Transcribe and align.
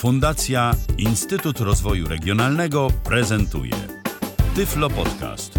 Fundacja 0.00 0.74
Instytut 0.98 1.60
Rozwoju 1.60 2.08
Regionalnego 2.08 2.88
prezentuje 3.04 3.72
Tyflo 4.54 4.90
Podcast. 4.90 5.58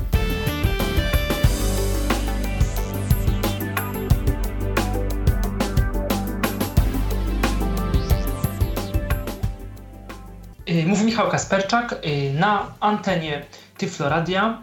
Y, 10.70 10.86
Mówi 10.88 11.06
Michał 11.06 11.30
Kasperczak 11.30 11.94
y, 11.94 12.34
na 12.34 12.74
antenie 12.80 13.46
Tyflo 13.78 14.10
Radia. 14.10 14.62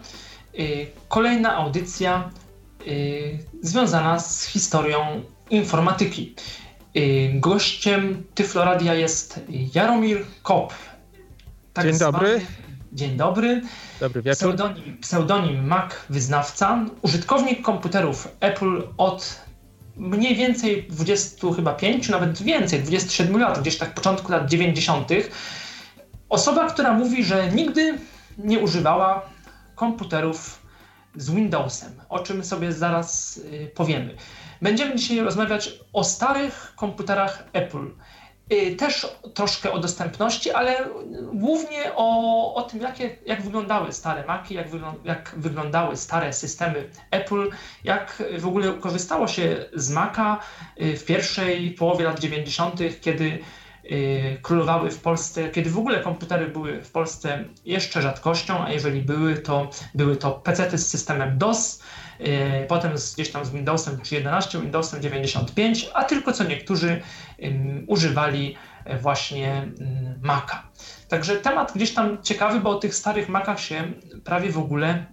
Y, 0.59 0.87
Kolejna 1.07 1.55
audycja 1.55 2.31
związana 3.61 4.19
z 4.19 4.43
historią 4.43 5.23
informatyki. 5.49 6.35
Gościem 7.33 8.23
Tyflo 8.35 8.65
Radia 8.65 8.93
jest 8.93 9.39
Jaromir 9.75 10.25
Kop. 10.43 10.73
Tak 11.73 11.85
Dzień 11.85 11.93
zwany. 11.93 12.11
dobry. 12.11 12.41
Dzień 12.93 13.17
dobry. 13.17 13.61
Dobry 13.99 14.21
wieczór. 14.21 14.55
Pseudonim, 14.55 14.97
pseudonim 14.97 15.67
Mac 15.67 15.91
Wyznawca. 16.09 16.85
Użytkownik 17.01 17.61
komputerów 17.61 18.27
Apple 18.39 18.83
od 18.97 19.39
mniej 19.97 20.35
więcej 20.35 20.87
20 20.89 21.53
chyba 21.55 21.73
5, 21.73 22.09
nawet 22.09 22.41
więcej, 22.41 22.83
27 22.83 23.39
lat, 23.39 23.59
gdzieś 23.59 23.77
tak 23.77 23.93
początku 23.93 24.31
lat 24.31 24.49
90. 24.49 25.09
Osoba, 26.29 26.69
która 26.69 26.93
mówi, 26.93 27.23
że 27.23 27.51
nigdy 27.51 27.97
nie 28.37 28.59
używała 28.59 29.29
komputerów 29.75 30.61
z 31.15 31.31
Windowsem, 31.31 31.91
o 32.09 32.19
czym 32.19 32.45
sobie 32.45 32.73
zaraz 32.73 33.37
y, 33.37 33.71
powiemy. 33.75 34.15
Będziemy 34.61 34.95
dzisiaj 34.95 35.19
rozmawiać 35.19 35.71
o 35.93 36.03
starych 36.03 36.73
komputerach 36.75 37.43
Apple. 37.53 37.87
Y, 38.53 38.75
też 38.75 39.07
troszkę 39.33 39.71
o 39.71 39.79
dostępności, 39.79 40.51
ale 40.51 40.89
głównie 41.33 41.95
o, 41.95 42.53
o 42.55 42.61
tym, 42.61 42.81
jakie, 42.81 43.17
jak 43.25 43.41
wyglądały 43.41 43.93
stare 43.93 44.25
Maci, 44.27 44.53
jak, 44.53 44.67
jak 45.03 45.35
wyglądały 45.37 45.97
stare 45.97 46.33
systemy 46.33 46.89
Apple, 47.11 47.49
jak 47.83 48.23
w 48.39 48.47
ogóle 48.47 48.73
korzystało 48.73 49.27
się 49.27 49.65
z 49.73 49.89
Maca 49.89 50.39
y, 50.81 50.97
w 50.97 51.05
pierwszej 51.05 51.71
połowie 51.71 52.05
lat 52.05 52.19
90., 52.19 52.79
kiedy 53.01 53.39
Y, 53.91 54.37
królowały 54.41 54.91
w 54.91 55.01
Polsce, 55.01 55.49
kiedy 55.49 55.69
w 55.69 55.77
ogóle 55.77 55.99
komputery 55.99 56.47
były 56.47 56.81
w 56.81 56.91
Polsce 56.91 57.45
jeszcze 57.65 58.01
rzadkością, 58.01 58.65
a 58.65 58.71
jeżeli 58.71 59.01
były, 59.01 59.37
to 59.37 59.69
były 59.95 60.15
to 60.15 60.31
PC 60.31 60.77
z 60.77 60.87
systemem 60.87 61.37
DOS, 61.37 61.83
potem 62.67 62.97
z, 62.97 63.13
gdzieś 63.13 63.31
tam 63.31 63.45
z 63.45 63.49
Windowsem 63.49 63.97
3.11, 63.97 64.61
Windowsem 64.61 65.01
95, 65.01 65.89
a 65.93 66.03
tylko 66.03 66.33
co 66.33 66.43
niektórzy 66.43 67.01
używali 67.87 68.55
właśnie 69.01 69.71
Maca. 70.21 70.63
Także 71.07 71.35
temat 71.35 71.71
gdzieś 71.75 71.93
tam 71.93 72.23
ciekawy, 72.23 72.59
bo 72.59 72.69
o 72.69 72.75
tych 72.75 72.95
starych 72.95 73.29
Macach 73.29 73.59
się 73.59 73.93
prawie 74.23 74.51
w 74.51 74.57
ogóle 74.57 75.05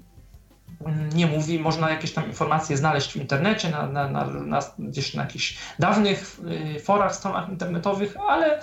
nie 1.14 1.26
mówi, 1.26 1.58
można 1.58 1.90
jakieś 1.90 2.12
tam 2.12 2.26
informacje 2.26 2.76
znaleźć 2.76 3.12
w 3.12 3.16
internecie, 3.16 3.70
na, 3.70 3.86
na, 3.86 4.08
na, 4.08 4.24
na 4.26 4.60
gdzieś 4.78 5.14
na 5.14 5.22
jakichś 5.22 5.58
dawnych 5.78 6.40
y, 6.76 6.80
forach, 6.80 7.14
stronach 7.14 7.48
internetowych, 7.48 8.16
ale 8.28 8.60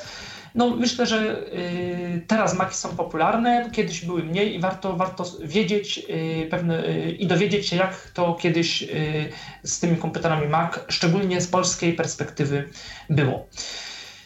no, 0.56 0.70
myślę, 0.70 1.06
że 1.06 1.48
y, 1.54 2.22
teraz 2.28 2.56
Maki 2.56 2.76
są 2.76 2.96
popularne, 2.96 3.70
kiedyś 3.72 4.06
były 4.06 4.24
mniej 4.24 4.56
i 4.56 4.60
warto, 4.60 4.94
warto 4.94 5.26
wiedzieć 5.44 5.98
y, 6.10 6.48
pewne, 6.50 6.84
i 7.12 7.28
dowiedzieć 7.28 7.68
się, 7.68 7.76
jak 7.76 8.12
to 8.14 8.34
kiedyś 8.34 8.84
z 9.64 9.80
tymi 9.80 9.98
komputerami 9.98 10.48
Mac, 10.48 10.80
szczególnie 10.90 11.42
z 11.42 11.48
polskiej 11.48 11.94
perspektywy 11.94 12.70
było. 13.10 13.48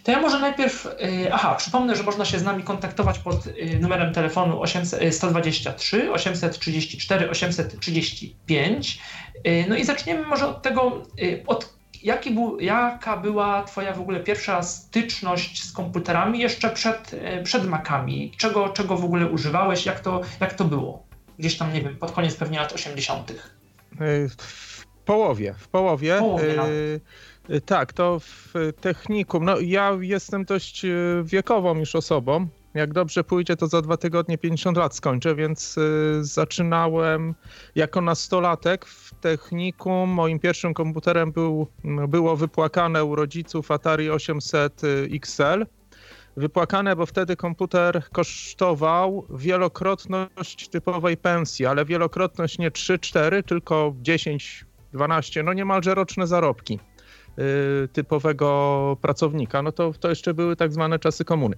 To 0.07 0.11
ja 0.11 0.21
może 0.21 0.39
najpierw, 0.39 0.85
y, 0.85 1.33
aha, 1.33 1.55
przypomnę, 1.55 1.95
że 1.95 2.03
można 2.03 2.25
się 2.25 2.39
z 2.39 2.43
nami 2.43 2.63
kontaktować 2.63 3.19
pod 3.19 3.47
y, 3.47 3.79
numerem 3.79 4.13
telefonu 4.13 4.61
800, 4.61 5.15
123 5.15 6.11
834 6.11 7.29
835. 7.29 8.99
No 9.69 9.75
i 9.75 9.83
zaczniemy 9.83 10.25
może 10.25 10.47
od 10.47 10.61
tego, 10.61 11.03
y, 11.21 11.43
od 11.47 11.76
jaki 12.03 12.31
był, 12.31 12.59
jaka 12.59 13.17
była 13.17 13.63
Twoja 13.63 13.93
w 13.93 14.01
ogóle 14.01 14.19
pierwsza 14.19 14.63
styczność 14.63 15.63
z 15.63 15.71
komputerami 15.71 16.39
jeszcze 16.39 16.69
przed, 16.69 17.15
przed 17.43 17.67
Macami? 17.67 18.31
Czego, 18.37 18.69
czego 18.69 18.97
w 18.97 19.05
ogóle 19.05 19.27
używałeś? 19.27 19.85
Jak 19.85 19.99
to, 19.99 20.21
jak 20.39 20.53
to 20.53 20.65
było? 20.65 21.03
Gdzieś 21.39 21.57
tam, 21.57 21.73
nie 21.73 21.81
wiem, 21.81 21.95
pod 21.95 22.11
koniec 22.11 22.35
pewnie 22.35 22.59
lat 22.59 22.73
80. 22.73 23.33
W 24.29 24.85
połowie, 25.05 25.55
w 25.59 25.67
połowie. 25.67 26.17
Połowie 26.19 26.55
Y, 27.49 27.61
tak, 27.61 27.93
to 27.93 28.19
w 28.19 28.53
technikum. 28.81 29.45
No, 29.45 29.59
ja 29.59 29.97
jestem 30.01 30.45
dość 30.45 30.85
wiekową 31.23 31.79
już 31.79 31.95
osobą. 31.95 32.47
Jak 32.73 32.93
dobrze 32.93 33.23
pójdzie, 33.23 33.55
to 33.55 33.67
za 33.67 33.81
dwa 33.81 33.97
tygodnie 33.97 34.37
50 34.37 34.77
lat 34.77 34.95
skończę, 34.95 35.35
więc 35.35 35.75
zaczynałem 36.21 37.35
jako 37.75 38.01
nastolatek 38.01 38.85
w 38.85 39.06
technikum. 39.21 40.09
Moim 40.09 40.39
pierwszym 40.39 40.73
komputerem 40.73 41.31
był, 41.31 41.67
było 42.07 42.35
wypłakane 42.35 43.03
u 43.03 43.15
rodziców 43.15 43.71
Atari 43.71 44.09
800 44.09 44.81
XL. 45.11 45.65
Wypłakane, 46.37 46.95
bo 46.95 47.05
wtedy 47.05 47.35
komputer 47.35 48.03
kosztował 48.11 49.25
wielokrotność 49.29 50.69
typowej 50.69 51.17
pensji, 51.17 51.65
ale 51.65 51.85
wielokrotność 51.85 52.57
nie 52.57 52.71
3-4, 52.71 53.43
tylko 53.43 53.93
10-12, 54.93 55.43
no 55.43 55.53
niemalże 55.53 55.95
roczne 55.95 56.27
zarobki. 56.27 56.79
Y, 57.39 57.87
typowego 57.87 58.97
pracownika, 59.01 59.61
no 59.61 59.71
to, 59.71 59.93
to 59.99 60.09
jeszcze 60.09 60.33
były 60.33 60.55
tak 60.55 60.73
zwane 60.73 60.99
czasy 60.99 61.25
komuny. 61.25 61.55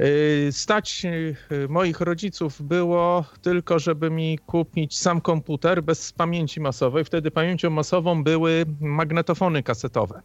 Y, 0.00 0.48
stać 0.50 1.02
y, 1.04 1.68
moich 1.68 2.00
rodziców 2.00 2.62
było 2.62 3.24
tylko, 3.42 3.78
żeby 3.78 4.10
mi 4.10 4.38
kupić 4.38 4.98
sam 4.98 5.20
komputer 5.20 5.82
bez 5.82 6.12
pamięci 6.12 6.60
masowej. 6.60 7.04
Wtedy 7.04 7.30
pamięcią 7.30 7.70
masową 7.70 8.24
były 8.24 8.64
magnetofony 8.80 9.62
kasetowe. 9.62 10.22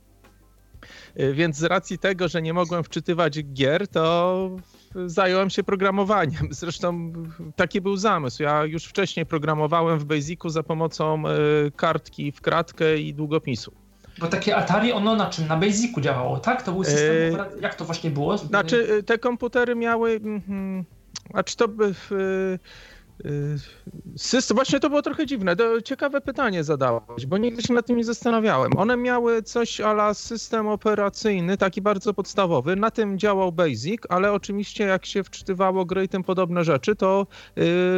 Więc 1.34 1.58
z 1.58 1.64
racji 1.64 1.98
tego, 1.98 2.28
że 2.28 2.42
nie 2.42 2.54
mogłem 2.54 2.84
wczytywać 2.84 3.44
gier, 3.54 3.88
to 3.88 4.50
zająłem 5.06 5.50
się 5.50 5.64
programowaniem. 5.64 6.48
Zresztą 6.62 7.14
taki 7.56 7.82
był 7.82 7.98
zamysł. 7.98 8.44
Ja 8.44 8.66
już 8.66 8.86
wcześniej 8.86 9.26
programowałem 9.26 10.00
w 10.00 10.06
Basicu 10.06 10.50
za 10.50 10.64
pomocą 10.64 11.24
kartki 11.76 12.32
w 12.32 12.42
kratkę 12.42 12.98
i 12.98 13.14
długopisu. 13.14 13.83
Bo 14.20 14.28
takie 14.28 14.56
Atari, 14.56 14.92
ono 14.92 15.16
na 15.16 15.30
czym? 15.30 15.48
Na 15.48 15.58
Basicu 15.58 16.02
działało, 16.02 16.40
tak? 16.40 16.64
To 16.64 16.72
był 16.72 16.84
system, 16.84 17.12
e... 17.12 17.62
jak 17.62 17.76
to 17.76 17.86
właśnie 17.86 18.12
było? 18.12 18.38
Znaczy, 18.38 19.04
te 19.06 19.18
komputery 19.18 19.76
miały... 19.76 20.20
Mm, 20.24 20.86
znaczy 21.32 21.58
to... 21.58 21.68
by. 21.68 21.94
Y, 22.12 22.60
system, 24.18 24.56
właśnie 24.56 24.80
to 24.80 24.90
było 24.90 25.02
trochę 25.02 25.26
dziwne. 25.26 25.56
To 25.56 25.82
ciekawe 25.82 26.22
pytanie 26.22 26.64
zadałeś, 26.64 27.26
bo 27.26 27.38
nigdy 27.38 27.62
się 27.62 27.74
nad 27.74 27.86
tym 27.86 27.98
nie 27.98 28.04
zastanawiałem. 28.04 28.78
One 28.78 28.98
miały 28.98 29.44
coś 29.44 29.82
ala 29.82 30.14
system 30.14 30.68
operacyjny, 30.68 31.58
taki 31.58 31.82
bardzo 31.82 32.14
podstawowy. 32.14 32.76
Na 32.76 32.92
tym 32.92 33.20
działał 33.20 33.52
Basic, 33.52 34.02
ale 34.10 34.32
oczywiście 34.32 34.84
jak 34.84 35.06
się 35.06 35.24
wczytywało 35.24 35.86
gry 35.86 36.04
i 36.04 36.10
tym 36.10 36.24
podobne 36.24 36.64
rzeczy, 36.64 36.96
to 36.96 37.28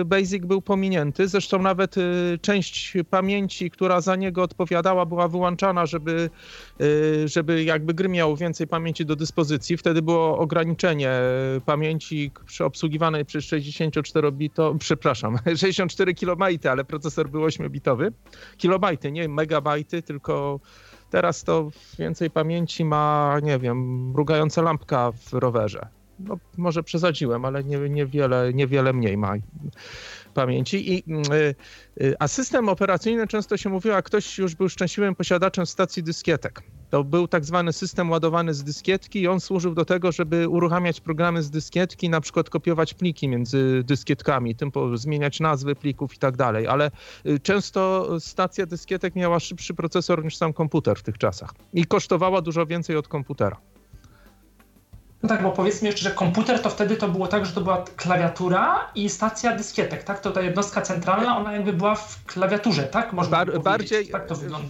y, 0.01 0.05
Basic 0.05 0.45
był 0.45 0.61
pominięty. 0.61 1.27
Zresztą 1.27 1.61
nawet 1.61 1.97
y, 1.97 2.39
część 2.41 2.93
pamięci, 3.09 3.71
która 3.71 4.01
za 4.01 4.15
niego 4.15 4.43
odpowiadała, 4.43 5.05
była 5.05 5.27
wyłączana, 5.27 5.85
żeby, 5.85 6.29
żeby 7.25 7.63
jakby 7.63 7.93
gry 7.93 8.09
miały 8.09 8.37
więcej 8.37 8.67
pamięci 8.67 9.05
do 9.05 9.15
dyspozycji. 9.15 9.77
Wtedy 9.77 10.01
było 10.01 10.37
ograniczenie 10.37 11.11
pamięci 11.65 12.31
obsługiwanej 12.59 13.25
przez 13.25 13.45
64-bito, 13.45 14.77
przepraszam, 15.05 15.37
przepraszam, 15.45 15.57
64 15.57 16.13
kilobajty, 16.13 16.69
ale 16.69 16.85
procesor 16.85 17.29
był 17.29 17.41
8-bitowy. 17.41 18.11
Kilobajty, 18.57 19.11
nie 19.11 19.29
megabajty, 19.29 20.01
tylko 20.01 20.59
teraz 21.09 21.43
to 21.43 21.69
więcej 21.99 22.31
pamięci 22.31 22.85
ma, 22.85 23.39
nie 23.43 23.59
wiem, 23.59 24.09
mrugająca 24.11 24.61
lampka 24.61 25.11
w 25.11 25.33
rowerze. 25.33 25.87
No, 26.19 26.37
może 26.57 26.83
przesadziłem, 26.83 27.45
ale 27.45 27.63
nie, 27.63 27.77
niewiele, 27.77 28.53
niewiele 28.53 28.93
mniej 28.93 29.17
ma 29.17 29.33
pamięci. 30.33 30.93
I, 30.93 31.03
y, 31.33 31.55
y, 32.01 32.15
a 32.19 32.27
system 32.27 32.69
operacyjny 32.69 33.27
często 33.27 33.57
się 33.57 33.69
mówiło, 33.69 33.95
a 33.95 34.01
ktoś 34.01 34.37
już 34.37 34.55
był 34.55 34.69
szczęśliwym 34.69 35.15
posiadaczem 35.15 35.65
stacji 35.65 36.03
dyskietek. 36.03 36.61
To 36.95 37.03
był 37.03 37.27
tak 37.27 37.45
zwany 37.45 37.73
system 37.73 38.09
ładowany 38.11 38.53
z 38.53 38.63
dyskietki 38.63 39.21
i 39.21 39.27
on 39.27 39.39
służył 39.39 39.73
do 39.73 39.85
tego, 39.85 40.11
żeby 40.11 40.49
uruchamiać 40.49 41.01
programy 41.01 41.43
z 41.43 41.49
dyskietki, 41.49 42.09
na 42.09 42.21
przykład 42.21 42.49
kopiować 42.49 42.93
pliki 42.93 43.27
między 43.27 43.83
dyskietkami, 43.83 44.55
tym 44.55 44.71
zmieniać 44.93 45.39
nazwy 45.39 45.75
plików 45.75 46.13
i 46.13 46.17
tak 46.17 46.37
dalej. 46.37 46.67
Ale 46.67 46.91
y, 47.25 47.39
często 47.39 48.07
stacja 48.19 48.65
dyskietek 48.65 49.15
miała 49.15 49.39
szybszy 49.39 49.73
procesor 49.73 50.23
niż 50.23 50.37
sam 50.37 50.53
komputer 50.53 50.97
w 50.97 51.03
tych 51.03 51.17
czasach 51.17 51.53
i 51.73 51.85
kosztowała 51.85 52.41
dużo 52.41 52.65
więcej 52.65 52.97
od 52.97 53.07
komputera. 53.07 53.57
No 55.23 55.29
tak, 55.29 55.43
bo 55.43 55.51
powiedzmy 55.51 55.87
jeszcze, 55.87 56.03
że 56.03 56.11
komputer 56.11 56.61
to 56.61 56.69
wtedy 56.69 56.95
to 56.95 57.07
było 57.07 57.27
tak, 57.27 57.45
że 57.45 57.51
to 57.51 57.61
była 57.61 57.85
klawiatura 57.95 58.91
i 58.95 59.09
stacja 59.09 59.55
dyskietek, 59.55 60.03
tak? 60.03 60.19
To 60.19 60.31
ta 60.31 60.41
jednostka 60.41 60.81
centralna, 60.81 61.37
ona 61.37 61.53
jakby 61.53 61.73
była 61.73 61.95
w 61.95 62.25
klawiaturze, 62.25 62.83
tak? 62.83 63.13
Można 63.13 63.31
Bar- 63.31 63.61
bardziej, 63.61 64.07
tak 64.07 64.27
to 64.27 64.35
wygląda. 64.35 64.67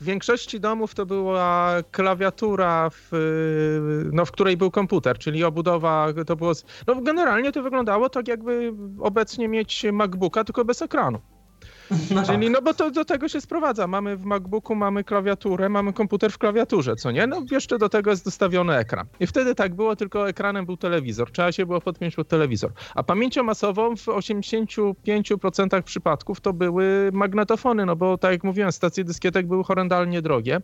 W 0.00 0.04
większości 0.04 0.60
domów 0.60 0.94
to 0.94 1.06
była 1.06 1.74
klawiatura, 1.90 2.90
w, 2.90 3.10
no, 4.12 4.24
w 4.24 4.32
której 4.32 4.56
był 4.56 4.70
komputer, 4.70 5.18
czyli 5.18 5.44
obudowa 5.44 6.08
to 6.26 6.36
było. 6.36 6.52
No, 6.86 7.00
generalnie 7.02 7.52
to 7.52 7.62
wyglądało 7.62 8.08
tak, 8.08 8.28
jakby 8.28 8.72
obecnie 9.00 9.48
mieć 9.48 9.86
MacBooka, 9.92 10.44
tylko 10.44 10.64
bez 10.64 10.82
ekranu. 10.82 11.20
No 11.90 12.22
Czyli, 12.22 12.46
tak. 12.46 12.52
no 12.52 12.62
bo 12.62 12.74
to 12.74 12.90
do 12.90 13.04
tego 13.04 13.28
się 13.28 13.40
sprowadza. 13.40 13.86
Mamy 13.86 14.16
w 14.16 14.24
MacBooku, 14.24 14.74
mamy 14.74 15.04
klawiaturę, 15.04 15.68
mamy 15.68 15.92
komputer 15.92 16.32
w 16.32 16.38
klawiaturze, 16.38 16.96
co 16.96 17.10
nie? 17.10 17.26
No 17.26 17.42
jeszcze 17.50 17.78
do 17.78 17.88
tego 17.88 18.10
jest 18.10 18.24
dostawiony 18.24 18.76
ekran. 18.76 19.06
I 19.20 19.26
wtedy 19.26 19.54
tak 19.54 19.74
było, 19.74 19.96
tylko 19.96 20.28
ekranem 20.28 20.66
był 20.66 20.76
telewizor. 20.76 21.32
Trzeba 21.32 21.52
się 21.52 21.66
było 21.66 21.80
podpiąć 21.80 22.16
pod 22.16 22.28
telewizor. 22.28 22.72
A 22.94 23.02
pamięcią 23.02 23.42
masową 23.42 23.96
w 23.96 24.06
85% 24.06 25.82
przypadków 25.82 26.40
to 26.40 26.52
były 26.52 27.10
magnetofony, 27.12 27.86
no 27.86 27.96
bo 27.96 28.18
tak 28.18 28.32
jak 28.32 28.44
mówiłem, 28.44 28.72
stacje 28.72 29.04
dyskietek 29.04 29.46
były 29.46 29.64
horrendalnie 29.64 30.22
drogie, 30.22 30.60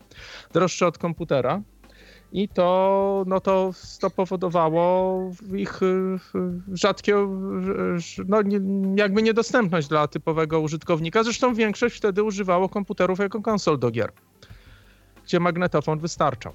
droższe 0.52 0.86
od 0.86 0.98
komputera 0.98 1.62
i 2.32 2.48
to, 2.48 3.24
no 3.26 3.40
to, 3.40 3.70
to 4.00 4.10
powodowało 4.10 5.20
ich 5.54 5.82
y, 5.82 6.18
rzadkie, 6.72 7.14
no 8.28 8.38
jakby 8.96 9.22
niedostępność 9.22 9.88
dla 9.88 10.08
typowego 10.08 10.60
użytkownika. 10.60 11.24
Zresztą 11.24 11.54
większość 11.54 11.96
wtedy 11.96 12.22
używało 12.22 12.68
komputerów 12.68 13.18
jako 13.18 13.42
konsol 13.42 13.78
do 13.78 13.90
gier, 13.90 14.12
gdzie 15.24 15.40
magnetofon 15.40 15.98
wystarczał. 15.98 16.52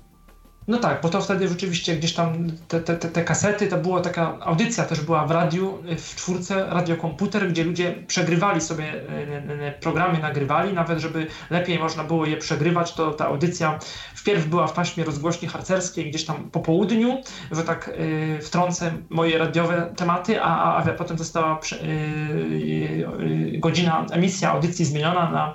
No 0.67 0.77
tak, 0.77 1.01
bo 1.01 1.09
to 1.09 1.21
wtedy 1.21 1.47
rzeczywiście 1.47 1.95
gdzieś 1.95 2.13
tam 2.13 2.51
te, 2.67 2.79
te, 2.79 2.95
te, 2.95 3.23
kasety, 3.23 3.67
to 3.67 3.77
była 3.77 4.01
taka 4.01 4.37
audycja 4.39 4.83
też 4.83 5.01
była 5.01 5.25
w 5.25 5.31
radiu, 5.31 5.77
w 5.97 6.15
czwórce, 6.15 6.65
radiokomputer, 6.69 7.49
gdzie 7.49 7.63
ludzie 7.63 7.95
przegrywali 8.07 8.61
sobie 8.61 8.85
e, 8.93 9.71
programy, 9.71 10.19
nagrywali, 10.19 10.73
nawet 10.73 10.99
żeby 10.99 11.27
lepiej 11.49 11.79
można 11.79 12.03
było 12.03 12.25
je 12.25 12.37
przegrywać, 12.37 12.93
to 12.93 13.11
ta 13.11 13.25
audycja 13.25 13.79
wpierw 14.15 14.47
była 14.47 14.67
w 14.67 14.73
paśmie 14.73 15.03
rozgłośni 15.03 15.47
harcerskiej, 15.47 16.09
gdzieś 16.09 16.25
tam 16.25 16.49
po 16.51 16.59
południu, 16.59 17.21
że 17.51 17.63
tak 17.63 17.87
y, 17.87 18.39
wtrącę 18.41 18.91
moje 19.09 19.37
radiowe 19.37 19.93
tematy, 19.95 20.41
a, 20.41 20.77
a, 20.77 20.93
potem 20.93 21.17
została 21.17 21.59
y, 21.71 21.85
y, 21.85 23.57
godzina, 23.59 24.05
emisja 24.11 24.51
audycji 24.51 24.85
zmieniona 24.85 25.31
na, 25.31 25.53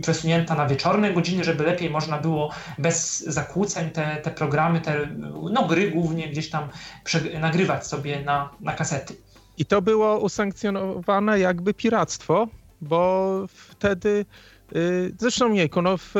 przesunięta 0.00 0.54
na 0.54 0.66
wieczorne 0.66 1.12
godziny, 1.12 1.44
żeby 1.44 1.64
lepiej 1.64 1.90
można 1.90 2.18
było 2.18 2.50
bez 2.78 3.24
zakłóceń 3.26 3.90
te, 3.98 4.16
te 4.22 4.30
programy, 4.30 4.80
te 4.80 5.08
no, 5.52 5.66
gry 5.66 5.90
głównie 5.90 6.28
gdzieś 6.28 6.50
tam 6.50 6.68
nagrywać 7.40 7.86
sobie 7.86 8.22
na, 8.24 8.50
na 8.60 8.72
kasety. 8.72 9.16
I 9.58 9.64
to 9.64 9.82
było 9.82 10.18
usankcjonowane 10.18 11.38
jakby 11.38 11.74
piractwo, 11.74 12.48
bo 12.80 13.44
wtedy 13.48 14.24
y, 14.76 15.14
Zresztą 15.18 15.48
Miejku, 15.48 15.82
no 15.82 15.96
w, 15.96 16.16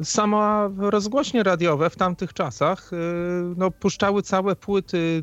y, 0.00 0.04
sama 0.04 0.70
rozgłośnie 0.78 1.42
radiowe 1.42 1.90
w 1.90 1.96
tamtych 1.96 2.32
czasach 2.32 2.92
y, 2.92 2.96
no, 3.56 3.70
puszczały 3.70 4.22
całe 4.22 4.56
płyty 4.56 5.22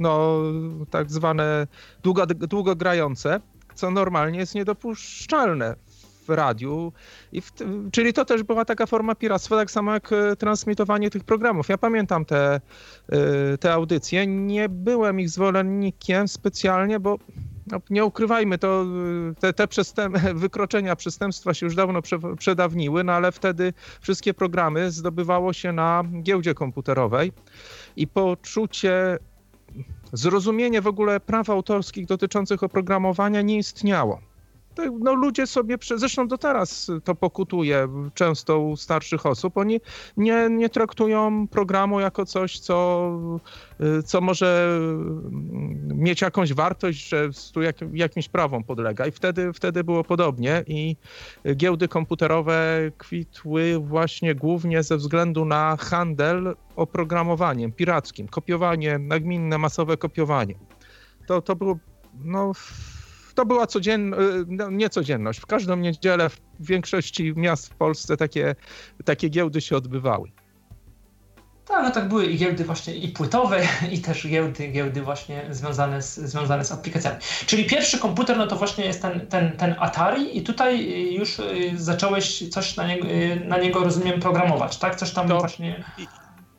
no, 0.00 0.42
tak 0.90 1.10
zwane 1.10 1.66
długo, 2.02 2.26
długogrające, 2.26 3.40
co 3.74 3.90
normalnie 3.90 4.38
jest 4.38 4.54
niedopuszczalne 4.54 5.76
w 6.26 6.30
radiu. 6.30 6.92
I 7.32 7.40
w, 7.40 7.52
czyli 7.92 8.12
to 8.12 8.24
też 8.24 8.42
była 8.42 8.64
taka 8.64 8.86
forma 8.86 9.14
piractwa, 9.14 9.56
tak 9.56 9.70
samo 9.70 9.92
jak 9.92 10.12
e, 10.12 10.36
transmitowanie 10.36 11.10
tych 11.10 11.24
programów. 11.24 11.68
Ja 11.68 11.78
pamiętam 11.78 12.24
te, 12.24 12.60
e, 13.08 13.58
te 13.58 13.72
audycje. 13.72 14.26
Nie 14.26 14.68
byłem 14.68 15.20
ich 15.20 15.30
zwolennikiem 15.30 16.28
specjalnie, 16.28 17.00
bo 17.00 17.18
no, 17.66 17.80
nie 17.90 18.04
ukrywajmy, 18.04 18.58
to 18.58 18.86
e, 19.30 19.34
te, 19.34 19.52
te 19.52 19.68
przestęp, 19.68 20.18
wykroczenia, 20.44 20.96
przestępstwa 20.96 21.54
się 21.54 21.66
już 21.66 21.74
dawno 21.74 22.02
prze, 22.02 22.18
przedawniły, 22.38 23.04
no 23.04 23.12
ale 23.12 23.32
wtedy 23.32 23.72
wszystkie 24.00 24.34
programy 24.34 24.90
zdobywało 24.90 25.52
się 25.52 25.72
na 25.72 26.04
giełdzie 26.22 26.54
komputerowej 26.54 27.32
i 27.96 28.06
poczucie, 28.06 29.18
zrozumienie 30.12 30.80
w 30.80 30.86
ogóle 30.86 31.20
praw 31.20 31.50
autorskich 31.50 32.06
dotyczących 32.06 32.62
oprogramowania 32.62 33.42
nie 33.42 33.58
istniało 33.58 34.20
no 34.98 35.14
ludzie 35.14 35.46
sobie, 35.46 35.76
zresztą 35.96 36.28
do 36.28 36.38
teraz 36.38 36.90
to 37.04 37.14
pokutuje 37.14 37.88
często 38.14 38.60
u 38.60 38.76
starszych 38.76 39.26
osób, 39.26 39.56
oni 39.56 39.80
nie, 40.16 40.48
nie 40.50 40.68
traktują 40.68 41.48
programu 41.48 42.00
jako 42.00 42.26
coś, 42.26 42.58
co, 42.58 43.10
co 44.04 44.20
może 44.20 44.80
mieć 45.94 46.20
jakąś 46.20 46.52
wartość, 46.52 47.08
że 47.08 47.30
tu 47.52 47.62
jak, 47.62 47.76
jakimś 47.92 48.28
prawom 48.28 48.64
podlega. 48.64 49.06
I 49.06 49.10
wtedy, 49.10 49.52
wtedy 49.52 49.84
było 49.84 50.04
podobnie. 50.04 50.64
I 50.66 50.96
giełdy 51.56 51.88
komputerowe 51.88 52.90
kwitły 52.98 53.78
właśnie 53.78 54.34
głównie 54.34 54.82
ze 54.82 54.96
względu 54.96 55.44
na 55.44 55.76
handel 55.76 56.54
oprogramowaniem 56.76 57.72
pirackim, 57.72 58.28
kopiowanie, 58.28 58.98
nagminne, 58.98 59.58
masowe 59.58 59.96
kopiowanie. 59.96 60.54
To, 61.26 61.42
to 61.42 61.56
było 61.56 61.78
no, 62.24 62.52
to 63.36 63.46
była 63.46 63.66
codzienność, 63.66 64.22
y, 64.22 64.44
no, 64.48 64.70
nie 64.70 64.88
codzienność. 64.90 65.40
W 65.40 65.46
każdą 65.46 65.76
niedzielę 65.76 66.28
w 66.30 66.40
większości 66.60 67.32
miast 67.36 67.68
w 67.68 67.74
Polsce 67.74 68.16
takie, 68.16 68.54
takie 69.04 69.28
giełdy 69.28 69.60
się 69.60 69.76
odbywały. 69.76 70.30
Tak, 71.66 71.84
no 71.84 71.90
tak 71.90 72.08
były 72.08 72.26
i 72.26 72.38
giełdy 72.38 72.64
właśnie 72.64 72.94
i 72.94 73.08
płytowe, 73.08 73.62
i 73.92 73.98
też 73.98 74.28
giełdy, 74.28 74.68
giełdy 74.68 75.02
właśnie 75.02 75.42
związane 75.50 76.02
z, 76.02 76.16
związane 76.16 76.64
z 76.64 76.72
aplikacjami. 76.72 77.18
Czyli 77.46 77.64
pierwszy 77.64 77.98
komputer, 77.98 78.36
no 78.38 78.46
to 78.46 78.56
właśnie 78.56 78.84
jest 78.84 79.02
ten, 79.02 79.26
ten, 79.26 79.56
ten 79.56 79.74
Atari 79.78 80.38
i 80.38 80.42
tutaj 80.42 81.14
już 81.14 81.38
y, 81.38 81.44
zacząłeś 81.74 82.48
coś 82.48 82.76
na 82.76 82.86
niego, 82.86 83.06
na 83.44 83.58
niego 83.58 83.84
rozumiem, 83.84 84.20
programować, 84.20 84.78
tak? 84.78 84.96
Coś 84.96 85.12
tam 85.12 85.28
to, 85.28 85.38
właśnie... 85.38 85.84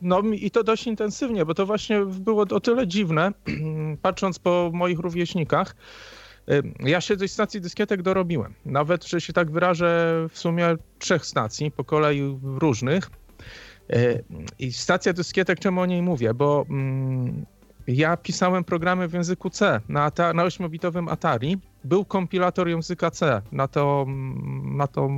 No 0.02 0.20
i 0.20 0.50
to 0.50 0.64
dość 0.64 0.86
intensywnie, 0.86 1.44
bo 1.44 1.54
to 1.54 1.66
właśnie 1.66 2.00
było 2.00 2.42
o 2.50 2.60
tyle 2.60 2.86
dziwne, 2.86 3.32
patrząc 4.02 4.38
po 4.38 4.70
moich 4.72 4.98
rówieśnikach, 4.98 5.74
ja 6.80 7.00
się 7.00 7.16
tej 7.16 7.28
stacji 7.28 7.60
dyskietek 7.60 8.02
dorobiłem. 8.02 8.54
Nawet, 8.64 9.04
że 9.04 9.20
się 9.20 9.32
tak 9.32 9.50
wyrażę, 9.50 10.26
w 10.30 10.38
sumie 10.38 10.76
trzech 10.98 11.26
stacji 11.26 11.70
po 11.70 11.84
kolei 11.84 12.38
różnych. 12.42 13.10
I 14.58 14.72
stacja 14.72 15.12
dyskietek, 15.12 15.58
czemu 15.58 15.80
o 15.80 15.86
niej 15.86 16.02
mówię? 16.02 16.34
Bo 16.34 16.66
mm, 16.70 17.46
ja 17.86 18.16
pisałem 18.16 18.64
programy 18.64 19.08
w 19.08 19.12
języku 19.12 19.50
C 19.50 19.80
na, 19.88 20.12
na 20.18 20.44
8-bitowym 20.44 21.12
Atari. 21.12 21.58
Był 21.84 22.04
kompilator 22.04 22.68
języka 22.68 23.10
C 23.10 23.42
na 23.52 23.68
to, 23.68 24.06
na 24.64 24.86
to 24.86 25.10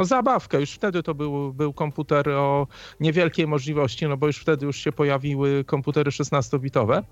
no 0.00 0.04
zabawkę. 0.04 0.60
Już 0.60 0.70
wtedy 0.70 1.02
to 1.02 1.14
był, 1.14 1.52
był 1.52 1.72
komputer 1.72 2.28
o 2.28 2.66
niewielkiej 3.00 3.46
możliwości, 3.46 4.08
no 4.08 4.16
bo 4.16 4.26
już 4.26 4.38
wtedy 4.38 4.66
już 4.66 4.76
się 4.76 4.92
pojawiły 4.92 5.64
komputery 5.64 6.10
16-bitowe 6.10 7.02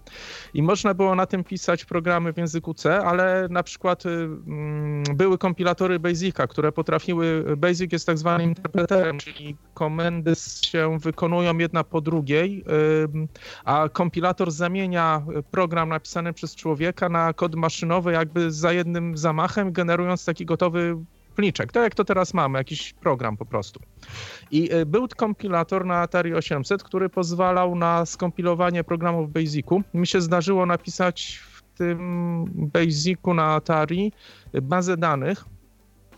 i 0.54 0.62
można 0.62 0.94
było 0.94 1.14
na 1.14 1.26
tym 1.26 1.44
pisać 1.44 1.84
programy 1.84 2.32
w 2.32 2.36
języku 2.36 2.74
C, 2.74 3.00
ale 3.00 3.48
na 3.50 3.62
przykład 3.62 4.06
y, 4.06 4.08
mm, 4.08 5.04
były 5.14 5.38
kompilatory 5.38 5.98
Basica, 5.98 6.46
które 6.46 6.72
potrafiły, 6.72 7.56
Basic 7.56 7.92
jest 7.92 8.06
tak 8.06 8.18
zwanym 8.18 8.48
interpreterem, 8.48 9.18
czyli 9.18 9.56
komendy 9.74 10.32
się 10.62 10.98
wykonują 10.98 11.58
jedna 11.58 11.84
po 11.84 12.00
drugiej, 12.00 12.64
y, 13.24 13.28
a 13.64 13.88
kompilator 13.88 14.50
zamienia 14.50 15.22
program 15.50 15.88
napisany 15.88 16.32
przez 16.32 16.54
człowieka 16.54 17.08
na 17.08 17.32
kod 17.32 17.54
maszynowy 17.54 18.12
jakby 18.12 18.52
za 18.52 18.72
jednym 18.72 19.16
zamachem, 19.16 19.72
generując 19.72 20.24
taki 20.24 20.46
gotowy 20.46 20.96
pliczek, 21.38 21.72
tak 21.72 21.82
jak 21.82 21.94
to 21.94 22.04
teraz 22.04 22.34
mamy, 22.34 22.58
jakiś 22.58 22.92
program 22.92 23.36
po 23.36 23.46
prostu. 23.46 23.80
I 24.50 24.72
y, 24.72 24.86
był 24.86 25.08
kompilator 25.16 25.86
na 25.86 26.00
Atari 26.00 26.34
800, 26.34 26.82
który 26.82 27.08
pozwalał 27.08 27.74
na 27.74 28.06
skompilowanie 28.06 28.84
programów 28.84 29.30
w 29.30 29.32
Basicu. 29.32 29.82
Mi 29.94 30.06
się 30.06 30.20
zdarzyło 30.20 30.66
napisać 30.66 31.40
w 31.52 31.62
tym 31.78 32.44
Basicu 32.72 33.34
na 33.34 33.54
Atari 33.54 34.12
bazę 34.62 34.96
danych. 34.96 35.44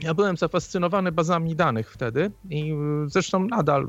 Ja 0.00 0.14
byłem 0.14 0.36
zafascynowany 0.36 1.12
bazami 1.12 1.56
danych 1.56 1.92
wtedy 1.92 2.30
i 2.50 2.72
y, 2.72 2.76
zresztą 3.08 3.46
nadal 3.46 3.86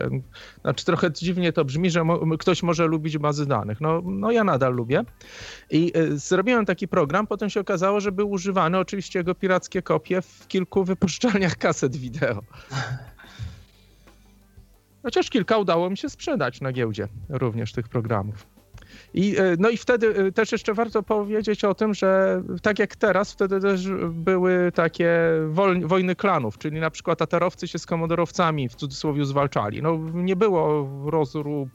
ten, 0.00 0.22
znaczy 0.60 0.84
trochę 0.84 1.12
dziwnie 1.12 1.52
to 1.52 1.64
brzmi, 1.64 1.90
że 1.90 2.04
mo, 2.04 2.36
ktoś 2.38 2.62
może 2.62 2.86
lubić 2.86 3.18
bazy 3.18 3.46
danych. 3.46 3.80
No, 3.80 4.02
no 4.04 4.30
ja 4.30 4.44
nadal 4.44 4.74
lubię. 4.74 5.04
I 5.70 5.92
y, 5.96 6.18
zrobiłem 6.18 6.66
taki 6.66 6.88
program, 6.88 7.26
potem 7.26 7.50
się 7.50 7.60
okazało, 7.60 8.00
że 8.00 8.12
był 8.12 8.30
używany, 8.30 8.78
oczywiście 8.78 9.18
jego 9.18 9.34
pirackie 9.34 9.82
kopie, 9.82 10.22
w 10.22 10.46
kilku 10.48 10.84
wypuszczalniach 10.84 11.56
kaset 11.56 11.96
wideo. 11.96 12.42
Chociaż 15.02 15.30
kilka 15.30 15.58
udało 15.58 15.90
mi 15.90 15.96
się 15.96 16.08
sprzedać 16.08 16.60
na 16.60 16.72
giełdzie 16.72 17.08
również 17.28 17.72
tych 17.72 17.88
programów. 17.88 18.55
I, 19.14 19.36
e, 19.38 19.56
no 19.58 19.68
i 19.68 19.76
wtedy 19.76 20.16
e, 20.16 20.32
też 20.32 20.52
jeszcze 20.52 20.74
warto 20.74 21.02
powiedzieć 21.02 21.64
o 21.64 21.74
tym, 21.74 21.94
że 21.94 22.42
tak 22.62 22.78
jak 22.78 22.96
teraz, 22.96 23.32
wtedy 23.32 23.60
też 23.60 23.88
były 24.10 24.72
takie 24.74 25.10
wojny 25.84 26.16
klanów, 26.16 26.58
czyli 26.58 26.80
na 26.80 26.90
przykład 26.90 27.18
tatarowcy 27.18 27.68
się 27.68 27.78
z 27.78 27.86
komodorowcami 27.86 28.68
w 28.68 28.74
cudzysłowie 28.74 29.24
zwalczali. 29.24 29.82
No 29.82 29.98
nie 30.14 30.36
było 30.36 30.88
rozrób 31.10 31.68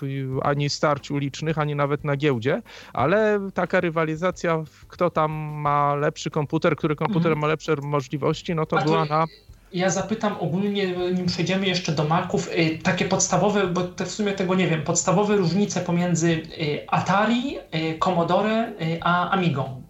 ani 0.43 0.69
starć 0.69 1.11
ulicznych, 1.11 1.57
ani 1.57 1.75
nawet 1.75 2.03
na 2.03 2.15
giełdzie, 2.17 2.61
ale 2.93 3.49
taka 3.53 3.79
rywalizacja, 3.79 4.63
kto 4.87 5.09
tam 5.09 5.31
ma 5.61 5.95
lepszy 5.95 6.29
komputer, 6.29 6.75
który 6.75 6.95
komputer 6.95 7.31
mhm. 7.31 7.39
ma 7.39 7.47
lepsze 7.47 7.75
możliwości, 7.81 8.55
no 8.55 8.65
to 8.65 8.77
była 8.77 9.05
na 9.05 9.25
ja 9.73 9.89
zapytam 9.89 10.35
ogólnie, 10.39 10.87
nim 11.13 11.25
przejdziemy 11.25 11.67
jeszcze 11.67 11.91
do 11.91 12.03
Maców, 12.03 12.49
y, 12.57 12.79
takie 12.83 13.05
podstawowe, 13.05 13.67
bo 13.67 13.83
te 13.83 14.05
w 14.05 14.11
sumie 14.11 14.31
tego 14.31 14.55
nie 14.55 14.67
wiem, 14.67 14.83
podstawowe 14.83 15.37
różnice 15.37 15.81
pomiędzy 15.81 16.29
y, 16.29 16.87
Atari, 16.87 17.57
y, 17.57 17.97
Commodore 17.99 18.73
a 19.01 19.29
Amigą. 19.29 19.81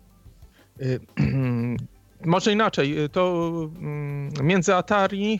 Może 2.25 2.53
inaczej, 2.53 3.03
y, 3.03 3.09
to 3.09 3.51
mm, 3.77 4.31
między 4.43 4.75
Atari 4.75 5.39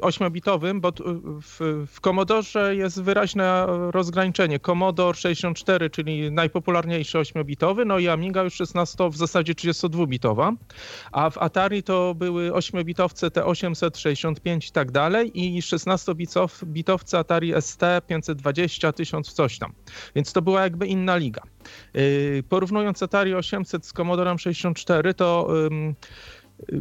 8-bitowym, 0.00 0.76
y, 0.76 0.80
bo 0.80 0.92
w, 1.42 1.86
w 1.86 2.00
Commodore 2.00 2.74
jest 2.74 3.02
wyraźne 3.02 3.66
rozgraniczenie. 3.68 4.58
Commodore 4.58 5.16
64, 5.18 5.90
czyli 5.90 6.30
najpopularniejszy 6.30 7.18
8-bitowy, 7.18 7.86
no 7.86 7.98
i 7.98 8.08
Amiga 8.08 8.42
już 8.42 8.54
16, 8.54 9.10
w 9.10 9.16
zasadzie 9.16 9.52
32-bitowa, 9.52 10.52
a 11.12 11.30
w 11.30 11.38
Atari 11.38 11.82
to 11.82 12.14
były 12.14 12.50
8-bitowce 12.50 13.30
T865 13.30 14.68
i 14.68 14.72
tak 14.72 14.90
dalej 14.90 15.40
i 15.40 15.60
16-bitowce 15.62 17.18
Atari 17.18 17.52
ST 17.60 17.82
520, 18.06 18.92
1000 18.92 19.32
coś 19.32 19.58
tam. 19.58 19.72
Więc 20.14 20.32
to 20.32 20.42
była 20.42 20.62
jakby 20.62 20.86
inna 20.86 21.16
liga. 21.16 21.42
Y, 21.96 22.42
porównując 22.48 23.02
Atari 23.02 23.34
800 23.34 23.86
z 23.86 23.92
Commodore 23.92 24.38
64, 24.38 25.14
to 25.14 25.48
y, 26.72 26.74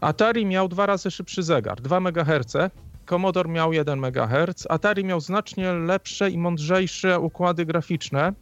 Atari 0.00 0.46
miał 0.46 0.68
dwa 0.68 0.86
razy 0.86 1.10
szybszy 1.10 1.42
zegar, 1.42 1.80
2 1.80 2.00
MHz. 2.00 2.56
Commodore 3.04 3.48
miał 3.48 3.72
1 3.72 4.04
MHz. 4.04 4.66
Atari 4.68 5.04
miał 5.04 5.20
znacznie 5.20 5.72
lepsze 5.72 6.30
i 6.30 6.38
mądrzejsze 6.38 7.20
układy 7.20 7.66
graficzne. 7.66 8.32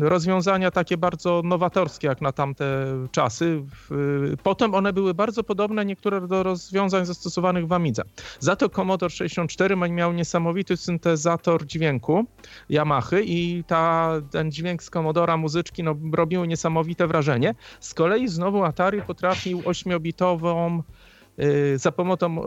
Rozwiązania 0.00 0.70
takie 0.70 0.96
bardzo 0.96 1.42
nowatorskie 1.44 2.06
jak 2.06 2.20
na 2.20 2.32
tamte 2.32 2.66
czasy. 3.10 3.62
Potem 4.42 4.74
one 4.74 4.92
były 4.92 5.14
bardzo 5.14 5.44
podobne 5.44 5.84
niektóre 5.84 6.28
do 6.28 6.42
rozwiązań 6.42 7.06
zastosowanych 7.06 7.66
w 7.66 7.72
Amidze. 7.72 8.02
Za 8.40 8.56
to 8.56 8.68
Commodore 8.68 9.10
64 9.10 9.76
miał 9.76 10.12
niesamowity 10.12 10.76
syntezator 10.76 11.66
dźwięku 11.66 12.24
Yamaha 12.70 13.20
i 13.20 13.64
ta, 13.66 14.12
ten 14.30 14.52
dźwięk 14.52 14.82
z 14.82 14.90
Commodora 14.90 15.36
muzyczki 15.36 15.82
no, 15.82 15.96
robił 16.12 16.44
niesamowite 16.44 17.06
wrażenie. 17.06 17.54
Z 17.80 17.94
kolei 17.94 18.28
znowu 18.28 18.64
Atari 18.64 19.02
potrafił 19.02 19.60
8-bitową 19.60 20.82
Y, 20.82 21.03
za 21.76 21.92
pomocą, 21.92 22.42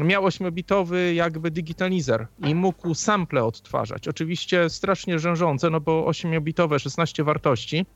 y, 0.00 0.04
miał 0.04 0.22
8-bitowy 0.24 1.12
jakby 1.14 1.50
digitalizer 1.50 2.26
i 2.38 2.54
mógł 2.54 2.94
sample 2.94 3.44
odtwarzać. 3.44 4.08
Oczywiście 4.08 4.70
strasznie 4.70 5.18
rzężące, 5.18 5.70
no 5.70 5.80
bo 5.80 6.04
8-bitowe 6.10 6.78
16 6.78 7.24
wartości 7.24 7.86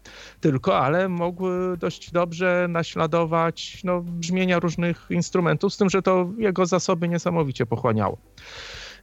tylko, 0.40 0.78
ale 0.78 1.08
mogły 1.08 1.76
dość 1.76 2.10
dobrze 2.10 2.66
naśladować 2.68 3.80
no, 3.84 4.00
brzmienia 4.00 4.58
różnych 4.58 5.06
instrumentów, 5.10 5.74
z 5.74 5.76
tym, 5.76 5.90
że 5.90 6.02
to 6.02 6.30
jego 6.38 6.66
zasoby 6.66 7.08
niesamowicie 7.08 7.66
pochłaniało. 7.66 8.18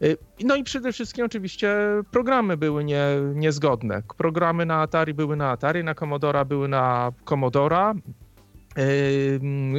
Y, 0.01 0.17
no 0.43 0.55
i 0.55 0.63
przede 0.63 0.93
wszystkim 0.93 1.25
oczywiście 1.25 1.75
programy 2.11 2.57
były 2.57 2.83
nie, 2.83 3.05
niezgodne. 3.35 4.03
Programy 4.17 4.65
na 4.65 4.81
Atari 4.81 5.13
były 5.13 5.35
na 5.35 5.51
Atari, 5.51 5.83
na 5.83 5.95
Commodora 5.95 6.45
były 6.45 6.67
na 6.67 7.11
Commodora, 7.25 7.93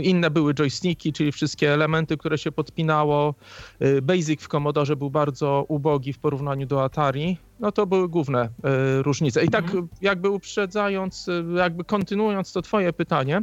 inne 0.02 0.30
były 0.30 0.54
joysticki, 0.54 1.12
czyli 1.12 1.32
wszystkie 1.32 1.72
elementy, 1.72 2.16
które 2.16 2.38
się 2.38 2.52
podpinało. 2.52 3.34
Yy, 3.80 4.02
Basic 4.02 4.42
w 4.42 4.48
Commodore 4.48 4.96
był 4.96 5.10
bardzo 5.10 5.64
ubogi 5.68 6.12
w 6.12 6.18
porównaniu 6.18 6.66
do 6.66 6.84
Atari. 6.84 7.38
No 7.60 7.72
to 7.72 7.86
były 7.86 8.08
główne 8.08 8.48
yy, 8.64 9.02
różnice. 9.02 9.44
I 9.44 9.48
tak 9.48 9.64
mhm. 9.64 9.88
jakby 10.00 10.30
uprzedzając, 10.30 11.26
yy, 11.26 11.44
jakby 11.58 11.84
kontynuując 11.84 12.52
to 12.52 12.62
twoje 12.62 12.92
pytanie, 12.92 13.42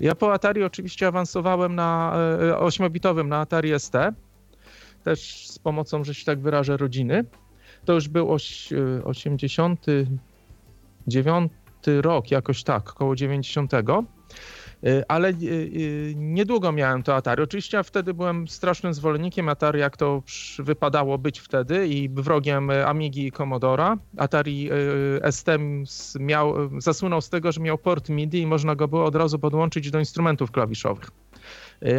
ja 0.00 0.14
po 0.14 0.32
Atari 0.32 0.64
oczywiście 0.64 1.06
awansowałem 1.06 1.74
na 1.74 2.12
8-bitowym 2.56 3.28
na 3.28 3.40
Atari 3.40 3.78
ST, 3.78 3.94
też 5.04 5.48
z 5.48 5.58
pomocą, 5.58 6.04
że 6.04 6.14
się 6.14 6.24
tak 6.24 6.40
wyrażę, 6.40 6.76
rodziny. 6.76 7.24
To 7.84 7.92
już 7.92 8.08
był 8.08 8.32
oś, 8.32 8.72
89 9.04 11.52
rok, 12.00 12.30
jakoś 12.30 12.62
tak, 12.62 12.90
około 12.90 13.16
90. 13.16 13.72
Y, 14.86 15.04
ale 15.08 15.28
y, 15.28 15.34
y, 15.42 16.14
niedługo 16.16 16.72
miałem 16.72 17.02
to 17.02 17.16
Atari. 17.16 17.42
Oczywiście 17.42 17.82
wtedy 17.82 18.14
byłem 18.14 18.48
strasznym 18.48 18.94
zwolennikiem 18.94 19.48
Atari, 19.48 19.80
jak 19.80 19.96
to 19.96 20.22
wypadało 20.58 21.18
być 21.18 21.40
wtedy 21.40 21.88
i 21.88 22.08
wrogiem 22.08 22.70
Amigi 22.70 23.26
i 23.26 23.32
Commodora. 23.32 23.96
Atari 24.16 24.70
ST 25.30 25.46
miał, 26.20 26.54
zasłynął 26.80 27.20
z 27.20 27.28
tego, 27.28 27.52
że 27.52 27.60
miał 27.60 27.78
port 27.78 28.08
MIDI 28.08 28.40
i 28.40 28.46
można 28.46 28.74
go 28.74 28.88
było 28.88 29.04
od 29.04 29.16
razu 29.16 29.38
podłączyć 29.38 29.90
do 29.90 29.98
instrumentów 29.98 30.50
klawiszowych. 30.50 31.10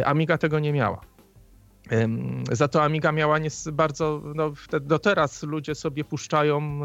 Amiga 0.04 0.38
tego 0.38 0.58
nie 0.58 0.72
miała. 0.72 1.13
Za 2.52 2.68
to 2.68 2.82
Amiga 2.82 3.12
miała 3.12 3.38
bardzo, 3.72 4.22
no, 4.34 4.52
do 4.80 4.98
teraz 4.98 5.42
ludzie 5.42 5.74
sobie 5.74 6.04
puszczają 6.04 6.80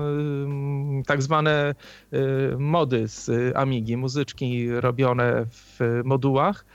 tak 1.06 1.22
zwane 1.22 1.76
y, 2.14 2.18
mody 2.58 3.08
z 3.08 3.32
Amigi, 3.58 3.98
muzyczki 3.98 4.72
robione 4.72 5.46
w 5.52 6.02
modułach. 6.04 6.66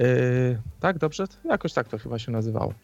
Y, 0.00 0.58
tak, 0.80 0.98
dobrze? 0.98 1.24
Jakoś 1.44 1.72
tak 1.72 1.88
to 1.88 1.98
chyba 1.98 2.18
się 2.18 2.32
nazywało. 2.32 2.74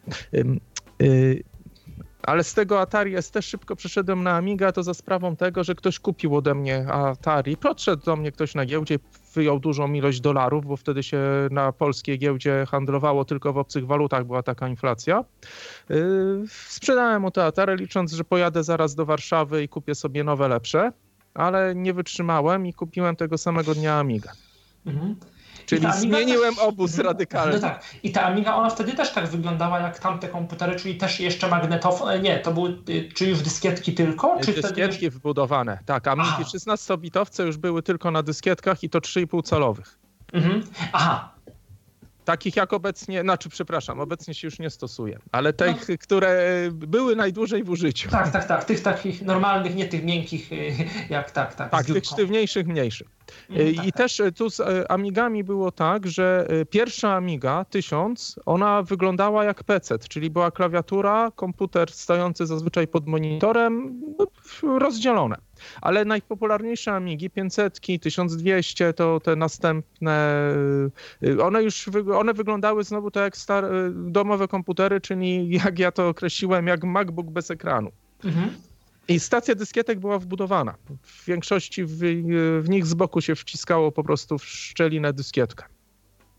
Ale 2.23 2.43
z 2.43 2.53
tego 2.53 2.81
Atari 2.81 3.21
ST 3.21 3.41
szybko 3.41 3.75
przeszedłem 3.75 4.23
na 4.23 4.35
Amiga, 4.35 4.71
to 4.71 4.83
za 4.83 4.93
sprawą 4.93 5.35
tego, 5.35 5.63
że 5.63 5.75
ktoś 5.75 5.99
kupił 5.99 6.35
ode 6.35 6.55
mnie 6.55 6.87
Atari. 6.87 7.57
Podszedł 7.57 8.05
do 8.05 8.15
mnie 8.15 8.31
ktoś 8.31 8.55
na 8.55 8.65
giełdzie, 8.65 8.99
wyjął 9.33 9.59
dużą 9.59 9.93
ilość 9.93 10.21
dolarów, 10.21 10.65
bo 10.65 10.77
wtedy 10.77 11.03
się 11.03 11.19
na 11.51 11.71
polskiej 11.71 12.19
giełdzie 12.19 12.65
handlowało 12.71 13.25
tylko 13.25 13.53
w 13.53 13.57
obcych 13.57 13.87
walutach, 13.87 14.25
była 14.25 14.43
taka 14.43 14.67
inflacja. 14.67 15.23
Yy, 15.89 16.45
sprzedałem 16.47 17.21
mu 17.21 17.31
te 17.31 17.45
Atari, 17.45 17.75
licząc, 17.75 18.11
że 18.11 18.23
pojadę 18.23 18.63
zaraz 18.63 18.95
do 18.95 19.05
Warszawy 19.05 19.63
i 19.63 19.69
kupię 19.69 19.95
sobie 19.95 20.23
nowe, 20.23 20.47
lepsze, 20.47 20.91
ale 21.33 21.75
nie 21.75 21.93
wytrzymałem 21.93 22.65
i 22.65 22.73
kupiłem 22.73 23.15
tego 23.15 23.37
samego 23.37 23.75
dnia 23.75 23.99
Amiga. 23.99 24.31
Mhm. 24.85 25.15
Czyli 25.69 25.87
zmieniłem 25.93 26.55
też, 26.55 26.63
obóz 26.63 26.91
mhm. 26.91 27.07
radykalnie. 27.07 27.53
No 27.53 27.61
tak. 27.61 27.83
I 28.03 28.11
ta 28.11 28.23
Amiga, 28.23 28.55
ona 28.55 28.69
wtedy 28.69 28.93
też 28.93 29.13
tak 29.13 29.27
wyglądała 29.27 29.79
jak 29.79 29.99
tamte 29.99 30.27
komputery, 30.27 30.75
czyli 30.75 30.97
też 30.97 31.19
jeszcze 31.19 31.47
magnetofon. 31.47 32.09
E, 32.09 32.19
nie, 32.19 32.39
to 32.39 32.51
były, 32.51 32.77
y, 32.89 33.09
czy 33.13 33.25
już 33.25 33.41
dyskietki 33.41 33.93
tylko? 33.93 34.39
Czy 34.39 34.53
dyskietki 34.53 34.97
wtedy... 34.97 35.09
wbudowane, 35.09 35.79
tak. 35.85 36.07
Amigi 36.07 36.43
16-bitowce 36.43 37.45
już 37.45 37.57
były 37.57 37.83
tylko 37.83 38.11
na 38.11 38.23
dyskietkach 38.23 38.83
i 38.83 38.89
to 38.89 38.99
3,5 38.99 39.43
calowych. 39.43 39.99
Mhm. 40.33 40.63
Aha, 40.93 41.33
Takich 42.29 42.55
jak 42.55 42.73
obecnie, 42.73 43.21
znaczy 43.21 43.49
przepraszam, 43.49 43.99
obecnie 43.99 44.33
się 44.33 44.47
już 44.47 44.59
nie 44.59 44.69
stosuje, 44.69 45.19
ale 45.31 45.53
tych, 45.53 45.89
no. 45.89 45.95
które 45.99 46.61
były 46.71 47.15
najdłużej 47.15 47.63
w 47.63 47.69
użyciu. 47.69 48.09
Tak, 48.09 48.31
tak, 48.31 48.45
tak. 48.45 48.65
Tych 48.65 48.81
takich 48.81 49.21
normalnych, 49.21 49.75
nie 49.75 49.85
tych 49.85 50.03
miękkich, 50.03 50.51
y, 50.51 50.73
jak 51.09 51.31
tak, 51.31 51.55
tak. 51.55 51.71
Tak, 51.71 51.85
tych 51.85 52.05
sztywniejszych, 52.05 52.67
mniejszych. 52.67 53.07
Y, 53.49 53.75
tak, 53.75 53.85
I 53.85 53.91
tak, 53.91 53.97
też 53.97 54.17
tak. 54.17 54.35
tu 54.35 54.49
z 54.49 54.59
y, 54.59 54.87
Amigami 54.89 55.43
było 55.43 55.71
tak, 55.71 56.07
że 56.07 56.47
pierwsza 56.69 57.15
Amiga 57.15 57.65
1000, 57.65 58.39
ona 58.45 58.83
wyglądała 58.83 59.45
jak 59.45 59.63
PC, 59.63 59.99
czyli 59.99 60.29
była 60.29 60.51
klawiatura, 60.51 61.31
komputer 61.35 61.91
stojący 61.91 62.45
zazwyczaj 62.45 62.87
pod 62.87 63.07
monitorem, 63.07 64.01
no, 64.19 64.25
rozdzielone. 64.79 65.35
Ale 65.81 66.05
najpopularniejsze 66.05 66.93
Amigi, 66.93 67.29
500, 67.29 67.79
1200, 67.79 68.93
to 68.93 69.19
te 69.19 69.35
następne, 69.35 70.53
one 71.43 71.63
już 71.63 71.89
one 72.15 72.33
wyglądały 72.33 72.83
znowu 72.83 73.11
tak 73.11 73.23
jak 73.23 73.37
stare, 73.37 73.69
domowe 73.93 74.47
komputery, 74.47 75.01
czyli 75.01 75.49
jak 75.49 75.79
ja 75.79 75.91
to 75.91 76.07
określiłem, 76.07 76.67
jak 76.67 76.83
MacBook 76.83 77.27
bez 77.27 77.51
ekranu. 77.51 77.91
Mhm. 78.23 78.49
I 79.09 79.19
stacja 79.19 79.55
dyskietek 79.55 79.99
była 79.99 80.19
wbudowana. 80.19 80.75
W 81.01 81.25
większości 81.25 81.85
w, 81.85 81.97
w, 82.61 82.69
nich 82.69 82.85
z 82.85 82.93
boku 82.93 83.21
się 83.21 83.35
wciskało 83.35 83.91
po 83.91 84.03
prostu 84.03 84.37
w 84.37 84.45
szczelinę 84.45 85.13
dyskietkę. 85.13 85.65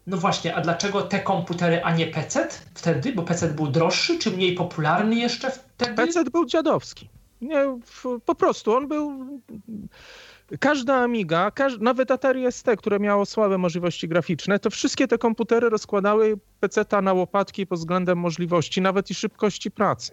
No 0.06 0.16
właśnie, 0.16 0.54
a 0.54 0.60
dlaczego 0.60 1.02
te 1.02 1.20
komputery, 1.20 1.82
a 1.84 1.94
nie 1.94 2.06
PC 2.06 2.48
wtedy? 2.74 3.12
Bo 3.12 3.22
PC 3.22 3.48
był 3.48 3.66
droższy, 3.66 4.18
czy 4.18 4.30
mniej 4.30 4.54
popularny 4.54 5.16
jeszcze 5.16 5.50
wtedy? 5.50 5.94
PC 5.94 6.24
był 6.24 6.46
dziadowski. 6.46 7.08
Nie, 7.40 7.78
po 8.26 8.34
prostu 8.34 8.72
on 8.72 8.88
był. 8.88 9.40
Każda 10.60 10.96
Amiga, 10.96 11.52
nawet 11.80 12.10
Atari 12.10 12.52
ST, 12.52 12.66
które 12.78 13.00
miało 13.00 13.26
słabe 13.26 13.58
możliwości 13.58 14.08
graficzne, 14.08 14.58
to 14.58 14.70
wszystkie 14.70 15.08
te 15.08 15.18
komputery 15.18 15.68
rozkładały 15.70 16.38
PC 16.60 16.84
na 17.02 17.12
łopatki 17.12 17.66
pod 17.66 17.78
względem 17.78 18.18
możliwości, 18.18 18.80
nawet 18.80 19.10
i 19.10 19.14
szybkości 19.14 19.70
pracy. 19.70 20.12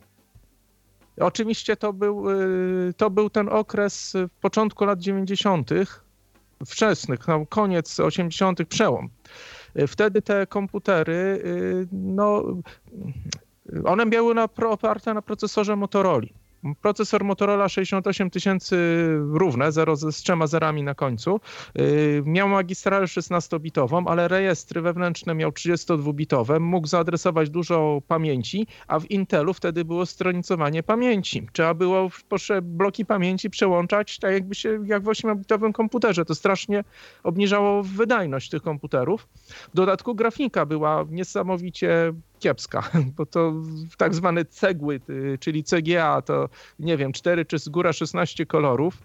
Oczywiście 1.20 1.76
to 1.76 1.94
był, 1.94 2.32
y, 2.32 2.94
to 2.98 3.10
był 3.10 3.30
ten 3.30 3.50
okres 3.50 4.14
w 4.38 4.42
początku 4.42 4.86
lat 4.86 5.00
90., 5.00 5.70
wczesnych, 6.66 7.28
no, 7.28 7.46
koniec 7.46 8.00
80., 8.00 8.66
przełom. 8.66 9.10
Wtedy 9.88 10.22
te 10.22 10.48
komputery, 10.48 11.42
y, 11.46 11.88
no, 11.92 12.44
one 13.86 14.06
były 14.06 14.36
na, 14.36 14.48
oparte 14.70 15.14
na 15.14 15.22
procesorze 15.22 15.76
Motorola. 15.76 16.28
Procesor 16.82 17.24
Motorola 17.24 17.70
68 17.70 18.30
tysięcy 18.30 18.78
równe, 19.32 19.72
0 19.72 19.96
z 19.96 20.16
trzema 20.16 20.48
zerami 20.48 20.84
na 20.84 20.96
końcu. 20.96 21.40
Yy, 21.76 22.24
miał 22.26 22.50
magistralę 22.50 23.06
16-bitową, 23.06 24.04
ale 24.08 24.28
rejestry 24.28 24.82
wewnętrzne 24.82 25.36
miał 25.36 25.50
32-bitowe. 25.50 26.60
Mógł 26.60 26.88
zaadresować 26.88 27.50
dużo 27.50 28.02
pamięci, 28.08 28.68
a 28.88 29.00
w 29.00 29.12
Intelu 29.12 29.54
wtedy 29.54 29.86
było 29.86 30.06
stronicowanie 30.06 30.84
pamięci. 30.84 31.48
Trzeba 31.54 31.74
było 31.74 32.10
bloki 32.62 33.06
pamięci 33.06 33.50
przełączać 33.50 34.18
tak 34.20 34.34
jakby 34.34 34.56
się 34.56 34.80
jak 34.86 35.04
w 35.04 35.06
8-bitowym 35.06 35.72
komputerze. 35.72 36.26
To 36.26 36.36
strasznie 36.36 36.84
obniżało 37.24 37.84
wydajność 37.84 38.50
tych 38.50 38.62
komputerów. 38.62 39.28
W 39.74 39.76
dodatku 39.76 40.16
grafika 40.16 40.66
była 40.66 41.06
niesamowicie 41.10 42.14
kiepska, 42.40 42.90
bo 43.18 43.26
to 43.26 43.54
tak 43.98 44.16
zwane 44.16 44.46
cegły, 44.46 45.02
czyli 45.40 45.64
CGA, 45.64 46.22
to 46.22 46.50
nie 46.80 46.98
wiem, 46.98 47.14
4 47.14 47.46
czy 47.46 47.60
z 47.60 47.70
góra 47.70 47.94
16 47.94 48.46
kolorów, 48.46 48.98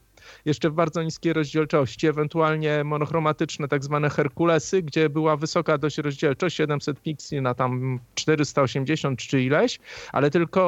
jeszcze 0.45 0.71
w 0.71 0.73
bardzo 0.73 1.03
niskiej 1.03 1.33
rozdzielczości, 1.33 2.07
ewentualnie 2.07 2.85
monochromatyczne 2.85 3.69
tak 3.69 3.85
zwane 3.85 4.11
Herkulesy, 4.11 4.83
gdzie 4.83 5.09
była 5.09 5.37
wysoka 5.37 5.79
dość 5.79 5.99
rozdzielczość, 5.99 6.57
700 6.57 7.01
pikseli 7.03 7.43
na 7.43 7.55
tam 7.55 8.01
480 8.15 9.19
czy 9.19 9.43
ileś, 9.43 9.79
ale 10.13 10.31
tylko 10.31 10.63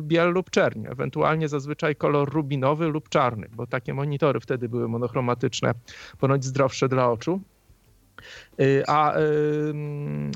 biel 0.00 0.32
lub 0.32 0.50
czerń, 0.50 0.86
ewentualnie 0.86 1.48
zazwyczaj 1.48 1.96
kolor 1.96 2.32
rubinowy 2.32 2.88
lub 2.88 3.08
czarny, 3.08 3.48
bo 3.52 3.66
takie 3.66 3.94
monitory 3.94 4.40
wtedy 4.40 4.68
były 4.68 4.88
monochromatyczne, 4.88 5.74
ponoć 6.18 6.44
zdrowsze 6.44 6.88
dla 6.88 7.10
oczu. 7.10 7.40
Y, 8.60 8.82
a, 8.86 9.14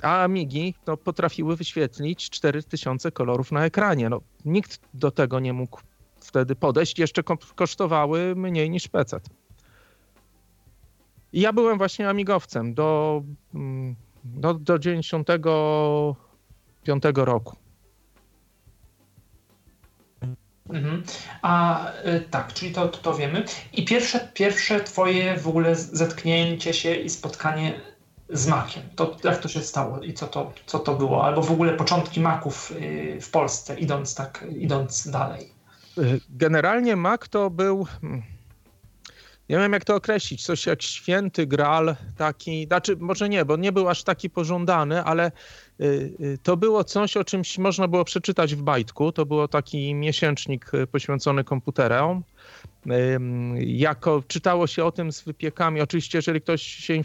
a 0.03 0.23
Amigi 0.23 0.75
no, 0.87 0.97
potrafiły 0.97 1.57
wyświetlić 1.57 2.31
4000 2.31 3.13
kolorów 3.13 3.53
na 3.53 3.65
ekranie. 3.65 4.09
No, 4.09 4.21
nikt 4.45 4.81
do 4.95 5.11
tego 5.11 5.41
nie 5.41 5.53
mógł 5.53 5.81
wtedy 6.21 6.57
podejść. 6.57 6.99
Jeszcze 6.99 7.23
kosztowały 7.55 8.35
mniej 8.37 8.71
niż 8.71 8.89
PC. 8.89 9.21
Ja 11.33 11.53
byłem 11.53 11.79
właśnie 11.79 12.09
amigowcem 12.09 12.75
do, 12.75 13.23
mm, 13.55 13.97
do, 14.25 14.55
do 14.55 14.79
95 14.79 17.03
roku. 17.15 17.62
Mhm. 20.71 21.03
A 21.43 21.87
y, 22.07 22.21
tak, 22.31 22.53
czyli 22.53 22.73
to, 22.73 22.89
to, 22.89 22.99
to 22.99 23.15
wiemy. 23.15 23.45
I 23.73 23.85
pierwsze, 23.85 24.29
pierwsze 24.35 24.81
twoje 24.81 25.37
w 25.37 25.49
ogóle 25.49 25.77
zetknięcie 25.77 26.75
się 26.75 26.95
i 26.95 27.11
spotkanie 27.11 27.81
z 28.29 28.47
Maciem. 28.47 28.83
To 28.97 29.17
jak 29.25 29.39
to 29.39 29.49
się 29.49 29.61
stało 29.61 30.01
i 30.01 30.15
co 30.15 30.27
to, 30.27 30.53
co 30.67 30.79
to 30.79 30.95
było? 30.95 31.25
Albo 31.25 31.43
w 31.43 31.53
ogóle 31.53 31.73
początki 31.73 32.21
Maków 32.21 32.71
y, 32.71 33.19
w 33.21 33.31
Polsce, 33.31 33.79
idąc 33.79 34.15
tak, 34.15 34.45
idąc 34.59 35.09
dalej. 35.11 35.53
Y, 35.99 36.21
generalnie 36.31 36.97
Mac 36.97 37.29
to 37.29 37.51
był 37.51 37.85
hmm, 37.85 38.23
nie 39.53 39.59
wiem 39.59 39.73
jak 39.73 39.85
to 39.85 39.95
określić, 39.95 40.45
coś 40.45 40.67
jak 40.67 40.83
święty 40.83 41.47
gral, 41.47 41.97
taki, 42.17 42.67
znaczy 42.67 42.97
może 42.97 43.29
nie, 43.29 43.45
bo 43.45 43.57
nie 43.57 43.73
był 43.73 43.89
aż 43.89 44.03
taki 44.03 44.31
pożądany, 44.31 45.05
ale 45.05 45.33
y, 45.81 45.85
y, 46.21 46.39
to 46.43 46.57
było 46.57 46.85
coś, 46.85 47.17
o 47.17 47.25
czymś 47.25 47.59
można 47.59 47.89
było 47.89 48.05
przeczytać 48.05 48.55
w 48.55 48.63
bajtku. 48.63 49.13
To 49.13 49.27
było 49.27 49.49
taki 49.49 49.95
miesięcznik 49.95 50.75
y, 50.75 50.87
poświęcony 50.87 51.45
komputerom. 51.45 52.23
Jako 53.59 54.23
czytało 54.29 54.67
się 54.67 54.85
o 54.85 54.93
tym 54.93 55.13
z 55.13 55.23
wypiekami, 55.23 55.81
oczywiście 55.81 56.19
jeżeli 56.19 56.41
ktoś 56.41 56.63
się, 56.63 57.03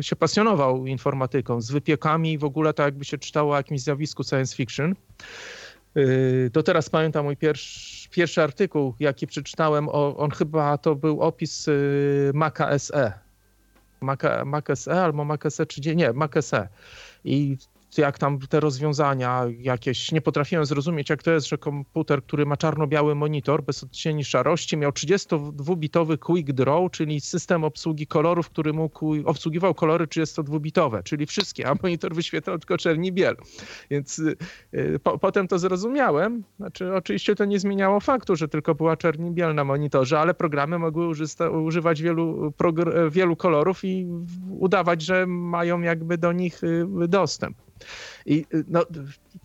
się 0.00 0.16
pasjonował 0.16 0.86
informatyką, 0.86 1.60
z 1.60 1.70
wypiekami 1.70 2.38
w 2.38 2.44
ogóle 2.44 2.74
to 2.74 2.82
jakby 2.82 3.04
się 3.04 3.18
czytało 3.18 3.54
o 3.54 3.56
jakimś 3.56 3.80
zjawisku 3.80 4.24
science 4.24 4.56
fiction. 4.56 4.94
To 6.52 6.62
teraz 6.62 6.90
pamiętam 6.90 7.24
mój 7.24 7.36
pierwszy 7.36 8.08
pierwszy 8.08 8.42
artykuł, 8.42 8.94
jaki 9.00 9.26
przeczytałem, 9.26 9.88
on 9.92 10.30
chyba 10.30 10.78
to 10.78 10.94
był 10.94 11.20
opis 11.20 11.68
y, 11.68 12.30
Maca 12.34 12.78
SE. 12.78 13.12
Maca, 14.00 14.44
Mac 14.44 14.64
SE 14.74 15.02
albo 15.02 15.24
Mac 15.24 15.40
SE, 15.48 15.66
czy 15.66 15.96
nie, 15.96 16.12
Mac 16.12 16.32
SE. 16.40 16.68
I 17.24 17.56
jak 17.96 18.18
tam 18.18 18.38
te 18.38 18.60
rozwiązania 18.60 19.44
jakieś, 19.58 20.12
nie 20.12 20.20
potrafiłem 20.20 20.66
zrozumieć, 20.66 21.10
jak 21.10 21.22
to 21.22 21.30
jest, 21.30 21.48
że 21.48 21.58
komputer, 21.58 22.22
który 22.22 22.46
ma 22.46 22.56
czarno-biały 22.56 23.14
monitor 23.14 23.62
bez 23.62 23.84
odcieni 23.84 24.24
szarości, 24.24 24.76
miał 24.76 24.90
32-bitowy 24.90 26.18
Quick 26.18 26.52
Draw, 26.52 26.90
czyli 26.90 27.20
system 27.20 27.64
obsługi 27.64 28.06
kolorów, 28.06 28.50
który 28.50 28.72
mógł, 28.72 29.14
obsługiwał 29.24 29.74
kolory 29.74 30.06
32-bitowe, 30.06 31.02
czyli 31.02 31.26
wszystkie, 31.26 31.68
a 31.68 31.74
monitor 31.82 32.14
wyświetlał 32.14 32.58
tylko 32.58 32.76
czerni 32.76 33.12
biel. 33.12 33.36
Więc 33.90 34.18
y, 34.18 34.98
po, 35.02 35.18
potem 35.18 35.48
to 35.48 35.58
zrozumiałem. 35.58 36.44
Znaczy, 36.56 36.94
oczywiście 36.94 37.34
to 37.34 37.44
nie 37.44 37.58
zmieniało 37.58 38.00
faktu, 38.00 38.36
że 38.36 38.48
tylko 38.48 38.74
była 38.74 38.96
czerni 38.96 39.30
biel 39.30 39.54
na 39.54 39.64
monitorze, 39.64 40.20
ale 40.20 40.34
programy 40.34 40.78
mogły 40.78 41.08
użysta, 41.08 41.50
używać 41.50 42.02
wielu, 42.02 42.52
wielu 43.10 43.36
kolorów 43.36 43.84
i 43.84 44.06
udawać, 44.50 45.02
że 45.02 45.26
mają 45.26 45.80
jakby 45.80 46.18
do 46.18 46.32
nich 46.32 46.64
y, 46.64 46.86
dostęp. 47.08 47.67
I 48.26 48.46
y, 48.54 48.64
no, 48.68 48.84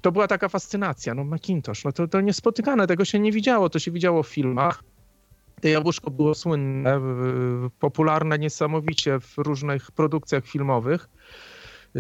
to 0.02 0.12
była 0.12 0.28
taka 0.28 0.50
fascynacja, 0.50 1.14
no 1.14 1.24
Macintosh, 1.24 1.84
no 1.86 1.92
to, 1.92 2.08
to 2.08 2.22
niespotykane, 2.22 2.88
tego 2.88 3.06
się 3.06 3.20
nie 3.20 3.32
widziało, 3.32 3.70
to 3.70 3.80
się 3.80 3.92
widziało 3.92 4.24
w 4.24 4.28
filmach. 4.28 4.84
To 5.62 5.68
jabłuszko 5.68 6.12
było 6.12 6.36
słynne, 6.36 7.02
popularne 7.80 8.40
niesamowicie 8.40 9.20
w 9.20 9.38
różnych 9.38 9.92
produkcjach 9.92 10.46
filmowych 10.46 11.10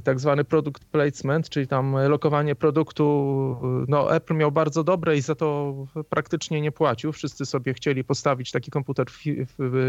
tak 0.01 0.19
zwany 0.19 0.43
product 0.43 0.85
placement, 0.85 1.49
czyli 1.49 1.67
tam 1.67 1.95
lokowanie 2.07 2.55
produktu. 2.55 3.57
No, 3.87 4.15
Apple 4.15 4.35
miał 4.35 4.51
bardzo 4.51 4.83
dobre 4.83 5.17
i 5.17 5.21
za 5.21 5.35
to 5.35 5.75
praktycznie 6.09 6.61
nie 6.61 6.71
płacił. 6.71 7.11
Wszyscy 7.11 7.45
sobie 7.45 7.73
chcieli 7.73 8.03
postawić 8.03 8.51
taki 8.51 8.71
komputer 8.71 9.07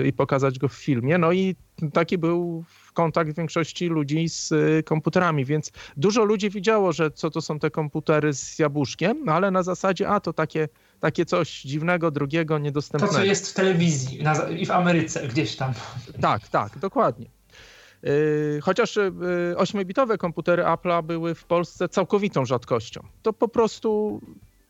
i 0.04 0.12
pokazać 0.12 0.58
go 0.58 0.68
w 0.68 0.74
filmie. 0.74 1.18
No 1.18 1.32
i 1.32 1.56
taki 1.92 2.18
był 2.18 2.64
kontakt 2.94 3.36
większości 3.36 3.86
ludzi 3.86 4.28
z 4.28 4.52
y, 4.52 4.82
komputerami, 4.84 5.44
więc 5.44 5.72
dużo 5.96 6.24
ludzi 6.24 6.50
widziało, 6.50 6.92
że 6.92 7.10
co 7.10 7.30
to 7.30 7.40
są 7.40 7.58
te 7.58 7.70
komputery 7.70 8.32
z 8.32 8.58
jabłuszkiem, 8.58 9.24
no 9.24 9.32
ale 9.32 9.50
na 9.50 9.62
zasadzie, 9.62 10.08
a 10.08 10.20
to 10.20 10.32
takie, 10.32 10.68
takie 11.00 11.26
coś 11.26 11.62
dziwnego, 11.62 12.10
drugiego, 12.10 12.58
niedostępnego. 12.58 13.12
To, 13.12 13.18
co 13.18 13.24
jest 13.24 13.50
w 13.50 13.54
telewizji 13.54 14.22
i 14.58 14.66
w 14.66 14.70
Ameryce 14.70 15.28
gdzieś 15.28 15.56
tam. 15.56 15.72
Tak, 16.20 16.48
tak, 16.48 16.78
dokładnie. 16.78 17.26
Y, 18.04 18.60
chociaż 18.62 18.98
8-bitowe 19.56 20.14
y, 20.14 20.18
komputery 20.18 20.62
Apple'a 20.62 21.02
były 21.02 21.34
w 21.34 21.44
Polsce 21.44 21.88
całkowitą 21.88 22.44
rzadkością. 22.44 23.00
To 23.22 23.32
po 23.32 23.48
prostu, 23.48 24.20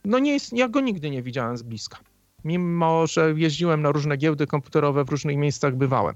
no 0.05 0.19
nie 0.19 0.33
jest, 0.33 0.53
ja 0.53 0.69
go 0.69 0.81
nigdy 0.81 1.11
nie 1.11 1.23
widziałem 1.23 1.57
z 1.57 1.63
bliska. 1.63 1.99
Mimo, 2.45 3.07
że 3.07 3.35
jeździłem 3.37 3.83
na 3.83 3.93
różne 3.93 4.17
giełdy 4.17 4.47
komputerowe, 4.47 5.05
w 5.05 5.09
różnych 5.09 5.37
miejscach 5.37 5.77
bywałem. 5.77 6.15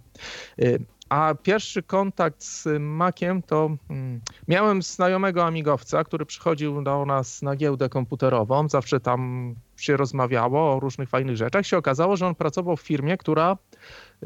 A 1.08 1.34
pierwszy 1.42 1.82
kontakt 1.82 2.42
z 2.42 2.66
Maciem 2.80 3.42
to 3.42 3.76
hmm, 3.88 4.20
miałem 4.48 4.82
znajomego 4.82 5.46
amigowca, 5.46 6.04
który 6.04 6.26
przychodził 6.26 6.82
do 6.82 7.06
nas 7.06 7.42
na 7.42 7.56
giełdę 7.56 7.88
komputerową. 7.88 8.68
Zawsze 8.68 9.00
tam 9.00 9.54
się 9.76 9.96
rozmawiało 9.96 10.72
o 10.72 10.80
różnych 10.80 11.08
fajnych 11.08 11.36
rzeczach. 11.36 11.66
Się 11.66 11.76
okazało, 11.76 12.16
że 12.16 12.26
on 12.26 12.34
pracował 12.34 12.76
w 12.76 12.80
firmie, 12.80 13.16
która 13.16 13.56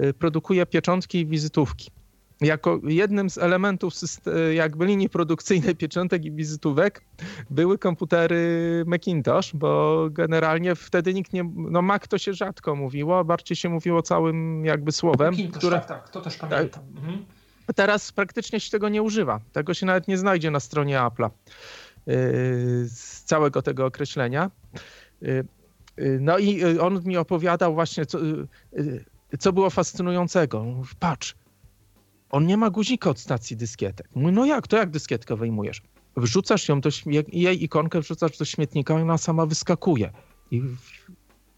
y, 0.03 0.14
produkuje 0.14 0.66
pieczątki 0.66 1.18
i 1.18 1.27
wizytówki 1.27 1.90
jako 2.42 2.81
jednym 2.85 3.31
z 3.31 3.38
elementów 3.38 3.94
jakby 4.55 4.87
linii 4.87 5.09
produkcyjnej 5.09 5.76
pieczątek 5.76 6.24
i 6.24 6.33
wizytówek 6.33 7.02
były 7.50 7.78
komputery 7.78 8.42
Macintosh, 8.87 9.55
bo 9.55 10.09
generalnie 10.11 10.74
wtedy 10.74 11.14
nikt 11.14 11.33
nie, 11.33 11.50
no 11.57 11.83
Mac 11.83 12.09
to 12.09 12.18
się 12.18 12.35
rzadko 12.35 12.76
mówiło, 12.76 13.24
bardziej 13.24 13.57
się 13.57 13.68
mówiło 13.68 14.02
całym 14.02 14.64
jakby 14.64 14.92
słowem. 14.92 15.31
Macintosh, 15.31 15.59
które, 15.59 15.76
tak, 15.76 15.88
tak, 15.88 16.09
to 16.09 16.20
też 16.20 16.37
pamiętam. 16.37 16.83
Mhm. 16.96 17.24
Teraz 17.74 18.12
praktycznie 18.12 18.61
się 18.61 18.70
tego 18.70 18.88
nie 18.88 19.02
używa. 19.02 19.40
Tego 19.52 19.74
się 19.74 19.87
nawet 19.87 20.09
nie 20.09 20.18
znajdzie 20.18 20.50
na 20.50 20.61
stronie 20.61 20.98
Apple'a 20.98 21.31
yy, 22.07 22.14
z 22.88 23.22
całego 23.24 23.62
tego 23.62 23.87
określenia. 23.87 24.50
Yy, 25.20 25.44
yy, 25.96 26.18
no 26.20 26.38
i 26.38 26.78
on 26.78 27.00
mi 27.05 27.16
opowiadał 27.16 27.74
właśnie, 27.74 28.07
co, 28.07 28.18
co 29.38 29.52
było 29.52 29.70
fascynującego. 29.70 30.66
Patrz, 30.98 31.35
on 32.33 32.47
nie 32.47 32.57
ma 32.57 32.71
guzika 32.71 33.11
od 33.11 33.18
stacji 33.18 33.57
dyskietek. 33.57 34.09
Mówi, 34.14 34.33
no 34.33 34.47
jak, 34.47 34.68
to 34.68 34.77
jak 34.77 34.90
dyskietkę 34.90 35.37
wyjmujesz? 35.37 35.83
Wrzucasz 36.16 36.68
ją 36.68 36.81
do, 36.81 36.90
jej 37.33 37.64
ikonkę 37.64 38.01
wrzucasz 38.01 38.38
do 38.38 38.45
śmietnika 38.45 38.99
i 38.99 39.03
ona 39.03 39.18
sama 39.18 39.47
wyskakuje. 39.47 40.12
I 40.51 40.62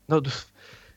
no, 0.08 0.20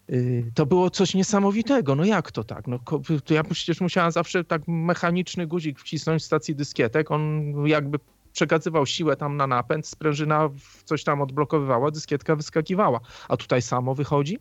y, 0.09 0.51
to 0.53 0.65
było 0.65 0.89
coś 0.89 1.13
niesamowitego. 1.13 1.95
No 1.95 2.05
jak 2.05 2.31
to 2.31 2.43
tak? 2.43 2.67
No, 2.67 2.79
to 3.25 3.33
ja 3.33 3.43
przecież 3.43 3.81
musiałem 3.81 4.11
zawsze 4.11 4.43
tak 4.43 4.61
mechaniczny 4.67 5.47
guzik 5.47 5.79
wcisnąć 5.79 6.21
w 6.21 6.25
stacji 6.25 6.55
dyskietek. 6.55 7.11
On 7.11 7.53
jakby 7.65 7.99
przekazywał 8.33 8.85
siłę 8.85 9.15
tam 9.15 9.37
na 9.37 9.47
napęd, 9.47 9.87
sprężyna 9.87 10.49
coś 10.85 11.03
tam 11.03 11.21
odblokowywała, 11.21 11.91
dyskietka 11.91 12.35
wyskakiwała. 12.35 12.99
A 13.29 13.37
tutaj 13.37 13.61
samo 13.61 13.95
wychodzi? 13.95 14.37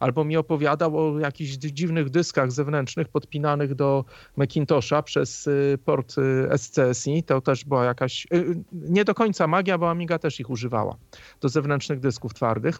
Albo 0.00 0.24
mi 0.24 0.36
opowiadał 0.36 0.98
o 0.98 1.18
jakichś 1.18 1.50
dziwnych 1.50 2.10
dyskach 2.10 2.52
zewnętrznych 2.52 3.08
podpinanych 3.08 3.74
do 3.74 4.04
Macintosha 4.36 5.02
przez 5.02 5.46
y, 5.46 5.78
port 5.84 6.14
y, 6.18 6.58
SCSI. 6.58 7.22
To 7.22 7.40
też 7.40 7.64
była 7.64 7.84
jakaś, 7.84 8.26
y, 8.34 8.64
nie 8.72 9.04
do 9.04 9.14
końca 9.14 9.46
magia, 9.46 9.78
bo 9.78 9.90
Amiga 9.90 10.18
też 10.18 10.40
ich 10.40 10.50
używała 10.50 10.96
do 11.40 11.48
zewnętrznych 11.48 12.00
dysków 12.00 12.34
twardych. 12.34 12.78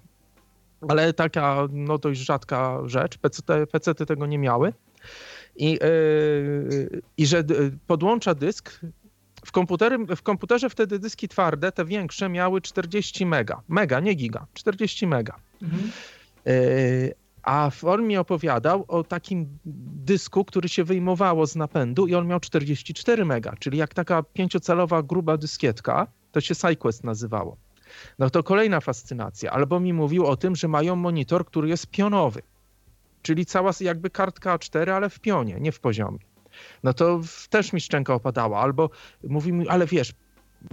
ale 0.89 1.13
taka 1.13 1.69
no 1.71 1.99
dość 1.99 2.21
rzadka 2.21 2.81
rzecz. 2.87 3.19
PC, 3.19 3.43
PC 3.67 3.95
tego 3.95 4.27
nie 4.27 4.39
miały. 4.39 4.73
I, 5.57 5.73
yy, 5.73 7.03
I 7.17 7.27
że 7.27 7.45
podłącza 7.87 8.35
dysk. 8.35 8.81
W, 9.45 9.53
komputery, 9.53 9.99
w 10.17 10.23
komputerze 10.23 10.71
wtedy 10.71 10.99
dyski 10.99 11.29
twarde, 11.29 11.73
te 11.73 11.85
większe, 11.85 12.29
miały 12.29 12.61
40 12.61 13.27
mega. 13.27 13.63
Mega, 13.69 14.01
nie 14.01 14.15
giga. 14.15 14.47
40 14.55 15.07
mega. 15.07 15.37
Mhm. 15.63 15.91
Yy, 16.47 17.15
a 17.43 17.71
on 17.83 18.07
mi 18.07 18.17
opowiadał 18.17 18.85
o 18.89 19.05
takim 19.05 19.59
dysku, 20.05 20.45
który 20.45 20.69
się 20.69 20.85
wyjmowało 20.85 21.47
z 21.47 21.57
napędu 21.57 22.07
i 22.07 22.15
on 22.15 22.27
miał 22.27 22.41
44 22.41 23.25
mega, 23.25 23.55
czyli 23.59 23.79
jak 23.79 23.95
taka 23.95 24.23
pięciocalowa 24.23 25.03
gruba 25.03 25.37
dyskietka, 25.37 26.07
to 26.33 26.41
się 26.41 26.55
SideQuest 26.55 27.05
nazywało. 27.05 27.57
No 28.19 28.31
to 28.31 28.43
kolejna 28.43 28.81
fascynacja. 28.81 29.51
Albo 29.51 29.81
mi 29.81 29.93
mówił 29.93 30.27
o 30.27 30.37
tym, 30.37 30.57
że 30.57 30.69
mają 30.69 30.97
monitor, 30.97 31.47
który 31.47 31.69
jest 31.69 31.87
pionowy, 31.87 32.43
czyli 33.23 33.47
cała 33.47 33.71
jakby 33.81 34.11
kartka 34.11 34.57
A4, 34.57 34.91
ale 34.91 35.11
w 35.11 35.21
pionie, 35.21 35.57
nie 35.61 35.73
w 35.73 35.81
poziomie. 35.81 36.19
No 36.83 36.95
to 36.95 37.21
też 37.51 37.73
mi 37.73 37.81
szczęka 37.81 38.15
opadała. 38.15 38.61
Albo 38.61 38.91
mówi 39.25 39.53
mi, 39.53 39.69
ale 39.69 39.87
wiesz, 39.87 40.15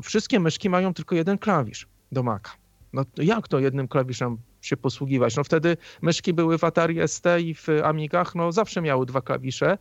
wszystkie 0.02 0.40
myszki 0.40 0.70
mają 0.70 0.94
tylko 0.94 1.16
jeden 1.16 1.38
klawisz 1.38 1.88
do 2.12 2.24
Maca. 2.24 2.52
No 2.94 3.06
jak 3.18 3.48
to 3.48 3.60
jednym 3.60 3.88
klawiszem 3.88 4.38
się 4.66 4.78
posługiwać? 4.78 5.36
No 5.36 5.44
wtedy 5.44 5.78
myszki 6.02 6.34
były 6.34 6.58
w 6.58 6.64
Atari 6.64 7.08
ST 7.08 7.26
i 7.40 7.56
w 7.56 7.68
Amigach, 7.84 8.36
no 8.36 8.52
zawsze 8.52 8.82
miały 8.82 9.06
dwa 9.06 9.22
klawisze, 9.22 9.78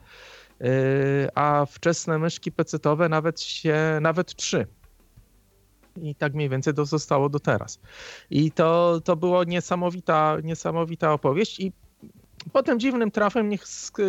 yy, 0.61 0.68
a 1.35 1.66
wczesne 1.66 2.18
myszki 2.18 2.53
pecetowe 2.53 3.09
nawet 3.09 3.40
się, 3.40 3.99
nawet 4.01 4.35
trzy. 4.35 4.66
I 6.03 6.14
tak 6.14 6.35
mniej 6.35 6.49
więcej 6.49 6.75
to 6.75 6.85
zostało 6.85 7.29
do 7.29 7.40
teraz. 7.40 7.81
I 8.31 8.53
to, 8.53 9.01
to 9.05 9.16
było 9.16 9.45
niesamowita, 9.45 10.37
niesamowita 10.42 11.12
opowieść 11.12 11.61
i 11.61 11.73
potem 12.53 12.81
dziwnym 12.81 13.11
trafem 13.11 13.49
nie, 13.49 13.59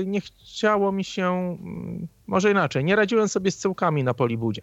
nie 0.06 0.22
chciało 0.22 0.92
mi 0.92 1.04
się, 1.04 1.28
mm, 1.62 2.08
może 2.28 2.52
inaczej, 2.52 2.84
nie 2.84 2.96
radziłem 2.96 3.28
sobie 3.28 3.52
z 3.52 3.58
cyłkami 3.58 4.04
na 4.04 4.14
Polibudzie. 4.14 4.62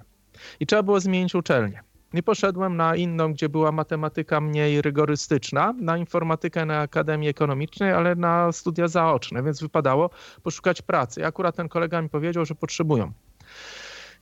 I 0.60 0.66
trzeba 0.66 0.82
było 0.82 1.00
zmienić 1.00 1.34
uczelnię. 1.34 1.82
Nie 2.14 2.22
poszedłem 2.22 2.76
na 2.76 2.96
inną, 2.96 3.32
gdzie 3.32 3.48
była 3.48 3.72
matematyka 3.72 4.40
mniej 4.40 4.82
rygorystyczna, 4.82 5.74
na 5.80 5.96
informatykę 5.96 6.66
na 6.66 6.80
Akademii 6.80 7.28
Ekonomicznej, 7.28 7.92
ale 7.92 8.14
na 8.14 8.52
studia 8.52 8.88
zaoczne, 8.88 9.42
więc 9.42 9.60
wypadało 9.60 10.10
poszukać 10.42 10.82
pracy. 10.82 11.20
I 11.20 11.24
akurat 11.24 11.56
ten 11.56 11.68
kolega 11.68 12.02
mi 12.02 12.08
powiedział, 12.08 12.44
że 12.44 12.54
potrzebują. 12.54 13.12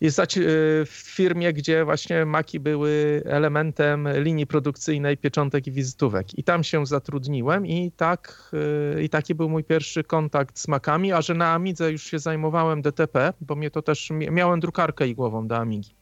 Jest 0.00 0.20
w 0.86 1.12
firmie, 1.14 1.52
gdzie 1.52 1.84
właśnie 1.84 2.24
maki 2.24 2.60
były 2.60 3.22
elementem 3.24 4.08
linii 4.14 4.46
produkcyjnej 4.46 5.16
pieczątek 5.16 5.66
i 5.66 5.72
wizytówek. 5.72 6.38
I 6.38 6.44
tam 6.44 6.64
się 6.64 6.86
zatrudniłem 6.86 7.66
i, 7.66 7.92
tak, 7.92 8.50
y, 8.96 9.02
i 9.02 9.08
taki 9.08 9.34
był 9.34 9.48
mój 9.48 9.64
pierwszy 9.64 10.04
kontakt 10.04 10.58
z 10.58 10.68
makami, 10.68 11.12
a 11.12 11.22
że 11.22 11.34
na 11.34 11.52
Amidze 11.52 11.92
już 11.92 12.02
się 12.02 12.18
zajmowałem 12.18 12.82
DTP, 12.82 13.32
bo 13.40 13.54
mnie 13.54 13.70
to 13.70 13.82
też, 13.82 14.10
miałem 14.10 14.60
drukarkę 14.60 15.08
igłową 15.08 15.48
do 15.48 15.56
Amigi. 15.56 15.97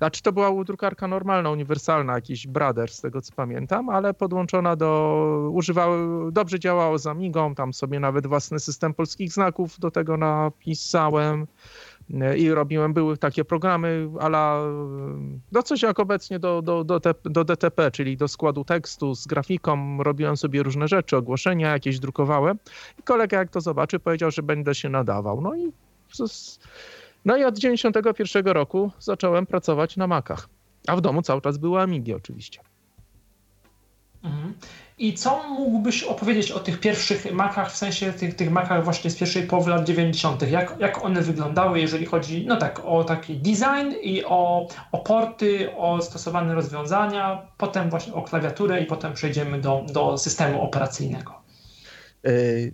Znaczy 0.00 0.22
to 0.22 0.32
była 0.32 0.64
drukarka 0.64 1.08
normalna, 1.08 1.50
uniwersalna, 1.50 2.14
jakiś 2.14 2.46
Brother 2.46 2.90
z 2.90 3.00
tego 3.00 3.22
co 3.22 3.32
pamiętam, 3.32 3.88
ale 3.88 4.14
podłączona 4.14 4.76
do, 4.76 5.50
używały, 5.52 6.32
dobrze 6.32 6.58
działało 6.58 6.98
z 6.98 7.06
Amigą, 7.06 7.54
tam 7.54 7.72
sobie 7.72 8.00
nawet 8.00 8.26
własny 8.26 8.60
system 8.60 8.94
polskich 8.94 9.32
znaków 9.32 9.78
do 9.78 9.90
tego 9.90 10.16
napisałem 10.16 11.46
i 12.36 12.50
robiłem, 12.50 12.92
były 12.92 13.16
takie 13.16 13.44
programy 13.44 14.08
ala, 14.20 14.62
no 15.52 15.62
coś 15.62 15.82
jak 15.82 16.00
obecnie 16.00 16.38
do, 16.38 16.62
do, 16.62 16.84
do, 16.84 17.00
do 17.24 17.44
DTP, 17.44 17.90
czyli 17.90 18.16
do 18.16 18.28
składu 18.28 18.64
tekstu 18.64 19.14
z 19.14 19.26
grafiką, 19.26 20.02
robiłem 20.02 20.36
sobie 20.36 20.62
różne 20.62 20.88
rzeczy, 20.88 21.16
ogłoszenia 21.16 21.72
jakieś 21.72 21.98
drukowałem 21.98 22.58
i 22.98 23.02
kolega 23.02 23.38
jak 23.38 23.50
to 23.50 23.60
zobaczy 23.60 23.98
powiedział, 23.98 24.30
że 24.30 24.42
będę 24.42 24.74
się 24.74 24.88
nadawał. 24.88 25.40
No 25.40 25.56
i 25.56 25.72
no 27.24 27.36
i 27.36 27.44
od 27.44 27.58
91 27.58 28.46
roku 28.46 28.90
zacząłem 28.98 29.46
pracować 29.46 29.96
na 29.96 30.06
Macach. 30.06 30.48
A 30.86 30.96
w 30.96 31.00
domu 31.00 31.22
cały 31.22 31.40
czas 31.40 31.58
były 31.58 31.80
Amigi 31.80 32.14
oczywiście. 32.14 32.60
Mhm. 34.22 34.54
I 34.98 35.14
co 35.14 35.42
mógłbyś 35.48 36.02
opowiedzieć 36.02 36.50
o 36.50 36.60
tych 36.60 36.80
pierwszych 36.80 37.32
Macach, 37.32 37.72
w 37.72 37.76
sensie 37.76 38.12
tych, 38.12 38.34
tych 38.34 38.50
Macach 38.50 38.84
właśnie 38.84 39.10
z 39.10 39.16
pierwszej 39.16 39.46
połowy 39.46 39.70
lat 39.70 39.84
90., 39.84 40.50
jak, 40.50 40.76
jak 40.78 41.04
one 41.04 41.22
wyglądały, 41.22 41.80
jeżeli 41.80 42.06
chodzi 42.06 42.46
no 42.46 42.56
tak, 42.56 42.80
o 42.84 43.04
taki 43.04 43.36
design 43.36 43.94
i 44.02 44.24
o, 44.24 44.68
o 44.92 44.98
porty, 44.98 45.76
o 45.76 46.02
stosowane 46.02 46.54
rozwiązania, 46.54 47.46
potem 47.56 47.90
właśnie 47.90 48.14
o 48.14 48.22
klawiaturę 48.22 48.82
i 48.82 48.86
potem 48.86 49.12
przejdziemy 49.12 49.60
do, 49.60 49.86
do 49.92 50.18
systemu 50.18 50.62
operacyjnego. 50.62 51.34
Yy, 52.24 52.72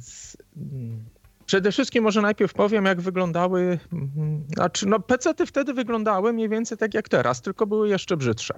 Przede 1.46 1.72
wszystkim 1.72 2.04
może 2.04 2.22
najpierw 2.22 2.54
powiem, 2.54 2.84
jak 2.84 3.00
wyglądały, 3.00 3.78
mm, 3.92 4.44
znaczy 4.54 4.86
no 4.86 5.00
PC-ty 5.00 5.46
wtedy 5.46 5.74
wyglądały 5.74 6.32
mniej 6.32 6.48
więcej 6.48 6.78
tak 6.78 6.94
jak 6.94 7.08
teraz, 7.08 7.42
tylko 7.42 7.66
były 7.66 7.88
jeszcze 7.88 8.16
brzydsze. 8.16 8.54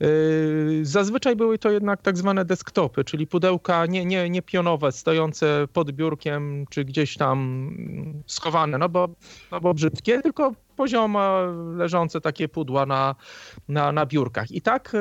Yy, 0.00 0.80
zazwyczaj 0.82 1.36
były 1.36 1.58
to 1.58 1.70
jednak 1.70 2.02
tak 2.02 2.18
zwane 2.18 2.44
desktopy, 2.44 3.04
czyli 3.04 3.26
pudełka 3.26 3.86
nie, 3.86 4.04
nie, 4.04 4.30
nie 4.30 4.42
pionowe, 4.42 4.92
stojące 4.92 5.68
pod 5.72 5.92
biurkiem 5.92 6.66
czy 6.70 6.84
gdzieś 6.84 7.16
tam 7.16 7.70
schowane, 8.26 8.78
no 8.78 8.88
bo, 8.88 9.08
no 9.52 9.60
bo 9.60 9.74
brzydkie, 9.74 10.22
tylko 10.22 10.52
poziomo 10.76 11.38
leżące 11.76 12.20
takie 12.20 12.48
pudła 12.48 12.86
na, 12.86 13.14
na, 13.68 13.92
na 13.92 14.06
biurkach. 14.06 14.50
I 14.50 14.62
tak, 14.62 14.92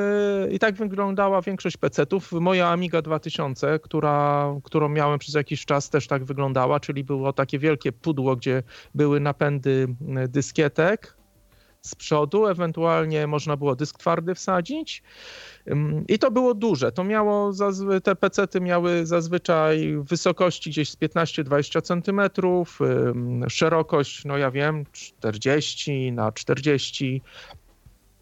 yy, 0.44 0.52
I 0.52 0.60
tak 0.60 0.76
wyglądała 0.76 1.42
większość 1.42 1.78
PC-ów. 1.78 2.32
Moja 2.32 2.68
Amiga 2.68 3.02
2000, 3.02 3.80
która, 3.80 4.46
którą 4.64 4.90
miałem 4.90 5.20
przez 5.20 5.36
jakiś 5.36 5.66
czas, 5.66 5.90
też 5.90 6.08
tak 6.08 6.26
wyglądała, 6.26 6.80
czyli 6.80 7.04
było 7.04 7.34
takie 7.34 7.60
wielkie 7.60 7.92
pudło, 7.92 8.36
gdzie 8.36 8.64
były 8.96 9.20
napędy 9.20 9.88
dyskietek, 10.28 11.17
z 11.82 11.96
przodu, 11.96 12.48
ewentualnie 12.48 13.28
można 13.28 13.58
było 13.58 13.76
dysk 13.76 14.00
twardy 14.00 14.36
wsadzić. 14.36 15.04
I 16.08 16.20
to 16.20 16.32
było 16.32 16.54
duże. 16.54 16.92
To 16.92 17.04
miało, 17.04 17.52
te 18.04 18.16
pecety 18.16 18.62
miały 18.62 19.06
zazwyczaj 19.06 19.98
wysokości 20.02 20.70
gdzieś 20.70 20.90
z 20.90 20.98
15-20 20.98 21.82
cm, 21.82 22.22
szerokość, 23.50 24.26
no 24.26 24.38
ja 24.38 24.52
wiem, 24.52 24.86
40 24.92 26.12
na 26.12 26.32
40 26.32 27.22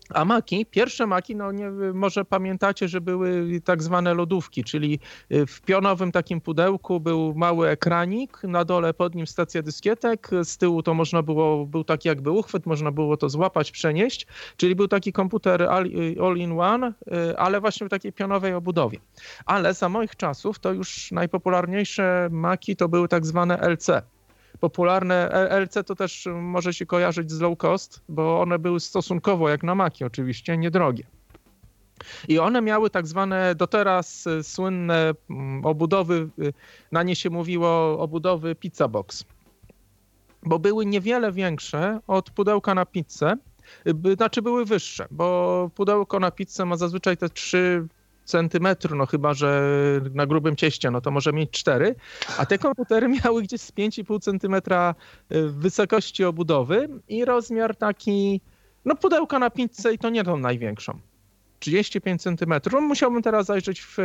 a 0.09 0.25
maki, 0.25 0.65
pierwsze 0.65 1.07
maki, 1.07 1.35
no 1.35 1.51
nie, 1.51 1.69
może 1.93 2.25
pamiętacie, 2.25 2.87
że 2.87 3.01
były 3.01 3.61
tak 3.63 3.83
zwane 3.83 4.13
lodówki, 4.13 4.63
czyli 4.63 4.99
y, 5.31 5.45
w 5.45 5.61
pionowym 5.61 6.11
takim 6.11 6.41
pudełku 6.41 6.99
był 6.99 7.33
mały 7.35 7.69
ekranik, 7.69 8.43
na 8.43 8.65
dole 8.65 8.93
pod 8.93 9.15
nim 9.15 9.27
stacja 9.27 9.61
dyskietek, 9.61 10.29
z 10.43 10.57
tyłu 10.57 10.83
to 10.83 10.93
można 10.93 11.23
było, 11.23 11.65
był 11.65 11.83
taki 11.83 12.07
jakby 12.07 12.31
uchwyt, 12.31 12.65
można 12.65 12.91
było 12.91 13.17
to 13.17 13.29
złapać, 13.29 13.71
przenieść, 13.71 14.27
czyli 14.57 14.75
był 14.75 14.87
taki 14.87 15.13
komputer 15.13 15.63
all-in-one, 16.21 16.93
y, 17.31 17.37
ale 17.37 17.61
właśnie 17.61 17.87
w 17.87 17.89
takiej 17.89 18.13
pionowej 18.13 18.53
obudowie. 18.53 18.99
Ale 19.45 19.73
za 19.73 19.89
moich 19.89 20.15
czasów 20.15 20.59
to 20.59 20.73
już 20.73 21.11
najpopularniejsze 21.11 22.27
maki 22.31 22.75
to 22.75 22.89
były 22.89 23.07
tak 23.07 23.25
zwane 23.25 23.57
LC, 23.57 24.01
popularne. 24.59 25.31
E, 25.31 25.59
LC 25.59 25.83
to 25.85 25.95
też 25.95 26.27
może 26.41 26.73
się 26.73 26.85
kojarzyć 26.85 27.31
z 27.31 27.39
low 27.41 27.57
cost, 27.57 28.01
bo 28.09 28.41
one 28.41 28.59
były 28.59 28.79
stosunkowo, 28.79 29.49
jak 29.49 29.63
na 29.63 29.75
Maki 29.75 30.03
oczywiście, 30.03 30.57
niedrogie. 30.57 31.03
I 32.27 32.39
one 32.39 32.61
miały 32.61 32.89
tak 32.89 33.07
zwane 33.07 33.55
do 33.55 33.67
teraz 33.67 34.27
e, 34.27 34.43
słynne 34.43 35.13
mm, 35.29 35.65
obudowy, 35.65 36.29
e, 36.39 36.51
na 36.91 37.03
nie 37.03 37.15
się 37.15 37.29
mówiło 37.29 37.99
obudowy 37.99 38.55
pizza 38.55 38.87
box, 38.87 39.25
bo 40.43 40.59
były 40.59 40.85
niewiele 40.85 41.31
większe 41.31 41.99
od 42.07 42.29
pudełka 42.29 42.75
na 42.75 42.85
pizzę, 42.85 43.37
znaczy 44.15 44.41
były 44.41 44.65
wyższe, 44.65 45.07
bo 45.11 45.69
pudełko 45.75 46.19
na 46.19 46.31
pizzę 46.31 46.65
ma 46.65 46.77
zazwyczaj 46.77 47.17
te 47.17 47.29
trzy 47.29 47.87
centymetru, 48.25 48.95
no 48.95 49.05
chyba, 49.05 49.33
że 49.33 49.71
na 50.13 50.25
grubym 50.25 50.55
cieście, 50.55 50.91
no 50.91 51.01
to 51.01 51.11
może 51.11 51.33
mieć 51.33 51.51
4, 51.51 51.95
a 52.37 52.45
te 52.45 52.57
komputery 52.57 53.07
miały 53.23 53.43
gdzieś 53.43 53.61
z 53.61 53.71
5,5 53.71 54.21
centymetra 54.21 54.95
y, 55.31 55.49
wysokości 55.49 56.23
obudowy 56.23 56.89
i 57.07 57.25
rozmiar 57.25 57.75
taki, 57.75 58.41
no 58.85 58.95
pudełka 58.95 59.39
na 59.39 59.49
pizzę 59.49 59.93
i 59.93 59.97
to 59.97 60.09
nie 60.09 60.23
tą 60.23 60.37
największą. 60.37 60.99
35 61.65 62.21
cm. 62.21 62.53
No, 62.71 62.81
musiałbym 62.81 63.21
teraz 63.21 63.45
zajrzeć 63.45 63.81
w. 63.81 63.97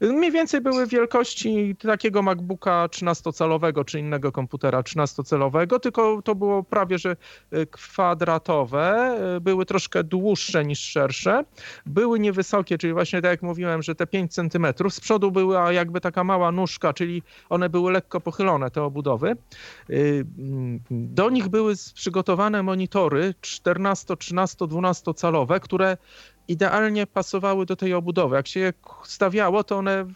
Mniej 0.00 0.32
więcej 0.32 0.60
były 0.60 0.86
wielkości 0.86 1.76
takiego 1.76 2.22
MacBooka 2.22 2.86
13-calowego 2.86 3.84
czy 3.84 3.98
innego 3.98 4.32
komputera 4.32 4.80
13-calowego, 4.80 5.80
tylko 5.80 6.22
to 6.22 6.34
było 6.34 6.62
prawie 6.62 6.98
że 6.98 7.16
y, 7.52 7.66
kwadratowe. 7.66 9.16
Y, 9.36 9.40
były 9.40 9.66
troszkę 9.66 10.04
dłuższe 10.04 10.64
niż 10.64 10.78
szersze. 10.78 11.44
Były 11.86 12.18
niewysokie, 12.18 12.78
czyli 12.78 12.92
właśnie 12.92 13.22
tak 13.22 13.30
jak 13.30 13.42
mówiłem, 13.42 13.82
że 13.82 13.94
te 13.94 14.06
5 14.06 14.34
cm. 14.34 14.66
Z 14.90 15.00
przodu 15.00 15.30
była 15.30 15.72
jakby 15.72 16.00
taka 16.00 16.24
mała 16.24 16.52
nóżka, 16.52 16.92
czyli 16.92 17.22
one 17.48 17.68
były 17.68 17.92
lekko 17.92 18.20
pochylone, 18.20 18.70
te 18.70 18.82
obudowy. 18.82 19.36
Y, 19.90 20.26
do 20.90 21.30
nich 21.30 21.48
były 21.48 21.74
przygotowane 21.94 22.62
monitory 22.62 23.34
14, 23.40 24.16
13, 24.16 24.66
12 24.66 25.14
calowe, 25.14 25.60
które 25.60 25.96
idealnie 26.48 27.06
pasowały 27.06 27.66
do 27.66 27.76
tej 27.76 27.94
obudowy. 27.94 28.36
Jak 28.36 28.48
się 28.48 28.60
je 28.60 28.72
stawiało, 29.04 29.64
to 29.64 29.76
one 29.76 30.06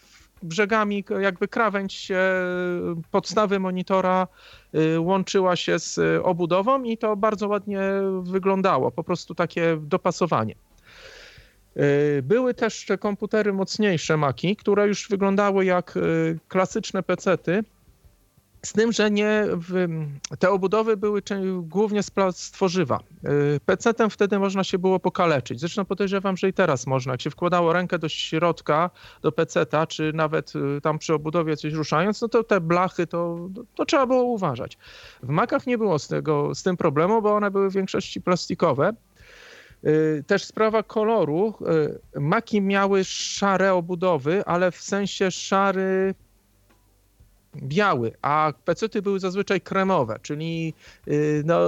brzegami 0.42 1.04
jakby 1.20 1.48
krawędź 1.48 1.92
się 1.92 2.20
podstawy 3.10 3.60
monitora 3.60 4.26
łączyła 4.98 5.56
się 5.56 5.78
z 5.78 5.98
obudową 6.22 6.82
i 6.82 6.98
to 6.98 7.16
bardzo 7.16 7.48
ładnie 7.48 7.80
wyglądało, 8.22 8.90
po 8.90 9.04
prostu 9.04 9.34
takie 9.34 9.78
dopasowanie. 9.80 10.54
Były 12.22 12.54
też 12.54 12.86
komputery 13.00 13.52
mocniejsze 13.52 14.16
Maki, 14.16 14.56
które 14.56 14.86
już 14.86 15.08
wyglądały 15.08 15.64
jak 15.64 15.98
klasyczne 16.48 17.02
pecety, 17.02 17.64
z 18.66 18.72
tym, 18.72 18.92
że 18.92 19.10
nie, 19.10 19.46
te 20.38 20.50
obudowy 20.50 20.96
były 20.96 21.22
głównie 21.62 22.02
z 22.02 22.10
tworzywa. 22.52 22.98
Y, 22.98 23.60
PC-tem 23.66 24.10
wtedy 24.10 24.38
można 24.38 24.64
się 24.64 24.78
było 24.78 25.00
pokaleczyć. 25.00 25.60
Zresztą 25.60 25.84
podejrzewam, 25.84 26.36
że 26.36 26.48
i 26.48 26.52
teraz 26.52 26.86
można. 26.86 27.12
Jak 27.12 27.22
się 27.22 27.30
wkładało 27.30 27.72
rękę 27.72 27.98
do 27.98 28.08
środka, 28.08 28.90
do 29.22 29.32
PC-ta, 29.32 29.86
czy 29.86 30.12
nawet 30.14 30.52
y, 30.76 30.80
tam 30.80 30.98
przy 30.98 31.14
obudowie 31.14 31.56
coś 31.56 31.72
ruszając, 31.72 32.20
no 32.20 32.28
to 32.28 32.44
te 32.44 32.60
blachy 32.60 33.06
to, 33.06 33.48
to 33.74 33.84
trzeba 33.84 34.06
było 34.06 34.22
uważać. 34.22 34.78
W 35.22 35.28
Macach 35.28 35.66
nie 35.66 35.78
było 35.78 35.98
z, 35.98 36.08
tego, 36.08 36.54
z 36.54 36.62
tym 36.62 36.76
problemu, 36.76 37.22
bo 37.22 37.34
one 37.34 37.50
były 37.50 37.70
w 37.70 37.74
większości 37.74 38.20
plastikowe. 38.20 38.92
Y, 39.86 40.24
też 40.26 40.44
sprawa 40.44 40.82
koloru. 40.82 41.54
Maki 42.20 42.60
miały 42.60 43.04
szare 43.04 43.74
obudowy, 43.74 44.44
ale 44.46 44.70
w 44.70 44.82
sensie 44.82 45.30
szary 45.30 46.14
biały, 47.56 48.12
a 48.22 48.52
pecety 48.64 49.02
były 49.02 49.20
zazwyczaj 49.20 49.60
kremowe, 49.60 50.18
czyli 50.22 50.74
y, 51.08 51.42
no, 51.46 51.60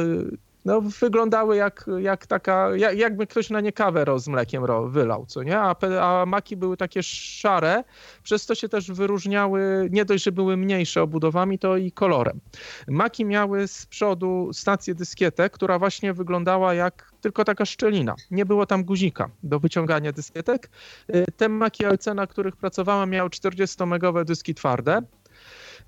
y, 0.00 0.38
no, 0.68 0.80
wyglądały 0.80 1.56
jak, 1.56 1.86
jak 1.98 2.26
taka, 2.26 2.76
jak, 2.76 2.98
jakby 2.98 3.26
ktoś 3.26 3.50
na 3.50 3.60
nie 3.60 3.72
kawę 3.72 4.04
z 4.16 4.28
mlekiem 4.28 4.62
wylał, 4.88 5.26
co 5.26 5.42
nie? 5.42 5.58
A, 5.58 5.76
a 6.00 6.26
maki 6.26 6.56
były 6.56 6.76
takie 6.76 7.02
szare, 7.02 7.84
przez 8.22 8.46
to 8.46 8.54
się 8.54 8.68
też 8.68 8.90
wyróżniały, 8.90 9.88
nie 9.90 10.04
dość, 10.04 10.24
że 10.24 10.32
były 10.32 10.56
mniejsze 10.56 11.02
obudowami, 11.02 11.58
to 11.58 11.76
i 11.76 11.92
kolorem. 11.92 12.40
Maki 12.88 13.24
miały 13.24 13.68
z 13.68 13.86
przodu 13.86 14.50
stację 14.52 14.94
dyskietę, 14.94 15.50
która 15.50 15.78
właśnie 15.78 16.12
wyglądała 16.12 16.74
jak 16.74 17.12
tylko 17.20 17.44
taka 17.44 17.64
szczelina. 17.64 18.14
Nie 18.30 18.46
było 18.46 18.66
tam 18.66 18.84
guzika 18.84 19.30
do 19.42 19.60
wyciągania 19.60 20.12
dyskietek. 20.12 20.70
Y, 21.14 21.24
te 21.36 21.48
Maki 21.48 21.84
LC, 21.84 22.14
na 22.14 22.26
których 22.26 22.56
pracowałem, 22.56 23.10
miały 23.10 23.30
40-megowe 23.30 24.24
dyski 24.24 24.54
twarde. 24.54 25.02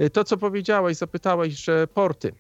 Y, 0.01 0.11
to, 0.11 0.25
co 0.25 0.37
powiedziałeś, 0.37 0.97
zapytałeś, 0.97 1.65
że 1.65 1.87
porty. 1.87 2.33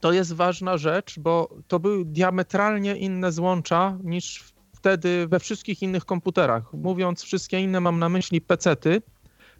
To 0.00 0.12
jest 0.12 0.32
ważna 0.32 0.78
rzecz, 0.78 1.18
bo 1.18 1.54
to 1.68 1.80
były 1.80 2.04
diametralnie 2.04 2.96
inne 2.96 3.32
złącza 3.32 3.98
niż 4.04 4.44
wtedy 4.76 5.26
we 5.28 5.40
wszystkich 5.40 5.82
innych 5.82 6.04
komputerach. 6.04 6.72
Mówiąc 6.72 7.22
wszystkie 7.22 7.60
inne, 7.60 7.80
mam 7.80 7.98
na 7.98 8.08
myśli 8.08 8.40
pecety 8.40 9.02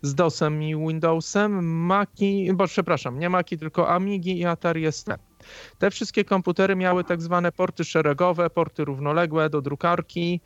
z 0.03 0.15
DOSem 0.15 0.63
i 0.63 0.77
Windowsem, 0.77 1.67
Maki, 1.87 2.51
bo 2.55 2.67
przepraszam, 2.67 3.19
nie 3.19 3.31
Maki, 3.31 3.59
tylko 3.59 3.89
Amigi 3.89 4.39
i 4.39 4.45
Atari 4.45 4.93
ST. 4.93 5.09
Te 5.79 5.91
wszystkie 5.91 6.25
komputery 6.25 6.77
miały 6.77 7.05
tak 7.05 7.23
zwane 7.23 7.53
porty 7.53 7.85
szeregowe, 7.85 8.51
porty 8.51 8.85
równoległe 8.85 9.51
do 9.51 9.63
drukarki, 9.63 10.41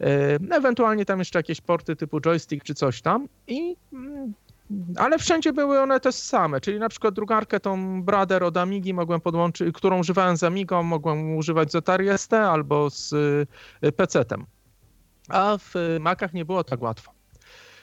y, 0.00 0.04
ewentualnie 0.50 1.04
tam 1.04 1.18
jeszcze 1.18 1.38
jakieś 1.38 1.60
porty 1.60 1.96
typu 1.96 2.20
joystick 2.20 2.64
czy 2.64 2.74
coś 2.74 3.02
tam 3.02 3.28
i 3.46 3.76
mm, 3.92 4.34
ale 4.96 5.18
wszędzie 5.18 5.52
były 5.52 5.80
one 5.80 6.00
te 6.00 6.12
same, 6.12 6.60
czyli 6.60 6.78
na 6.78 6.88
przykład 6.88 7.14
drukarkę 7.14 7.60
tą 7.60 8.02
Brother 8.02 8.44
od 8.44 8.56
Amigi 8.56 8.94
mogłem 8.94 9.20
podłączyć, 9.20 9.74
którą 9.74 9.98
używałem 9.98 10.36
z 10.36 10.42
Amigą, 10.42 10.82
mogłem 10.82 11.36
używać 11.36 11.72
z 11.72 11.74
Atari 11.74 12.08
ST 12.18 12.32
albo 12.32 12.90
z 12.90 13.12
y, 13.82 13.92
PC-tem. 13.92 14.44
A 15.28 15.58
w 15.58 15.96
Macach 16.00 16.34
nie 16.34 16.44
było 16.44 16.64
tak 16.64 16.82
łatwo. 16.82 17.12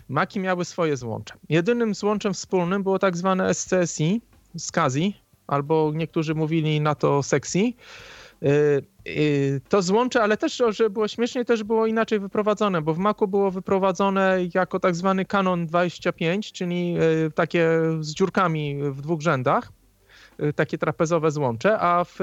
Maki 0.10 0.40
miały 0.40 0.66
swoje 0.66 0.98
złącze. 0.98 1.34
Jedynym 1.50 1.96
złączem 1.96 2.34
wspólnym 2.34 2.84
było 2.84 3.00
tak 3.00 3.18
zwane 3.18 3.54
SCSI, 3.54 4.22
SCSI, 4.58 5.22
albo 5.48 5.92
niektórzy 5.96 6.36
mówili 6.36 6.82
na 6.82 6.96
to 6.96 7.24
SEXI. 7.24 7.76
Y, 9.08 9.12
y, 9.12 9.62
to 9.70 9.82
złącze, 9.82 10.24
ale 10.24 10.38
też, 10.38 10.62
że 10.70 10.90
było 10.90 11.08
śmiesznie, 11.08 11.46
też 11.46 11.64
było 11.64 11.86
inaczej 11.88 12.20
wyprowadzone, 12.20 12.82
bo 12.82 12.94
w 12.94 12.98
Macu 12.98 13.28
było 13.28 13.52
wyprowadzone 13.52 14.38
jako 14.54 14.80
tak 14.80 14.96
zwany 14.96 15.26
Canon 15.26 15.68
25, 15.68 16.52
czyli 16.52 16.96
y, 17.28 17.32
takie 17.32 17.70
z 18.00 18.14
dziurkami 18.14 18.78
w 18.84 19.02
dwóch 19.02 19.22
rzędach 19.22 19.72
takie 20.56 20.78
trapezowe 20.78 21.32
złącze, 21.32 21.80
a 21.80 22.04
w 22.04 22.18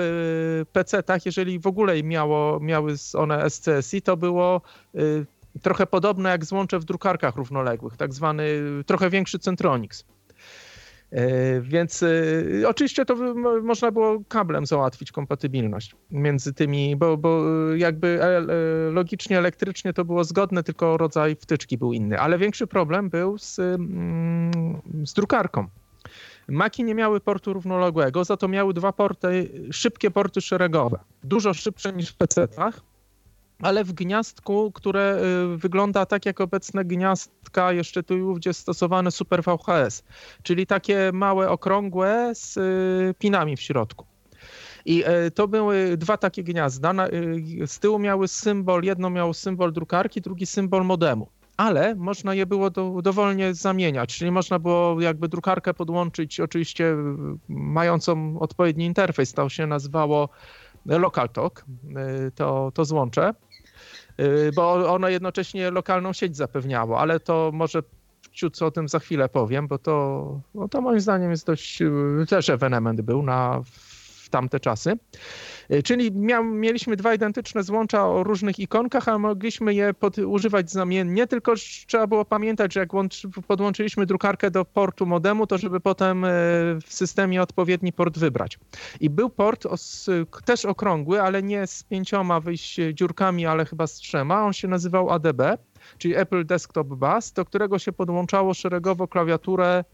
PC-tach, 0.73 1.27
jeżeli 1.27 1.59
w 1.59 1.67
ogóle 1.67 2.03
miało, 2.03 2.61
miały 2.61 2.95
one 3.15 3.51
SCSI, 3.51 4.03
to 4.03 4.17
było 4.17 4.61
trochę 5.63 5.87
podobne 5.87 6.31
jak 6.31 6.45
złącze 6.45 6.79
w 6.79 6.85
drukarkach 6.85 7.37
równoległych, 7.37 7.97
tak 7.97 8.15
zwany 8.15 8.45
trochę 8.87 9.11
większy 9.11 9.39
Centronix. 9.39 10.05
E, 11.11 11.61
więc 11.61 12.03
e, 12.03 12.09
oczywiście 12.69 13.05
to 13.05 13.17
można 13.63 13.91
było 13.91 14.21
kablem 14.29 14.67
załatwić 14.67 15.13
kompatybilność 15.13 15.97
między 16.11 16.55
tymi, 16.55 16.97
bo, 16.97 17.17
bo 17.17 17.45
jakby 17.75 18.23
e, 18.23 18.41
logicznie, 18.91 19.39
elektrycznie 19.39 19.93
to 19.93 20.05
było 20.05 20.25
zgodne, 20.25 20.63
tylko 20.63 20.97
rodzaj 20.97 21.37
wtyczki 21.37 21.79
był 21.79 21.93
inny. 21.93 22.21
Ale 22.21 22.39
większy 22.39 22.67
problem 22.67 23.11
był 23.11 23.39
z, 23.39 23.59
mm, 23.59 24.81
z 25.05 25.13
drukarką. 25.13 25.67
Maki 26.49 26.85
nie 26.85 26.95
miały 26.95 27.21
portu 27.21 27.53
równoległego, 27.53 28.25
za 28.25 28.37
to 28.37 28.49
miały 28.49 28.75
dwa 28.75 28.93
porty, 28.93 29.51
szybkie 29.73 30.11
porty 30.11 30.41
szeregowe. 30.41 30.99
Dużo 31.25 31.55
szybsze 31.55 31.93
niż 31.93 32.11
w 32.11 32.17
PC-tach 32.17 32.81
ale 33.63 33.85
w 33.85 33.93
gniazdku, 33.93 34.73
które 34.73 35.21
y, 35.55 35.57
wygląda 35.57 36.07
tak 36.07 36.27
jak 36.27 36.41
obecne 36.41 36.85
gniazdka 36.85 37.73
jeszcze 37.73 38.03
tu 38.03 38.35
gdzie 38.35 38.53
stosowane 38.55 39.11
Super 39.11 39.43
VHS, 39.43 40.05
czyli 40.43 40.67
takie 40.67 41.11
małe, 41.13 41.51
okrągłe 41.51 42.33
z 42.35 42.57
y, 42.57 43.15
pinami 43.19 43.57
w 43.57 43.61
środku. 43.61 44.07
I 44.85 45.05
y, 45.27 45.31
to 45.31 45.49
były 45.49 45.97
dwa 45.97 46.17
takie 46.17 46.45
gniazda. 46.45 46.95
Z 47.67 47.79
tyłu 47.79 47.99
miały 47.99 48.29
symbol, 48.29 48.85
jedno 48.85 49.11
miało 49.11 49.35
symbol 49.35 49.73
drukarki, 49.73 50.21
drugi 50.21 50.47
symbol 50.47 50.85
modemu. 50.85 51.29
Ale 51.57 51.95
można 51.95 52.35
je 52.35 52.47
było 52.47 52.71
do, 52.71 53.03
dowolnie 53.03 53.55
zamieniać, 53.55 54.19
czyli 54.19 54.31
można 54.31 54.59
było 54.59 55.01
jakby 55.01 55.29
drukarkę 55.29 55.75
podłączyć, 55.75 56.41
oczywiście 56.41 56.97
mającą 57.49 58.39
odpowiedni 58.41 58.85
interfejs. 58.85 59.33
To 59.33 59.49
się 59.49 59.67
nazywało 59.67 60.29
LocalTalk, 60.87 61.65
to, 62.35 62.73
to 62.75 62.85
złącze. 62.85 63.35
Y, 64.21 64.53
bo 64.55 64.93
ono 64.95 65.09
jednocześnie 65.09 65.71
lokalną 65.71 66.13
sieć 66.13 66.37
zapewniało, 66.37 67.01
ale 67.01 67.21
to 67.21 67.51
może 67.55 67.83
ciut 68.33 68.63
o 68.63 68.71
tym 68.71 68.89
za 68.89 68.99
chwilę 68.99 69.29
powiem, 69.29 69.69
bo 69.69 69.79
to, 69.79 70.41
no 70.55 70.69
to 70.69 70.81
moim 70.81 71.01
zdaniem 71.01 71.31
jest 71.31 71.47
dość, 71.47 71.83
y, 71.83 72.27
też 72.29 72.49
ewenement 72.49 73.01
był 73.01 73.23
na 73.23 73.63
w 74.29 74.31
tamte 74.31 74.61
czasy. 74.61 74.93
Y, 75.73 75.83
czyli 75.83 76.13
miał, 76.13 76.45
mieliśmy 76.45 76.97
dwa 76.97 77.15
identyczne 77.15 77.63
złącza 77.63 78.07
o 78.07 78.25
różnych 78.25 78.59
ikonkach, 78.59 79.09
a 79.09 79.19
mogliśmy 79.19 79.75
je 79.75 79.95
pod, 79.95 80.19
używać 80.19 80.71
znamiennie, 80.71 81.27
tylko 81.27 81.55
trzeba 81.87 82.07
było 82.07 82.25
pamiętać, 82.25 82.75
że 82.75 82.81
jak 82.81 82.95
łącz, 82.95 83.23
podłączyliśmy 83.47 84.07
drukarkę 84.07 84.51
do 84.51 84.65
portu 84.65 85.07
modemu, 85.07 85.47
to 85.47 85.59
żeby 85.59 85.81
potem 85.81 86.25
e, 86.25 86.29
w 86.81 86.87
systemie 86.89 87.43
odpowiedni 87.43 87.93
port 87.93 88.19
wybrać. 88.19 88.59
I 89.01 89.11
był 89.11 89.31
port 89.31 89.67
os, 89.67 90.11
też 90.45 90.65
okrągły, 90.65 91.23
ale 91.23 91.43
nie 91.43 91.67
z 91.67 91.83
pięcioma 91.83 92.41
wyjść 92.41 92.77
dziurkami, 92.95 93.47
ale 93.47 93.65
chyba 93.65 93.87
z 93.87 93.95
trzema. 93.95 94.45
On 94.45 94.53
się 94.53 94.69
nazywał 94.69 95.11
ADB, 95.11 95.43
czyli 95.99 96.17
Apple 96.17 96.47
Desktop 96.47 96.87
Bus, 96.87 97.33
do 97.33 97.45
którego 97.45 97.79
się 97.79 97.93
podłączało 97.93 98.55
szeregowo 98.55 99.09
klawiaturę, 99.09 99.85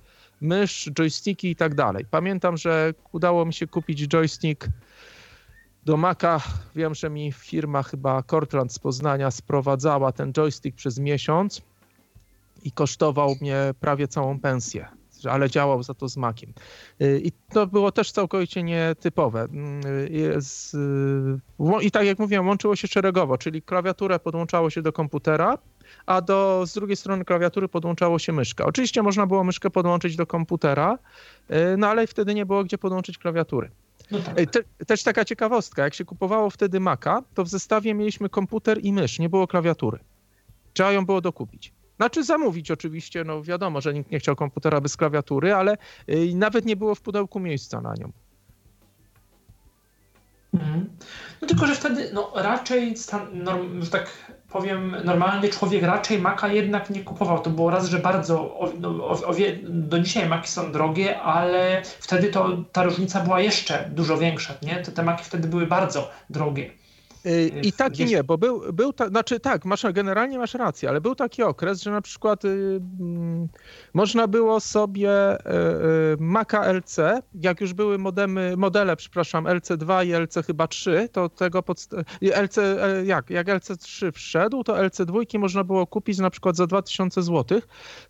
mysz, 0.40 0.90
joysticki 0.98 1.50
i 1.50 1.56
tak 1.56 1.74
dalej. 1.74 2.04
Pamiętam, 2.10 2.56
że 2.56 2.94
udało 3.12 3.44
mi 3.44 3.54
się 3.54 3.66
kupić 3.66 4.08
joystick 4.08 4.68
do 5.84 5.96
Maca 5.96 6.40
wiem, 6.76 6.94
że 6.94 7.10
mi 7.10 7.32
firma 7.32 7.82
chyba 7.82 8.22
Cortland 8.22 8.72
z 8.72 8.78
Poznania 8.78 9.30
sprowadzała 9.30 10.12
ten 10.12 10.32
joystick 10.32 10.76
przez 10.76 10.98
miesiąc 10.98 11.62
i 12.64 12.72
kosztował 12.72 13.34
mnie 13.40 13.74
prawie 13.80 14.08
całą 14.08 14.40
pensję, 14.40 14.88
ale 15.30 15.50
działał 15.50 15.82
za 15.82 15.94
to 15.94 16.08
z 16.08 16.16
Maciem. 16.16 16.52
Y, 17.02 17.20
I 17.24 17.32
to 17.52 17.66
było 17.66 17.92
też 17.92 18.12
całkowicie 18.12 18.62
nietypowe. 18.62 19.48
Y, 19.84 20.32
I 21.82 21.90
tak 21.90 22.06
jak 22.06 22.18
mówiłem, 22.18 22.48
łączyło 22.48 22.76
się 22.76 22.88
szeregowo, 22.88 23.38
czyli 23.38 23.62
klawiaturę 23.62 24.18
podłączało 24.18 24.70
się 24.70 24.82
do 24.82 24.92
komputera, 24.92 25.58
a 26.06 26.20
do, 26.20 26.62
z 26.66 26.74
drugiej 26.74 26.96
strony 26.96 27.24
klawiatury 27.24 27.68
podłączało 27.68 28.18
się 28.18 28.32
myszka. 28.32 28.64
Oczywiście 28.64 29.02
można 29.02 29.26
było 29.26 29.44
myszkę 29.44 29.70
podłączyć 29.70 30.16
do 30.16 30.26
komputera, 30.26 30.98
y, 31.50 31.76
no 31.76 31.86
ale 31.86 32.06
wtedy 32.06 32.34
nie 32.34 32.46
było 32.46 32.64
gdzie 32.64 32.78
podłączyć 32.78 33.18
klawiatury. 33.18 33.70
No 34.10 34.18
tak. 34.18 34.50
Te, 34.50 34.84
też 34.86 35.02
taka 35.02 35.24
ciekawostka, 35.24 35.82
jak 35.82 35.94
się 35.94 36.04
kupowało 36.04 36.50
wtedy 36.50 36.80
Maca, 36.80 37.22
to 37.34 37.44
w 37.44 37.48
zestawie 37.48 37.94
mieliśmy 37.94 38.28
komputer 38.28 38.78
i 38.82 38.92
mysz, 38.92 39.18
nie 39.18 39.28
było 39.28 39.46
klawiatury. 39.46 39.98
Trzeba 40.72 40.92
ją 40.92 41.06
było 41.06 41.20
dokupić. 41.20 41.72
Znaczy 41.96 42.24
zamówić 42.24 42.70
oczywiście, 42.70 43.24
no 43.24 43.42
wiadomo, 43.42 43.80
że 43.80 43.94
nikt 43.94 44.10
nie 44.10 44.18
chciał 44.18 44.36
komputera 44.36 44.80
bez 44.80 44.96
klawiatury, 44.96 45.54
ale 45.54 45.76
y, 46.08 46.32
nawet 46.34 46.64
nie 46.64 46.76
było 46.76 46.94
w 46.94 47.00
pudełku 47.00 47.40
miejsca 47.40 47.80
na 47.80 47.94
nią. 47.94 48.12
Mhm. 50.54 50.90
No 51.42 51.48
tylko, 51.48 51.66
że 51.66 51.74
wtedy 51.74 52.10
no, 52.12 52.32
raczej, 52.34 52.96
stan, 52.96 53.42
norm, 53.42 53.86
tak 53.86 54.33
powiem, 54.54 54.96
normalny 55.04 55.48
człowiek 55.48 55.82
raczej 55.82 56.18
Maca 56.18 56.48
jednak 56.48 56.90
nie 56.90 57.04
kupował. 57.04 57.38
To 57.38 57.50
było 57.50 57.70
raz, 57.70 57.88
że 57.88 57.98
bardzo, 57.98 58.40
o, 58.40 58.70
no, 58.80 58.88
o, 58.88 59.10
o, 59.10 59.34
do 59.62 59.98
dzisiaj 59.98 60.28
Maki 60.28 60.48
są 60.48 60.72
drogie, 60.72 61.20
ale 61.20 61.82
wtedy 61.84 62.28
to 62.28 62.48
ta 62.72 62.82
różnica 62.82 63.20
była 63.20 63.40
jeszcze 63.40 63.90
dużo 63.92 64.18
większa, 64.18 64.54
nie? 64.62 64.76
To 64.76 64.92
te 64.92 65.02
Maki 65.02 65.24
wtedy 65.24 65.48
były 65.48 65.66
bardzo 65.66 66.10
drogie. 66.30 66.70
Y, 67.26 67.60
I 67.62 67.72
tak 67.72 68.00
i 68.00 68.04
nie, 68.04 68.24
bo 68.24 68.38
był, 68.38 68.72
był 68.72 68.92
ta, 68.92 69.08
znaczy 69.08 69.40
tak, 69.40 69.64
masz, 69.64 69.86
generalnie 69.92 70.38
masz 70.38 70.54
rację, 70.54 70.88
ale 70.88 71.00
był 71.00 71.14
taki 71.14 71.42
okres, 71.42 71.82
że 71.82 71.90
na 71.90 72.00
przykład 72.00 72.44
y, 72.44 72.48
mm, 73.00 73.48
można 73.94 74.26
było 74.26 74.60
sobie 74.60 75.34
y, 75.34 75.50
y, 76.14 76.16
Maca 76.18 76.72
LC, 76.72 77.22
jak 77.34 77.60
już 77.60 77.72
były 77.72 77.98
modemy, 77.98 78.56
modele, 78.56 78.96
przepraszam, 78.96 79.44
LC2 79.44 80.06
i 80.06 80.12
LC 80.12 80.42
chyba 80.46 80.68
3, 80.68 81.08
to 81.12 81.28
tego 81.28 81.62
pod, 81.62 81.88
LC, 82.20 82.58
e, 82.58 83.04
jak, 83.04 83.30
jak 83.30 83.46
LC3 83.46 84.12
wszedł, 84.12 84.64
to 84.64 84.74
LC2 84.74 85.38
można 85.38 85.64
było 85.64 85.86
kupić 85.86 86.18
na 86.18 86.30
przykład 86.30 86.56
za 86.56 86.66
2000 86.66 87.22
zł, 87.22 87.60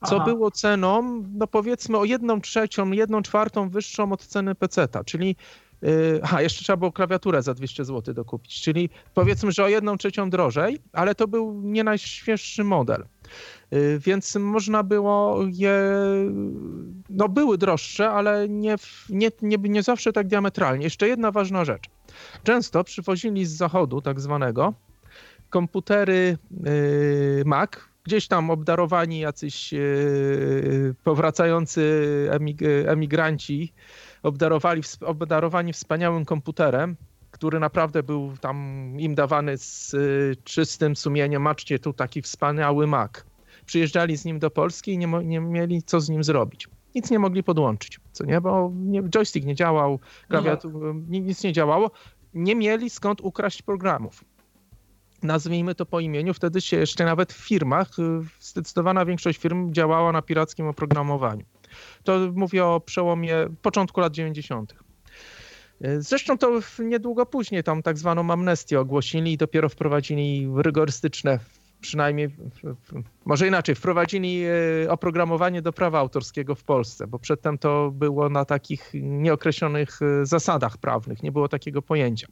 co 0.06 0.16
Aha. 0.16 0.24
było 0.24 0.50
ceną, 0.50 1.24
no 1.34 1.46
powiedzmy 1.46 1.98
o 1.98 2.04
jedną 2.04 2.40
trzecią, 2.40 2.90
jedną 2.90 3.22
czwartą 3.22 3.68
wyższą 3.68 4.12
od 4.12 4.26
ceny 4.26 4.54
PC-ta, 4.54 5.04
czyli 5.04 5.36
Y, 5.36 5.63
aha, 6.22 6.42
jeszcze 6.42 6.64
trzeba 6.64 6.76
było 6.76 6.92
klawiaturę 6.92 7.42
za 7.42 7.54
200 7.54 7.84
zł 7.84 8.14
dokupić, 8.14 8.60
czyli 8.60 8.90
powiedzmy, 9.14 9.52
że 9.52 9.64
o 9.64 9.68
jedną 9.68 9.96
trzecią 9.96 10.30
drożej, 10.30 10.78
ale 10.92 11.14
to 11.14 11.28
był 11.28 11.60
nie 11.62 11.84
najświeższy 11.84 12.64
model. 12.64 13.04
Y, 13.72 13.98
więc 13.98 14.34
można 14.34 14.82
było 14.82 15.44
je, 15.52 15.78
no 17.10 17.28
były 17.28 17.58
droższe, 17.58 18.10
ale 18.10 18.48
nie, 18.48 18.76
nie, 19.10 19.30
nie, 19.42 19.56
nie 19.56 19.82
zawsze 19.82 20.12
tak 20.12 20.26
diametralnie. 20.26 20.84
Jeszcze 20.84 21.08
jedna 21.08 21.30
ważna 21.30 21.64
rzecz. 21.64 21.84
Często 22.44 22.84
przywozili 22.84 23.46
z 23.46 23.50
zachodu 23.50 24.00
tak 24.00 24.20
zwanego 24.20 24.74
komputery 25.50 26.38
y, 26.66 27.42
Mac, 27.46 27.70
gdzieś 28.04 28.28
tam 28.28 28.50
obdarowani 28.50 29.20
jacyś 29.20 29.74
powracający 31.04 32.08
emigranci 32.86 33.72
obdarowali, 34.24 34.82
obdarowani 35.00 35.72
wspaniałym 35.72 36.24
komputerem, 36.24 36.96
który 37.30 37.60
naprawdę 37.60 38.02
był 38.02 38.32
tam 38.40 38.56
im 38.98 39.14
dawany 39.14 39.58
z 39.58 39.94
y, 39.94 40.36
czystym 40.44 40.96
sumieniem. 40.96 41.42
Maczcie 41.42 41.78
tu 41.78 41.92
taki 41.92 42.22
wspaniały 42.22 42.86
Mac. 42.86 43.12
Przyjeżdżali 43.66 44.16
z 44.16 44.24
nim 44.24 44.38
do 44.38 44.50
Polski 44.50 44.92
i 44.92 44.98
nie, 44.98 45.06
nie 45.06 45.40
mieli 45.40 45.82
co 45.82 46.00
z 46.00 46.08
nim 46.08 46.24
zrobić. 46.24 46.68
Nic 46.94 47.10
nie 47.10 47.18
mogli 47.18 47.42
podłączyć, 47.42 48.00
co 48.12 48.24
nie, 48.24 48.40
bo 48.40 48.72
nie, 48.74 49.02
joystick 49.02 49.46
nie 49.46 49.54
działał, 49.54 49.98
klawiatur, 50.28 50.94
nic 51.08 51.44
nie 51.44 51.52
działało. 51.52 51.90
Nie 52.34 52.54
mieli 52.54 52.90
skąd 52.90 53.20
ukraść 53.20 53.62
programów 53.62 54.24
nazwijmy 55.22 55.74
to 55.74 55.86
po 55.86 56.00
imieniu, 56.00 56.34
wtedy 56.34 56.60
się 56.60 56.76
jeszcze 56.76 57.04
nawet 57.04 57.32
w 57.32 57.48
firmach, 57.48 57.98
y, 57.98 58.02
zdecydowana 58.40 59.04
większość 59.04 59.38
firm 59.38 59.72
działała 59.72 60.12
na 60.12 60.22
pirackim 60.22 60.66
oprogramowaniu. 60.66 61.44
To 62.02 62.18
mówię 62.34 62.64
o 62.64 62.80
przełomie 62.80 63.46
początku 63.62 64.00
lat 64.00 64.12
90. 64.12 64.74
Zresztą 65.98 66.38
to 66.38 66.60
niedługo 66.78 67.26
później 67.26 67.62
tam 67.62 67.82
tak 67.82 67.98
zwaną 67.98 68.30
amnestię 68.30 68.80
ogłosili 68.80 69.32
i 69.32 69.36
dopiero 69.36 69.68
wprowadzili 69.68 70.48
rygorystyczne, 70.56 71.38
przynajmniej, 71.80 72.28
może 73.24 73.48
inaczej, 73.48 73.74
wprowadzili 73.74 74.44
e, 74.44 74.90
oprogramowanie 74.90 75.62
do 75.62 75.72
prawa 75.72 75.98
autorskiego 75.98 76.54
w 76.54 76.64
Polsce, 76.64 77.06
bo 77.06 77.18
przedtem 77.18 77.58
to 77.58 77.90
było 77.90 78.28
na 78.28 78.44
takich 78.44 78.90
nieokreślonych 78.94 80.02
e, 80.02 80.26
zasadach 80.26 80.78
prawnych, 80.78 81.22
nie 81.22 81.32
było 81.32 81.48
takiego 81.48 81.82
pojęcia. 81.82 82.26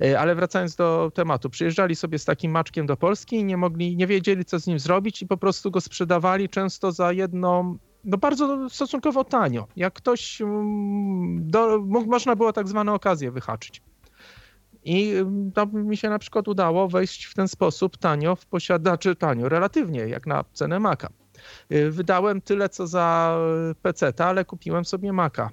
E, 0.00 0.20
ale 0.20 0.34
wracając 0.34 0.76
do 0.76 1.12
tematu, 1.14 1.50
przyjeżdżali 1.50 1.96
sobie 1.96 2.18
z 2.18 2.24
takim 2.24 2.52
maczkiem 2.52 2.86
do 2.86 2.96
Polski 2.96 3.36
i 3.36 3.44
nie 3.44 3.56
mogli, 3.56 3.96
nie 3.96 4.06
wiedzieli 4.06 4.44
co 4.44 4.58
z 4.58 4.66
nim 4.66 4.78
zrobić 4.78 5.22
i 5.22 5.26
po 5.26 5.36
prostu 5.36 5.70
go 5.70 5.80
sprzedawali 5.80 6.48
często 6.48 6.92
za 6.92 7.12
jedną 7.12 7.78
no 8.04 8.18
bardzo 8.18 8.70
stosunkowo 8.70 9.24
tanio. 9.24 9.66
Jak 9.76 9.94
ktoś, 9.94 10.40
mm, 10.40 11.50
do, 11.50 11.78
można 12.06 12.36
było 12.36 12.52
tak 12.52 12.68
zwane 12.68 12.92
okazje 12.92 13.30
wyhaczyć. 13.30 13.82
I 14.84 15.10
mm, 15.10 15.52
to 15.52 15.66
mi 15.66 15.96
się 15.96 16.10
na 16.10 16.18
przykład 16.18 16.48
udało 16.48 16.88
wejść 16.88 17.24
w 17.24 17.34
ten 17.34 17.48
sposób 17.48 17.96
tanio 17.96 18.36
w 18.36 18.46
posiadaczy, 18.46 19.16
tanio, 19.16 19.48
relatywnie, 19.48 20.00
jak 20.00 20.26
na 20.26 20.44
cenę 20.52 20.80
Maca. 20.80 21.08
Y, 21.72 21.90
wydałem 21.90 22.40
tyle, 22.40 22.68
co 22.68 22.86
za 22.86 23.38
PC, 23.82 24.12
ale 24.18 24.44
kupiłem 24.44 24.84
sobie 24.84 25.12
Maca. 25.12 25.50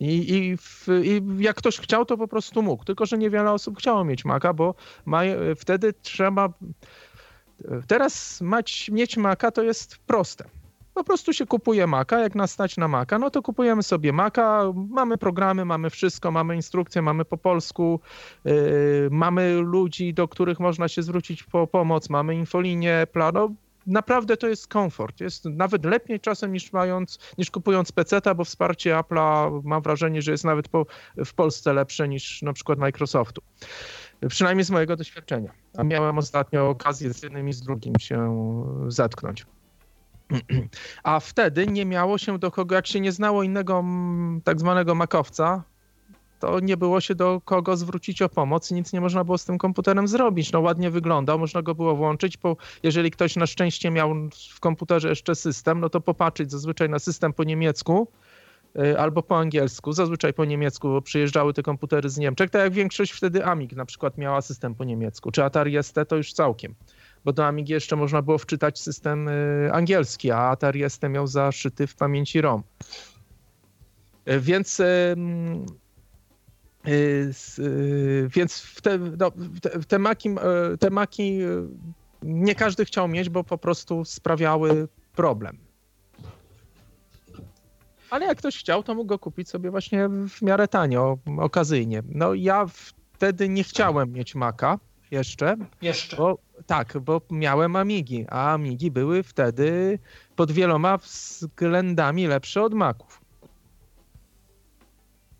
I, 0.00 0.34
i, 0.34 0.56
w, 0.56 0.88
I, 1.04 1.22
jak 1.38 1.56
ktoś 1.56 1.78
chciał, 1.78 2.04
to 2.04 2.16
po 2.16 2.28
prostu 2.28 2.62
mógł. 2.62 2.84
Tylko, 2.84 3.06
że 3.06 3.18
niewiele 3.18 3.52
osób 3.52 3.78
chciało 3.78 4.04
mieć 4.04 4.24
Maca, 4.24 4.52
bo 4.52 4.74
ma, 5.04 5.20
wtedy 5.56 5.92
trzeba 5.92 6.48
Teraz 7.86 8.40
mać, 8.40 8.90
mieć 8.92 9.16
Maca 9.16 9.50
to 9.50 9.62
jest 9.62 9.96
proste. 9.96 10.44
Po 10.94 11.04
prostu 11.04 11.32
się 11.32 11.46
kupuje 11.46 11.86
Maca, 11.86 12.20
jak 12.20 12.34
nas 12.34 12.50
stać 12.50 12.76
na 12.76 12.88
Maca, 12.88 13.18
no 13.18 13.30
to 13.30 13.42
kupujemy 13.42 13.82
sobie 13.82 14.12
Maca, 14.12 14.72
mamy 14.90 15.18
programy, 15.18 15.64
mamy 15.64 15.90
wszystko, 15.90 16.30
mamy 16.30 16.56
instrukcje, 16.56 17.02
mamy 17.02 17.24
po 17.24 17.38
polsku, 17.38 18.00
yy, 18.44 19.08
mamy 19.10 19.54
ludzi, 19.54 20.14
do 20.14 20.28
których 20.28 20.60
można 20.60 20.88
się 20.88 21.02
zwrócić 21.02 21.42
po 21.42 21.66
pomoc, 21.66 22.10
mamy 22.10 22.34
infolinię, 22.34 23.06
plan, 23.12 23.34
no, 23.34 23.50
naprawdę 23.86 24.36
to 24.36 24.48
jest 24.48 24.68
komfort. 24.68 25.20
Jest 25.20 25.44
nawet 25.44 25.84
lepiej 25.84 26.20
czasem 26.20 26.52
niż 26.52 26.72
mając, 26.72 27.18
niż 27.38 27.50
kupując 27.50 27.92
PC, 27.92 28.20
bo 28.36 28.44
wsparcie 28.44 28.94
Apple'a 28.94 29.60
mam 29.64 29.82
wrażenie, 29.82 30.22
że 30.22 30.32
jest 30.32 30.44
nawet 30.44 30.68
po, 30.68 30.86
w 31.16 31.34
Polsce 31.34 31.72
lepsze 31.72 32.08
niż 32.08 32.42
na 32.42 32.52
przykład 32.52 32.78
Microsoftu. 32.78 33.42
Przynajmniej 34.28 34.64
z 34.64 34.70
mojego 34.70 34.96
doświadczenia. 34.96 35.52
A 35.76 35.84
miałem 35.84 36.18
ostatnio 36.18 36.68
okazję 36.68 37.14
z 37.14 37.22
jednym 37.22 37.48
i 37.48 37.52
z 37.52 37.62
drugim 37.62 37.94
się 37.98 38.36
zetknąć. 38.88 39.46
A 41.02 41.20
wtedy 41.20 41.66
nie 41.66 41.84
miało 41.84 42.18
się 42.18 42.38
do 42.38 42.50
kogo, 42.50 42.74
jak 42.74 42.86
się 42.86 43.00
nie 43.00 43.12
znało 43.12 43.42
innego 43.42 43.84
tak 44.44 44.60
zwanego 44.60 44.94
makowca, 44.94 45.64
to 46.40 46.60
nie 46.60 46.76
było 46.76 47.00
się 47.00 47.14
do 47.14 47.40
kogo 47.44 47.76
zwrócić 47.76 48.22
o 48.22 48.28
pomoc, 48.28 48.70
nic 48.70 48.92
nie 48.92 49.00
można 49.00 49.24
było 49.24 49.38
z 49.38 49.44
tym 49.44 49.58
komputerem 49.58 50.08
zrobić. 50.08 50.52
No 50.52 50.60
ładnie 50.60 50.90
wyglądał, 50.90 51.38
można 51.38 51.62
go 51.62 51.74
było 51.74 51.96
włączyć, 51.96 52.36
bo 52.36 52.56
jeżeli 52.82 53.10
ktoś 53.10 53.36
na 53.36 53.46
szczęście 53.46 53.90
miał 53.90 54.14
w 54.54 54.60
komputerze 54.60 55.08
jeszcze 55.08 55.34
system, 55.34 55.80
no 55.80 55.88
to 55.88 56.00
popatrzeć 56.00 56.50
zazwyczaj 56.50 56.88
na 56.88 56.98
system 56.98 57.32
po 57.32 57.44
niemiecku, 57.44 58.08
albo 58.98 59.22
po 59.22 59.38
angielsku, 59.38 59.92
zazwyczaj 59.92 60.32
po 60.32 60.44
niemiecku, 60.44 60.88
bo 60.88 61.02
przyjeżdżały 61.02 61.54
te 61.54 61.62
komputery 61.62 62.08
z 62.08 62.18
Niemczech, 62.18 62.50
tak 62.50 62.62
jak 62.62 62.72
większość 62.72 63.12
wtedy 63.12 63.44
Amig 63.44 63.72
na 63.72 63.84
przykład 63.84 64.18
miała 64.18 64.42
system 64.42 64.74
po 64.74 64.84
niemiecku, 64.84 65.30
czy 65.30 65.44
Atari 65.44 65.82
ST 65.82 65.94
to 66.08 66.16
już 66.16 66.32
całkiem, 66.32 66.74
bo 67.24 67.32
do 67.32 67.46
Amigi 67.46 67.72
jeszcze 67.72 67.96
można 67.96 68.22
było 68.22 68.38
wczytać 68.38 68.80
system 68.80 69.28
y, 69.28 69.70
angielski, 69.72 70.30
a 70.30 70.38
Atari 70.38 70.90
ST 70.90 71.02
miał 71.08 71.26
zaszyty 71.26 71.86
w 71.86 71.94
pamięci 71.94 72.40
ROM. 72.40 72.62
Y, 74.28 74.40
więc 74.40 74.82
więc 78.28 78.80
te, 78.82 78.98
no, 78.98 79.32
te, 79.62 79.70
te, 79.88 79.98
maki, 79.98 80.30
te 80.80 80.90
maki 80.90 81.38
nie 82.22 82.54
każdy 82.54 82.84
chciał 82.84 83.08
mieć, 83.08 83.28
bo 83.28 83.44
po 83.44 83.58
prostu 83.58 84.04
sprawiały 84.04 84.88
problem. 85.14 85.65
Ale 88.10 88.26
jak 88.26 88.38
ktoś 88.38 88.58
chciał, 88.58 88.82
to 88.82 88.94
mógł 88.94 89.06
go 89.06 89.18
kupić 89.18 89.48
sobie 89.48 89.70
właśnie 89.70 90.08
w 90.08 90.42
miarę 90.42 90.68
tanio, 90.68 91.18
okazyjnie. 91.38 92.02
No 92.08 92.34
ja 92.34 92.66
wtedy 93.12 93.48
nie 93.48 93.64
chciałem 93.64 94.12
mieć 94.12 94.34
Maca 94.34 94.78
jeszcze. 95.10 95.56
Jeszcze. 95.82 96.16
Bo, 96.16 96.38
tak, 96.66 96.98
bo 96.98 97.20
miałem 97.30 97.76
Amigi, 97.76 98.24
a 98.28 98.52
Amigi 98.52 98.90
były 98.90 99.22
wtedy 99.22 99.98
pod 100.36 100.52
wieloma 100.52 100.98
względami 100.98 102.26
lepsze 102.26 102.62
od 102.62 102.74
Maców. 102.74 103.20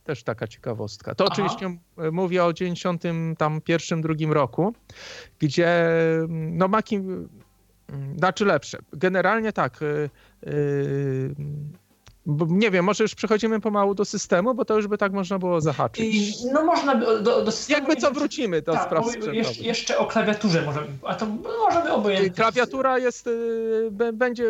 Też 0.05 0.23
taka 0.23 0.47
ciekawostka. 0.47 1.15
To 1.15 1.25
Aha. 1.25 1.33
oczywiście 1.33 1.77
mówię 2.13 2.45
o 2.45 2.53
91, 2.53 4.01
drugim 4.01 4.33
roku, 4.33 4.75
gdzie 5.39 5.91
no 6.29 6.69
Maki, 6.69 7.01
znaczy 8.17 8.45
lepsze. 8.45 8.79
Generalnie 8.93 9.53
tak, 9.53 9.81
yy, 10.43 11.35
bo 12.27 12.47
nie 12.49 12.71
wiem, 12.71 12.85
może 12.85 13.05
już 13.05 13.15
przechodzimy 13.15 13.61
pomału 13.61 13.95
do 13.95 14.05
systemu, 14.05 14.55
bo 14.55 14.65
to 14.65 14.77
już 14.77 14.87
by 14.87 14.99
tak 14.99 15.13
można 15.13 15.39
było 15.39 15.61
zahaczyć. 15.61 16.35
No 16.53 16.65
można 16.65 16.95
by 16.95 17.23
do, 17.23 17.45
do 17.45 17.53
systemu. 17.53 17.79
Jakby 17.79 17.97
co 17.97 18.11
wrócimy 18.11 18.63
do 18.63 18.73
tak, 18.73 18.83
spraw 18.83 19.07
jeszcze, 19.33 19.63
jeszcze 19.63 19.99
o 19.99 20.07
klawiaturze 20.07 20.63
możemy, 20.63 20.87
a 21.03 21.15
to 21.15 21.27
możemy 21.67 21.93
obojętnie. 21.93 22.31
Klawiatura 22.31 22.99
jest, 22.99 23.27
y, 23.27 24.13
będzie, 24.13 24.45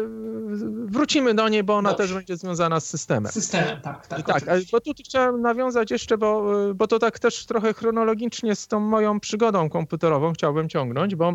wrócimy 0.84 1.34
do 1.34 1.48
niej, 1.48 1.64
bo 1.64 1.76
ona 1.76 1.90
Dobrze. 1.90 2.04
też 2.04 2.14
będzie 2.14 2.36
związana 2.36 2.80
z 2.80 2.86
systemem. 2.86 3.32
Systemem, 3.32 3.80
tak. 3.80 4.06
tak, 4.06 4.26
tak 4.26 4.44
bo 4.72 4.80
tu 4.80 4.92
chciałem 5.04 5.42
nawiązać 5.42 5.90
jeszcze, 5.90 6.18
bo, 6.18 6.44
bo 6.74 6.86
to 6.86 6.98
tak 6.98 7.18
też 7.18 7.46
trochę 7.46 7.74
chronologicznie 7.74 8.56
z 8.56 8.66
tą 8.66 8.80
moją 8.80 9.20
przygodą 9.20 9.68
komputerową 9.68 10.32
chciałbym 10.32 10.68
ciągnąć, 10.68 11.14
bo 11.14 11.34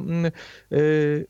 yy, 0.71 1.27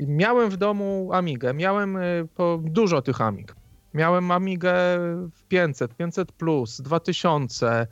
miałem 0.00 0.50
w 0.50 0.56
domu 0.56 1.10
Amigę, 1.12 1.54
miałem 1.54 1.96
y, 1.96 2.28
po, 2.34 2.60
dużo 2.62 3.02
tych 3.02 3.20
Amig. 3.20 3.54
Miałem 3.94 4.30
Amigę 4.30 4.74
500, 5.48 5.94
500 5.94 6.32
plus, 6.32 6.80
2000. 6.80 7.86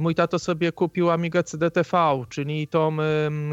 Mój 0.00 0.14
tato 0.14 0.38
sobie 0.38 0.72
kupił 0.72 1.10
Amigę 1.10 1.42
CDTV, 1.42 2.24
czyli 2.28 2.68
tą 2.68 2.96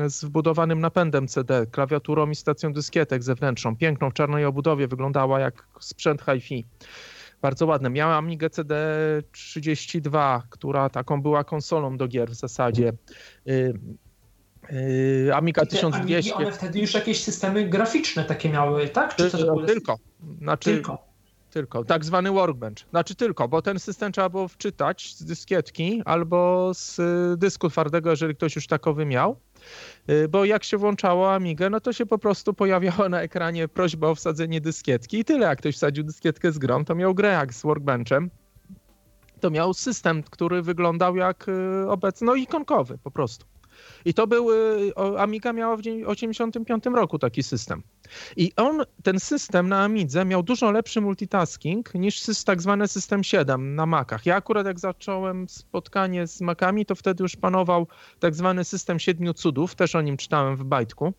z 0.08 0.26
wbudowanym 0.26 0.80
napędem 0.80 1.28
CD, 1.28 1.66
klawiaturą 1.66 2.30
i 2.30 2.36
stacją 2.36 2.74
dyskietek 2.74 3.24
zewnętrzną. 3.24 3.76
Piękną 3.76 4.10
w 4.10 4.14
czarnej 4.14 4.46
obudowie, 4.46 4.88
wyglądała 4.88 5.39
jak 5.39 5.68
sprzęt 5.80 6.22
hi-fi. 6.22 6.66
Bardzo 7.42 7.66
ładne. 7.66 7.89
Miałem 7.89 8.26
Amigę 8.26 8.48
CD32, 8.48 10.42
która 10.50 10.89
taką 10.89 11.22
była 11.22 11.44
konsolą 11.44 11.98
do 11.98 12.08
gier 12.08 12.30
w 12.30 12.34
zasadzie. 12.34 12.94
Yy, 13.46 13.74
Amiga 15.36 15.66
1200. 15.66 16.36
one 16.36 16.52
wtedy 16.52 16.80
już 16.80 16.94
jakieś 16.94 17.24
systemy 17.24 17.70
graficzne 17.70 18.24
takie 18.24 18.50
miały, 18.50 18.89
tak? 18.89 19.16
Czy 19.16 19.32
to. 19.32 19.66
Tylko. 19.66 19.98
Znaczy, 20.42 20.74
tylko. 20.74 21.11
Tylko, 21.52 21.84
tak 21.84 22.06
zwany 22.06 22.32
workbench. 22.32 22.78
Znaczy 22.89 23.16
tylko, 23.16 23.47
bo 23.47 23.62
ten 23.62 23.80
system 23.80 24.12
trzeba 24.12 24.30
było 24.30 24.47
wczytać 24.47 25.16
z 25.16 25.24
dyskietki 25.24 26.02
albo 26.06 26.72
z 26.74 26.99
y, 26.99 27.38
dysku 27.38 27.70
twardego, 27.70 28.10
jeżeli 28.10 28.36
ktoś 28.36 28.56
już 28.56 28.68
takowy 28.68 29.06
miał. 29.06 29.36
Y, 30.10 30.28
bo 30.28 30.45
jak 30.45 30.64
się 30.64 30.78
włączało 30.78 31.34
Amigę, 31.34 31.70
no 31.70 31.80
to 31.80 31.93
się 31.93 32.06
po 32.06 32.18
prostu 32.18 32.54
pojawiała 32.54 33.10
na 33.10 33.22
ekranie 33.22 33.68
prośba 33.68 34.08
o 34.08 34.16
wsadzenie 34.16 34.62
dyskietki 34.62 35.20
i 35.20 35.26
tyle. 35.26 35.47
Jak 35.47 35.60
ktoś 35.60 35.76
wsadził 35.76 36.04
dyskietkę 36.04 36.52
z 36.52 36.58
grą, 36.58 36.86
to 36.86 36.95
miał 36.95 37.16
grę 37.16 37.30
jak 37.30 37.54
z 37.54 37.62
workbenchem. 37.62 38.30
To 39.39 39.49
miał 39.49 39.74
system, 39.74 40.24
który 40.24 40.62
wyglądał 40.62 41.16
jak 41.16 41.47
y, 41.47 41.89
obecny, 41.89 42.28
no 42.28 42.36
ikonkowy 42.36 42.97
po 42.97 43.12
prostu. 43.12 43.51
I 44.06 44.14
to 44.14 44.28
był, 44.28 44.48
Amiga 45.18 45.54
miała 45.54 45.76
w 45.76 45.82
1985 45.82 46.86
roku 46.86 47.20
taki 47.20 47.44
system. 47.44 47.84
I 48.38 48.52
on, 48.56 48.84
ten 49.04 49.20
system 49.20 49.70
na 49.70 49.84
Amidze 49.84 50.26
miał 50.26 50.44
dużo 50.44 50.72
lepszy 50.72 51.02
multitasking 51.02 51.94
niż 51.94 52.44
tak 52.46 52.62
zwany 52.62 52.88
system 52.88 53.24
7 53.24 53.76
na 53.76 53.86
Macach. 53.86 54.26
Ja 54.26 54.36
akurat 54.36 54.66
jak 54.66 54.80
zacząłem 54.80 55.50
spotkanie 55.50 56.28
z 56.28 56.42
Macami, 56.42 56.86
to 56.86 56.96
wtedy 56.96 57.24
już 57.24 57.36
panował 57.36 57.88
tak 58.20 58.36
zwany 58.36 58.64
system 58.64 59.00
siedmiu 59.00 59.34
cudów, 59.34 59.76
też 59.76 59.96
o 59.96 60.02
nim 60.02 60.18
czytałem 60.18 60.58
w 60.58 60.64
bajtku 60.64 61.14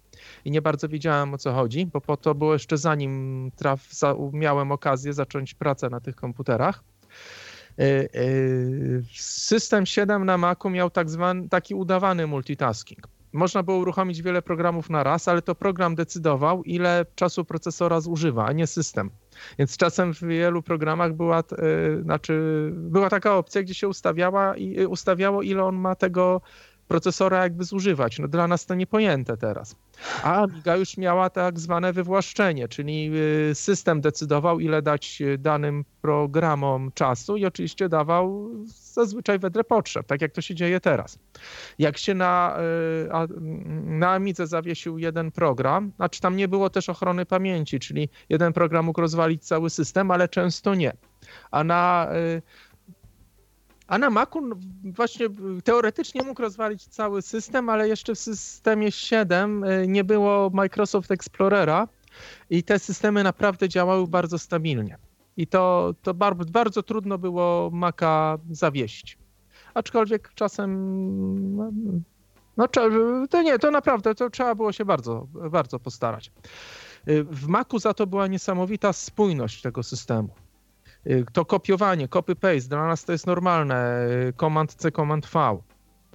i 0.44 0.50
nie 0.50 0.62
bardzo 0.62 0.88
wiedziałem 0.88 1.34
o 1.34 1.38
co 1.38 1.52
chodzi, 1.52 1.86
bo 1.86 2.00
po 2.00 2.16
to 2.16 2.34
było 2.34 2.52
jeszcze 2.52 2.78
zanim 2.78 3.50
traf, 3.56 3.88
miałem 4.32 4.72
okazję 4.72 5.12
zacząć 5.12 5.54
pracę 5.54 5.90
na 5.90 6.00
tych 6.00 6.16
komputerach. 6.16 6.84
E, 7.78 7.84
e, 7.84 8.08
system 9.18 9.86
7 9.86 10.24
na 10.24 10.38
Macu 10.38 10.70
miał 10.70 10.90
tak 10.90 11.10
zwany, 11.10 11.48
taki 11.48 11.74
udawany 11.74 12.26
multitasking. 12.26 13.08
Można 13.32 13.62
było 13.62 13.76
uruchomić 13.76 14.22
wiele 14.22 14.42
programów 14.42 14.90
na 14.90 15.02
raz, 15.02 15.28
ale 15.28 15.42
to 15.42 15.54
program 15.54 15.94
decydował, 15.94 16.62
ile 16.62 17.06
czasu 17.14 17.44
procesora 17.44 18.00
zużywa, 18.00 18.46
a 18.46 18.52
nie 18.52 18.66
system. 18.66 19.10
Więc 19.58 19.76
czasem 19.76 20.14
w 20.14 20.22
wielu 20.24 20.62
programach 20.62 21.12
była, 21.12 21.42
yy, 21.52 22.02
znaczy, 22.02 22.70
była 22.74 23.10
taka 23.10 23.36
opcja, 23.36 23.62
gdzie 23.62 23.74
się 23.74 23.88
ustawiała 23.88 24.56
i 24.56 24.86
ustawiało, 24.86 25.42
ile 25.42 25.64
on 25.64 25.76
ma 25.76 25.94
tego 25.94 26.40
procesora 26.88 27.42
jakby 27.42 27.64
zużywać. 27.64 28.18
No 28.18 28.28
dla 28.28 28.48
nas 28.48 28.66
to 28.66 28.74
niepojęte 28.74 29.36
teraz. 29.36 29.76
A 30.22 30.42
Amiga 30.42 30.76
już 30.76 30.96
miała 30.96 31.30
tak 31.30 31.60
zwane 31.60 31.92
wywłaszczenie, 31.92 32.68
czyli 32.68 33.10
y, 33.50 33.54
system 33.54 34.00
decydował, 34.00 34.60
ile 34.60 34.82
dać 34.82 35.22
danym 35.38 35.84
programom 36.02 36.92
czasu 36.94 37.36
i 37.36 37.46
oczywiście 37.46 37.88
dawał 37.88 38.50
zazwyczaj 38.64 39.38
wedle 39.38 39.64
potrzeb, 39.64 40.06
tak 40.06 40.22
jak 40.22 40.32
to 40.32 40.40
się 40.40 40.54
dzieje 40.54 40.80
teraz. 40.80 41.18
Jak 41.78 41.98
się 41.98 42.14
na, 42.14 42.58
y, 42.60 43.28
na 43.84 44.10
Amidze 44.10 44.46
zawiesił 44.46 44.98
jeden 44.98 45.30
program, 45.30 45.92
znaczy 45.96 46.20
tam 46.20 46.36
nie 46.36 46.48
było 46.48 46.70
też 46.70 46.88
ochrony 46.88 47.26
pamięci, 47.26 47.78
czyli 47.78 48.08
jeden 48.28 48.52
program 48.52 48.84
mógł 48.84 49.00
rozwalić 49.00 49.44
cały 49.44 49.70
system, 49.70 50.10
ale 50.10 50.28
często 50.28 50.74
nie. 50.74 50.92
A 51.50 51.64
na 51.64 52.08
y, 53.92 53.94
a 53.94 53.98
na 53.98 54.10
Macu 54.10 54.40
właśnie 54.84 55.26
teoretycznie 55.64 56.22
mógł 56.22 56.42
rozwalić 56.42 56.86
cały 56.86 57.22
system, 57.22 57.68
ale 57.68 57.88
jeszcze 57.88 58.14
w 58.14 58.18
systemie 58.18 58.92
7 58.92 59.64
y, 59.64 59.88
nie 59.88 60.04
było 60.04 60.50
Microsoft 60.50 61.10
Explorera 61.10 61.88
i 62.50 62.62
te 62.62 62.78
systemy 62.78 63.22
naprawdę 63.22 63.68
działały 63.68 64.08
bardzo 64.08 64.38
stabilnie. 64.38 64.98
I 65.36 65.46
to, 65.46 65.94
to 66.02 66.14
bardzo, 66.14 66.44
bardzo 66.44 66.82
trudno 66.82 67.18
było 67.18 67.70
Maca 67.72 68.38
zawieść. 68.50 69.18
Aczkolwiek 69.74 70.32
czasem 70.34 70.70
no, 71.56 71.70
no 72.56 72.68
to 73.30 73.42
nie, 73.42 73.58
to 73.58 73.70
naprawdę 73.70 74.14
to 74.14 74.30
trzeba 74.30 74.54
było 74.54 74.72
się 74.72 74.84
bardzo, 74.84 75.26
bardzo 75.50 75.78
postarać. 75.78 76.32
Y, 77.08 77.24
w 77.24 77.46
Macu 77.48 77.78
za 77.78 77.94
to 77.94 78.06
była 78.06 78.26
niesamowita 78.26 78.92
spójność 78.92 79.62
tego 79.62 79.82
systemu. 79.82 80.28
Y, 81.06 81.24
to 81.32 81.44
kopiowanie, 81.44 82.08
copy-paste, 82.08 82.68
dla 82.68 82.86
nas 82.86 83.04
to 83.04 83.12
jest 83.12 83.26
normalne, 83.26 84.06
y, 84.28 84.32
Command 84.32 84.74
C, 84.74 84.92
Command 84.92 85.26
V. 85.26 85.58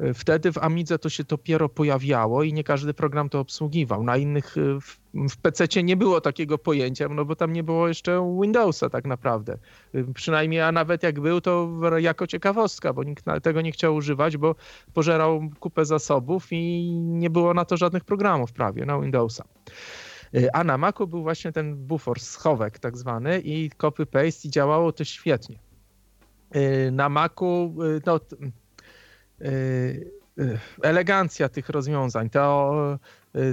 Y, 0.02 0.14
wtedy 0.14 0.52
w 0.52 0.58
Amidze 0.58 1.00
to 1.00 1.10
się 1.10 1.24
dopiero 1.24 1.70
pojawiało 1.70 2.44
i 2.44 2.54
nie 2.54 2.64
każdy 2.64 2.94
program 2.94 3.30
to 3.30 3.40
obsługiwał. 3.40 4.04
Na 4.04 4.18
innych, 4.18 4.56
w, 4.82 4.98
w 5.30 5.38
PC 5.38 5.84
nie 5.84 5.98
było 5.98 6.22
takiego 6.22 6.58
pojęcia, 6.58 7.10
no 7.10 7.26
bo 7.26 7.36
tam 7.36 7.54
nie 7.54 7.64
było 7.64 7.88
jeszcze 7.88 8.38
Windowsa 8.42 8.90
tak 8.90 9.06
naprawdę. 9.06 9.58
Przynajmniej, 10.14 10.62
a 10.62 10.72
nawet 10.72 11.04
jak 11.04 11.20
był, 11.20 11.42
to 11.42 11.70
jako 11.98 12.28
ciekawostka, 12.28 12.94
bo 12.94 13.04
nikt 13.04 13.26
tego 13.44 13.62
nie 13.62 13.72
chciał 13.72 13.96
używać, 13.96 14.38
bo 14.38 14.56
pożerał 14.94 15.50
kupę 15.60 15.86
zasobów 15.86 16.48
i 16.52 16.92
nie 17.00 17.30
było 17.30 17.54
na 17.54 17.66
to 17.66 17.78
żadnych 17.78 18.04
programów 18.04 18.52
prawie 18.54 18.86
na 18.86 19.00
Windowsa. 19.00 19.44
Y, 20.36 20.50
a 20.54 20.64
na 20.64 20.78
Macu 20.78 21.08
był 21.08 21.24
właśnie 21.24 21.52
ten 21.52 21.76
bufor, 21.76 22.20
schowek 22.20 22.80
tak 22.80 22.98
zwany 22.98 23.40
i 23.40 23.70
copy-paste 23.78 24.48
i 24.48 24.52
działało 24.52 24.92
to 24.92 25.04
świetnie. 25.04 25.60
Y, 26.56 26.92
na 26.92 27.10
Macu 27.10 27.76
no, 28.06 28.20
elegancja 30.84 31.50
tych 31.50 31.70
rozwiązań, 31.70 32.30
to, 32.30 32.74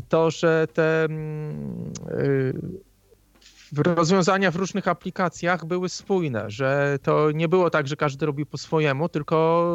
to 0.08 0.30
że 0.30 0.66
te 0.72 1.04
mm, 1.04 1.92
rozwiązania 3.78 4.50
w 4.50 4.56
różnych 4.56 4.88
aplikacjach 4.88 5.64
były 5.64 5.88
spójne, 5.88 6.50
że 6.50 6.98
to 7.02 7.30
nie 7.30 7.48
było 7.48 7.70
tak, 7.70 7.88
że 7.88 7.96
każdy 7.96 8.26
robił 8.26 8.46
po 8.46 8.58
swojemu, 8.58 9.08
tylko 9.08 9.66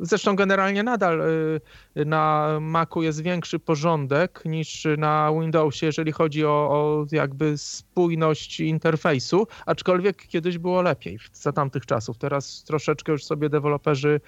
zresztą 0.00 0.36
generalnie 0.36 0.82
nadal 0.82 1.20
y, 1.20 2.04
na 2.04 2.48
Macu 2.60 3.02
jest 3.02 3.22
większy 3.22 3.58
porządek 3.58 4.42
niż 4.44 4.86
na 4.98 5.32
Windowsie, 5.40 5.86
jeżeli 5.86 6.12
chodzi 6.12 6.44
o, 6.44 6.50
o 6.50 7.06
jakby 7.12 7.58
spójność 7.58 8.60
interfejsu, 8.60 9.46
aczkolwiek 9.66 10.26
kiedyś 10.26 10.58
było 10.58 10.82
lepiej 10.82 11.18
za 11.32 11.52
tamtych 11.52 11.86
czasów. 11.86 12.18
Teraz 12.18 12.64
troszeczkę 12.64 13.12
już 13.12 13.24
sobie 13.24 13.48
deweloperzy 13.48 14.20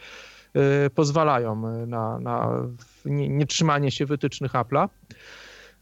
y, 0.87 0.91
pozwalają 0.91 1.87
na, 1.87 2.19
na 2.19 2.51
nie, 3.05 3.47
nie 3.81 3.91
się 3.91 4.07
wytycznych 4.07 4.53
Apple'a. 4.53 4.89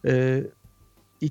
Y, 0.04 0.50
I 1.20 1.30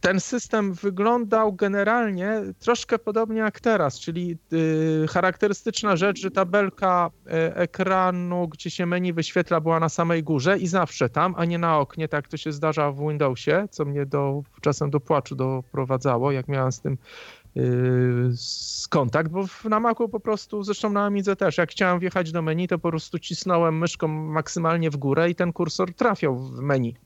ten 0.00 0.20
system 0.20 0.72
wyglądał 0.72 1.52
generalnie 1.52 2.42
troszkę 2.58 2.98
podobnie 2.98 3.38
jak 3.38 3.60
teraz, 3.60 4.00
czyli 4.00 4.38
y, 4.52 5.06
charakterystyczna 5.08 5.96
rzecz, 5.96 6.20
że 6.20 6.30
tabelka 6.30 7.10
y, 7.26 7.30
ekranu, 7.54 8.48
gdzie 8.48 8.70
się 8.70 8.86
menu 8.86 9.12
wyświetla, 9.12 9.60
była 9.60 9.80
na 9.80 9.88
samej 9.88 10.22
górze 10.22 10.58
i 10.58 10.66
zawsze 10.66 11.08
tam, 11.08 11.34
a 11.36 11.44
nie 11.44 11.58
na 11.58 11.78
oknie, 11.78 12.08
tak 12.08 12.28
to 12.28 12.36
się 12.36 12.52
zdarza 12.52 12.92
w 12.92 12.98
Windowsie, 12.98 13.68
co 13.70 13.84
mnie 13.84 14.06
do, 14.06 14.42
czasem 14.60 14.90
do 14.90 15.00
płaczu 15.00 15.34
doprowadzało, 15.34 16.32
jak 16.32 16.48
miałem 16.48 16.72
z 16.72 16.80
tym 16.80 16.98
y, 17.56 17.60
kontakt, 18.90 19.30
bo 19.30 19.44
na 19.64 19.80
Macu 19.80 20.08
po 20.08 20.20
prostu, 20.20 20.62
zresztą 20.62 20.90
na 20.90 21.04
Amidze 21.04 21.36
też, 21.36 21.58
jak 21.58 21.70
chciałem 21.70 22.00
wjechać 22.00 22.32
do 22.32 22.42
menu, 22.42 22.68
to 22.68 22.78
po 22.78 22.88
prostu 22.88 23.18
cisnąłem 23.18 23.78
myszką 23.78 24.08
maksymalnie 24.08 24.90
w 24.90 24.96
górę 24.96 25.30
i 25.30 25.34
ten 25.34 25.52
kursor 25.52 25.94
trafiał 25.94 26.38
w 26.38 26.60
menu. 26.60 26.96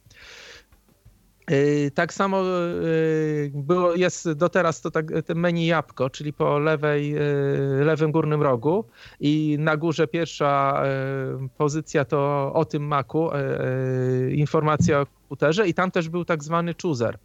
Yy, 1.50 1.90
tak 1.90 2.14
samo 2.14 2.42
yy, 2.42 3.50
było, 3.54 3.94
jest 3.94 4.32
do 4.32 4.48
teraz 4.48 4.80
to 4.80 4.90
tak, 4.90 5.06
menu 5.34 5.66
jabłko, 5.66 6.10
czyli 6.10 6.32
po 6.32 6.58
lewej, 6.58 7.10
yy, 7.10 7.84
lewym 7.84 8.12
górnym 8.12 8.42
rogu 8.42 8.84
i 9.20 9.56
na 9.60 9.76
górze 9.76 10.08
pierwsza 10.08 10.82
pozycja 11.56 12.04
to 12.04 12.50
o 12.54 12.64
tym 12.64 12.86
maku, 12.86 13.30
informacja 14.30 15.00
o 15.00 15.06
komputerze 15.06 15.68
i 15.68 15.74
tam 15.74 15.90
też 15.90 16.08
był 16.08 16.24
tak 16.24 16.44
zwany 16.44 16.74
chooser, 16.82 17.18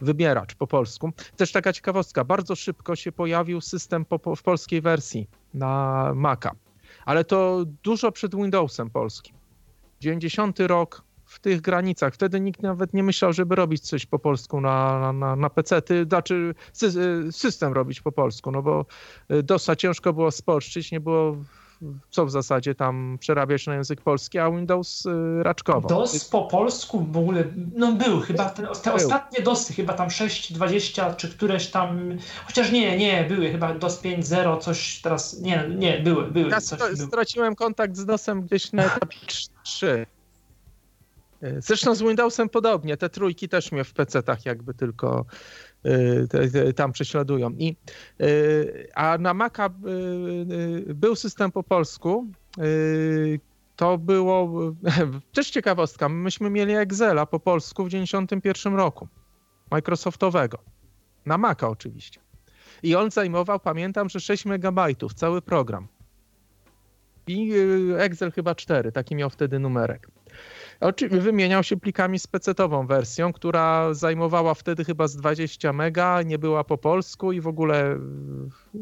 wybieracz 0.00 0.54
po 0.54 0.66
polsku. 0.66 1.12
Też 1.36 1.52
taka 1.52 1.72
ciekawostka, 1.72 2.24
bardzo 2.24 2.56
szybko 2.56 2.96
się 2.96 3.12
pojawił 3.12 3.60
system 3.60 4.04
po, 4.04 4.36
w 4.36 4.42
polskiej 4.42 4.80
wersji 4.80 5.28
na 5.54 6.12
Maca, 6.14 6.50
ale 7.04 7.24
to 7.24 7.64
dużo 7.82 8.12
przed 8.12 8.34
Windowsem 8.34 8.90
polskim. 8.90 9.36
90 10.00 10.60
rok, 10.60 11.02
w 11.32 11.38
tych 11.38 11.60
granicach. 11.60 12.14
Wtedy 12.14 12.40
nikt 12.40 12.62
nawet 12.62 12.94
nie 12.94 13.02
myślał, 13.02 13.32
żeby 13.32 13.54
robić 13.54 13.82
coś 13.82 14.06
po 14.06 14.18
polsku 14.18 14.60
na, 14.60 15.12
na, 15.12 15.36
na 15.36 15.50
PC, 15.50 15.82
ty, 15.82 16.04
znaczy 16.04 16.54
system 17.30 17.72
robić 17.72 18.00
po 18.00 18.12
polsku, 18.12 18.50
no 18.50 18.62
bo 18.62 18.86
y, 19.30 19.42
dosyć 19.42 19.80
ciężko 19.80 20.12
było 20.12 20.30
spolszczyć, 20.30 20.92
nie 20.92 21.00
było 21.00 21.36
co 22.10 22.26
w 22.26 22.30
zasadzie 22.30 22.74
tam 22.74 23.16
przerabiać 23.20 23.66
na 23.66 23.74
język 23.74 24.00
polski, 24.00 24.38
a 24.38 24.50
Windows 24.50 25.04
raczkowo. 25.42 25.88
DOS 25.88 26.24
po 26.24 26.42
polsku 26.42 27.06
w 27.10 27.16
ogóle, 27.16 27.44
no 27.74 27.92
był 27.92 28.20
chyba, 28.20 28.50
te, 28.50 28.62
te 28.62 28.90
był. 28.90 28.96
ostatnie 28.96 29.40
DOSy, 29.44 29.72
chyba 29.72 29.92
tam 29.92 30.08
6.20 30.08 31.16
czy 31.16 31.28
któreś 31.28 31.66
tam, 31.66 32.18
chociaż 32.46 32.72
nie, 32.72 32.96
nie, 32.96 33.24
były 33.24 33.50
chyba 33.50 33.74
DOS 33.74 34.02
5.0, 34.02 34.60
coś 34.60 35.00
teraz, 35.00 35.40
nie, 35.40 35.68
nie, 35.68 35.98
były, 35.98 36.30
były. 36.30 36.50
Ja 36.50 36.60
straciłem 36.96 37.54
kontakt 37.54 37.96
z 37.96 38.04
DOSem 38.06 38.42
gdzieś 38.42 38.72
na 38.72 38.84
etapie 38.96 39.16
3. 39.62 40.06
Zresztą 41.58 41.94
z 41.94 42.02
Windowsem 42.02 42.48
podobnie, 42.48 42.96
te 42.96 43.08
trójki 43.08 43.48
też 43.48 43.72
mnie 43.72 43.84
w 43.84 43.94
PC-tach 43.94 44.46
jakby 44.46 44.74
tylko 44.74 45.24
y, 45.86 46.72
tam 46.72 46.92
prześladują. 46.92 47.50
I, 47.50 47.76
y, 48.20 48.88
a 48.94 49.18
na 49.18 49.34
Maca 49.34 49.66
y, 49.66 50.94
był 50.94 51.16
system 51.16 51.52
po 51.52 51.62
polsku, 51.62 52.26
to 53.76 53.98
było 53.98 54.50
też 55.34 55.50
ciekawostka. 55.50 56.08
Myśmy 56.08 56.50
mieli 56.50 56.74
Excela 56.74 57.26
po 57.26 57.40
polsku 57.40 57.84
w 57.84 57.88
91 57.88 58.74
roku, 58.74 59.08
Microsoftowego. 59.70 60.58
Na 61.26 61.38
Maca 61.38 61.68
oczywiście. 61.68 62.20
I 62.82 62.94
on 62.94 63.10
zajmował, 63.10 63.60
pamiętam, 63.60 64.08
że 64.08 64.20
6 64.20 64.44
megabajtów, 64.44 65.14
cały 65.14 65.42
program. 65.42 65.88
I 67.26 67.52
Excel 67.98 68.32
chyba 68.32 68.54
4, 68.54 68.92
taki 68.92 69.16
miał 69.16 69.30
wtedy 69.30 69.58
numerek. 69.58 70.08
Wymieniał 71.10 71.62
się 71.62 71.76
plikami 71.76 72.18
z 72.18 72.26
PC-ową 72.26 72.86
wersją, 72.86 73.32
która 73.32 73.94
zajmowała 73.94 74.54
wtedy 74.54 74.84
chyba 74.84 75.08
z 75.08 75.16
20 75.16 75.72
mega, 75.72 76.22
nie 76.22 76.38
była 76.38 76.64
po 76.64 76.78
polsku 76.78 77.32
i 77.32 77.40
w 77.40 77.46
ogóle, 77.46 77.98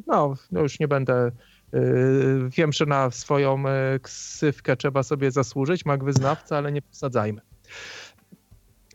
no, 0.06 0.34
no 0.50 0.60
już 0.60 0.80
nie 0.80 0.88
będę 0.88 1.30
Yy, 1.72 2.48
wiem, 2.50 2.72
że 2.72 2.86
na 2.86 3.10
swoją 3.10 3.68
e, 3.68 3.98
ksywkę 4.02 4.76
trzeba 4.76 5.02
sobie 5.02 5.30
zasłużyć, 5.30 5.84
mag 5.84 6.04
wyznawca, 6.04 6.56
ale 6.56 6.72
nie 6.72 6.82
posadzajmy. 6.82 7.40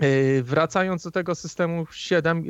Yy, 0.02 0.44
wracając 0.44 1.04
do 1.04 1.12
tego 1.12 1.36
systemu 1.36 1.86
7, 1.92 2.44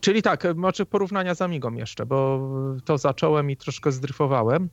Czyli 0.00 0.22
tak, 0.22 0.46
może 0.56 0.86
porównania 0.86 1.34
z 1.34 1.42
Amigą 1.42 1.72
jeszcze, 1.72 2.06
bo 2.06 2.48
to 2.84 2.98
zacząłem 2.98 3.50
i 3.50 3.56
troszkę 3.56 3.92
zdryfowałem. 3.92 4.68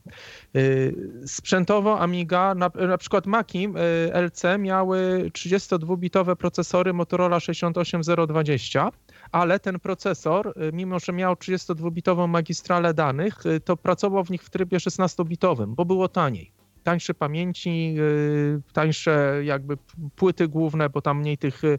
Y, 0.56 0.94
sprzętowo 1.26 2.00
Amiga, 2.00 2.54
na, 2.54 2.70
na 2.88 2.98
przykład 2.98 3.26
Maki 3.26 3.66
y, 3.66 4.12
LC 4.12 4.58
miały 4.58 5.30
32-bitowe 5.34 6.36
procesory 6.36 6.92
Motorola 6.92 7.40
68020, 7.40 8.90
ale 9.32 9.60
ten 9.60 9.80
procesor, 9.80 10.48
y, 10.48 10.72
mimo 10.72 10.98
że 10.98 11.12
miał 11.12 11.34
32-bitową 11.34 12.26
magistralę 12.26 12.94
danych, 12.94 13.34
to 13.64 13.76
pracował 13.76 14.24
w 14.24 14.30
nich 14.30 14.42
w 14.42 14.50
trybie 14.50 14.78
16-bitowym, 14.78 15.66
bo 15.74 15.84
było 15.84 16.08
taniej 16.08 16.52
tańsze 16.88 17.14
pamięci, 17.14 17.94
y, 17.98 18.72
tańsze 18.72 19.40
jakby 19.44 19.76
płyty 20.16 20.48
główne, 20.48 20.90
bo 20.90 21.02
tam 21.02 21.20
mniej 21.20 21.38
tych 21.38 21.64
y, 21.64 21.78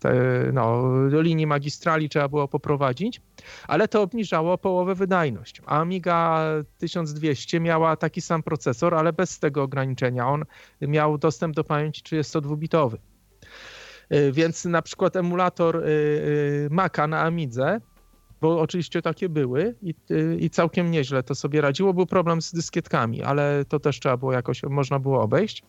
te, 0.00 0.14
no, 0.52 0.92
linii 1.08 1.46
magistrali 1.46 2.08
trzeba 2.08 2.28
było 2.28 2.48
poprowadzić, 2.48 3.20
ale 3.68 3.88
to 3.88 4.02
obniżało 4.02 4.58
połowę 4.58 4.94
wydajność. 4.94 5.62
Amiga 5.66 6.44
1200 6.78 7.60
miała 7.60 7.96
taki 7.96 8.20
sam 8.20 8.42
procesor, 8.42 8.94
ale 8.94 9.12
bez 9.12 9.38
tego 9.38 9.62
ograniczenia. 9.62 10.28
On 10.28 10.44
miał 10.80 11.18
dostęp 11.18 11.54
do 11.54 11.64
pamięci 11.64 12.02
32-bitowy. 12.02 12.96
Y, 14.12 14.32
więc 14.32 14.64
na 14.64 14.82
przykład 14.82 15.16
emulator 15.16 15.82
Maca 16.70 17.06
na 17.06 17.20
Amidze 17.20 17.80
bo 18.42 18.60
oczywiście 18.60 19.02
takie 19.02 19.28
były 19.28 19.74
i, 19.82 19.94
i 20.38 20.50
całkiem 20.50 20.90
nieźle 20.90 21.22
to 21.22 21.34
sobie 21.34 21.60
radziło. 21.60 21.94
Był 21.94 22.06
problem 22.06 22.42
z 22.42 22.52
dyskietkami, 22.52 23.22
ale 23.22 23.64
to 23.68 23.80
też 23.80 24.00
trzeba 24.00 24.16
było 24.16 24.32
jakoś, 24.32 24.62
można 24.62 24.98
było 24.98 25.22
obejść. 25.22 25.62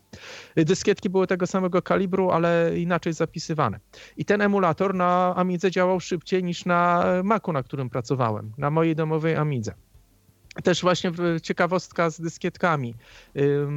Dyskietki 0.56 1.10
były 1.10 1.28
tego 1.28 1.48
samego 1.48 1.82
kalibru, 1.82 2.32
ale 2.32 2.80
inaczej 2.80 3.14
zapisywane. 3.14 3.80
I 4.18 4.26
ten 4.26 4.42
emulator 4.42 4.96
na 4.96 5.34
Amidze 5.36 5.72
działał 5.72 6.00
szybciej 6.00 6.44
niż 6.44 6.66
na 6.66 7.06
Macu, 7.24 7.54
na 7.54 7.64
którym 7.64 7.90
pracowałem, 7.90 8.52
na 8.58 8.70
mojej 8.70 8.96
domowej 8.96 9.36
Amidze. 9.36 9.74
Też 10.64 10.82
właśnie 10.82 11.12
ciekawostka 11.42 12.10
z 12.10 12.22
dyskietkami. 12.22 12.96
Y, 13.38 13.68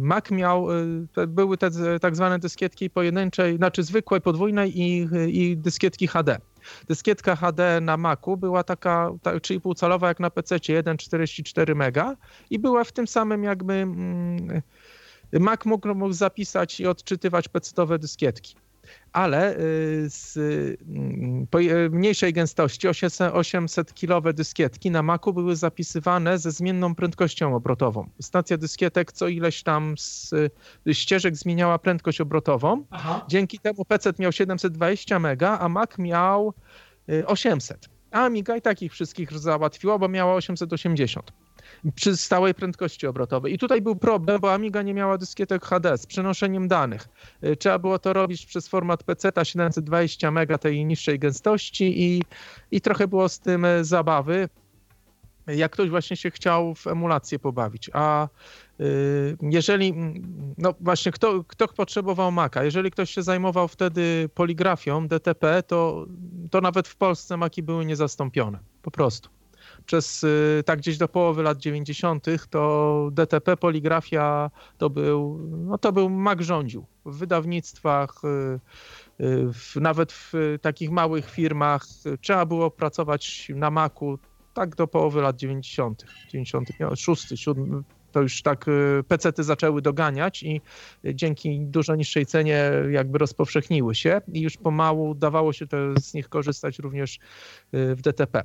Mac 0.00 0.30
miał, 0.30 0.72
y, 0.72 1.26
były 1.26 1.58
te 1.58 1.70
tak 2.00 2.16
zwane 2.16 2.38
dyskietki 2.38 2.90
pojedynczej, 2.90 3.56
znaczy 3.56 3.82
zwykłej, 3.82 4.20
podwójnej 4.20 4.80
i, 4.80 5.08
i 5.28 5.56
dyskietki 5.56 6.06
HD. 6.06 6.38
Dyskietka 6.88 7.36
HD 7.36 7.80
na 7.80 7.96
Macu 7.96 8.36
była 8.36 8.64
taka 8.64 9.10
3,5 9.24 9.74
calowa 9.74 10.08
jak 10.08 10.20
na 10.20 10.30
PC, 10.30 10.56
1,44 10.56 11.74
mega 11.74 12.16
i 12.50 12.58
była 12.58 12.84
w 12.84 12.92
tym 12.92 13.06
samym 13.06 13.44
jakby 13.44 13.74
mm, 13.74 14.62
Mac 15.32 15.64
mógł, 15.64 15.94
mógł 15.94 16.12
zapisać 16.12 16.80
i 16.80 16.86
odczytywać 16.86 17.48
PC-owe 17.48 17.98
dyskietki 17.98 18.56
ale 19.12 19.56
y, 19.58 20.10
z 20.10 20.36
mm, 20.88 21.46
y, 21.54 21.90
mniejszej 21.90 22.32
gęstości 22.32 22.88
800-kilowe 22.88 24.32
dyskietki 24.32 24.90
na 24.90 25.02
Macu 25.02 25.32
były 25.32 25.56
zapisywane 25.56 26.38
ze 26.38 26.50
zmienną 26.50 26.94
prędkością 26.94 27.56
obrotową. 27.56 28.08
Stacja 28.20 28.56
dyskietek 28.56 29.12
co 29.12 29.28
ileś 29.28 29.62
tam 29.62 29.94
z 29.98 30.32
y, 30.86 30.94
ścieżek 30.94 31.36
zmieniała 31.36 31.78
prędkość 31.78 32.20
obrotową. 32.20 32.84
Aha. 32.90 33.24
Dzięki 33.28 33.58
temu 33.58 33.84
PC 33.84 34.12
miał 34.18 34.32
720 34.32 35.18
mega, 35.18 35.58
a 35.58 35.68
Mac 35.68 35.98
miał 35.98 36.54
800. 37.26 37.88
A 38.10 38.24
Amiga 38.24 38.56
i 38.56 38.62
takich 38.62 38.92
wszystkich 38.92 39.32
załatwiła, 39.32 39.98
bo 39.98 40.08
miała 40.08 40.34
880 40.34 41.32
przy 41.94 42.16
stałej 42.16 42.54
prędkości 42.54 43.06
obrotowej. 43.06 43.54
I 43.54 43.58
tutaj 43.58 43.82
był 43.82 43.96
problem, 43.96 44.40
bo 44.40 44.54
Amiga 44.54 44.82
nie 44.82 44.94
miała 44.94 45.18
dyskietek 45.18 45.64
HD 45.64 45.98
z 45.98 46.06
przenoszeniem 46.06 46.68
danych. 46.68 47.08
Y, 47.44 47.56
trzeba 47.56 47.78
było 47.78 47.98
to 47.98 48.12
robić 48.12 48.46
przez 48.46 48.68
format 48.68 49.02
PC 49.02 49.32
720 49.42 50.30
MB 50.30 50.58
tej 50.58 50.84
niższej 50.86 51.18
gęstości 51.18 52.02
i, 52.02 52.22
i 52.70 52.80
trochę 52.80 53.08
było 53.08 53.28
z 53.28 53.40
tym 53.40 53.64
y, 53.64 53.84
zabawy 53.84 54.48
jak 55.46 55.72
ktoś 55.72 55.90
właśnie 55.90 56.16
się 56.16 56.30
chciał 56.30 56.74
w 56.74 56.86
emulację 56.86 57.38
pobawić. 57.38 57.90
A 57.92 58.28
y, 58.80 59.36
jeżeli, 59.42 59.88
mm, 59.88 60.54
no 60.58 60.74
właśnie, 60.80 61.12
kto, 61.12 61.44
kto 61.44 61.68
potrzebował 61.68 62.32
Maca, 62.32 62.64
jeżeli 62.64 62.90
ktoś 62.90 63.10
się 63.10 63.22
zajmował 63.22 63.68
wtedy 63.68 64.28
poligrafią 64.34 65.08
DTP, 65.08 65.62
to, 65.62 66.06
to 66.50 66.60
nawet 66.60 66.88
w 66.88 66.96
Polsce 66.96 67.36
Maki 67.36 67.62
były 67.62 67.84
niezastąpione. 67.84 68.58
Po 68.82 68.90
prostu 68.90 69.41
przez 69.86 70.24
y, 70.24 70.62
tak 70.66 70.78
gdzieś 70.78 70.98
do 70.98 71.08
połowy 71.08 71.42
lat 71.42 71.58
90. 71.58 72.26
to 72.50 73.08
DTP 73.12 73.56
poligrafia 73.56 74.50
to 74.78 74.90
był, 74.90 75.38
no 75.50 75.78
to 75.78 75.92
był 75.92 76.10
Mac 76.10 76.40
rządził 76.40 76.86
w 77.04 77.18
wydawnictwach, 77.18 78.22
y, 78.24 79.24
y, 79.24 79.52
w, 79.52 79.76
nawet 79.76 80.12
w 80.12 80.32
takich 80.60 80.90
małych 80.90 81.30
firmach 81.30 81.84
trzeba 82.20 82.46
było 82.46 82.70
pracować 82.70 83.52
na 83.54 83.70
Macu 83.70 84.18
tak 84.54 84.76
do 84.76 84.86
połowy 84.86 85.20
lat 85.20 85.36
90. 85.36 86.06
96, 86.28 87.28
7, 87.34 87.84
to 88.12 88.22
już 88.22 88.42
tak 88.42 88.66
pecety 89.08 89.42
zaczęły 89.42 89.82
doganiać 89.82 90.42
i 90.42 90.60
dzięki 91.04 91.60
dużo 91.60 91.94
niższej 91.94 92.26
cenie 92.26 92.72
jakby 92.90 93.18
rozpowszechniły 93.18 93.94
się 93.94 94.20
i 94.32 94.40
już 94.40 94.56
pomału 94.56 95.14
dawało 95.14 95.52
się 95.52 95.66
z 96.00 96.14
nich 96.14 96.28
korzystać 96.28 96.78
również 96.78 97.18
w 97.72 97.98
DTP. 98.02 98.44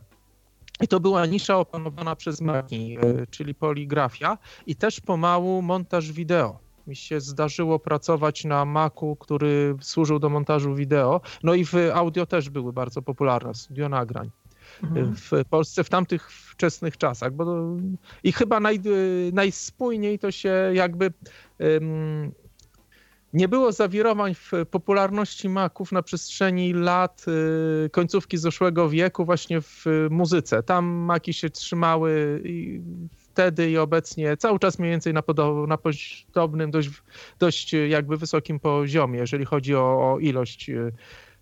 I 0.82 0.88
to 0.88 1.00
była 1.00 1.26
nisza 1.26 1.58
opanowana 1.58 2.16
przez 2.16 2.42
Maki, 2.42 2.98
e, 3.02 3.28
czyli 3.28 3.56
poligrafia 3.56 4.38
i 4.68 4.76
też 4.76 5.00
pomału 5.00 5.62
montaż 5.62 6.12
wideo. 6.12 6.60
Mi 6.88 6.96
się 6.96 7.22
zdarzyło 7.22 7.80
pracować 7.80 8.46
na 8.46 8.66
Macu, 8.66 9.16
który 9.16 9.76
służył 9.82 10.20
do 10.20 10.30
montażu 10.30 10.76
wideo. 10.76 11.22
No 11.44 11.54
i 11.54 11.66
w 11.66 11.74
audio 11.94 12.26
też 12.26 12.50
były 12.50 12.74
bardzo 12.74 13.02
popularne 13.02 13.54
studio 13.54 13.90
nagrań. 13.90 14.32
Mhm. 14.84 15.16
W 15.16 15.32
Polsce 15.50 15.84
w 15.84 15.90
tamtych 15.90 16.32
wczesnych 16.32 16.98
czasach. 16.98 17.34
Bo 17.34 17.46
I 18.24 18.32
chyba 18.32 18.60
naj, 18.60 18.80
najspójniej 19.34 20.20
to 20.20 20.32
się 20.32 20.72
jakby 20.74 21.14
um, 21.60 22.32
nie 23.34 23.48
było 23.48 23.72
zawirowań 23.72 24.36
w 24.36 24.52
popularności 24.72 25.50
maków 25.50 25.92
na 25.92 26.02
przestrzeni 26.02 26.74
lat 26.74 27.26
y, 27.86 27.90
końcówki 27.90 28.38
zeszłego 28.38 28.90
wieku 28.90 29.26
właśnie 29.26 29.62
w 29.62 29.86
muzyce. 30.10 30.64
Tam 30.64 30.86
maki 30.86 31.34
się 31.34 31.50
trzymały 31.50 32.42
i 32.46 32.82
wtedy 33.12 33.72
i 33.72 33.78
obecnie 33.78 34.38
cały 34.38 34.60
czas 34.60 34.80
mniej 34.80 34.92
więcej 34.92 35.14
na, 35.14 35.24
na 35.68 35.78
podobnym, 35.78 36.72
dość, 36.72 37.04
dość 37.40 37.74
jakby 37.74 38.18
wysokim 38.18 38.60
poziomie, 38.60 39.20
jeżeli 39.20 39.46
chodzi 39.46 39.76
o, 39.76 40.14
o 40.14 40.20
ilość 40.20 40.70
y, 40.70 40.92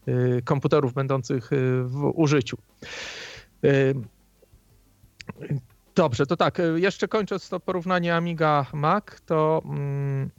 y, 0.08 0.42
komputerów 0.46 0.94
będących 0.94 1.50
w 1.84 2.12
użyciu. 2.16 2.58
Dobrze, 5.96 6.26
to 6.26 6.38
tak, 6.38 6.62
jeszcze 6.76 7.08
kończąc 7.08 7.50
to 7.50 7.60
porównanie 7.60 8.16
Amiga-Mac, 8.16 9.02
to 9.26 9.62
mm, 9.66 10.30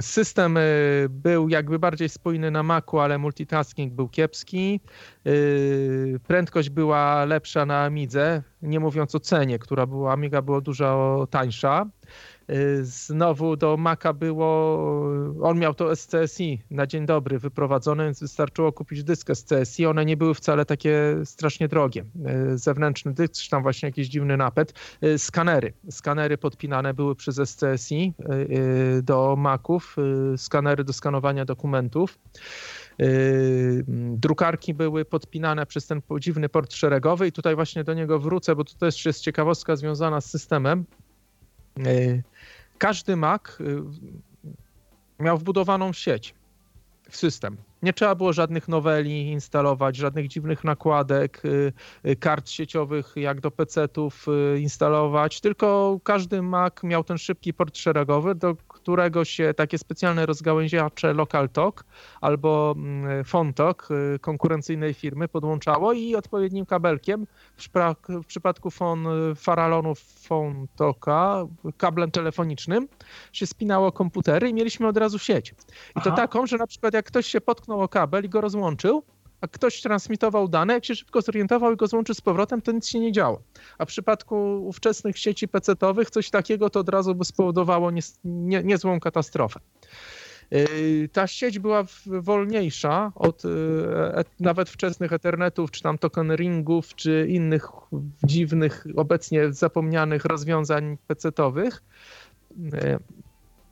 System 0.00 0.56
y, 0.56 1.06
był 1.10 1.48
jakby 1.48 1.78
bardziej 1.78 2.08
spójny 2.08 2.50
na 2.50 2.62
Macu, 2.62 2.98
ale 2.98 3.18
multitasking 3.18 3.92
był 3.92 4.08
kiepski. 4.08 4.80
Y, 5.26 6.20
prędkość 6.26 6.70
była 6.70 7.24
lepsza 7.24 7.66
na 7.66 7.84
Amidze. 7.84 8.42
Nie 8.64 8.80
mówiąc 8.80 9.14
o 9.14 9.20
cenie, 9.20 9.58
która 9.58 9.86
była, 9.86 10.12
Amiga 10.12 10.42
była 10.42 10.60
dużo 10.60 11.26
tańsza. 11.30 11.86
Y, 12.50 12.84
znowu 12.84 13.56
do 13.56 13.76
Maca 13.76 14.12
było, 14.12 14.78
on 15.42 15.58
miał 15.58 15.74
to 15.74 15.96
SCSI 15.96 16.62
na 16.70 16.86
dzień 16.86 17.06
dobry 17.06 17.38
wyprowadzone, 17.38 18.04
więc 18.04 18.20
wystarczyło 18.20 18.72
kupić 18.72 19.04
dysk 19.04 19.28
SCSI. 19.34 19.86
One 19.86 20.04
nie 20.04 20.16
były 20.16 20.34
wcale 20.34 20.64
takie 20.64 21.16
strasznie 21.24 21.68
drogie. 21.68 22.04
Y, 22.52 22.58
zewnętrzny 22.58 23.12
dysk, 23.14 23.34
czy 23.34 23.50
tam 23.50 23.62
właśnie 23.62 23.86
jakiś 23.88 24.08
dziwny 24.08 24.36
napęd. 24.36 24.74
Y, 25.04 25.18
skanery. 25.18 25.72
Skanery 25.90 26.38
podpinane 26.38 26.94
były 26.94 27.14
przez 27.14 27.40
SCSI 27.50 28.12
do 29.02 29.36
Maców, 29.36 29.96
skanery 30.36 30.84
do 30.84 30.92
skanowania 30.92 31.44
dokumentów. 31.44 32.18
Drukarki 34.16 34.74
były 34.74 35.04
podpinane 35.04 35.66
przez 35.66 35.86
ten 35.86 36.02
dziwny 36.20 36.48
port 36.48 36.72
szeregowy 36.72 37.26
i 37.26 37.32
tutaj 37.32 37.54
właśnie 37.54 37.84
do 37.84 37.94
niego 37.94 38.18
wrócę, 38.18 38.56
bo 38.56 38.64
to 38.64 38.74
też 38.74 39.06
jest 39.06 39.20
ciekawostka 39.20 39.76
związana 39.76 40.20
z 40.20 40.30
systemem 40.30 40.84
każdy 42.78 43.16
Mac 43.16 43.60
y, 43.60 43.82
miał 45.20 45.38
wbudowaną 45.38 45.92
sieć 45.92 46.34
w 47.10 47.16
system. 47.16 47.56
Nie 47.82 47.92
trzeba 47.92 48.14
było 48.14 48.32
żadnych 48.32 48.68
noweli 48.68 49.30
instalować, 49.30 49.96
żadnych 49.96 50.28
dziwnych 50.28 50.64
nakładek, 50.64 51.44
y, 51.44 51.72
y, 52.06 52.16
kart 52.16 52.48
sieciowych 52.48 53.12
jak 53.16 53.40
do 53.40 53.50
PC-ów 53.50 54.26
instalować, 54.58 55.40
tylko 55.40 55.98
każdy 56.02 56.42
Mac 56.42 56.82
miał 56.82 57.04
ten 57.04 57.18
szybki 57.18 57.54
port 57.54 57.76
szeregowy, 57.76 58.34
do 58.34 58.56
którego 58.84 59.24
się 59.24 59.54
takie 59.54 59.78
specjalne 59.78 60.26
rozgałęziacze 60.26 61.14
LocalTalk 61.14 61.84
albo 62.20 62.74
mm, 62.76 63.24
FonTalk 63.24 63.88
y, 64.14 64.18
konkurencyjnej 64.18 64.94
firmy 64.94 65.28
podłączało 65.28 65.92
i 65.92 66.16
odpowiednim 66.16 66.66
kabelkiem, 66.66 67.26
w, 67.56 67.68
w 68.08 68.26
przypadku 68.26 68.70
fon, 68.70 69.06
Faralonu 69.36 69.94
FonTalka, 69.94 71.46
kablem 71.76 72.10
telefonicznym 72.10 72.88
się 73.32 73.46
spinało 73.46 73.92
komputery 73.92 74.48
i 74.48 74.54
mieliśmy 74.54 74.88
od 74.88 74.96
razu 74.96 75.18
sieć. 75.18 75.50
I 75.50 75.54
Aha. 75.94 76.10
to 76.10 76.16
taką, 76.16 76.46
że 76.46 76.56
na 76.56 76.66
przykład 76.66 76.94
jak 76.94 77.06
ktoś 77.06 77.26
się 77.26 77.40
potknął 77.40 77.82
o 77.82 77.88
kabel 77.88 78.24
i 78.24 78.28
go 78.28 78.40
rozłączył, 78.40 79.02
a 79.44 79.48
ktoś 79.48 79.80
transmitował 79.80 80.48
dane, 80.48 80.74
jak 80.74 80.84
się 80.84 80.94
szybko 80.94 81.22
zorientował 81.22 81.72
i 81.72 81.76
go 81.76 81.86
złączył 81.86 82.14
z 82.14 82.20
powrotem, 82.20 82.62
to 82.62 82.72
nic 82.72 82.88
się 82.88 83.00
nie 83.00 83.12
działo. 83.12 83.42
A 83.78 83.84
w 83.84 83.88
przypadku 83.88 84.66
ówczesnych 84.66 85.18
sieci 85.18 85.48
PC-owych 85.48 86.10
coś 86.10 86.30
takiego 86.30 86.70
to 86.70 86.80
od 86.80 86.88
razu 86.88 87.14
by 87.14 87.24
spowodowało 87.24 87.90
nie, 88.24 88.62
niezłą 88.62 89.00
katastrofę. 89.00 89.60
Yy, 90.50 91.08
ta 91.12 91.26
sieć 91.26 91.58
była 91.58 91.84
wolniejsza 92.06 93.12
od 93.14 93.44
yy, 93.44 93.50
nawet 94.40 94.70
wczesnych 94.70 95.12
Ethernetów, 95.12 95.70
czy 95.70 95.82
tam 95.82 95.98
token 95.98 96.34
ringów, 96.34 96.94
czy 96.94 97.26
innych 97.28 97.68
dziwnych, 98.24 98.86
obecnie 98.96 99.52
zapomnianych 99.52 100.24
rozwiązań 100.24 100.96
PC-owych. 101.06 101.82
Yy, 102.56 102.98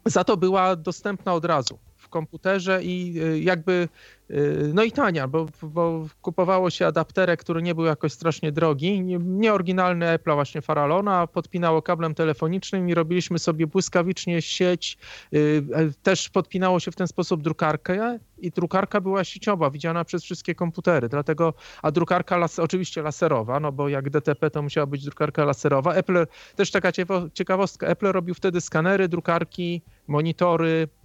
za 0.06 0.24
to 0.24 0.36
była 0.36 0.76
dostępna 0.76 1.34
od 1.34 1.44
razu 1.44 1.78
komputerze 2.12 2.80
i 2.82 3.14
jakby 3.44 3.88
Y, 4.32 4.70
no 4.74 4.82
i 4.82 4.92
tania, 4.92 5.28
bo, 5.28 5.46
bo, 5.62 6.06
kupowało 6.22 6.70
się 6.70 6.86
adapterek, 6.86 7.40
który 7.40 7.62
nie 7.62 7.74
był 7.74 7.84
jakoś 7.84 8.12
strasznie 8.12 8.52
drogi, 8.52 9.00
nie, 9.20 9.52
oryginalny 9.52 10.08
Apple 10.08 10.34
właśnie 10.34 10.62
Faralona, 10.62 11.26
podpinało 11.26 11.82
kablem 11.82 12.14
telefonicznym 12.14 12.88
i 12.88 12.94
robiliśmy 12.94 13.38
sobie 13.38 13.66
błyskawicznie 13.66 14.42
sieć. 14.42 14.98
Y, 15.34 15.64
e, 15.74 15.90
też 16.02 16.28
podpinało 16.28 16.80
się 16.80 16.90
w 16.90 16.96
ten 16.96 17.06
sposób 17.06 17.42
drukarkę 17.42 18.18
i 18.38 18.50
drukarka 18.50 19.00
była 19.00 19.24
sieciowa, 19.24 19.70
widziana 19.70 20.04
przez 20.04 20.22
wszystkie 20.24 20.54
komputery, 20.54 21.08
dlatego, 21.08 21.54
a 21.82 21.90
drukarka 21.90 22.36
las, 22.36 22.58
oczywiście 22.58 23.02
laserowa, 23.02 23.60
no 23.60 23.72
bo 23.72 23.88
jak 23.88 24.10
DTP 24.10 24.50
to 24.50 24.62
musiała 24.62 24.86
być 24.86 25.04
drukarka 25.04 25.44
laserowa. 25.44 25.94
Apple, 25.94 26.26
też 26.56 26.70
taka 26.70 26.92
ciekawostka, 27.34 27.86
Apple 27.86 28.12
robił 28.12 28.34
wtedy 28.34 28.60
skanery, 28.60 29.08
drukarki, 29.08 29.82
monitory, 30.08 30.88
y, 30.98 31.01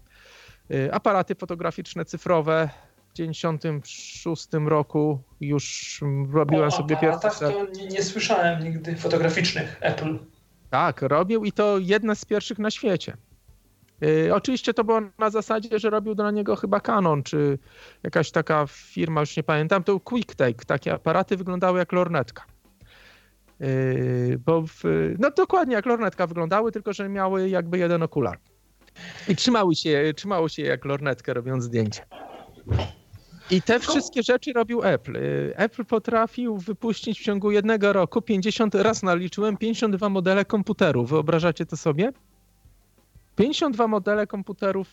aparaty 0.91 1.35
fotograficzne, 1.35 2.05
cyfrowe, 2.05 2.69
1996 3.13 4.47
roku 4.65 5.19
już 5.41 5.99
robiłem 6.31 6.67
o, 6.67 6.71
sobie 6.71 6.97
pierwsze. 6.97 7.29
to 7.29 7.65
nie, 7.75 7.87
nie 7.87 8.03
słyszałem 8.03 8.63
nigdy 8.63 8.95
fotograficznych 8.95 9.77
Apple. 9.81 10.19
Tak, 10.69 11.01
robił 11.01 11.45
i 11.45 11.51
to 11.51 11.77
jedne 11.77 12.15
z 12.15 12.25
pierwszych 12.25 12.59
na 12.59 12.71
świecie. 12.71 13.17
Yy, 14.01 14.35
oczywiście 14.35 14.73
to 14.73 14.83
było 14.83 15.01
na 15.17 15.29
zasadzie, 15.29 15.79
że 15.79 15.89
robił 15.89 16.15
dla 16.15 16.31
niego 16.31 16.55
chyba 16.55 16.79
Canon, 16.79 17.23
czy 17.23 17.59
jakaś 18.03 18.31
taka 18.31 18.65
firma, 18.67 19.21
już 19.21 19.37
nie 19.37 19.43
pamiętam, 19.43 19.83
to 19.83 19.99
QuickTake. 19.99 20.65
Takie 20.65 20.93
aparaty 20.93 21.37
wyglądały 21.37 21.79
jak 21.79 21.91
lornetka. 21.91 22.43
Yy, 23.59 24.39
bo 24.45 24.61
w, 24.61 24.83
no 25.19 25.31
dokładnie 25.31 25.75
jak 25.75 25.85
lornetka 25.85 26.27
wyglądały, 26.27 26.71
tylko 26.71 26.93
że 26.93 27.09
miały 27.09 27.49
jakby 27.49 27.77
jeden 27.77 28.03
okular. 28.03 28.39
I 29.27 29.35
trzymały 29.35 29.75
się, 29.75 30.13
trzymało 30.15 30.49
się 30.49 30.61
jak 30.61 30.85
lornetkę 30.85 31.33
robiąc 31.33 31.63
zdjęcie. 31.63 32.01
I 33.51 33.61
te 33.61 33.79
wszystkie 33.79 34.23
rzeczy 34.23 34.53
robił 34.53 34.83
Apple. 34.83 35.15
Y, 35.15 35.53
Apple 35.55 35.85
potrafił 35.85 36.57
wypuścić 36.57 37.19
w 37.19 37.23
ciągu 37.23 37.51
jednego 37.51 37.93
roku 37.93 38.21
50, 38.21 38.75
raz 38.75 39.03
naliczyłem, 39.03 39.57
52 39.57 40.09
modele 40.09 40.45
komputerów. 40.45 41.09
Wyobrażacie 41.09 41.65
to 41.65 41.77
sobie? 41.77 42.11
52 43.37 43.87
modele 43.87 44.27
komputerów 44.27 44.87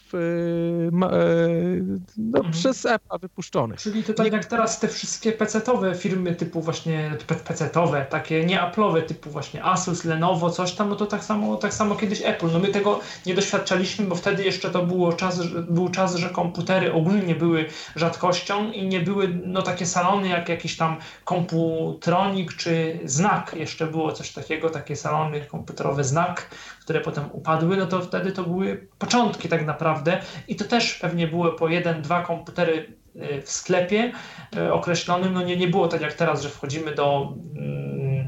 ma, 0.93 1.07
yy, 1.07 1.85
no, 2.17 2.39
mhm. 2.39 2.53
przez 2.53 2.87
Apple 2.87 3.19
wypuszczonych. 3.21 3.81
Czyli 3.81 4.05
to 4.05 4.15
tak 4.15 4.33
jak 4.33 4.45
teraz 4.45 4.81
te 4.81 4.89
wszystkie 4.89 5.33
PC-owe 5.33 5.95
firmy 5.95 6.35
typu 6.35 6.61
właśnie 6.61 7.17
PC-owe, 7.27 8.07
takie 8.11 8.45
nie 8.45 8.59
Apple'owe 8.59 9.03
typu 9.03 9.31
właśnie 9.31 9.65
Asus, 9.65 10.05
Lenovo, 10.05 10.51
coś 10.51 10.73
tam, 10.73 10.89
no 10.89 10.97
to 10.97 11.07
tak 11.07 11.25
samo, 11.25 11.57
tak 11.57 11.75
samo 11.75 11.95
kiedyś 11.95 12.23
Apple. 12.25 12.47
No 12.53 12.59
my 12.59 12.69
tego 12.69 13.01
nie 13.27 13.35
doświadczaliśmy, 13.35 14.07
bo 14.07 14.15
wtedy 14.15 14.45
jeszcze 14.45 14.71
to 14.71 14.87
było 14.87 15.13
czas, 15.13 15.47
był 15.47 15.89
czas, 15.89 16.15
że 16.15 16.31
komputery 16.31 16.93
ogólnie 16.93 17.35
były 17.35 17.67
rzadkością 17.97 18.73
i 18.73 18.87
nie 18.87 19.01
były 19.01 19.29
no 19.47 19.63
takie 19.63 19.87
salony 19.87 20.29
jak 20.29 20.49
jakiś 20.49 20.77
tam 20.77 20.97
komputronik 21.25 22.53
czy 22.53 22.99
Znak. 23.05 23.55
Jeszcze 23.57 23.87
było 23.87 24.13
coś 24.13 24.33
takiego, 24.33 24.71
takie 24.71 24.97
salony 24.97 25.41
komputerowe 25.41 26.05
Znak, 26.05 26.51
które 26.85 27.01
potem 27.01 27.25
upadły, 27.33 27.77
no 27.77 27.87
to 27.87 28.01
wtedy 28.01 28.33
to 28.33 28.43
były 28.43 28.89
początki 28.99 29.49
tak 29.49 29.67
naprawdę 29.67 30.21
i 30.49 30.57
to 30.57 30.65
też 30.65 30.95
pewnie 30.95 31.29
było 31.29 31.53
po 31.53 31.69
jeden, 31.69 32.03
dwa 32.03 32.23
komputery 32.23 32.97
y, 33.17 33.43
w 33.43 33.51
sklepie 33.51 34.13
y, 34.57 34.73
określonym, 34.73 35.33
no 35.33 35.43
nie, 35.43 35.57
nie 35.57 35.69
było 35.69 35.89
tak 35.89 36.01
jak 36.01 36.13
teraz, 36.13 36.43
że 36.43 36.49
wchodzimy 36.49 36.95
do 36.95 37.35
mm, 37.57 37.85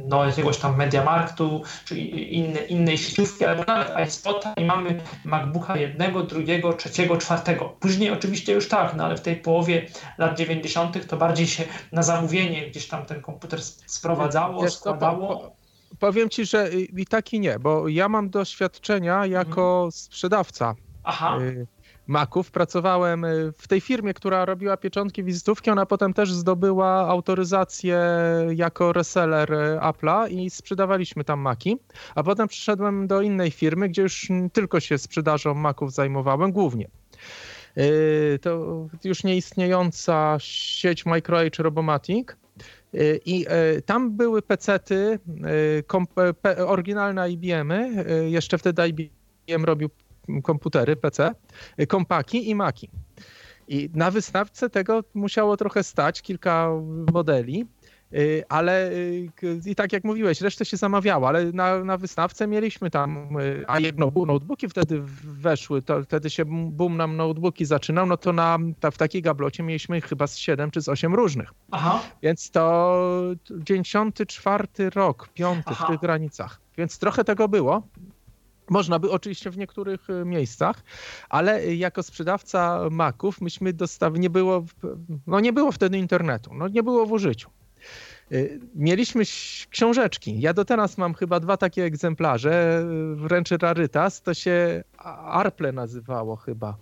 do 0.09 0.25
jakiegoś 0.25 0.59
tam 0.59 0.77
Mediamarktu 0.77 1.63
czy 1.85 1.99
inne, 1.99 2.61
innej 2.61 2.99
sieciówki, 2.99 3.45
albo 3.45 3.65
nawet 3.67 4.09
iSpota 4.09 4.53
i 4.57 4.65
mamy 4.65 5.01
MacBooka 5.25 5.77
jednego, 5.77 6.23
drugiego, 6.23 6.73
trzeciego, 6.73 7.17
czwartego. 7.17 7.65
Później 7.81 8.11
oczywiście 8.11 8.53
już 8.53 8.69
tak, 8.69 8.95
no 8.95 9.05
ale 9.05 9.17
w 9.17 9.21
tej 9.21 9.37
połowie 9.37 9.87
lat 10.19 10.39
90. 10.39 11.07
to 11.07 11.17
bardziej 11.17 11.47
się 11.47 11.65
na 11.93 12.03
zamówienie 12.03 12.67
gdzieś 12.67 12.89
tam 12.89 13.07
ten 13.07 13.23
komputer 13.23 13.63
sprowadzało, 13.87 14.71
składało. 14.71 15.56
Powiem 15.99 16.29
ci, 16.29 16.47
że 16.47 16.71
i 16.97 17.07
tak 17.07 17.33
i 17.33 17.41
nie, 17.41 17.59
bo 17.59 17.89
ja 17.89 18.09
mam 18.09 18.31
doświadczenia 18.31 19.27
jako 19.27 19.77
mhm. 19.77 19.93
sprzedawca 19.93 20.75
Aha. 21.07 21.39
Y, 21.41 21.67
Maków. 22.07 22.51
Pracowałem 22.51 23.25
y, 23.25 23.53
w 23.59 23.69
tej 23.69 23.81
firmie, 23.81 24.15
która 24.15 24.45
robiła 24.45 24.77
pieczątki 24.77 25.25
wizytówki. 25.25 25.71
Ona 25.71 25.87
potem 25.87 26.15
też 26.15 26.33
zdobyła 26.33 27.09
autoryzację 27.09 28.01
jako 28.55 28.93
reseller 28.93 29.53
y, 29.53 29.79
Apple'a 29.81 30.31
i 30.31 30.51
sprzedawaliśmy 30.51 31.25
tam 31.25 31.41
Maki. 31.41 31.77
A 32.15 32.23
potem 32.23 32.49
przyszedłem 32.49 33.07
do 33.07 33.21
innej 33.21 33.51
firmy, 33.51 33.89
gdzie 33.89 34.03
już 34.03 34.29
tylko 34.53 34.81
się 34.81 34.99
sprzedażą 34.99 35.55
Maków 35.55 35.93
zajmowałem 35.93 36.53
głównie. 36.53 36.89
To 38.41 38.87
już 39.05 39.25
nieistniejąca 39.25 40.37
sieć 40.41 41.07
MicroH 41.07 41.59
Robomatic 41.59 42.29
i 43.25 43.47
e, 43.49 43.83
tam 43.83 44.17
były 44.17 44.43
pecety, 44.43 45.19
e, 46.59 46.67
oryginalne 46.67 47.31
IBM-y, 47.31 48.31
jeszcze 48.31 48.59
wtedy 48.59 48.83
IBM 48.89 49.65
robił 49.65 49.91
komputery, 50.43 50.97
PC, 50.97 51.31
kompaki 51.89 52.51
i 52.51 52.55
maki. 52.55 52.91
I 53.69 53.91
na 53.95 54.11
wystawce 54.11 54.71
tego 54.71 55.05
musiało 55.15 55.57
trochę 55.57 55.83
stać, 55.83 56.23
kilka 56.23 56.71
modeli. 57.13 57.67
Y, 58.17 58.45
ale 58.49 58.91
y, 58.91 59.31
i 59.67 59.75
tak 59.75 59.93
jak 59.93 60.05
mówiłeś, 60.05 60.41
resztę 60.41 60.65
się 60.65 60.77
zamawiało, 60.77 61.29
ale 61.29 61.53
na, 61.53 61.85
na 61.85 61.97
wystawce 61.97 62.47
mieliśmy 62.47 62.91
tam, 62.91 63.39
y, 63.41 63.65
a 63.67 63.81
jedno 63.81 64.13
notebooki 64.27 64.69
wtedy 64.69 65.03
weszły, 65.25 65.83
to 65.83 66.03
wtedy 66.03 66.31
się 66.31 66.45
boom 66.71 66.97
nam 66.97 67.17
notebooki 67.17 67.65
zaczynał, 67.65 68.07
no 68.07 68.17
to 68.17 68.33
na, 68.33 68.59
ta, 68.81 68.91
w 68.91 68.99
takiej 68.99 69.23
gablocie 69.23 69.63
mieliśmy 69.63 70.01
chyba 70.01 70.27
z 70.27 70.37
7 70.37 70.71
czy 70.71 70.81
z 70.81 70.89
8 70.89 71.15
różnych. 71.15 71.53
Aha. 71.71 72.03
Więc 72.23 72.51
to 72.51 72.97
94 73.51 74.69
rok, 74.95 75.29
piąty 75.29 75.63
Aha. 75.67 75.85
w 75.85 75.89
tych 75.91 76.01
granicach. 76.01 76.61
Więc 76.79 76.99
trochę 76.99 77.25
tego 77.25 77.49
było. 77.49 77.83
Można 78.71 78.99
by 78.99 79.11
oczywiście 79.11 79.51
w 79.51 79.59
niektórych 79.59 80.09
miejscach, 80.25 80.85
ale 81.29 81.75
jako 81.75 82.03
sprzedawca 82.03 82.81
Maców 82.91 83.41
myśmy 83.41 83.73
dostawili, 83.73 84.21
nie 84.21 84.31
było, 84.31 84.65
no 85.27 85.41
nie 85.41 85.53
było 85.53 85.73
wtedy 85.73 85.99
internetu, 85.99 86.55
no 86.55 86.69
nie 86.69 86.83
było 86.83 87.07
w 87.07 87.13
użyciu. 87.13 87.51
Mieliśmy 88.75 89.23
książeczki. 89.71 90.41
Ja 90.41 90.53
do 90.53 90.65
teraz 90.65 90.99
mam 90.99 91.15
chyba 91.15 91.41
dwa 91.41 91.57
takie 91.57 91.85
egzemplarze, 91.85 92.85
wręcz 93.15 93.51
rarytas. 93.51 94.23
To 94.23 94.35
się 94.35 94.85
Arple 95.25 95.73
nazywało 95.73 96.37
chyba. 96.37 96.77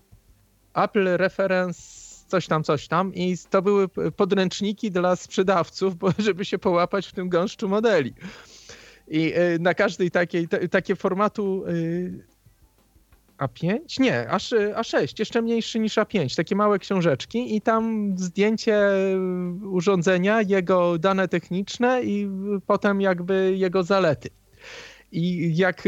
Apple 0.75 1.17
Reference 1.17 2.05
coś 2.29 2.47
tam, 2.47 2.65
coś 2.65 2.89
tam 2.89 3.15
i 3.15 3.37
to 3.51 3.63
były 3.63 3.89
podręczniki 4.17 4.91
dla 4.91 5.17
sprzedawców, 5.17 5.97
bo 5.97 6.11
żeby 6.19 6.45
się 6.45 6.59
połapać 6.59 7.07
w 7.07 7.13
tym 7.13 7.29
gąszczu 7.29 7.69
modeli. 7.69 8.15
I 9.09 9.35
na 9.61 9.75
każdej 9.75 10.11
takiej, 10.11 10.49
takie 10.71 10.97
formatu 10.97 11.65
a5? 13.45 14.01
Nie, 14.01 14.27
A6, 14.77 15.15
jeszcze 15.19 15.43
mniejszy 15.43 15.81
niż 15.81 15.97
A5, 15.97 16.37
takie 16.37 16.57
małe 16.57 16.79
książeczki 16.79 17.57
i 17.57 17.61
tam 17.61 18.15
zdjęcie 18.19 18.79
urządzenia, 19.63 20.43
jego 20.43 20.99
dane 20.99 21.29
techniczne 21.29 22.03
i 22.03 22.29
potem 22.67 23.01
jakby 23.01 23.55
jego 23.57 23.83
zalety. 23.83 24.29
I 25.13 25.57
jak 25.57 25.83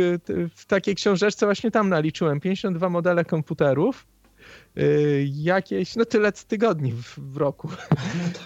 w 0.57 0.67
takiej 0.67 0.95
książeczce 0.95 1.47
właśnie 1.47 1.71
tam 1.71 1.89
naliczyłem 1.89 2.41
52 2.41 2.89
modele 2.89 3.25
komputerów, 3.25 4.07
jakieś, 5.33 5.97
no 5.97 6.05
tyle 6.05 6.33
tygodni 6.33 6.93
w, 6.93 7.19
w 7.19 7.37
roku. 7.37 7.69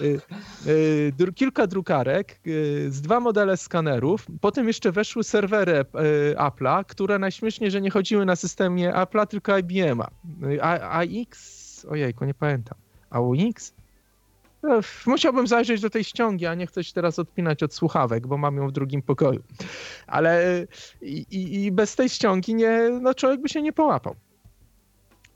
Y, 0.01 1.13
y, 1.21 1.33
kilka 1.35 1.67
drukarek, 1.67 2.41
z 2.89 3.01
dwa 3.01 3.21
modele 3.21 3.57
skanerów, 3.57 4.27
potem 4.41 4.67
jeszcze 4.67 4.93
weszły 4.93 5.25
serwery 5.25 5.85
Apple'a, 6.37 6.85
które 6.85 7.19
najśmieszniej, 7.19 7.71
że 7.71 7.81
nie 7.81 7.91
chodziły 7.91 8.25
na 8.25 8.37
systemie 8.37 8.93
Apple'a, 8.93 9.27
tylko 9.27 9.53
IBM'a. 9.53 10.07
AX, 10.61 11.85
ojejku, 11.85 12.25
nie 12.25 12.35
pamiętam. 12.35 12.79
AUX? 13.11 13.73
No, 14.63 14.81
musiałbym 15.07 15.47
zajrzeć 15.47 15.81
do 15.81 15.91
tej 15.91 16.05
ściągi, 16.05 16.47
a 16.47 16.55
nie 16.55 16.67
chcę 16.67 16.85
się 16.85 16.93
teraz 16.93 17.19
odpinać 17.19 17.63
od 17.63 17.75
słuchawek, 17.75 18.27
bo 18.27 18.39
mam 18.39 18.57
ją 18.57 18.69
w 18.69 18.73
drugim 18.73 19.03
pokoju. 19.03 19.43
Ale 20.07 20.67
i, 21.03 21.65
i 21.65 21.73
bez 21.73 21.97
tej 21.97 22.09
ściągi 22.09 22.55
nie, 22.55 22.99
no 23.03 23.15
człowiek 23.15 23.41
by 23.41 23.49
się 23.49 23.63
nie 23.63 23.73
połapał. 23.73 24.17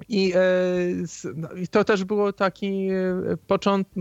I, 0.08 0.32
e, 0.34 0.38
no, 1.34 1.48
I, 1.52 1.68
to 1.68 1.84
też 1.84 2.04
było 2.04 2.32
taki 2.32 2.88
e, 2.90 3.36
początek. 3.46 3.92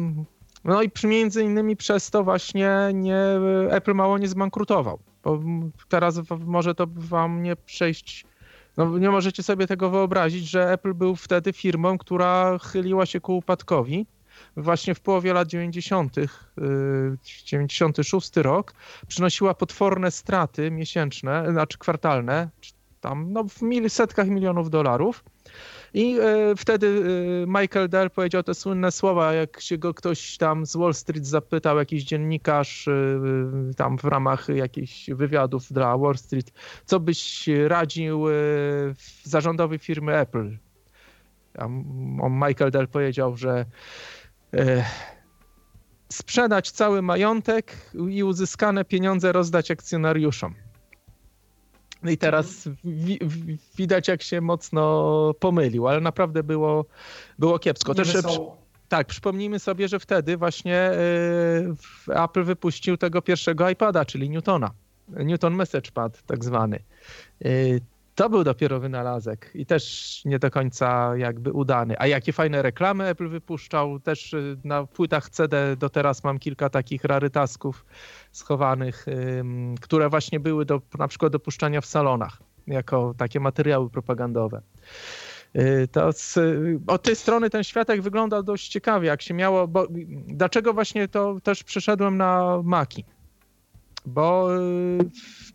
No 0.63 0.83
i 0.83 0.91
między 1.03 1.43
innymi 1.43 1.75
przez 1.75 2.09
to 2.09 2.23
właśnie 2.23 2.69
nie, 2.93 3.17
Apple 3.69 3.93
mało 3.93 4.17
nie 4.17 4.27
zbankrutował. 4.27 4.99
Bo 5.23 5.39
teraz 5.89 6.21
może 6.45 6.75
to 6.75 6.87
wam 6.95 7.43
nie 7.43 7.55
przejść. 7.55 8.25
No 8.77 8.97
nie 8.97 9.09
możecie 9.09 9.43
sobie 9.43 9.67
tego 9.67 9.89
wyobrazić, 9.89 10.49
że 10.49 10.71
Apple 10.71 10.93
był 10.93 11.15
wtedy 11.15 11.53
firmą, 11.53 11.97
która 11.97 12.57
chyliła 12.57 13.05
się 13.05 13.19
ku 13.19 13.37
upadkowi. 13.37 14.05
Właśnie 14.57 14.95
w 14.95 14.99
połowie 14.99 15.33
lat 15.33 15.47
90., 15.47 16.15
96 17.23 18.37
rok, 18.37 18.73
przynosiła 19.07 19.53
potworne 19.53 20.11
straty 20.11 20.71
miesięczne, 20.71 21.51
znaczy 21.51 21.77
kwartalne, 21.77 22.49
tam 23.01 23.33
no, 23.33 23.43
w 23.43 23.89
setkach 23.89 24.27
milionów 24.27 24.69
dolarów. 24.69 25.23
I 25.93 26.17
e, 26.19 26.55
wtedy 26.55 26.87
e, 26.87 27.61
Michael 27.61 27.89
Dell 27.89 28.09
powiedział 28.09 28.43
te 28.43 28.53
słynne 28.53 28.91
słowa, 28.91 29.33
jak 29.33 29.61
się 29.61 29.77
go 29.77 29.93
ktoś 29.93 30.37
tam 30.37 30.65
z 30.65 30.75
Wall 30.75 30.93
Street 30.93 31.27
zapytał, 31.27 31.77
jakiś 31.77 32.03
dziennikarz 32.03 32.87
e, 32.87 32.93
tam 33.77 33.97
w 33.97 34.03
ramach 34.03 34.47
jakichś 34.49 35.09
wywiadów 35.09 35.73
dla 35.73 35.97
Wall 35.97 36.17
Street, 36.17 36.53
co 36.85 36.99
byś 36.99 37.49
radził 37.67 38.25
zarządowi 39.23 39.79
firmy 39.79 40.17
Apple? 40.17 40.57
Michael 42.29 42.71
Dell 42.71 42.87
powiedział, 42.87 43.37
że 43.37 43.65
sprzedać 46.11 46.71
cały 46.71 47.01
majątek 47.01 47.91
i 48.09 48.23
uzyskane 48.23 48.85
pieniądze 48.85 49.31
rozdać 49.31 49.71
akcjonariuszom. 49.71 50.55
No 52.03 52.11
i 52.11 52.17
teraz 52.17 52.69
wi 52.83 53.19
widać, 53.77 54.07
jak 54.07 54.23
się 54.23 54.41
mocno 54.41 55.33
pomylił, 55.39 55.87
ale 55.87 56.01
naprawdę 56.01 56.43
było, 56.43 56.85
było 57.39 57.59
kiepsko. 57.59 57.95
Też, 57.95 58.13
tak, 58.89 59.07
przypomnijmy 59.07 59.59
sobie, 59.59 59.87
że 59.87 59.99
wtedy 59.99 60.37
właśnie 60.37 60.91
y, 62.07 62.23
Apple 62.23 62.43
wypuścił 62.43 62.97
tego 62.97 63.21
pierwszego 63.21 63.69
iPada, 63.69 64.05
czyli 64.05 64.29
Newtona. 64.29 64.71
Newton 65.07 65.55
Message 65.55 65.91
Pad 65.91 66.23
tak 66.25 66.43
zwany. 66.45 66.79
Y, 67.45 67.81
to 68.15 68.29
był 68.29 68.43
dopiero 68.43 68.79
wynalazek 68.79 69.51
i 69.55 69.65
też 69.65 70.21
nie 70.25 70.39
do 70.39 70.51
końca 70.51 71.17
jakby 71.17 71.51
udany. 71.51 71.95
A 71.99 72.07
jakie 72.07 72.33
fajne 72.33 72.61
reklamy 72.61 73.05
Apple 73.07 73.29
wypuszczał, 73.29 73.99
też 73.99 74.33
y, 74.33 74.57
na 74.63 74.85
płytach 74.85 75.29
CD 75.29 75.75
do 75.75 75.89
teraz 75.89 76.23
mam 76.23 76.39
kilka 76.39 76.69
takich 76.69 77.03
rarytasków 77.03 77.85
schowanych, 78.31 79.05
które 79.81 80.09
właśnie 80.09 80.39
były 80.39 80.65
do 80.65 80.81
na 80.97 81.07
przykład 81.07 81.31
do 81.31 81.39
puszczania 81.39 81.81
w 81.81 81.85
salonach, 81.85 82.41
jako 82.67 83.13
takie 83.17 83.39
materiały 83.39 83.89
propagandowe. 83.89 84.61
Y, 85.55 85.87
to 85.91 86.13
z, 86.13 86.39
od 86.87 87.03
tej 87.03 87.15
strony 87.15 87.49
ten 87.49 87.63
światek 87.63 88.01
wygląda 88.01 88.43
dość 88.43 88.67
ciekawie, 88.67 89.07
jak 89.07 89.21
się 89.21 89.33
miało, 89.33 89.67
bo 89.67 89.87
dlaczego 90.27 90.73
właśnie 90.73 91.07
to 91.07 91.37
też 91.43 91.63
przeszedłem 91.63 92.17
na 92.17 92.61
Maki? 92.63 93.05
Bo 94.05 94.57
y, 94.57 94.99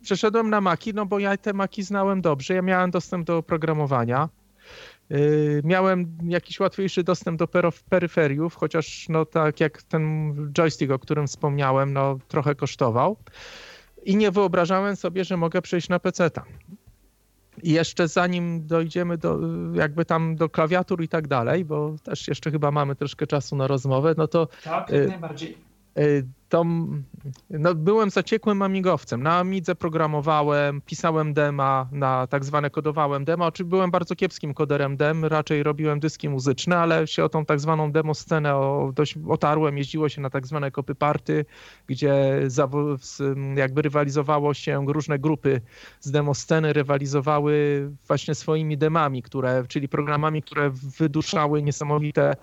przeszedłem 0.01 0.49
na 0.49 0.61
Maki, 0.61 0.93
no 0.93 1.05
bo 1.05 1.19
ja 1.19 1.37
te 1.37 1.53
Maki 1.53 1.83
znałem 1.83 2.21
dobrze, 2.21 2.53
ja 2.53 2.61
miałem 2.61 2.91
dostęp 2.91 3.27
do 3.27 3.37
oprogramowania, 3.37 4.29
y, 5.11 5.61
miałem 5.63 6.17
jakiś 6.23 6.59
łatwiejszy 6.59 7.03
dostęp 7.03 7.39
do 7.39 7.47
peryferiów, 7.89 8.55
chociaż 8.55 9.09
no 9.09 9.25
tak 9.25 9.59
jak 9.59 9.83
ten 9.83 10.33
joystick, 10.53 10.91
o 10.91 10.99
którym 10.99 11.27
wspomniałem, 11.27 11.93
no 11.93 12.19
trochę 12.27 12.55
kosztował. 12.55 13.17
I 14.05 14.15
nie 14.15 14.31
wyobrażałem 14.31 14.95
sobie, 14.95 15.23
że 15.23 15.37
mogę 15.37 15.61
przejść 15.61 15.89
na 15.89 15.99
PC-ta. 15.99 16.43
I 17.63 17.71
jeszcze 17.71 18.07
zanim 18.07 18.67
dojdziemy 18.67 19.17
do, 19.17 19.39
jakby 19.73 20.05
tam 20.05 20.35
do 20.35 20.49
klawiatur 20.49 21.03
i 21.03 21.07
tak 21.07 21.27
dalej, 21.27 21.65
bo 21.65 21.95
też 22.03 22.27
jeszcze 22.27 22.51
chyba 22.51 22.71
mamy 22.71 22.95
troszkę 22.95 23.27
czasu 23.27 23.55
na 23.55 23.67
rozmowę, 23.67 24.13
no 24.17 24.27
to... 24.27 24.47
Tak, 24.63 24.89
jak 24.89 25.01
y, 25.01 25.07
najbardziej 25.07 25.68
to 26.49 26.65
no, 27.49 27.75
byłem 27.75 28.09
zaciekłym 28.09 28.61
amigowcem. 28.61 29.23
Na 29.23 29.37
Amidze 29.37 29.75
programowałem, 29.75 30.81
pisałem 30.81 31.33
dema, 31.33 31.89
na 31.91 32.27
tak 32.27 32.45
zwane 32.45 32.69
kodowałem 32.69 33.25
demo, 33.25 33.51
czy 33.51 33.65
byłem 33.65 33.91
bardzo 33.91 34.15
kiepskim 34.15 34.53
koderem 34.53 34.97
dem, 34.97 35.25
raczej 35.25 35.63
robiłem 35.63 35.99
dyski 35.99 36.29
muzyczne, 36.29 36.77
ale 36.77 37.07
się 37.07 37.23
o 37.23 37.29
tą 37.29 37.45
tak 37.45 37.59
zwaną 37.59 37.91
demo 37.91 38.13
scenę 38.13 38.55
o, 38.55 38.91
dość 38.95 39.15
otarłem, 39.27 39.77
jeździło 39.77 40.09
się 40.09 40.21
na 40.21 40.29
tak 40.29 40.47
zwane 40.47 40.71
kopy 40.71 40.95
party, 40.95 41.45
gdzie 41.87 42.41
jakby 43.55 43.81
rywalizowało 43.81 44.53
się 44.53 44.85
różne 44.87 45.19
grupy 45.19 45.61
z 45.99 46.11
demo 46.11 46.33
sceny, 46.33 46.73
rywalizowały 46.73 47.89
właśnie 48.07 48.35
swoimi 48.35 48.77
demami, 48.77 49.21
które, 49.21 49.63
czyli 49.67 49.89
programami, 49.89 50.41
które 50.41 50.69
wyduszały 50.99 51.63
niesamowite 51.63 52.35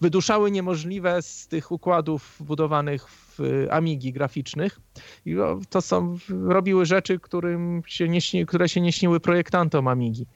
wyduszały 0.00 0.50
niemożliwe 0.50 1.22
z 1.22 1.48
tych 1.48 1.72
układów 1.72 2.36
budowanych 2.40 3.08
w 3.08 3.38
Amigi 3.70 4.12
graficznych. 4.12 4.80
I 5.26 5.36
to 5.70 5.80
są, 5.80 6.18
robiły 6.28 6.86
rzeczy, 6.86 7.18
którym 7.18 7.82
się 7.86 8.08
nie 8.08 8.20
śni, 8.20 8.46
które 8.46 8.68
się 8.68 8.80
nie 8.80 8.92
śniły 8.92 9.20
projektantom 9.20 9.88
Amigi. 9.88 10.26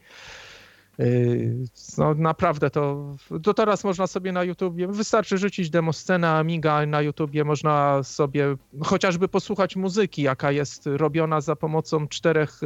Yy, 0.99 1.65
no 1.97 2.13
naprawdę 2.13 2.69
to, 2.69 3.15
to 3.43 3.53
teraz 3.53 3.83
można 3.83 4.07
sobie 4.07 4.31
na 4.31 4.43
YouTubie, 4.43 4.87
wystarczy 4.87 5.37
rzucić 5.37 5.69
demo 5.69 5.93
scenę 5.93 6.29
Amiga 6.29 6.85
na 6.85 7.01
YouTubie, 7.01 7.43
można 7.43 8.03
sobie 8.03 8.55
chociażby 8.83 9.27
posłuchać 9.27 9.75
muzyki, 9.75 10.21
jaka 10.21 10.51
jest 10.51 10.83
robiona 10.85 11.41
za 11.41 11.55
pomocą 11.55 12.07
czterech, 12.07 12.59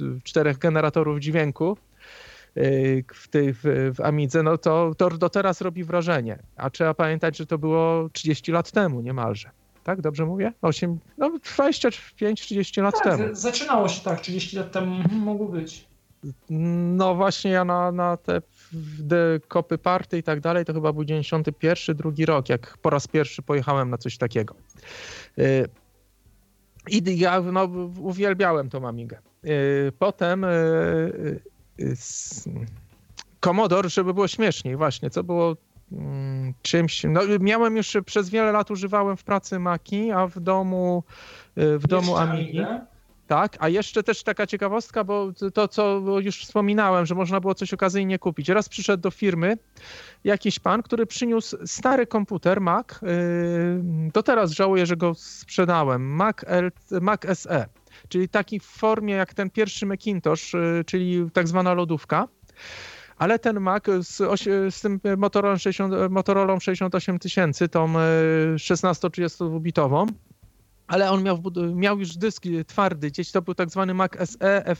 yy, 0.00 0.20
czterech 0.22 0.58
generatorów 0.58 1.18
dźwięku 1.18 1.76
Y, 1.76 1.87
w, 3.14 3.28
tej, 3.30 3.54
w, 3.54 3.60
w 3.94 4.00
Amidze, 4.00 4.42
no 4.42 4.58
to, 4.58 4.92
to 4.96 5.10
do 5.10 5.28
teraz 5.28 5.60
robi 5.60 5.84
wrażenie. 5.84 6.38
A 6.56 6.70
trzeba 6.70 6.94
pamiętać, 6.94 7.36
że 7.36 7.46
to 7.46 7.58
było 7.58 8.08
30 8.12 8.52
lat 8.52 8.70
temu 8.70 9.00
niemalże. 9.00 9.50
Tak, 9.84 10.00
dobrze 10.00 10.26
mówię? 10.26 10.52
8, 10.62 10.98
no 11.18 11.30
25-30 11.30 12.82
lat 12.82 12.94
tak, 12.94 13.04
temu. 13.04 13.34
Zaczynało 13.34 13.88
się 13.88 14.00
tak, 14.00 14.20
30 14.20 14.56
lat 14.56 14.72
temu 14.72 15.02
mogło 15.12 15.48
być. 15.48 15.88
No 16.50 17.14
właśnie 17.14 17.50
ja 17.50 17.64
na, 17.64 17.92
na 17.92 18.16
te 18.16 18.42
kopy 19.48 19.78
party 19.78 20.18
i 20.18 20.22
tak 20.22 20.40
dalej, 20.40 20.64
to 20.64 20.74
chyba 20.74 20.92
był 20.92 21.04
91, 21.04 21.96
drugi 21.96 22.26
rok, 22.26 22.48
jak 22.48 22.78
po 22.78 22.90
raz 22.90 23.06
pierwszy 23.06 23.42
pojechałem 23.42 23.90
na 23.90 23.98
coś 23.98 24.18
takiego. 24.18 24.54
Y, 25.38 25.68
I 26.90 27.18
ja 27.18 27.40
no, 27.40 27.64
uwielbiałem 28.00 28.70
tą 28.70 28.88
Amigę. 28.88 29.18
Y, 29.44 29.92
potem 29.98 30.46
Commodore, 33.40 33.88
żeby 33.88 34.14
było 34.14 34.28
śmieszniej 34.28 34.76
właśnie, 34.76 35.10
co 35.10 35.24
było 35.24 35.56
mm, 35.92 36.54
czymś, 36.62 37.04
no 37.04 37.20
miałem 37.40 37.76
już 37.76 37.96
przez 38.06 38.30
wiele 38.30 38.52
lat 38.52 38.70
używałem 38.70 39.16
w 39.16 39.24
pracy 39.24 39.58
Maki, 39.58 40.10
a 40.10 40.26
w 40.26 40.40
domu 40.40 41.02
w 41.56 41.86
domu 41.86 42.16
Amigi. 42.16 42.60
Tak, 43.26 43.56
a 43.60 43.68
jeszcze 43.68 44.02
też 44.02 44.22
taka 44.22 44.46
ciekawostka, 44.46 45.04
bo 45.04 45.32
to, 45.54 45.68
co 45.68 46.00
już 46.20 46.44
wspominałem, 46.44 47.06
że 47.06 47.14
można 47.14 47.40
było 47.40 47.54
coś 47.54 47.74
okazyjnie 47.74 48.18
kupić. 48.18 48.48
Raz 48.48 48.68
przyszedł 48.68 49.02
do 49.02 49.10
firmy 49.10 49.56
jakiś 50.24 50.58
pan, 50.58 50.82
który 50.82 51.06
przyniósł 51.06 51.66
stary 51.66 52.06
komputer 52.06 52.60
Mac. 52.60 52.86
Do 54.12 54.22
teraz 54.22 54.50
żałuję, 54.50 54.86
że 54.86 54.96
go 54.96 55.14
sprzedałem. 55.14 56.02
Mac, 56.02 56.36
L, 56.46 56.70
Mac 57.00 57.20
SE, 57.34 57.66
czyli 58.08 58.28
taki 58.28 58.60
w 58.60 58.64
formie 58.64 59.14
jak 59.14 59.34
ten 59.34 59.50
pierwszy 59.50 59.86
Macintosh, 59.86 60.54
y, 60.54 60.84
czyli 60.86 61.30
tak 61.32 61.48
zwana 61.48 61.74
lodówka. 61.74 62.28
Ale 63.16 63.38
ten 63.38 63.60
Mac 63.60 63.84
z, 64.00 64.16
z 64.74 64.80
tym 64.80 65.00
Motorola, 65.16 65.58
60, 65.58 65.94
Motorola 66.10 66.60
68000, 66.60 67.68
tą 67.68 67.92
16-32-bitową, 68.56 70.06
ale 70.88 71.10
on 71.10 71.22
miał, 71.22 71.42
miał 71.74 71.98
już 71.98 72.16
dysk 72.16 72.44
twardy, 72.66 73.10
gdzieś 73.10 73.30
to 73.30 73.42
był 73.42 73.54
tak 73.54 73.70
zwany 73.70 73.94
Mac 73.94 74.12
SE 74.24 74.76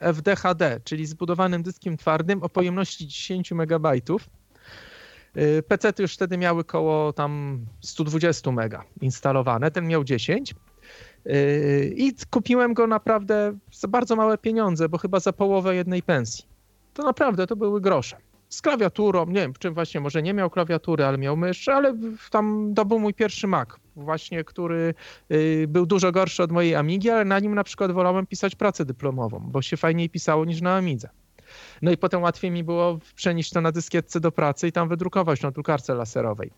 FDHD, 0.00 0.80
czyli 0.84 1.06
zbudowanym 1.06 1.62
dyskiem 1.62 1.96
twardym 1.96 2.42
o 2.42 2.48
pojemności 2.48 3.06
10 3.06 3.52
MB. 3.52 3.86
Y, 5.36 5.62
PC 5.68 5.92
już 5.98 6.14
wtedy 6.14 6.38
miały 6.38 6.64
koło 6.64 7.12
tam 7.12 7.60
120 7.80 8.50
MB 8.50 8.74
instalowane, 9.00 9.70
ten 9.70 9.86
miał 9.86 10.04
10. 10.04 10.54
Y, 11.26 11.94
I 11.96 12.12
kupiłem 12.30 12.74
go 12.74 12.86
naprawdę 12.86 13.58
za 13.72 13.88
bardzo 13.88 14.16
małe 14.16 14.38
pieniądze, 14.38 14.88
bo 14.88 14.98
chyba 14.98 15.20
za 15.20 15.32
połowę 15.32 15.74
jednej 15.74 16.02
pensji. 16.02 16.44
To 16.94 17.02
naprawdę 17.02 17.46
to 17.46 17.56
były 17.56 17.80
grosze 17.80 18.16
z 18.48 18.62
klawiaturą, 18.62 19.26
nie 19.26 19.40
wiem, 19.40 19.52
czym 19.58 19.74
właśnie, 19.74 20.00
może 20.00 20.22
nie 20.22 20.34
miał 20.34 20.50
klawiatury, 20.50 21.04
ale 21.04 21.18
miał 21.18 21.36
mysz, 21.36 21.68
ale 21.68 21.96
tam 22.30 22.72
to 22.76 22.84
był 22.84 22.98
mój 22.98 23.14
pierwszy 23.14 23.46
Mac, 23.46 23.68
właśnie, 23.96 24.44
który 24.44 24.94
y, 25.32 25.66
był 25.68 25.86
dużo 25.86 26.12
gorszy 26.12 26.42
od 26.42 26.52
mojej 26.52 26.74
Amigi, 26.74 27.10
ale 27.10 27.24
na 27.24 27.38
nim 27.38 27.54
na 27.54 27.64
przykład 27.64 27.92
wolałem 27.92 28.26
pisać 28.26 28.54
pracę 28.54 28.84
dyplomową, 28.84 29.40
bo 29.40 29.62
się 29.62 29.76
fajniej 29.76 30.10
pisało 30.10 30.44
niż 30.44 30.60
na 30.60 30.76
Amidze. 30.76 31.08
No 31.82 31.90
i 31.90 31.96
potem 31.96 32.22
łatwiej 32.22 32.50
mi 32.50 32.64
było 32.64 32.98
przenieść 33.14 33.50
to 33.50 33.60
na 33.60 33.72
dyskietce 33.72 34.20
do 34.20 34.32
pracy 34.32 34.68
i 34.68 34.72
tam 34.72 34.88
wydrukować 34.88 35.42
na 35.42 35.50
drukarce 35.50 35.94
laserowej. 35.94 36.50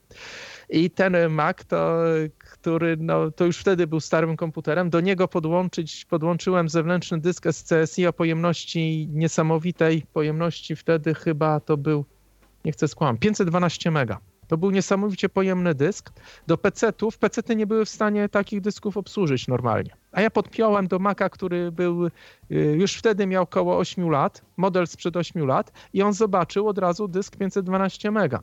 I 0.70 0.91
ten 0.91 1.16
Mac, 1.28 1.64
to, 1.64 2.03
który 2.39 2.97
no, 3.01 3.30
to 3.30 3.45
już 3.45 3.59
wtedy 3.59 3.86
był 3.86 4.01
starym 4.01 4.36
komputerem, 4.36 4.91
do 4.91 5.01
niego 5.01 5.28
podłączyć, 5.28 6.05
podłączyłem 6.05 6.68
zewnętrzny 6.68 7.20
dysk 7.20 7.45
SCSI 7.53 8.07
o 8.07 8.12
pojemności 8.12 9.09
niesamowitej, 9.12 10.03
pojemności 10.12 10.76
wtedy 10.76 11.14
chyba 11.14 11.61
to 11.61 11.76
był, 11.76 12.05
nie 12.64 12.72
chcę 12.72 12.89
skłamać, 12.89 13.20
512 13.20 13.91
mega. 13.91 14.20
To 14.49 14.57
był 14.57 14.70
niesamowicie 14.70 15.28
pojemny 15.28 15.74
dysk. 15.74 16.11
Do 16.46 16.59
PC-ów, 16.59 17.18
PC-ty 17.18 17.57
nie 17.57 17.66
były 17.66 17.84
w 17.84 17.88
stanie 17.88 18.28
takich 18.28 18.61
dysków 18.61 18.96
obsłużyć 18.96 19.49
normalnie. 19.49 19.90
A 20.12 20.20
ja 20.20 20.30
podpiąłem 20.30 20.88
do 20.88 20.99
Maca, 20.99 21.28
który 21.28 21.72
był, 21.72 22.07
y, 22.07 22.11
już 22.51 22.94
wtedy 22.94 23.26
miał 23.26 23.42
około 23.42 23.78
8 23.78 24.11
lat, 24.11 24.42
model 24.57 24.86
sprzed 24.86 25.16
8 25.16 25.46
lat 25.46 25.72
i 25.92 26.03
on 26.03 26.12
zobaczył 26.12 26.68
od 26.68 26.78
razu 26.78 27.09
dysk 27.09 27.36
512 27.36 28.11
mega. 28.11 28.40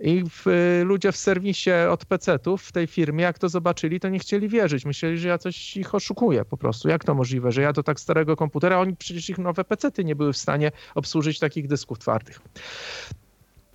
I 0.00 0.24
w, 0.30 0.46
y, 0.46 0.84
ludzie 0.84 1.12
w 1.12 1.16
serwisie 1.16 1.70
od 1.90 2.04
PC-ów 2.04 2.62
w 2.62 2.72
tej 2.72 2.86
firmie, 2.86 3.24
jak 3.24 3.38
to 3.38 3.48
zobaczyli, 3.48 4.00
to 4.00 4.08
nie 4.08 4.18
chcieli 4.18 4.48
wierzyć. 4.48 4.84
Myśleli, 4.84 5.18
że 5.18 5.28
ja 5.28 5.38
coś 5.38 5.76
ich 5.76 5.94
oszukuję 5.94 6.44
po 6.44 6.56
prostu. 6.56 6.88
Jak 6.88 7.04
to 7.04 7.14
możliwe, 7.14 7.52
że 7.52 7.62
ja 7.62 7.72
do 7.72 7.82
tak 7.82 8.00
starego 8.00 8.36
komputera, 8.36 8.78
oni 8.78 8.96
przecież 8.96 9.30
ich 9.30 9.38
nowe 9.38 9.64
PC-ty 9.64 10.04
nie 10.04 10.16
były 10.16 10.32
w 10.32 10.36
stanie 10.36 10.72
obsłużyć 10.94 11.38
takich 11.38 11.68
dysków 11.68 11.98
twardych. 11.98 12.40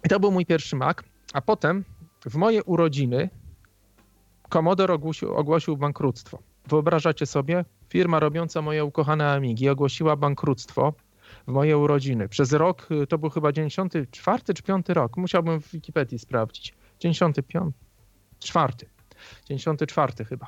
I 0.06 0.10
to 0.10 0.20
był 0.20 0.32
mój 0.32 0.46
pierwszy 0.46 0.76
Mac. 0.76 0.98
A 1.34 1.42
potem 1.42 1.86
w 2.26 2.36
moje 2.36 2.64
urodziny 2.64 3.30
Commodore 4.50 4.94
ogłosił, 4.94 5.34
ogłosił 5.34 5.78
bankructwo. 5.78 6.40
Wyobrażacie 6.68 7.26
sobie? 7.26 7.66
Firma 7.90 8.20
robiąca 8.20 8.62
moje 8.62 8.86
ukochane 8.86 9.32
Amigi 9.32 9.70
ogłosiła 9.70 10.16
bankructwo 10.16 10.94
w 11.48 11.52
moje 11.52 11.78
urodziny. 11.78 12.30
Przez 12.30 12.54
rok, 12.54 12.88
y, 12.92 13.08
to 13.08 13.18
był 13.18 13.30
chyba 13.30 13.52
94 13.52 14.54
czy 14.54 14.64
5 14.64 14.90
rok, 14.90 15.18
musiałbym 15.18 15.62
w 15.62 15.72
Wikipedii 15.72 16.20
sprawdzić. 16.20 16.74
95, 17.00 17.76
4, 18.40 18.74
94 19.46 20.26
chyba. 20.26 20.48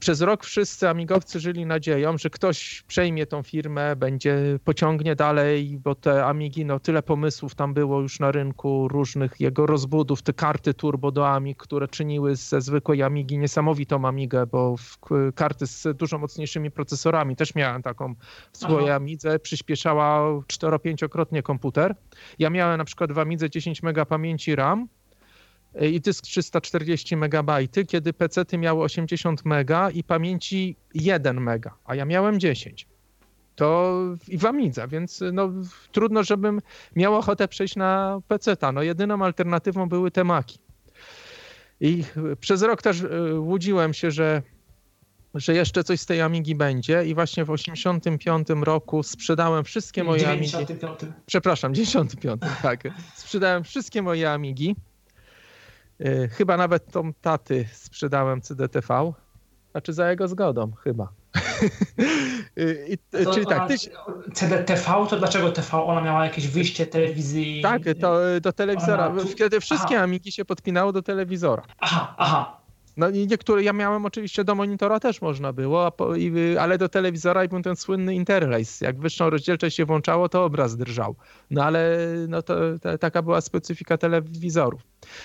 Przez 0.00 0.20
rok 0.20 0.44
wszyscy 0.44 0.88
amigowcy 0.88 1.40
żyli 1.40 1.66
nadzieją, 1.66 2.18
że 2.18 2.30
ktoś 2.30 2.82
przejmie 2.86 3.26
tą 3.26 3.42
firmę, 3.42 3.96
będzie 3.96 4.58
pociągnie 4.64 5.16
dalej, 5.16 5.78
bo 5.84 5.94
te 5.94 6.26
amigi, 6.26 6.64
no 6.64 6.80
tyle 6.80 7.02
pomysłów 7.02 7.54
tam 7.54 7.74
było 7.74 8.00
już 8.00 8.20
na 8.20 8.32
rynku, 8.32 8.88
różnych 8.88 9.40
jego 9.40 9.66
rozbudów, 9.66 10.22
te 10.22 10.32
karty 10.32 10.74
turbo 10.74 11.12
do 11.12 11.28
amig, 11.28 11.58
które 11.58 11.88
czyniły 11.88 12.36
ze 12.36 12.60
zwykłej 12.60 13.02
amigi 13.02 13.38
niesamowitą 13.38 14.08
amigę, 14.08 14.46
bo 14.46 14.74
karty 15.34 15.66
z 15.66 15.96
dużo 15.96 16.18
mocniejszymi 16.18 16.70
procesorami, 16.70 17.36
też 17.36 17.54
miałem 17.54 17.82
taką 17.82 18.14
w 18.52 18.56
swojej 18.56 18.88
Aha. 18.88 18.96
amidze, 18.96 19.38
przyspieszała 19.38 20.20
4-5-krotnie 20.40 21.42
komputer. 21.42 21.94
Ja 22.38 22.50
miałem 22.50 22.78
na 22.78 22.84
przykład 22.84 23.12
w 23.12 23.18
amidze 23.18 23.50
10 23.50 23.82
MB 23.82 24.06
pamięci 24.08 24.56
RAM, 24.56 24.88
i 25.80 26.00
dysk 26.00 26.24
340 26.24 27.16
MB, 27.16 27.50
kiedy 27.88 28.12
PC-ty 28.12 28.58
miały 28.58 28.82
80 28.82 29.42
MB 29.44 29.70
i 29.94 30.04
pamięci 30.04 30.76
1 30.94 31.38
MB, 31.38 31.70
a 31.84 31.94
ja 31.94 32.04
miałem 32.04 32.40
10. 32.40 32.86
To 33.56 34.00
i 34.28 34.38
w 34.38 34.46
Amidze, 34.46 34.88
więc 34.88 35.20
no, 35.32 35.50
trudno, 35.92 36.22
żebym 36.22 36.60
miał 36.96 37.14
ochotę 37.14 37.48
przejść 37.48 37.76
na 37.76 38.20
PC-ta. 38.28 38.72
No, 38.72 38.82
jedyną 38.82 39.24
alternatywą 39.24 39.88
były 39.88 40.10
te 40.10 40.24
maki. 40.24 40.58
I 41.80 42.04
przez 42.40 42.62
rok 42.62 42.82
też 42.82 43.02
e, 43.02 43.40
łudziłem 43.40 43.94
się, 43.94 44.10
że, 44.10 44.42
że 45.34 45.54
jeszcze 45.54 45.84
coś 45.84 46.00
z 46.00 46.06
tej 46.06 46.20
Amigi 46.20 46.54
będzie 46.54 47.04
i 47.06 47.14
właśnie 47.14 47.44
w 47.44 47.50
85 47.50 48.48
roku 48.60 49.02
sprzedałem 49.02 49.64
wszystkie 49.64 50.04
moje 50.04 50.20
95. 50.20 50.80
Amigi. 50.82 51.20
Przepraszam, 51.26 51.74
95, 51.74 52.42
tak. 52.62 52.82
Sprzedałem 53.14 53.64
wszystkie 53.64 54.02
moje 54.02 54.32
Amigi 54.32 54.76
E, 54.76 54.93
chyba 56.30 56.56
nawet 56.56 56.92
tą 56.92 57.12
taty 57.12 57.68
sprzedałem 57.72 58.40
CDTV. 58.40 59.12
Znaczy 59.70 59.92
za 59.92 60.10
jego 60.10 60.28
zgodą, 60.28 60.72
chyba. 60.72 61.08
E, 62.56 62.88
I, 62.92 62.98
to, 62.98 63.34
czyli 63.34 63.46
tak, 63.46 63.68
ty... 63.68 63.74
CDTV, 64.34 65.06
to 65.10 65.16
dlaczego 65.18 65.52
TV? 65.52 65.82
Ona 65.82 66.00
miała 66.00 66.24
jakieś 66.24 66.48
wyjście 66.48 66.86
telewizji? 66.86 67.62
Tak, 67.62 67.82
to 68.00 68.18
do 68.40 68.52
telewizora. 68.52 69.10
Tu... 69.10 69.28
Wtedy 69.28 69.60
wszystkie 69.60 69.94
aha. 69.94 70.04
Amigi 70.04 70.32
się 70.32 70.44
podpinało 70.44 70.92
do 70.92 71.02
telewizora. 71.02 71.62
Aha, 71.78 72.14
aha. 72.18 72.63
No 72.96 73.08
i 73.08 73.26
niektóre, 73.26 73.62
ja 73.62 73.72
miałem 73.72 74.06
oczywiście 74.06 74.44
do 74.44 74.54
monitora 74.54 75.00
też 75.00 75.22
można 75.22 75.52
było, 75.52 75.92
ale 76.60 76.78
do 76.78 76.88
telewizora 76.88 77.44
i 77.44 77.48
był 77.48 77.62
ten 77.62 77.76
słynny 77.76 78.14
interlace. 78.14 78.86
Jak 78.86 78.98
wyższą 78.98 79.30
rozdzielczość 79.30 79.76
się 79.76 79.84
włączało, 79.84 80.28
to 80.28 80.44
obraz 80.44 80.76
drżał. 80.76 81.16
No 81.50 81.64
ale 81.64 81.98
no 82.28 82.42
to, 82.42 82.54
to, 82.82 82.98
taka 82.98 83.22
była 83.22 83.40
specyfika 83.40 83.98
telewizorów. 83.98 84.80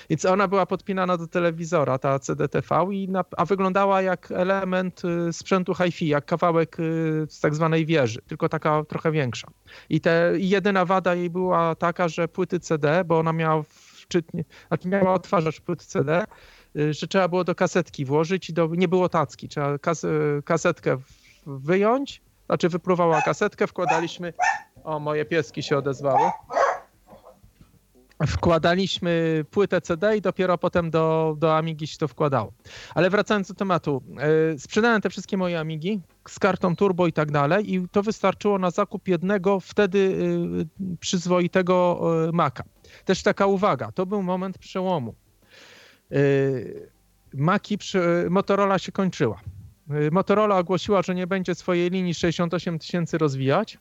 Więc 0.10 0.26
ona 0.26 0.48
była 0.48 0.66
podpinana 0.66 1.18
do 1.18 1.28
telewizora, 1.28 1.98
ta 1.98 2.20
CDTV, 2.20 2.88
i 2.92 3.10
na, 3.10 3.26
a 3.38 3.46
wyglądała 3.46 4.02
jak 4.02 4.32
element 4.32 5.02
y, 5.30 5.34
sprzętu 5.34 5.76
hi-fi, 5.76 6.08
jak 6.08 6.26
kawałek 6.26 6.80
y, 6.80 7.26
z 7.30 7.40
tak 7.40 7.56
zwanej 7.56 7.86
wieży, 7.86 8.20
tylko 8.28 8.50
taka 8.50 8.84
trochę 8.84 9.12
większa. 9.12 9.48
I, 9.90 10.02
te, 10.02 10.34
i 10.40 10.50
jedyna 10.50 10.86
wada 10.86 11.16
jej 11.16 11.30
była 11.30 11.76
taka, 11.76 12.08
że 12.08 12.28
płyty 12.28 12.60
CD, 12.60 13.04
bo 13.06 13.20
ona 13.20 13.34
miała 13.34 13.64
wczytnie, 14.10 14.44
znaczy 14.68 14.88
miała 14.88 15.14
odtwarzacz 15.14 15.62
płyt 15.62 15.84
CD, 15.84 16.26
że 16.76 17.08
trzeba 17.08 17.28
było 17.28 17.44
do 17.44 17.56
kasetki 17.56 18.06
włożyć 18.06 18.50
i 18.50 18.54
do, 18.54 18.68
nie 18.68 18.88
było 18.88 19.10
tacki. 19.10 19.50
Trzeba 19.50 19.78
kas, 19.78 20.04
y, 20.04 20.42
kasetkę 20.46 20.98
wyjąć, 21.46 22.22
znaczy 22.46 22.70
wypruwała 22.70 23.22
kasetkę, 23.22 23.68
wkładaliśmy, 23.68 24.34
o 24.84 25.00
moje 25.00 25.26
pieski 25.26 25.64
się 25.64 25.78
odezwały, 25.78 26.32
wkładaliśmy 28.28 29.46
płytę 29.52 29.82
CD 29.82 30.18
i 30.18 30.22
dopiero 30.22 30.58
potem 30.58 30.90
do, 30.90 31.36
do 31.38 31.58
Amigi 31.58 31.88
się 31.88 31.98
to 31.98 32.08
wkładało. 32.08 32.52
Ale 32.96 33.10
wracając 33.10 33.48
do 33.48 33.54
tematu, 33.54 34.04
yy, 34.52 34.60
sprzedałem 34.60 35.02
te 35.02 35.10
wszystkie 35.10 35.38
moje 35.38 35.60
Amigi 35.60 36.02
z 36.28 36.40
kartą 36.40 36.76
turbo 36.76 37.08
i 37.08 37.14
tak 37.14 37.32
dalej 37.32 37.74
i 37.74 37.90
to 37.92 38.04
wystarczyło 38.04 38.60
na 38.60 38.72
zakup 38.72 39.08
jednego 39.08 39.60
wtedy 39.60 40.00
yy, 40.80 40.96
przyzwoitego 41.00 42.00
yy, 42.26 42.32
Maca. 42.32 42.64
Też 43.06 43.24
taka 43.24 43.46
uwaga, 43.46 43.92
to 43.92 44.06
był 44.06 44.24
moment 44.24 44.58
przełomu. 44.58 45.16
Y, 46.12 46.92
Maki 47.34 47.78
przy, 47.78 48.28
Motorola 48.30 48.80
się 48.80 48.92
kończyła. 48.92 49.42
Y, 49.92 50.12
Motorola 50.12 50.58
ogłosiła, 50.58 51.02
że 51.02 51.16
nie 51.16 51.28
będzie 51.28 51.56
swojej 51.56 51.90
linii 51.90 52.14
68 52.14 52.80
tysięcy 52.80 53.18
rozwijać 53.18 53.78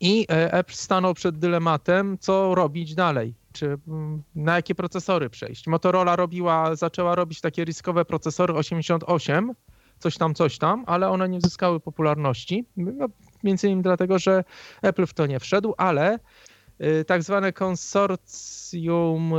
i 0.00 0.26
e, 0.30 0.52
Apple 0.52 0.74
stanął 0.74 1.14
przed 1.14 1.38
dylematem, 1.38 2.18
co 2.20 2.54
robić 2.54 2.94
dalej, 2.94 3.34
czy 3.52 3.78
mm, 3.88 4.22
na 4.34 4.56
jakie 4.56 4.74
procesory 4.74 5.30
przejść. 5.30 5.66
Motorola 5.66 6.16
robiła, 6.16 6.76
zaczęła 6.76 7.14
robić 7.14 7.40
takie 7.40 7.64
riskowe 7.64 8.04
procesory 8.04 8.54
88, 8.54 9.52
coś 9.98 10.16
tam, 10.16 10.34
coś 10.34 10.58
tam, 10.58 10.84
ale 10.86 11.08
one 11.08 11.28
nie 11.28 11.40
zyskały 11.40 11.80
popularności, 11.80 12.64
no, 12.76 13.06
między 13.44 13.66
innymi 13.66 13.82
dlatego, 13.82 14.18
że 14.18 14.44
Apple 14.82 15.06
w 15.06 15.14
to 15.14 15.26
nie 15.26 15.40
wszedł, 15.40 15.74
ale 15.78 16.18
y, 16.80 17.04
tak 17.04 17.22
zwane 17.22 17.52
konsorcjum 17.52 19.32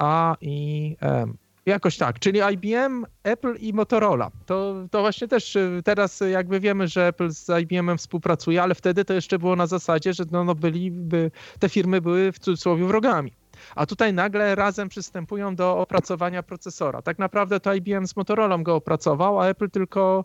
A 0.00 0.36
i 0.40 0.96
M. 1.00 1.36
Jakoś 1.66 1.96
tak, 1.96 2.18
czyli 2.18 2.40
IBM, 2.52 3.06
Apple 3.22 3.54
i 3.60 3.72
Motorola. 3.72 4.30
To, 4.46 4.74
to 4.90 5.00
właśnie 5.00 5.28
też 5.28 5.56
y, 5.56 5.80
teraz 5.84 6.22
jakby 6.30 6.60
wiemy, 6.60 6.88
że 6.88 7.06
Apple 7.06 7.30
z 7.30 7.48
IBM 7.62 7.98
współpracuje, 7.98 8.62
ale 8.62 8.74
wtedy 8.74 9.04
to 9.04 9.14
jeszcze 9.14 9.38
było 9.38 9.56
na 9.56 9.66
zasadzie, 9.66 10.12
że 10.12 10.24
no, 10.30 10.44
no 10.44 10.54
byli, 10.54 10.90
by, 10.90 11.30
te 11.58 11.68
firmy 11.68 12.00
były 12.00 12.32
w 12.32 12.38
cudzysłowie 12.38 12.84
wrogami. 12.84 13.32
A 13.74 13.86
tutaj 13.86 14.14
nagle 14.14 14.54
razem 14.54 14.88
przystępują 14.88 15.56
do 15.56 15.78
opracowania 15.78 16.42
procesora. 16.42 17.02
Tak 17.02 17.18
naprawdę 17.18 17.60
to 17.60 17.74
IBM 17.74 18.06
z 18.06 18.16
Motorola 18.16 18.58
go 18.58 18.74
opracował, 18.74 19.40
a 19.40 19.46
Apple 19.46 19.70
tylko 19.70 20.24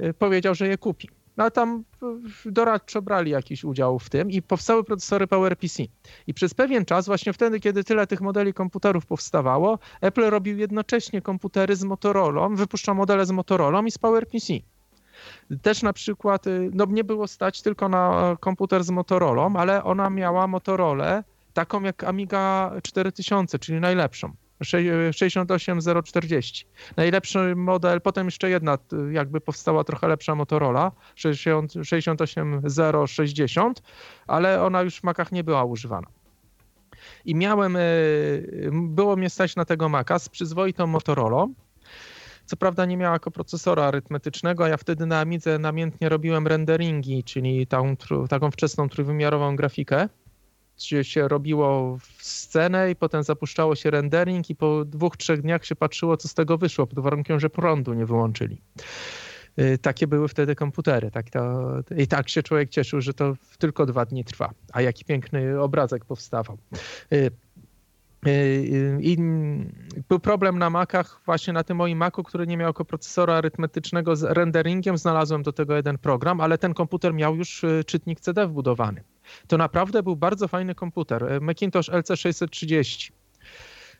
y, 0.00 0.14
powiedział, 0.14 0.54
że 0.54 0.68
je 0.68 0.78
kupi. 0.78 1.08
No 1.36 1.50
tam 1.50 1.84
doradczo 2.46 3.02
brali 3.02 3.30
jakiś 3.30 3.64
udział 3.64 3.98
w 3.98 4.10
tym 4.10 4.30
i 4.30 4.42
powstały 4.42 4.84
procesory 4.84 5.26
PowerPC. 5.26 5.82
I 6.26 6.34
przez 6.34 6.54
pewien 6.54 6.84
czas, 6.84 7.06
właśnie 7.06 7.32
wtedy, 7.32 7.60
kiedy 7.60 7.84
tyle 7.84 8.06
tych 8.06 8.20
modeli 8.20 8.54
komputerów 8.54 9.06
powstawało, 9.06 9.78
Apple 10.00 10.30
robił 10.30 10.58
jednocześnie 10.58 11.22
komputery 11.22 11.76
z 11.76 11.84
Motorola, 11.84 12.48
wypuszcza 12.48 12.94
modele 12.94 13.26
z 13.26 13.30
Motorola 13.30 13.82
i 13.86 13.90
z 13.90 13.98
PowerPC. 13.98 14.52
Też 15.62 15.82
na 15.82 15.92
przykład, 15.92 16.46
y, 16.46 16.70
no 16.74 16.86
nie 16.86 17.04
było 17.04 17.28
stać 17.28 17.62
tylko 17.62 17.88
na 17.88 18.36
komputer 18.40 18.84
z 18.84 18.90
Motorola, 18.90 19.50
ale 19.54 19.84
ona 19.84 20.10
miała 20.10 20.46
Motorola 20.46 21.24
taką 21.54 21.82
jak 21.82 22.04
Amiga 22.04 22.72
4000, 22.82 23.58
czyli 23.58 23.80
najlepszą. 23.80 24.32
68040. 24.64 26.64
Najlepszy 26.96 27.56
model, 27.56 28.00
potem 28.00 28.26
jeszcze 28.26 28.50
jedna 28.50 28.78
jakby 29.10 29.40
powstała 29.40 29.84
trochę 29.84 30.08
lepsza 30.08 30.34
Motorola 30.34 30.92
68060, 31.14 33.82
ale 34.26 34.62
ona 34.62 34.82
już 34.82 34.96
w 34.96 35.02
Macach 35.02 35.32
nie 35.32 35.44
była 35.44 35.64
używana. 35.64 36.06
I 37.24 37.34
miałem, 37.34 37.76
e, 37.76 37.80
było 38.72 39.16
mnie 39.16 39.30
stać 39.30 39.56
na 39.56 39.64
tego 39.64 39.88
Maca 39.88 40.18
z 40.18 40.28
przyzwoitą 40.28 40.86
Motorola. 40.86 41.46
Co 42.46 42.56
prawda 42.56 42.86
nie 42.86 42.96
miała 42.96 43.12
jako 43.12 43.30
procesora 43.30 43.84
arytmetycznego, 43.84 44.64
a 44.64 44.68
ja 44.68 44.76
wtedy 44.76 45.06
na 45.06 45.20
Amidze 45.20 45.58
namiętnie 45.58 46.08
robiłem 46.08 46.46
renderingi, 46.46 47.24
czyli 47.24 47.66
tą, 47.66 47.96
taką 48.28 48.50
wczesną 48.50 48.88
trójwymiarową 48.88 49.56
grafikę 49.56 50.08
się 50.82 51.28
robiło 51.28 51.98
scenę 52.18 52.90
i 52.90 52.96
potem 52.96 53.22
zapuszczało 53.22 53.74
się 53.74 53.90
rendering 53.90 54.50
i 54.50 54.54
po 54.54 54.84
dwóch, 54.84 55.16
trzech 55.16 55.42
dniach 55.42 55.64
się 55.64 55.76
patrzyło, 55.76 56.16
co 56.16 56.28
z 56.28 56.34
tego 56.34 56.58
wyszło, 56.58 56.86
pod 56.86 56.98
warunkiem, 56.98 57.40
że 57.40 57.50
prądu 57.50 57.94
nie 57.94 58.06
wyłączyli. 58.06 58.60
Y, 59.58 59.78
takie 59.78 60.06
były 60.06 60.28
wtedy 60.28 60.54
komputery. 60.54 61.10
Tak 61.10 61.30
to, 61.30 61.72
I 61.96 62.06
tak 62.06 62.28
się 62.28 62.42
człowiek 62.42 62.70
cieszył, 62.70 63.00
że 63.00 63.14
to 63.14 63.34
tylko 63.58 63.86
dwa 63.86 64.04
dni 64.04 64.24
trwa. 64.24 64.50
A 64.72 64.82
jaki 64.82 65.04
piękny 65.04 65.60
obrazek 65.60 66.04
powstawał. 66.04 66.58
Y, 67.12 67.30
y, 68.26 68.98
I 69.00 69.16
był 70.08 70.20
problem 70.20 70.58
na 70.58 70.70
Macach, 70.70 71.20
właśnie 71.26 71.52
na 71.52 71.64
tym 71.64 71.76
moim 71.76 71.98
Macu, 71.98 72.22
który 72.22 72.46
nie 72.46 72.56
miał 72.56 72.72
procesora 72.72 73.34
arytmetycznego 73.34 74.16
z 74.16 74.22
renderingiem. 74.22 74.98
Znalazłem 74.98 75.42
do 75.42 75.52
tego 75.52 75.76
jeden 75.76 75.98
program, 75.98 76.40
ale 76.40 76.58
ten 76.58 76.74
komputer 76.74 77.14
miał 77.14 77.36
już 77.36 77.64
czytnik 77.86 78.20
CD 78.20 78.46
wbudowany. 78.46 79.04
To 79.46 79.56
naprawdę 79.56 80.02
był 80.02 80.16
bardzo 80.16 80.48
fajny 80.48 80.74
komputer. 80.74 81.32
E, 81.32 81.40
Macintosh 81.40 81.88
LC630. 81.88 83.10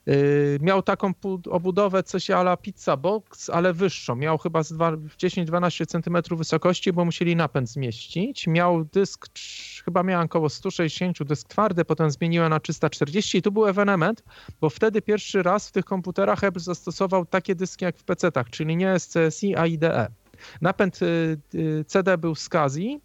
E, 0.07 0.14
miał 0.61 0.83
taką 0.83 1.12
obudowę 1.51 2.03
coś 2.03 2.31
ala 2.31 2.57
pizza 2.57 2.97
box, 2.97 3.51
ale 3.51 3.73
wyższą. 3.73 4.16
Miał 4.16 4.39
chyba 4.39 4.61
10-12 4.61 5.87
cm 5.87 6.37
wysokości, 6.37 6.93
bo 6.93 7.05
musieli 7.05 7.37
napęd 7.37 7.70
zmieścić. 7.70 8.47
Miał 8.47 8.85
dysk, 8.85 9.27
chyba 9.85 10.03
miałem 10.03 10.25
około 10.25 10.49
160 10.49 11.23
dysk 11.23 11.49
twardy, 11.49 11.85
potem 11.85 12.11
zmieniłem 12.11 12.51
na 12.51 12.61
340 12.61 13.39
i 13.39 13.43
tu 13.43 13.53
był 13.53 13.66
ewenement, 13.66 14.25
bo 14.61 14.70
wtedy 14.70 15.03
pierwszy 15.03 15.43
raz 15.43 15.68
w 15.68 15.73
tych 15.73 15.85
komputerach 15.85 16.45
Apple 16.45 16.61
zastosował 16.61 17.27
takie 17.27 17.55
dyski 17.55 17.85
jak 17.85 17.97
w 17.97 18.05
PC-tach, 18.05 18.51
czyli 18.51 18.77
nie 18.77 18.99
SCSI, 18.99 19.57
a 19.57 19.66
IDE. 19.66 20.09
Napęd 20.61 21.03
y, 21.03 21.39
y, 21.55 21.85
CD 21.85 22.18
był 22.18 22.35
z 22.35 22.41
SCSI, 22.41 23.01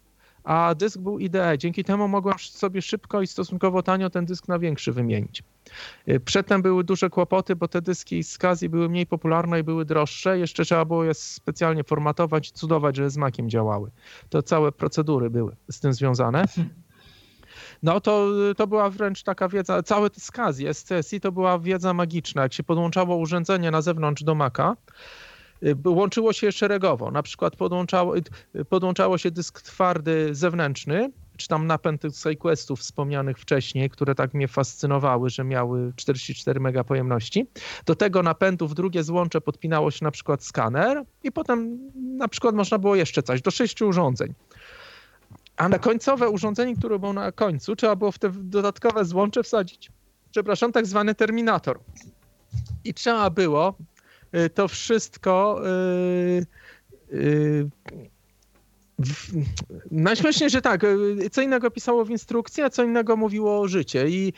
a 0.48 0.74
dysk 0.74 0.98
był 0.98 1.18
IDE. 1.18 1.58
Dzięki 1.58 1.84
temu 1.84 2.08
mogłem 2.08 2.38
sobie 2.38 2.82
szybko 2.82 3.22
i 3.22 3.26
stosunkowo 3.26 3.82
tanio 3.82 4.10
ten 4.10 4.26
dysk 4.26 4.48
na 4.48 4.58
większy 4.58 4.92
wymienić. 4.92 5.42
Y, 6.08 6.20
przedtem 6.20 6.62
były 6.62 6.84
duże 6.84 7.10
kłopoty, 7.10 7.56
bo 7.56 7.68
te 7.68 7.82
dyski 7.82 8.24
z 8.24 8.38
Kazi 8.38 8.68
były 8.68 8.88
mniej 8.88 9.06
popularne 9.06 9.60
i 9.60 9.62
były 9.62 9.84
droższe. 9.84 10.38
Jeszcze 10.38 10.64
trzeba 10.64 10.84
było 10.84 11.04
je 11.04 11.14
specjalnie 11.14 11.84
formatować 11.84 12.50
cudować, 12.50 12.96
że 12.96 13.10
z 13.10 13.16
Maciem 13.16 13.50
działały. 13.50 13.90
To 14.28 14.42
całe 14.42 14.72
procedury 14.72 15.30
były 15.30 15.56
z 15.70 15.80
tym 15.80 15.92
związane. 15.92 16.44
No 17.82 18.00
to, 18.00 18.28
to 18.56 18.66
była 18.66 18.90
wręcz 18.90 19.22
taka 19.22 19.48
wiedza, 19.48 19.82
całe 19.82 20.10
te 20.10 20.20
skazy 20.20 20.74
SCSI 20.74 21.20
to 21.20 21.32
była 21.32 21.58
wiedza 21.58 21.94
magiczna. 21.94 22.42
Jak 22.42 22.52
się 22.52 22.62
podłączało 22.62 23.16
urządzenie 23.16 23.70
na 23.70 23.82
zewnątrz 23.82 24.22
do 24.22 24.34
Maca, 24.34 24.76
łączyło 25.86 26.32
się 26.32 26.52
szeregowo. 26.52 27.10
Na 27.10 27.22
przykład 27.22 27.56
podłączało, 27.56 28.16
y, 28.16 28.64
podłączało 28.68 29.18
się 29.18 29.30
dysk 29.30 29.62
twardy 29.62 30.34
zewnętrzny, 30.34 31.12
czy 31.36 31.48
tam 31.48 31.66
napęd 31.66 32.00
tych 32.00 32.16
SideQuestów 32.16 32.80
wspomnianych 32.80 33.38
wcześniej, 33.38 33.90
które 33.90 34.14
tak 34.14 34.34
mnie 34.34 34.48
fascynowały, 34.48 35.30
że 35.30 35.44
miały 35.44 35.92
44 35.96 36.60
mega 36.60 36.84
pojemności. 36.84 37.46
Do 37.86 37.94
tego 37.94 38.22
napędu 38.22 38.68
w 38.68 38.74
drugie 38.74 39.02
złącze 39.02 39.40
podpinało 39.40 39.90
się 39.90 40.04
na 40.04 40.10
przykład 40.10 40.44
skaner 40.44 41.04
i 41.22 41.32
potem 41.32 41.78
na 41.94 42.28
przykład 42.28 42.54
można 42.54 42.78
było 42.78 42.96
jeszcze 42.96 43.22
coś, 43.22 43.42
do 43.42 43.50
sześciu 43.50 43.88
urządzeń. 43.88 44.34
A 45.56 45.68
na 45.68 45.78
końcowe 45.78 46.28
urządzenie, 46.28 46.76
które 46.76 46.98
było 46.98 47.12
na 47.12 47.32
końcu, 47.32 47.76
trzeba 47.76 47.96
było 47.96 48.12
w 48.12 48.18
te 48.18 48.30
dodatkowe 48.30 49.04
złącze 49.04 49.42
wsadzić, 49.42 49.90
przepraszam, 50.30 50.72
tak 50.72 50.86
zwany 50.86 51.14
terminator. 51.14 51.80
I 52.84 52.94
trzeba 52.94 53.30
było 53.30 53.74
Y, 53.97 53.97
to 54.54 54.68
wszystko 54.68 55.60
y, 57.12 57.16
y, 57.16 57.68
Najśmieszniej, 59.90 60.50
że 60.50 60.62
tak, 60.62 60.86
co 61.32 61.42
innego 61.42 61.70
pisało 61.70 62.04
w 62.04 62.10
instrukcji, 62.10 62.62
a 62.62 62.70
co 62.70 62.84
innego 62.84 63.16
mówiło 63.16 63.68
życie. 63.68 64.08
I 64.08 64.32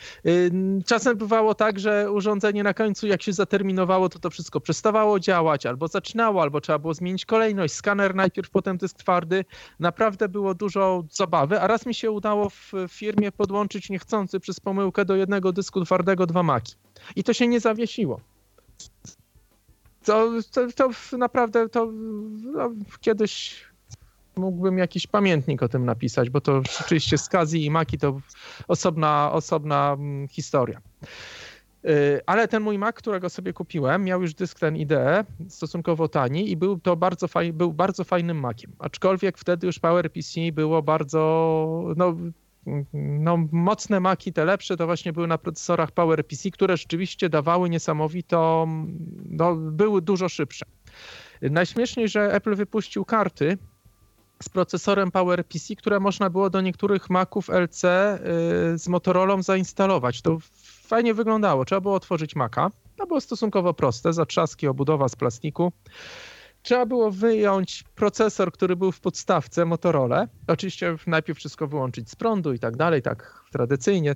czasem 0.85 1.17
bywało 1.17 1.55
tak, 1.55 1.79
że 1.79 2.11
urządzenie 2.11 2.63
na 2.63 2.73
końcu, 2.73 3.07
jak 3.07 3.21
się 3.21 3.33
zaterminowało, 3.33 4.09
to 4.09 4.19
to 4.19 4.29
wszystko 4.29 4.59
przestawało 4.59 5.19
działać, 5.19 5.65
albo 5.65 5.87
zaczynało, 5.87 6.41
albo 6.41 6.61
trzeba 6.61 6.79
było 6.79 6.93
zmienić 6.93 7.25
kolejność. 7.25 7.73
Skaner 7.73 8.15
najpierw, 8.15 8.49
potem 8.49 8.77
dysk 8.77 8.97
twardy. 8.97 9.45
Naprawdę 9.79 10.29
było 10.29 10.53
dużo 10.53 11.03
zabawy, 11.11 11.59
a 11.59 11.67
raz 11.67 11.85
mi 11.85 11.93
się 11.93 12.11
udało 12.11 12.49
w 12.49 12.71
firmie 12.89 13.31
podłączyć 13.31 13.89
niechcący 13.89 14.39
przez 14.39 14.59
pomyłkę 14.59 15.05
do 15.05 15.15
jednego 15.15 15.51
dysku 15.51 15.85
twardego 15.85 16.25
dwa 16.25 16.43
maki. 16.43 16.75
I 17.15 17.23
to 17.23 17.33
się 17.33 17.47
nie 17.47 17.59
zawiesiło. 17.59 18.19
To, 20.05 20.31
to, 20.51 20.67
to 20.75 21.17
naprawdę 21.17 21.69
to 21.69 21.91
no, 22.43 22.71
kiedyś 23.01 23.63
mógłbym 24.35 24.77
jakiś 24.77 25.07
pamiętnik 25.07 25.63
o 25.63 25.69
tym 25.69 25.85
napisać, 25.85 26.29
bo 26.29 26.41
to 26.41 26.61
rzeczywiście 26.77 27.17
Skazi 27.17 27.65
i 27.65 27.71
Maki 27.71 27.97
to 27.97 28.21
osobna, 28.67 29.29
osobna 29.33 29.95
mm, 29.99 30.27
historia. 30.27 30.81
Y, 31.85 32.21
ale 32.25 32.47
ten 32.47 32.63
mój 32.63 32.77
Mac, 32.77 32.95
którego 32.95 33.29
sobie 33.29 33.53
kupiłem, 33.53 34.03
miał 34.03 34.21
już 34.21 34.33
dysk 34.33 34.59
ten 34.59 34.75
IDE, 34.75 35.25
stosunkowo 35.49 36.07
tani 36.07 36.51
i 36.51 36.57
był 36.57 36.79
to 36.79 36.95
bardzo, 36.95 37.27
faj, 37.27 37.53
był 37.53 37.73
bardzo 37.73 38.03
fajnym 38.03 38.39
Maciem. 38.39 38.71
Aczkolwiek 38.79 39.37
wtedy 39.37 39.67
już 39.67 39.79
PowerPC 39.79 40.51
było 40.53 40.81
bardzo, 40.81 41.93
no 41.97 42.15
no, 42.93 43.37
mocne 43.51 43.99
maki, 43.99 44.33
te 44.33 44.45
lepsze, 44.45 44.77
to 44.77 44.85
właśnie 44.85 45.13
były 45.13 45.27
na 45.27 45.37
procesorach 45.37 45.91
PowerPC, 45.91 46.51
które 46.51 46.77
rzeczywiście 46.77 47.29
dawały 47.29 47.69
niesamowito, 47.69 48.67
no, 49.25 49.55
były 49.55 50.01
dużo 50.01 50.29
szybsze. 50.29 50.65
Najśmieszniej, 51.41 52.09
że 52.09 52.33
Apple 52.33 52.55
wypuścił 52.55 53.05
karty 53.05 53.57
z 54.43 54.49
procesorem 54.49 55.11
PowerPC, 55.11 55.75
które 55.75 55.99
można 55.99 56.29
było 56.29 56.49
do 56.49 56.61
niektórych 56.61 57.09
Maców 57.09 57.49
LC 57.49 57.83
y, 57.83 58.77
z 58.77 58.87
Motorola 58.87 59.41
zainstalować. 59.41 60.21
To 60.21 60.37
fajnie 60.83 61.13
wyglądało. 61.13 61.65
Trzeba 61.65 61.81
było 61.81 61.95
otworzyć 61.95 62.35
Maca. 62.35 62.71
To 62.97 63.07
było 63.07 63.21
stosunkowo 63.21 63.73
proste, 63.73 64.13
zatrzaski, 64.13 64.67
obudowa 64.67 65.09
z 65.09 65.15
plastiku 65.15 65.71
trzeba 66.61 66.85
było 66.85 67.11
wyjąć 67.11 67.83
procesor, 67.95 68.51
który 68.51 68.75
był 68.75 68.91
w 68.91 68.99
podstawce 68.99 69.65
Motorola. 69.65 70.27
Oczywiście 70.47 70.95
najpierw 71.07 71.39
wszystko 71.39 71.67
wyłączyć 71.67 72.09
z 72.09 72.15
prądu 72.15 72.53
i 72.53 72.59
tak 72.59 72.77
dalej, 72.77 73.01
tak 73.01 73.43
tradycyjnie. 73.51 74.15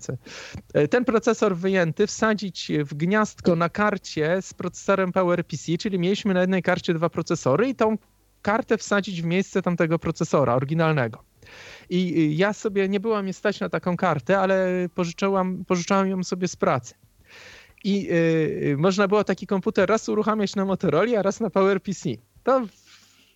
E, 0.73 0.87
ten 0.87 1.05
procesor 1.05 1.55
wyjęty 1.55 2.07
wsadzić 2.07 2.71
w 2.85 2.93
gniazdko 2.93 3.55
na 3.55 3.69
karcie 3.69 4.41
z 4.41 4.53
procesorem 4.53 5.11
PowerPC, 5.11 5.77
czyli 5.79 5.99
mieliśmy 5.99 6.33
na 6.33 6.41
jednej 6.41 6.63
karcie 6.63 6.93
dwa 6.93 7.09
procesory 7.09 7.69
i 7.69 7.75
tą 7.75 7.97
kartę 8.41 8.77
wsadzić 8.77 9.21
w 9.21 9.25
miejsce 9.25 9.61
tamtego 9.61 9.99
procesora 9.99 10.55
oryginalnego. 10.55 11.23
I 11.89 12.37
ja 12.37 12.53
sobie 12.53 12.89
nie 12.89 12.99
byłam 12.99 13.23
mnie 13.23 13.33
stać 13.33 13.59
na 13.59 13.69
taką 13.69 13.97
kartę, 13.97 14.39
ale 14.39 14.89
pożyczałam, 14.95 15.65
pożyczałam 15.65 16.09
ją 16.09 16.23
sobie 16.23 16.47
z 16.47 16.55
pracy. 16.55 16.93
I 17.83 18.03
yy, 18.03 18.77
można 18.77 19.07
było 19.07 19.23
taki 19.23 19.47
komputer 19.47 19.89
raz 19.89 20.09
uruchamiać 20.09 20.55
na 20.55 20.65
Motorola, 20.65 21.19
a 21.19 21.21
raz 21.21 21.39
na 21.39 21.49
PowerPC. 21.49 22.09
To 22.45 22.61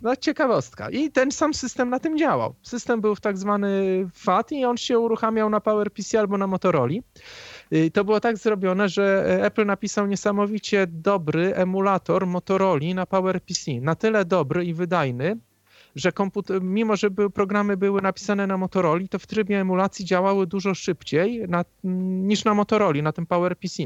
no, 0.02 0.16
ciekawostka. 0.16 0.90
I 0.90 1.12
ten 1.12 1.32
sam 1.32 1.54
system 1.54 1.90
na 1.90 2.00
tym 2.00 2.18
działał. 2.18 2.56
System 2.64 3.02
był 3.02 3.16
w 3.16 3.22
tak 3.22 3.38
zwany 3.38 3.70
FAT 4.14 4.52
i 4.52 4.66
on 4.66 4.78
się 4.78 5.00
uruchamiał 5.00 5.50
na 5.50 5.60
PowerPC 5.60 6.20
albo 6.20 6.38
na 6.38 6.48
Motorola. 6.48 6.94
To 7.94 8.04
było 8.04 8.20
tak 8.20 8.38
zrobione, 8.38 8.90
że 8.90 9.26
Apple 9.44 9.66
napisał 9.66 10.08
niesamowicie 10.08 10.88
dobry 10.88 11.56
emulator 11.56 12.28
Motorola 12.28 12.94
na 12.96 13.06
PowerPC. 13.06 13.72
Na 13.82 13.96
tyle 13.96 14.26
dobry 14.26 14.66
i 14.66 14.74
wydajny, 14.74 15.38
że 15.96 16.12
komputer, 16.12 16.62
mimo 16.62 16.96
że 16.96 17.10
były, 17.10 17.30
programy 17.30 17.78
były 17.78 18.02
napisane 18.02 18.48
na 18.48 18.58
Motorola, 18.58 19.08
to 19.10 19.20
w 19.20 19.28
trybie 19.28 19.60
emulacji 19.60 20.06
działały 20.06 20.48
dużo 20.48 20.76
szybciej 20.76 21.48
na, 21.48 21.66
niż 21.84 22.46
na 22.46 22.54
Motorola, 22.54 23.02
na 23.02 23.12
tym 23.12 23.26
PowerPC. 23.26 23.84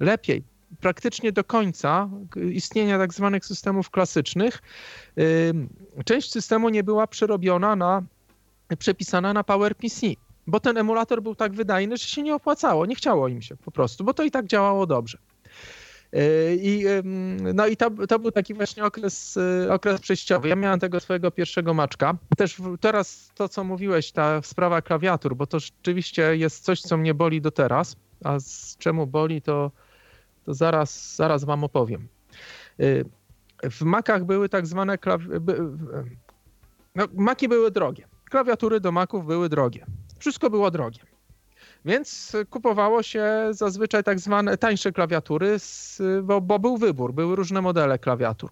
Lepiej, 0.00 0.42
praktycznie 0.80 1.32
do 1.32 1.44
końca 1.44 2.08
istnienia 2.50 2.98
tak 2.98 3.14
zwanych 3.14 3.46
systemów 3.46 3.90
klasycznych, 3.90 4.62
część 6.04 6.32
systemu 6.32 6.68
nie 6.68 6.84
była 6.84 7.06
przerobiona 7.06 7.76
na, 7.76 8.02
przepisana 8.78 9.32
na 9.32 9.44
PowerPC, 9.44 10.06
bo 10.46 10.60
ten 10.60 10.78
emulator 10.78 11.22
był 11.22 11.34
tak 11.34 11.52
wydajny, 11.52 11.96
że 11.96 12.06
się 12.06 12.22
nie 12.22 12.34
opłacało, 12.34 12.86
nie 12.86 12.94
chciało 12.94 13.28
im 13.28 13.42
się 13.42 13.56
po 13.56 13.70
prostu, 13.70 14.04
bo 14.04 14.14
to 14.14 14.22
i 14.22 14.30
tak 14.30 14.46
działało 14.46 14.86
dobrze. 14.86 15.18
I, 16.56 16.84
no 17.54 17.66
i 17.66 17.76
to, 17.76 17.90
to 17.90 18.18
był 18.18 18.30
taki 18.30 18.54
właśnie 18.54 18.84
okres, 18.84 19.36
y, 19.36 19.72
okres 19.72 20.00
przejściowy. 20.00 20.48
Ja 20.48 20.56
miałem 20.56 20.80
tego 20.80 21.00
swojego 21.00 21.30
pierwszego 21.30 21.74
maczka. 21.74 22.14
Też 22.36 22.56
teraz 22.80 23.30
to, 23.34 23.48
co 23.48 23.64
mówiłeś, 23.64 24.12
ta 24.12 24.42
sprawa 24.42 24.82
klawiatur, 24.82 25.36
bo 25.36 25.46
to 25.46 25.60
rzeczywiście 25.60 26.36
jest 26.36 26.64
coś, 26.64 26.80
co 26.80 26.96
mnie 26.96 27.14
boli 27.14 27.40
do 27.40 27.50
teraz. 27.50 27.96
A 28.24 28.40
z 28.40 28.76
czemu 28.78 29.06
boli, 29.06 29.42
to, 29.42 29.70
to 30.46 30.54
zaraz, 30.54 31.16
zaraz 31.16 31.44
wam 31.44 31.64
opowiem. 31.64 32.08
Y, 32.80 33.04
w 33.70 33.82
Macach 33.82 34.24
były 34.24 34.48
tak 34.48 34.66
zwane 34.66 34.98
klawi... 34.98 35.28
No, 36.94 37.04
Maki 37.14 37.48
były 37.48 37.70
drogie. 37.70 38.06
Klawiatury 38.30 38.80
do 38.80 38.92
Maków 38.92 39.26
były 39.26 39.48
drogie. 39.48 39.86
Wszystko 40.18 40.50
było 40.50 40.70
drogie. 40.70 41.00
Więc 41.84 42.36
kupowało 42.50 43.02
się 43.02 43.24
zazwyczaj 43.50 44.04
tak 44.04 44.20
zwane 44.20 44.58
tańsze 44.58 44.92
klawiatury, 44.92 45.56
bo, 46.22 46.40
bo 46.40 46.58
był 46.58 46.76
wybór, 46.76 47.14
były 47.14 47.36
różne 47.36 47.62
modele 47.62 47.98
klawiatur. 47.98 48.50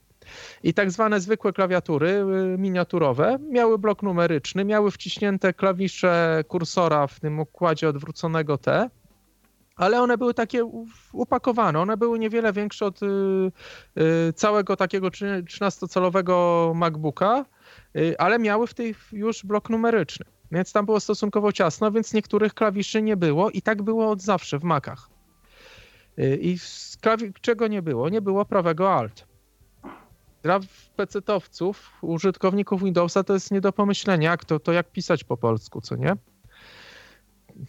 I 0.62 0.74
tak 0.74 0.90
zwane 0.90 1.20
zwykłe 1.20 1.52
klawiatury 1.52 2.08
y, 2.08 2.58
miniaturowe 2.58 3.38
miały 3.50 3.78
blok 3.78 4.02
numeryczny, 4.02 4.64
miały 4.64 4.90
wciśnięte 4.90 5.52
klawisze 5.52 6.44
kursora 6.48 7.06
w 7.06 7.20
tym 7.20 7.40
układzie 7.40 7.88
odwróconego 7.88 8.58
T, 8.58 8.90
ale 9.80 10.02
one 10.02 10.18
były 10.18 10.34
takie 10.34 10.64
upakowane. 11.12 11.80
One 11.80 11.96
były 11.96 12.18
niewiele 12.18 12.52
większe 12.52 12.86
od 12.86 13.02
y, 13.02 13.06
y, 14.28 14.32
całego 14.32 14.76
takiego 14.76 15.08
13-calowego 15.08 16.74
MacBooka, 16.74 17.44
ale 18.18 18.38
miały 18.38 18.66
w 18.66 18.74
tej 18.74 18.94
już 19.12 19.44
blok 19.44 19.70
numeryczny. 19.70 20.26
Więc 20.52 20.72
tam 20.72 20.86
było 20.86 21.00
stosunkowo 21.00 21.52
ciasno, 21.52 21.92
więc 21.92 22.14
niektórych 22.14 22.54
klawiszy 22.54 23.02
nie 23.02 23.16
było 23.16 23.50
i 23.50 23.62
tak 23.62 23.82
było 23.82 24.10
od 24.10 24.22
zawsze 24.22 24.58
w 24.58 24.64
Macach. 24.64 25.08
Y, 26.18 26.38
I 26.42 26.58
czego 27.40 27.68
nie 27.68 27.82
było? 27.82 28.08
Nie 28.08 28.20
było 28.20 28.44
prawego 28.44 28.94
Alt. 28.94 29.26
Dla 30.42 30.60
PC-towców, 30.96 31.74
użytkowników 32.02 32.82
Windowsa 32.84 33.24
to 33.24 33.34
jest 33.34 33.50
nie 33.50 33.60
do 33.60 33.72
pomyślenia, 33.72 34.30
jak 34.30 34.44
to, 34.44 34.60
to 34.60 34.72
jak 34.72 34.92
pisać 34.92 35.24
po 35.24 35.36
polsku, 35.36 35.80
co 35.80 35.96
nie? 35.96 36.16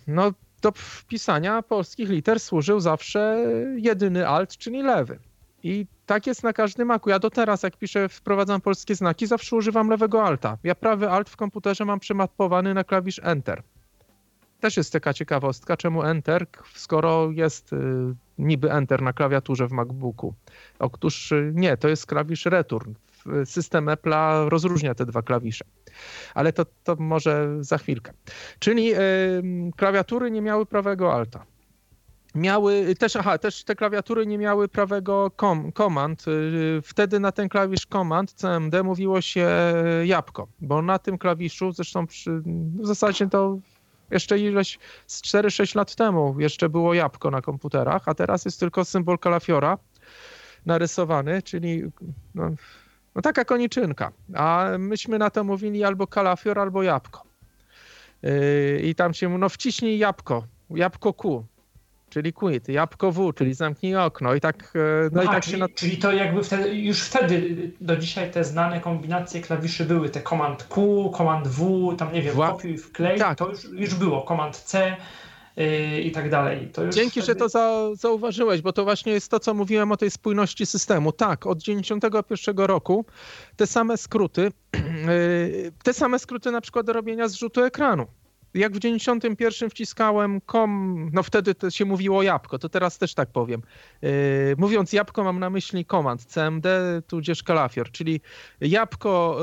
No, 0.07 0.31
do 0.61 0.71
wpisania 0.71 1.61
polskich 1.61 2.09
liter 2.09 2.39
służył 2.39 2.79
zawsze 2.79 3.45
jedyny 3.75 4.27
Alt, 4.27 4.57
czyli 4.57 4.81
lewy. 4.81 5.19
I 5.63 5.85
tak 6.05 6.27
jest 6.27 6.43
na 6.43 6.53
każdym 6.53 6.87
maku. 6.87 7.09
Ja 7.09 7.19
do 7.19 7.29
teraz, 7.29 7.63
jak 7.63 7.77
piszę, 7.77 8.09
wprowadzam 8.09 8.61
polskie 8.61 8.95
znaki, 8.95 9.27
zawsze 9.27 9.55
używam 9.55 9.89
lewego 9.89 10.23
alta. 10.23 10.57
Ja 10.63 10.75
prawy 10.75 11.09
alt 11.09 11.29
w 11.29 11.35
komputerze 11.35 11.85
mam 11.85 11.99
przemapowany 11.99 12.73
na 12.73 12.83
klawisz 12.83 13.21
Enter. 13.23 13.63
Też 14.59 14.77
jest 14.77 14.93
taka 14.93 15.13
ciekawostka, 15.13 15.77
czemu 15.77 16.03
Enter, 16.03 16.47
skoro 16.75 17.31
jest 17.31 17.73
y, 17.73 17.77
niby 18.37 18.71
Enter 18.71 19.01
na 19.01 19.13
klawiaturze 19.13 19.67
w 19.67 19.71
MacBooku. 19.71 20.33
Otóż 20.79 21.31
y, 21.31 21.51
nie, 21.55 21.77
to 21.77 21.87
jest 21.87 22.05
klawisz 22.05 22.45
Return. 22.45 22.93
System 23.45 23.85
Apple'a 23.85 24.49
rozróżnia 24.49 24.95
te 24.95 25.05
dwa 25.05 25.21
klawisze. 25.21 25.65
Ale 26.33 26.53
to, 26.53 26.65
to 26.83 26.95
może 26.95 27.57
za 27.59 27.77
chwilkę. 27.77 28.13
Czyli 28.59 28.93
y, 28.93 28.97
klawiatury 29.75 30.31
nie 30.31 30.41
miały 30.41 30.65
prawego 30.65 31.13
alta 31.13 31.45
miały 32.35 32.95
też, 32.95 33.15
aha, 33.15 33.37
też 33.37 33.63
te 33.63 33.75
klawiatury 33.75 34.27
nie 34.27 34.37
miały 34.37 34.67
prawego 34.67 35.31
kom, 35.35 35.71
komand. 35.71 36.27
Y, 36.27 36.81
wtedy 36.83 37.19
na 37.19 37.31
ten 37.31 37.49
klawisz 37.49 37.85
komand 37.85 38.33
CMD 38.33 38.83
mówiło 38.83 39.21
się 39.21 39.49
jabłko, 40.03 40.47
bo 40.59 40.81
na 40.81 40.99
tym 40.99 41.17
klawiszu, 41.17 41.71
zresztą 41.71 42.07
przy, 42.07 42.41
w 42.81 42.87
zasadzie 42.87 43.29
to 43.29 43.57
jeszcze 44.11 44.39
ileś 44.39 44.79
z 45.07 45.21
4-6 45.21 45.75
lat 45.75 45.95
temu 45.95 46.35
jeszcze 46.39 46.69
było 46.69 46.93
jabłko 46.93 47.31
na 47.31 47.41
komputerach, 47.41 48.01
a 48.05 48.13
teraz 48.13 48.45
jest 48.45 48.59
tylko 48.59 48.85
symbol 48.85 49.19
kalafiora 49.19 49.77
narysowany, 50.65 51.41
czyli 51.41 51.83
no, 52.35 52.49
no 53.15 53.21
taka 53.21 53.45
koniczynka. 53.45 54.11
A 54.35 54.69
myśmy 54.79 55.19
na 55.19 55.29
to 55.29 55.43
mówili 55.43 55.83
albo 55.83 56.07
kalafior, 56.07 56.59
albo 56.59 56.83
jabłko. 56.83 57.23
Yy, 58.23 58.81
I 58.83 58.95
tam 58.95 59.13
się, 59.13 59.37
no 59.37 59.49
wciśnij 59.49 59.97
jabłko, 59.97 60.43
jabłko 60.69 61.13
Q 61.13 61.45
czyli 62.11 62.33
quit, 62.33 62.69
jabłko 62.69 63.11
W, 63.11 63.33
czyli 63.33 63.53
zamknij 63.53 63.95
okno 63.95 64.35
i 64.35 64.41
tak, 64.41 64.73
no 65.11 65.21
Aha, 65.21 65.31
i 65.31 65.35
tak 65.35 65.43
czyli, 65.43 65.59
się... 65.59 65.67
Czyli 65.75 65.97
to 65.97 66.11
jakby 66.11 66.43
wtedy, 66.43 66.75
już 66.75 67.01
wtedy 67.01 67.55
do 67.81 67.97
dzisiaj 67.97 68.31
te 68.31 68.43
znane 68.43 68.81
kombinacje 68.81 69.41
klawiszy 69.41 69.85
były, 69.85 70.09
te 70.09 70.21
Command 70.21 70.63
Q, 70.63 71.11
Command 71.17 71.47
W, 71.47 71.95
tam 71.97 72.13
nie 72.13 72.21
wiem, 72.21 72.35
Wła... 72.35 72.51
kopiuj, 72.51 72.77
wklej, 72.77 73.19
tak. 73.19 73.37
to 73.37 73.49
już, 73.49 73.63
już 73.63 73.95
było, 73.95 74.25
Command 74.27 74.57
C, 74.57 74.97
i 76.03 76.11
tak 76.11 76.29
dalej. 76.29 76.71
Dzięki, 76.89 77.21
wtedy... 77.21 77.25
że 77.25 77.35
to 77.35 77.49
za, 77.49 77.95
zauważyłeś, 77.95 78.61
bo 78.61 78.73
to 78.73 78.83
właśnie 78.83 79.11
jest 79.11 79.31
to, 79.31 79.39
co 79.39 79.53
mówiłem 79.53 79.91
o 79.91 79.97
tej 79.97 80.11
spójności 80.11 80.65
systemu. 80.65 81.11
Tak, 81.11 81.47
od 81.47 81.61
91 81.61 82.57
roku 82.57 83.05
te 83.55 83.67
same 83.67 83.97
skróty, 83.97 84.41
yy, 84.41 85.71
te 85.83 85.93
same 85.93 86.19
skróty 86.19 86.51
na 86.51 86.61
przykład 86.61 86.85
do 86.85 86.93
robienia 86.93 87.27
zrzutu 87.27 87.63
ekranu 87.63 88.07
jak 88.53 88.73
w 88.73 88.79
91 88.79 89.69
wciskałem 89.69 90.41
kom, 90.41 91.09
no 91.13 91.23
wtedy 91.23 91.55
to 91.55 91.69
się 91.69 91.85
mówiło 91.85 92.23
jabłko, 92.23 92.59
to 92.59 92.69
teraz 92.69 92.97
też 92.97 93.13
tak 93.13 93.31
powiem. 93.31 93.61
Yy, 94.01 94.11
mówiąc 94.57 94.93
jabłko 94.93 95.23
mam 95.23 95.39
na 95.39 95.49
myśli 95.49 95.85
komand 95.85 96.25
CMD 96.25 96.67
tudzież 97.07 97.43
kalafior, 97.43 97.91
czyli 97.91 98.21
jabłko 98.61 99.39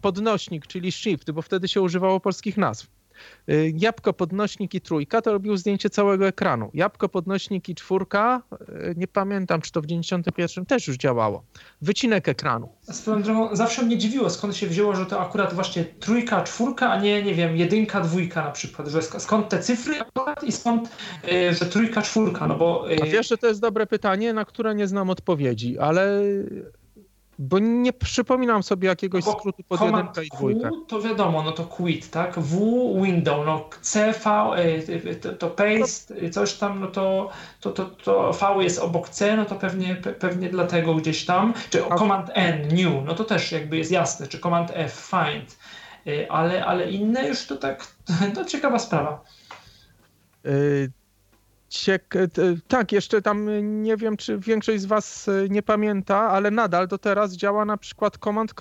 podnośnik, 0.00 0.66
czyli 0.66 0.92
shift, 0.92 1.30
bo 1.30 1.42
wtedy 1.42 1.68
się 1.68 1.80
używało 1.80 2.20
polskich 2.20 2.56
nazw. 2.56 3.01
Y, 3.48 3.72
jabłko, 3.76 4.12
podnośnik 4.12 4.74
i 4.74 4.80
trójka 4.80 5.22
to 5.22 5.32
robił 5.32 5.56
zdjęcie 5.56 5.90
całego 5.90 6.26
ekranu. 6.26 6.70
Jabłko, 6.74 7.08
podnośnik 7.08 7.68
i 7.68 7.74
czwórka, 7.74 8.42
y, 8.52 8.94
nie 8.96 9.08
pamiętam, 9.08 9.60
czy 9.60 9.72
to 9.72 9.80
w 9.80 9.86
91 9.86 10.66
też 10.66 10.88
już 10.88 10.96
działało. 10.96 11.42
Wycinek 11.82 12.28
ekranu. 12.28 12.68
Swoją 12.82 13.22
drogą, 13.22 13.56
zawsze 13.56 13.82
mnie 13.82 13.98
dziwiło, 13.98 14.30
skąd 14.30 14.56
się 14.56 14.66
wzięło, 14.66 14.96
że 14.96 15.06
to 15.06 15.20
akurat 15.20 15.54
właśnie 15.54 15.84
trójka, 15.84 16.42
czwórka, 16.42 16.90
a 16.90 17.00
nie, 17.00 17.22
nie 17.22 17.34
wiem, 17.34 17.56
jedynka, 17.56 18.00
dwójka 18.00 18.44
na 18.44 18.50
przykład, 18.50 18.88
że 18.88 19.02
skąd 19.02 19.48
te 19.48 19.58
cyfry 19.58 19.94
i 20.42 20.52
skąd, 20.52 20.88
y, 21.32 21.54
że 21.54 21.66
trójka, 21.66 22.02
czwórka, 22.02 22.46
no 22.46 22.56
bo... 22.56 22.86
A 23.02 23.06
wiesz, 23.06 23.28
że 23.28 23.38
to 23.38 23.46
jest 23.46 23.60
dobre 23.60 23.86
pytanie, 23.86 24.32
na 24.32 24.44
które 24.44 24.74
nie 24.74 24.86
znam 24.86 25.10
odpowiedzi, 25.10 25.78
ale 25.78 26.22
bo 27.42 27.58
nie 27.58 27.92
przypominam 27.92 28.62
sobie 28.62 28.88
jakiegoś 28.88 29.24
Bo 29.24 29.32
skrótu 29.32 29.62
pod 29.68 29.80
jedynkę 29.80 30.24
i 30.24 30.28
dwójkę. 30.28 30.70
to 30.88 31.00
wiadomo, 31.00 31.42
no 31.42 31.52
to 31.52 31.64
quit, 31.64 32.10
tak? 32.10 32.38
W 32.38 32.58
window, 33.02 33.46
no 33.46 33.68
CV, 33.80 34.30
e, 34.56 35.14
to, 35.14 35.32
to 35.32 35.50
paste, 35.50 36.30
coś 36.30 36.54
tam, 36.54 36.80
no 36.80 36.86
to, 36.86 37.30
to, 37.60 37.70
to, 37.70 37.84
to 37.84 38.32
V 38.32 38.62
jest 38.62 38.78
obok 38.78 39.08
C, 39.08 39.36
no 39.36 39.44
to 39.44 39.54
pewnie, 39.54 39.96
pewnie 39.96 40.48
dlatego 40.48 40.94
gdzieś 40.94 41.24
tam. 41.24 41.54
Czy 41.70 41.86
A... 41.86 41.96
Command 41.98 42.30
N, 42.34 42.68
new, 42.68 43.04
no 43.04 43.14
to 43.14 43.24
też 43.24 43.52
jakby 43.52 43.76
jest 43.76 43.90
jasne, 43.90 44.26
czy 44.26 44.38
Command 44.38 44.70
F, 44.74 45.10
find. 45.10 45.58
Ale, 46.28 46.64
ale 46.64 46.90
inne 46.90 47.28
już 47.28 47.46
to 47.46 47.56
tak, 47.56 47.86
to 48.34 48.44
ciekawa 48.44 48.78
sprawa. 48.78 49.24
Y 50.46 51.01
Ciek 51.72 52.14
tak, 52.68 52.92
jeszcze 52.92 53.22
tam 53.22 53.48
nie 53.82 53.96
wiem, 53.96 54.16
czy 54.16 54.38
większość 54.38 54.80
z 54.80 54.84
Was 54.84 55.28
e, 55.28 55.48
nie 55.48 55.62
pamięta, 55.62 56.18
ale 56.18 56.50
nadal 56.50 56.88
do 56.88 56.98
teraz 56.98 57.32
działa 57.32 57.64
na 57.64 57.76
przykład 57.76 58.18
command. 58.18 58.54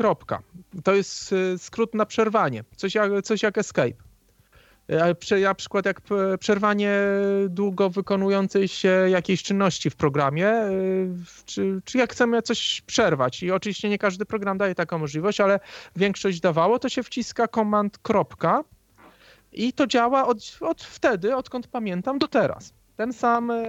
To 0.84 0.94
jest 0.96 1.34
e, 1.34 1.58
skrót 1.58 1.96
na 1.96 2.06
przerwanie, 2.06 2.64
coś 2.76 2.96
jak, 2.96 3.22
coś 3.22 3.44
jak 3.44 3.58
escape. 3.58 3.94
Na 5.42 5.56
przykład 5.56 5.86
jak 5.86 6.02
przerwanie 6.40 6.96
długo 7.50 7.90
wykonującej 7.90 8.68
się 8.68 8.90
jakiejś 9.10 9.44
czynności 9.44 9.90
w 9.90 9.96
programie, 9.96 10.54
czy, 11.46 11.82
czy 11.86 11.98
jak 11.98 12.12
chcemy 12.12 12.42
coś 12.42 12.82
przerwać. 12.82 13.44
I 13.44 13.52
oczywiście 13.52 13.90
nie 13.90 13.98
każdy 13.98 14.26
program 14.26 14.58
daje 14.58 14.76
taką 14.76 14.98
możliwość, 14.98 15.40
ale 15.40 15.60
większość 15.96 16.40
dawało, 16.40 16.80
to 16.80 16.90
się 16.90 17.04
wciska 17.04 17.48
command. 17.48 18.00
I 19.54 19.74
to 19.74 19.88
działa 19.88 20.28
od, 20.28 20.58
od 20.62 20.84
wtedy, 20.84 21.36
odkąd 21.36 21.68
pamiętam, 21.68 22.20
do 22.20 22.28
teraz 22.28 22.74
ten 23.02 23.14
sam 23.14 23.52
e, 23.52 23.64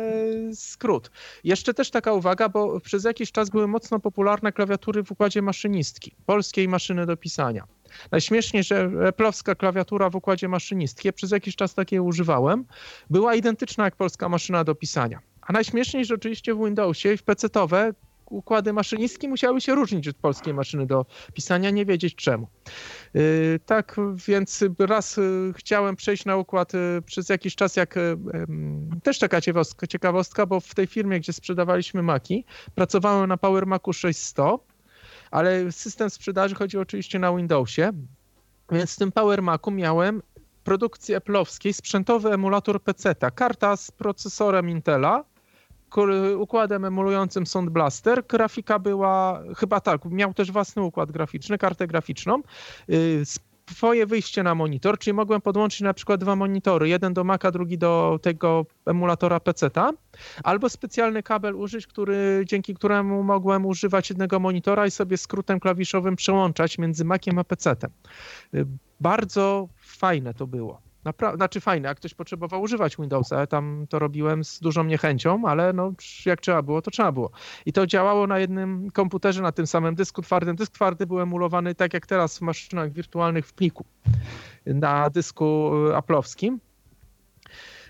skrót. 0.54 1.10
Jeszcze 1.44 1.74
też 1.74 1.90
taka 1.90 2.12
uwaga, 2.12 2.48
bo 2.48 2.80
przez 2.80 3.04
jakiś 3.04 3.32
czas 3.32 3.50
były 3.50 3.68
mocno 3.68 4.00
popularne 4.00 4.52
klawiatury 4.52 5.02
w 5.02 5.12
układzie 5.12 5.42
maszynistki, 5.42 6.14
polskiej 6.26 6.68
maszyny 6.68 7.06
do 7.06 7.16
pisania. 7.16 7.64
Najśmieszniej, 8.10 8.62
że 8.62 8.90
eplowska 9.06 9.54
klawiatura 9.54 10.10
w 10.10 10.16
układzie 10.16 10.48
maszynistki, 10.48 11.12
przez 11.12 11.30
jakiś 11.30 11.56
czas 11.56 11.74
takiej 11.74 12.00
używałem, 12.00 12.64
była 13.10 13.34
identyczna 13.34 13.84
jak 13.84 13.96
polska 13.96 14.28
maszyna 14.28 14.64
do 14.64 14.74
pisania. 14.74 15.20
A 15.40 15.52
najśmieszniej, 15.52 16.04
że 16.04 16.14
oczywiście 16.14 16.54
w 16.54 16.64
Windowsie 16.64 17.12
i 17.12 17.16
w 17.16 17.24
PC-towe 17.24 17.92
układy 18.32 18.72
maszynistki 18.72 19.28
musiały 19.28 19.60
się 19.60 19.74
różnić 19.74 20.08
od 20.08 20.16
polskiej 20.16 20.54
maszyny 20.54 20.86
do 20.86 21.06
pisania, 21.34 21.70
nie 21.70 21.86
wiedzieć 21.86 22.14
czemu. 22.14 22.48
Y, 23.16 23.60
tak 23.66 23.96
więc 24.26 24.64
raz 24.78 25.18
y, 25.18 25.52
chciałem 25.56 25.96
przejść 25.96 26.24
na 26.24 26.36
układ 26.36 26.74
y, 26.74 27.02
przez 27.06 27.28
jakiś 27.28 27.56
czas, 27.56 27.76
jak 27.76 27.94
też 29.02 29.18
taka 29.18 29.40
ciekawostka, 29.88 30.46
bo 30.46 30.60
w 30.60 30.74
tej 30.74 30.86
firmie, 30.86 31.20
gdzie 31.20 31.32
sprzedawaliśmy 31.32 32.02
Maki, 32.02 32.44
pracowałem 32.74 33.28
na 33.28 33.36
Power 33.36 33.66
Macu 33.66 33.92
600, 33.92 34.44
ale 35.30 35.72
system 35.72 36.10
sprzedaży 36.10 36.54
chodzi 36.54 36.78
oczywiście 36.78 37.18
na 37.18 37.36
Windowsie, 37.36 37.92
więc 38.72 38.94
w 38.94 38.98
tym 38.98 39.12
Power 39.12 39.42
Macu 39.42 39.70
miałem 39.70 40.22
produkcji 40.64 41.16
Apple'owskiej 41.16 41.72
sprzętowy 41.72 42.32
emulator 42.32 42.82
PC, 42.82 43.14
karta 43.34 43.76
z 43.76 43.90
procesorem 43.90 44.70
Intela, 44.70 45.24
układem 46.38 46.84
emulującym 46.84 47.46
Sound 47.46 47.70
Blaster. 47.70 48.22
Grafika 48.28 48.78
była, 48.78 49.42
chyba 49.56 49.80
tak, 49.80 50.04
miał 50.04 50.34
też 50.34 50.52
własny 50.52 50.82
układ 50.82 51.12
graficzny, 51.12 51.58
kartę 51.58 51.86
graficzną. 51.86 52.42
Y, 52.90 53.22
swoje 53.70 54.06
wyjście 54.06 54.42
na 54.42 54.54
monitor, 54.54 54.98
czyli 54.98 55.14
mogłem 55.14 55.40
podłączyć 55.40 55.80
na 55.80 55.94
przykład 55.94 56.20
dwa 56.20 56.36
monitory, 56.36 56.88
jeden 56.88 57.14
do 57.14 57.24
Maca, 57.24 57.50
drugi 57.50 57.78
do 57.78 58.18
tego 58.22 58.66
emulatora 58.86 59.40
PC-ta, 59.40 59.90
albo 60.44 60.68
specjalny 60.68 61.22
kabel 61.22 61.56
użyć, 61.56 61.86
który, 61.86 62.44
dzięki 62.46 62.74
któremu 62.74 63.22
mogłem 63.22 63.66
używać 63.66 64.10
jednego 64.10 64.40
monitora 64.40 64.86
i 64.86 64.90
sobie 64.90 65.16
skrótem 65.16 65.60
klawiszowym 65.60 66.16
przełączać 66.16 66.78
między 66.78 67.04
Maciem 67.04 67.38
a 67.38 67.44
PC-tem. 67.44 67.90
Y, 68.54 68.66
bardzo 69.00 69.68
fajne 69.80 70.34
to 70.34 70.46
było. 70.46 70.91
Napra- 71.04 71.36
znaczy 71.36 71.60
fajne, 71.60 71.88
jak 71.88 71.96
ktoś 71.96 72.14
potrzebował 72.14 72.62
używać 72.62 72.96
Windowsa, 72.96 73.46
tam 73.46 73.86
to 73.88 73.98
robiłem 73.98 74.44
z 74.44 74.60
dużą 74.60 74.84
niechęcią, 74.84 75.42
ale 75.46 75.72
no, 75.72 75.92
jak 76.26 76.40
trzeba 76.40 76.62
było, 76.62 76.82
to 76.82 76.90
trzeba 76.90 77.12
było. 77.12 77.30
I 77.66 77.72
to 77.72 77.86
działało 77.86 78.26
na 78.26 78.38
jednym 78.38 78.90
komputerze, 78.90 79.42
na 79.42 79.52
tym 79.52 79.66
samym 79.66 79.94
dysku 79.94 80.22
twardym. 80.22 80.56
Dysk 80.56 80.72
twardy 80.72 81.06
był 81.06 81.20
emulowany 81.20 81.74
tak 81.74 81.94
jak 81.94 82.06
teraz 82.06 82.38
w 82.38 82.40
maszynach 82.40 82.92
wirtualnych 82.92 83.46
w 83.46 83.52
pliku 83.52 83.84
na 84.66 85.10
dysku 85.10 85.72
e, 85.90 85.96
aplowskim. 85.96 86.60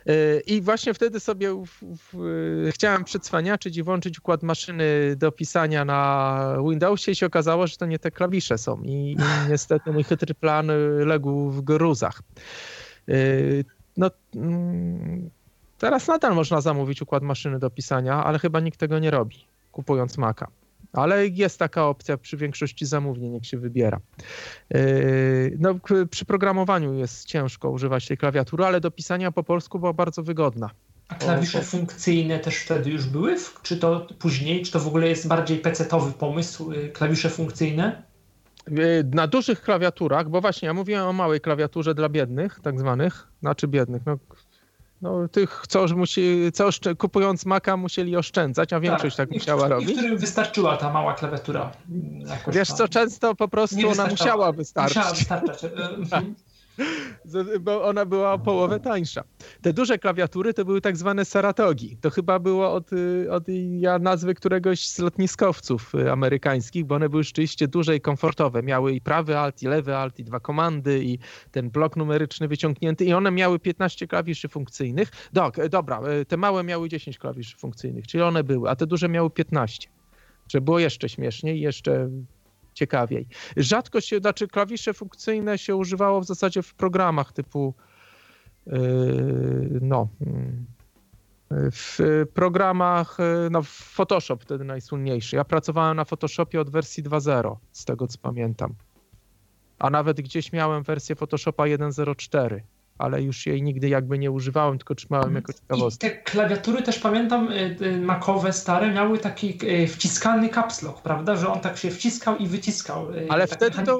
E, 0.07 0.41
I 0.41 0.61
właśnie 0.61 0.95
wtedy 0.95 1.21
sobie 1.21 1.55
w, 1.55 1.97
w, 2.13 2.71
chciałem 2.71 3.05
przedswaniaczyć 3.05 3.77
i 3.77 3.83
włączyć 3.83 4.19
układ 4.19 4.43
maszyny 4.43 5.17
do 5.17 5.33
pisania 5.33 5.85
na 5.85 6.57
Windowsie 6.69 7.11
i 7.13 7.17
się 7.17 7.27
okazało, 7.27 7.67
że 7.67 7.77
to 7.77 7.87
nie 7.87 7.99
te 7.99 8.11
klawisze 8.11 8.59
są. 8.59 8.83
I, 8.83 9.13
i 9.13 9.51
niestety 9.51 9.93
mój 9.93 10.05
chytry 10.05 10.35
plan 10.35 10.71
legł 11.07 11.51
w 11.51 11.61
gruzach. 11.61 12.23
Yy, 13.07 13.65
no, 13.97 14.11
mm, 14.35 15.31
teraz 15.79 16.09
nadal 16.09 16.35
można 16.35 16.61
zamówić 16.61 17.03
układ 17.03 17.23
maszyny 17.23 17.59
do 17.59 17.70
pisania, 17.70 18.24
ale 18.24 18.39
chyba 18.39 18.61
nikt 18.61 18.81
tego 18.81 18.99
nie 18.99 19.11
robi, 19.11 19.47
kupując 19.73 20.19
Maca. 20.19 20.47
Ale 20.93 21.27
jest 21.27 21.59
taka 21.59 21.87
opcja 21.87 22.16
przy 22.16 22.37
większości 22.37 22.87
zamówień, 22.87 23.35
jak 23.35 23.45
się 23.45 23.59
wybiera. 23.59 24.01
Yy, 24.70 25.57
no, 25.59 25.74
przy 26.11 26.24
programowaniu 26.24 26.95
jest 26.95 27.24
ciężko 27.24 27.70
używać 27.70 28.07
tej 28.07 28.16
klawiatury, 28.16 28.65
ale 28.65 28.81
do 28.81 28.91
pisania 28.91 29.33
po 29.33 29.43
polsku 29.43 29.79
była 29.79 29.93
bardzo 29.93 30.23
wygodna. 30.23 30.70
A 31.09 31.15
klawisze 31.15 31.59
o, 31.59 31.62
funkcyjne 31.62 32.39
też 32.39 32.57
wtedy 32.57 32.91
już 32.91 33.07
były? 33.07 33.37
Czy 33.62 33.77
to 33.77 34.07
później? 34.19 34.62
Czy 34.62 34.73
to 34.73 34.81
w 34.81 34.87
ogóle 34.87 35.09
jest 35.09 35.29
bardziej 35.29 35.59
pecetowy 35.59 36.12
pomysł, 36.12 36.73
y, 36.73 36.89
klawisze 36.89 37.31
funkcyjne? 37.31 38.03
Y, 38.69 39.05
na 39.15 39.27
dużych 39.27 39.63
klawiaturach, 39.63 40.29
bo 40.29 40.41
właśnie 40.41 40.67
ja 40.67 40.75
mówiłem 40.75 41.07
o 41.07 41.13
małej 41.13 41.41
klawiaturze 41.41 41.95
dla 41.95 42.09
biednych, 42.09 42.61
tak 42.63 42.81
zwanych, 42.81 43.29
znaczy 43.41 43.69
biednych, 43.69 44.03
no, 44.07 44.19
no 45.03 45.29
tych, 45.29 45.63
co, 45.69 45.87
musi, 45.97 46.51
co 46.53 46.69
kupując 46.99 47.47
Maca 47.47 47.77
musieli 47.77 48.17
oszczędzać, 48.17 48.73
a 48.73 48.81
większość 48.81 49.17
tak, 49.17 49.29
tak 49.29 49.39
musiała 49.39 49.69
robić. 49.69 49.93
którym 49.93 50.19
wystarczyła 50.19 50.77
ta 50.77 50.93
mała 50.93 51.15
klawiatura. 51.15 51.73
Wiesz 52.49 52.69
co, 52.69 52.89
często 52.89 53.35
po 53.35 53.49
prostu 53.49 53.89
ona 53.89 54.07
musiała 54.07 54.53
wystarczyć. 54.53 54.97
Musiała 54.97 55.15
wystarczać. 55.15 55.63
Bo 57.61 57.85
ona 57.85 58.07
była 58.07 58.32
o 58.32 58.39
połowę 58.39 58.81
tańsza. 58.81 59.24
Te 59.62 59.73
duże 59.73 59.99
klawiatury 59.99 60.55
to 60.55 60.65
były 60.65 60.81
tak 60.81 60.97
zwane 60.97 61.24
Saratogi. 61.24 61.97
To 62.01 62.11
chyba 62.11 62.39
było 62.39 62.73
od, 62.73 62.90
od 63.31 63.44
ja 63.78 63.99
nazwy 63.99 64.35
któregoś 64.35 64.89
z 64.89 64.99
lotniskowców 64.99 65.94
y, 65.94 66.12
amerykańskich, 66.12 66.85
bo 66.85 66.94
one 66.94 67.09
były 67.09 67.24
rzeczywiście 67.24 67.69
duże 67.69 67.97
i 67.97 68.01
komfortowe. 68.01 68.62
Miały 68.62 68.93
i 68.93 69.01
prawy 69.01 69.39
alt, 69.39 69.62
i 69.62 69.66
lewy 69.66 69.97
alt, 69.97 70.19
i 70.19 70.24
dwa 70.24 70.40
komandy, 70.40 71.05
i 71.05 71.19
ten 71.51 71.70
blok 71.70 71.97
numeryczny 71.97 72.49
wyciągnięty, 72.49 73.05
i 73.05 73.12
one 73.12 73.31
miały 73.31 73.59
15 73.59 74.07
klawiszy 74.07 74.49
funkcyjnych. 74.49 75.11
Dok, 75.32 75.59
e, 75.59 75.69
dobra, 75.69 76.01
e, 76.01 76.24
te 76.24 76.36
małe 76.36 76.65
miały 76.65 76.89
10 76.89 77.19
klawiszy 77.19 77.57
funkcyjnych, 77.57 78.07
czyli 78.07 78.23
one 78.23 78.44
były, 78.44 78.70
a 78.70 78.77
te 78.77 78.86
duże 78.86 79.09
miały 79.09 79.31
15. 79.31 79.89
Że 80.49 80.61
było 80.61 80.78
jeszcze 80.78 81.09
śmieszniej, 81.09 81.61
jeszcze 81.61 82.11
ciekawiej. 82.74 83.27
Rzadko 83.57 84.01
się, 84.01 84.19
znaczy 84.19 84.49
klawisze 84.49 84.94
funkcyjne 84.94 85.59
się 85.59 85.77
używało 85.77 86.20
w 86.20 86.24
zasadzie 86.24 86.62
w 86.62 86.74
programach 86.74 87.32
typu 87.32 87.74
yy, 88.66 89.78
no 89.81 90.09
yy, 90.20 90.27
w 91.73 91.99
programach, 92.35 93.19
no 93.51 93.62
Photoshop 93.62 94.36
wtedy 94.40 94.65
najsłynniejszy. 94.65 95.36
Ja 95.36 95.44
pracowałem 95.44 95.97
na 95.97 96.05
Photoshopie 96.05 96.61
od 96.61 96.70
wersji 96.70 97.03
2.0, 97.03 97.57
z 97.73 97.85
tego 97.85 98.07
co 98.07 98.19
pamiętam. 98.19 98.74
A 99.78 99.90
nawet 99.90 100.20
gdzieś 100.20 100.53
miałem 100.53 100.82
wersję 100.82 101.16
Photoshopa 101.16 101.65
1.04 101.65 102.61
ale 102.98 103.23
już 103.23 103.47
jej 103.47 103.62
nigdy 103.62 103.89
jakby 103.89 104.19
nie 104.19 104.31
używałem, 104.31 104.78
tylko 104.78 104.94
trzymałem 104.94 105.35
jako 105.35 105.52
ciekawostkę. 105.52 106.06
I 106.06 106.10
te 106.10 106.16
klawiatury 106.16 106.82
też 106.82 106.98
pamiętam, 106.98 107.52
y, 107.52 107.77
y, 107.82 108.01
makowe 108.01 108.52
stare 108.52 108.93
miały 108.93 109.19
taki 109.19 109.59
y, 109.62 109.89
wciskany 109.89 110.48
caps 110.48 110.82
lock, 110.82 111.02
prawda, 111.02 111.36
że 111.36 111.48
on 111.48 111.60
tak 111.60 111.78
się 111.78 111.90
wciskał 111.90 112.36
i 112.36 112.47
wyciskał. 112.47 113.06
Ale 113.28 113.48
tak 113.48 113.59
wtedy 113.59 113.82
to 113.86 113.98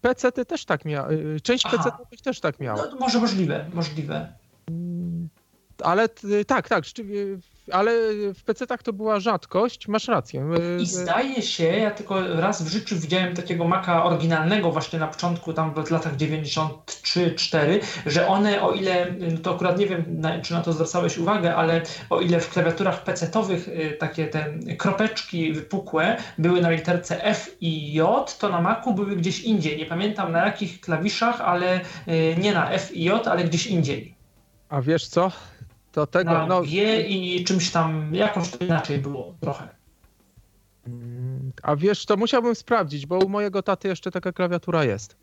PC 0.00 0.32
ty 0.32 0.44
też 0.44 0.64
tak 0.64 0.84
miały, 0.84 1.40
część 1.42 1.64
PC 1.64 1.90
też 2.24 2.40
tak 2.40 2.60
miała. 2.60 2.86
No, 2.90 2.96
może 3.00 3.20
możliwe, 3.20 3.70
możliwe. 3.74 4.32
Mm, 4.68 5.28
ale 5.82 6.08
tak, 6.46 6.68
tak, 6.68 6.84
ale 7.72 7.92
w 8.34 8.44
PC-tach 8.44 8.82
to 8.82 8.92
była 8.92 9.20
rzadkość, 9.20 9.88
masz 9.88 10.08
rację. 10.08 10.46
I 10.80 10.86
zdaje 10.86 11.42
się, 11.42 11.64
ja 11.64 11.90
tylko 11.90 12.40
raz 12.40 12.62
w 12.62 12.68
życiu 12.68 12.96
widziałem 12.96 13.34
takiego 13.34 13.64
Maca 13.64 14.04
oryginalnego 14.04 14.72
właśnie 14.72 14.98
na 14.98 15.06
początku, 15.06 15.52
tam 15.52 15.84
w 15.84 15.90
latach 15.90 16.16
93-4, 16.16 17.80
że 18.06 18.28
one 18.28 18.62
o 18.62 18.72
ile, 18.72 19.14
no 19.32 19.38
to 19.38 19.54
akurat 19.54 19.78
nie 19.78 19.86
wiem, 19.86 20.22
czy 20.42 20.54
na 20.54 20.60
to 20.60 20.72
zwracałeś 20.72 21.18
uwagę, 21.18 21.56
ale 21.56 21.82
o 22.10 22.20
ile 22.20 22.40
w 22.40 22.50
klawiaturach 22.50 23.04
PC-towych 23.04 23.68
y, 23.68 23.96
takie 23.98 24.26
te 24.26 24.58
kropeczki 24.78 25.52
wypukłe 25.52 26.16
były 26.38 26.60
na 26.60 26.70
literce 26.70 27.24
F 27.24 27.56
i 27.60 27.92
J, 27.92 28.36
to 28.38 28.48
na 28.48 28.60
Macu 28.60 28.94
były 28.94 29.16
gdzieś 29.16 29.40
indziej. 29.40 29.78
Nie 29.78 29.86
pamiętam 29.86 30.32
na 30.32 30.46
jakich 30.46 30.80
klawiszach, 30.80 31.40
ale 31.40 31.80
y, 32.08 32.36
nie 32.38 32.54
na 32.54 32.70
F 32.70 32.92
i 32.96 33.04
J, 33.04 33.28
ale 33.28 33.44
gdzieś 33.44 33.66
indziej. 33.66 34.16
A 34.68 34.80
wiesz 34.80 35.06
co? 35.06 35.32
To 35.96 36.06
tego, 36.06 36.30
na 36.30 36.46
no, 36.46 36.62
G 36.62 37.00
i 37.00 37.44
czymś 37.44 37.70
tam, 37.70 38.14
jakoś 38.14 38.50
to 38.50 38.64
inaczej 38.64 38.98
było 38.98 39.34
trochę. 39.40 39.68
A 41.62 41.76
wiesz, 41.76 42.06
to 42.06 42.16
musiałbym 42.16 42.54
sprawdzić, 42.54 43.06
bo 43.06 43.18
u 43.18 43.28
mojego 43.28 43.62
taty 43.62 43.88
jeszcze 43.88 44.10
taka 44.10 44.32
klawiatura 44.32 44.84
jest. 44.84 45.16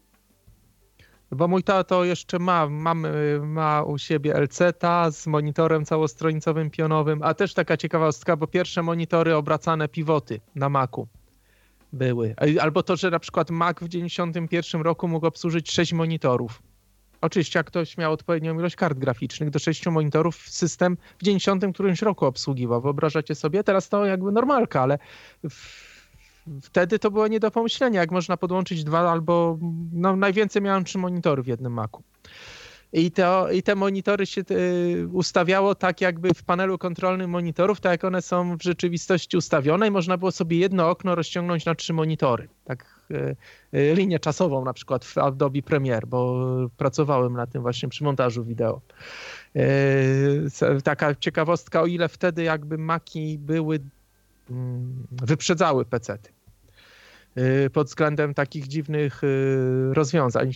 Bo 1.31 1.47
mój 1.47 1.63
tato 1.63 2.03
jeszcze 2.03 2.39
ma, 2.39 2.69
ma, 2.69 2.93
ma 3.41 3.83
u 3.83 3.97
siebie 3.97 4.33
LCTA 4.33 5.11
z 5.11 5.27
monitorem 5.27 5.85
całostronicowym 5.85 6.69
pionowym, 6.69 7.19
a 7.23 7.33
też 7.33 7.53
taka 7.53 7.77
ciekawostka, 7.77 8.37
bo 8.37 8.47
pierwsze 8.47 8.83
monitory 8.83 9.35
obracane 9.35 9.87
pivoty 9.87 10.39
na 10.55 10.69
Macu 10.69 11.07
były. 11.93 12.35
Albo 12.61 12.83
to, 12.83 12.95
że 12.95 13.11
na 13.11 13.19
przykład 13.19 13.49
Mac 13.49 13.79
w 13.79 13.87
91 13.87 14.81
roku 14.81 15.07
mógł 15.07 15.27
obsłużyć 15.27 15.71
6 15.71 15.93
monitorów. 15.93 16.61
Oczywiście, 17.23 17.59
jak 17.59 17.67
ktoś 17.67 17.97
miał 17.97 18.13
odpowiednią 18.13 18.59
ilość 18.59 18.75
kart 18.75 18.97
graficznych 18.97 19.49
do 19.49 19.59
sześciu 19.59 19.91
monitorów, 19.91 20.35
system 20.35 20.97
w 21.17 21.23
90 21.23 21.63
którymś 21.73 22.01
roku 22.01 22.25
obsługiwał. 22.25 22.81
Wyobrażacie 22.81 23.35
sobie? 23.35 23.63
Teraz 23.63 23.89
to 23.89 24.05
jakby 24.05 24.31
normalka, 24.31 24.81
ale 24.81 24.99
wtedy 26.61 26.99
to 26.99 27.11
było 27.11 27.27
nie 27.27 27.39
do 27.39 27.51
pomyślenia, 27.51 27.99
jak 27.99 28.11
można 28.11 28.37
podłączyć 28.37 28.83
dwa 28.83 29.11
albo 29.11 29.57
no, 29.93 30.15
najwięcej 30.15 30.61
miałem 30.61 30.83
trzy 30.83 30.97
monitory 30.97 31.43
w 31.43 31.47
jednym 31.47 31.73
Macu. 31.73 32.03
I, 32.93 33.11
to, 33.11 33.51
I 33.51 33.63
te 33.63 33.75
monitory 33.75 34.25
się 34.25 34.41
y, 34.51 35.07
ustawiało 35.11 35.75
tak, 35.75 36.01
jakby 36.01 36.33
w 36.33 36.43
panelu 36.43 36.77
kontrolnym 36.77 37.29
monitorów, 37.29 37.81
tak 37.81 37.91
jak 37.91 38.03
one 38.03 38.21
są 38.21 38.57
w 38.57 38.63
rzeczywistości 38.63 39.37
ustawione, 39.37 39.87
i 39.87 39.91
można 39.91 40.17
było 40.17 40.31
sobie 40.31 40.57
jedno 40.57 40.89
okno 40.89 41.15
rozciągnąć 41.15 41.65
na 41.65 41.75
trzy 41.75 41.93
monitory. 41.93 42.47
Tak 42.65 42.92
linię 43.73 44.19
czasową 44.19 44.65
na 44.65 44.73
przykład 44.73 45.05
w 45.05 45.17
Adobe 45.17 45.61
Premiere, 45.61 46.07
bo 46.07 46.47
pracowałem 46.77 47.33
na 47.33 47.47
tym 47.47 47.61
właśnie 47.61 47.89
przy 47.89 48.03
montażu 48.03 48.43
wideo. 48.43 48.81
Taka 50.83 51.15
ciekawostka, 51.15 51.81
o 51.81 51.85
ile 51.85 52.09
wtedy 52.09 52.43
jakby 52.43 52.77
maki 52.77 53.37
były, 53.37 53.79
mm, 54.49 55.07
wyprzedzały 55.11 55.85
pecety 55.85 56.31
pod 57.73 57.87
względem 57.87 58.33
takich 58.33 58.67
dziwnych 58.67 59.21
rozwiązań. 59.91 60.51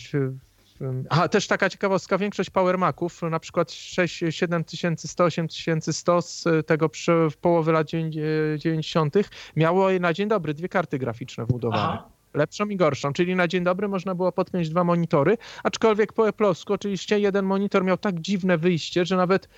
Aha, 1.10 1.28
też 1.28 1.46
taka 1.46 1.70
ciekawostka, 1.70 2.18
większość 2.18 2.50
Power 2.50 2.78
Maców, 2.78 3.22
na 3.22 3.40
przykład 3.40 3.72
6, 3.72 4.24
7100, 4.30 5.24
8100 5.24 6.22
z 6.22 6.44
tego 6.66 6.88
przy, 6.88 7.12
w 7.30 7.36
połowie 7.36 7.72
lat 7.72 7.86
90. 7.88 9.14
miało 9.56 9.88
na 10.00 10.12
dzień 10.12 10.28
dobry 10.28 10.54
dwie 10.54 10.68
karty 10.68 10.98
graficzne 10.98 11.44
wbudowane. 11.44 11.82
Aha 11.82 12.17
lepszą 12.34 12.66
i 12.68 12.76
gorszą, 12.76 13.12
czyli 13.12 13.36
na 13.36 13.48
dzień 13.48 13.64
dobry 13.64 13.88
można 13.88 14.14
było 14.14 14.32
podpiąć 14.32 14.68
dwa 14.68 14.84
monitory, 14.84 15.38
aczkolwiek 15.62 16.12
po 16.12 16.22
Apple'owsku 16.22 16.72
oczywiście 16.72 17.20
jeden 17.20 17.44
monitor 17.44 17.84
miał 17.84 17.96
tak 17.98 18.20
dziwne 18.20 18.58
wyjście, 18.58 19.06
że 19.06 19.16
nawet 19.16 19.48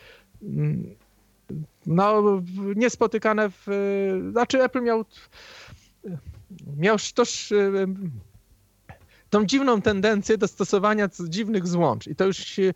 mm, 0.43 0.95
no, 1.87 2.23
niespotykane 2.77 3.51
w... 3.51 3.67
Znaczy 4.31 4.63
Apple 4.63 4.83
miał 4.83 5.05
miał 6.77 6.97
też 7.15 7.53
tą 9.31 9.45
dziwną 9.45 9.83
tendencję 9.83 10.39
do 10.39 10.49
stosowania 10.49 11.09
dziwnych 11.29 11.67
złącz. 11.67 12.07
I 12.07 12.17
to 12.17 12.27
już 12.27 12.37
się, 12.37 12.75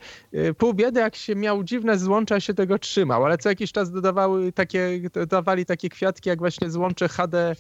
pół 0.59 0.75
biedy, 0.75 1.01
jak 1.01 1.17
się 1.17 1.35
miał 1.37 1.65
dziwne 1.65 1.99
złącza, 1.99 2.41
się 2.41 2.55
tego 2.55 2.79
trzymał, 2.79 3.25
ale 3.25 3.39
co 3.39 3.49
jakiś 3.49 3.73
czas 3.73 3.91
dodawały 3.91 4.53
takie, 4.53 5.01
dodawali 5.13 5.67
takie 5.67 5.89
kwiatki, 5.89 6.29
jak 6.29 6.39
właśnie 6.39 6.71
złącze 6.71 7.09
HD 7.09 7.57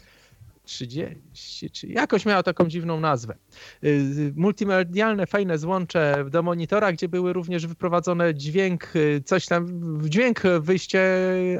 30, 0.65 1.70
czy 1.70 1.86
jakoś 1.86 2.27
miało 2.27 2.43
taką 2.43 2.69
dziwną 2.69 3.01
nazwę. 3.01 3.36
Y, 3.85 4.32
multimedialne, 4.36 5.27
fajne 5.27 5.59
złącze 5.59 6.24
do 6.31 6.43
monitora, 6.43 6.93
gdzie 6.93 7.09
były 7.09 7.32
również 7.32 7.66
wyprowadzone 7.66 8.35
dźwięk, 8.35 8.97
y, 8.97 9.23
coś 9.24 9.47
tam, 9.47 9.66
dźwięk, 10.09 10.43
wyjście 10.61 11.03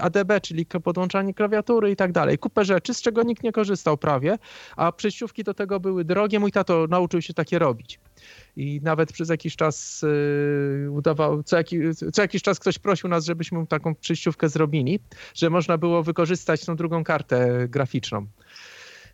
ADB, 0.01 0.41
czyli 0.43 0.67
podłączanie 0.67 1.35
klawiatury 1.35 1.91
i 1.91 1.97
tak 1.97 2.13
dalej. 2.13 2.39
Kupę 2.39 2.65
rzeczy, 2.65 2.95
z 2.95 3.03
czego 3.03 3.23
nikt 3.23 3.43
nie 3.43 3.53
korzystał 3.53 3.99
prawie, 3.99 4.39
a 4.77 4.93
przejściówki 4.93 5.45
do 5.45 5.55
tego 5.55 5.81
były 5.81 6.05
drogie. 6.05 6.41
Mój 6.41 6.53
tato 6.53 6.87
nauczył 6.87 7.23
się 7.23 7.35
takie 7.35 7.59
robić. 7.59 8.01
I 8.57 8.81
nawet 8.83 9.13
przez 9.13 9.29
jakiś 9.29 9.57
czas 9.57 10.05
udawał, 10.91 11.43
co, 11.43 11.57
jaki, 11.57 11.79
co 12.13 12.23
jakiś 12.23 12.43
czas 12.43 12.59
ktoś 12.59 12.79
prosił 12.79 13.09
nas, 13.09 13.25
żebyśmy 13.25 13.67
taką 13.67 13.95
przejściówkę 13.95 14.49
zrobili, 14.49 15.01
że 15.35 15.51
można 15.51 15.79
było 15.79 16.03
wykorzystać 16.03 16.65
tą 16.65 16.77
drugą 16.77 17.05
kartę 17.05 17.69
graficzną. 17.69 18.27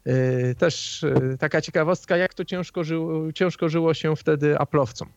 Y, 0.07 0.55
też 0.59 1.03
y, 1.03 1.37
taka 1.39 1.61
ciekawostka, 1.61 2.17
jak 2.17 2.35
to 2.35 2.45
ciężko 2.45 2.85
żyło, 2.85 3.33
ciężko 3.33 3.69
żyło 3.69 3.95
się 3.95 4.17
wtedy 4.17 4.59
Aplowcom. 4.59 5.09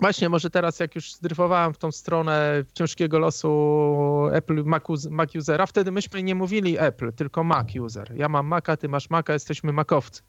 Właśnie, 0.00 0.28
może 0.28 0.50
teraz 0.50 0.80
jak 0.80 0.94
już 0.94 1.12
zdryfowałem 1.12 1.74
w 1.74 1.78
tą 1.78 1.92
stronę 1.92 2.64
ciężkiego 2.74 3.18
losu 3.18 4.28
Apple 4.32 4.64
Mac, 4.64 4.82
Mac 5.10 5.36
usera, 5.36 5.66
wtedy 5.66 5.92
myśmy 5.92 6.22
nie 6.22 6.34
mówili 6.34 6.76
Apple, 6.78 7.12
tylko 7.12 7.44
Mac 7.44 7.76
user. 7.76 8.12
Ja 8.16 8.28
mam 8.28 8.46
Maca, 8.46 8.76
ty 8.76 8.88
masz 8.88 9.10
Maca, 9.10 9.32
jesteśmy 9.32 9.72
Macowcy. 9.72 10.22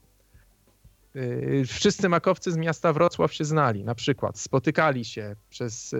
Y, 1.15 1.63
wszyscy 1.67 2.09
makowcy 2.09 2.51
z 2.51 2.57
miasta 2.57 2.93
Wrocław 2.93 3.33
się 3.33 3.45
znali, 3.45 3.83
na 3.83 3.95
przykład 3.95 4.39
spotykali 4.39 5.05
się 5.05 5.35
przez, 5.49 5.95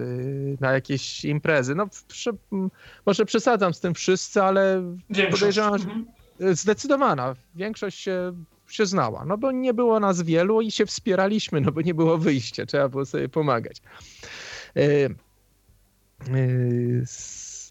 na 0.60 0.72
jakieś 0.72 1.24
imprezy. 1.24 1.74
No, 1.74 1.88
przy, 2.08 2.30
może 3.06 3.24
przesadzam 3.24 3.74
z 3.74 3.80
tym 3.80 3.94
wszyscy, 3.94 4.42
ale 4.42 4.82
Większość. 5.10 5.40
podejrzewam, 5.40 5.78
że, 5.78 5.84
mhm 5.84 6.17
zdecydowana. 6.40 7.34
Większość 7.54 7.98
się, 7.98 8.32
się 8.68 8.86
znała, 8.86 9.24
no 9.24 9.38
bo 9.38 9.52
nie 9.52 9.74
było 9.74 10.00
nas 10.00 10.22
wielu 10.22 10.60
i 10.60 10.70
się 10.70 10.86
wspieraliśmy, 10.86 11.60
no 11.60 11.72
bo 11.72 11.80
nie 11.80 11.94
było 11.94 12.18
wyjścia, 12.18 12.66
trzeba 12.66 12.88
było 12.88 13.06
sobie 13.06 13.28
pomagać. 13.28 13.82
E, 14.76 14.80
e, 14.80 15.10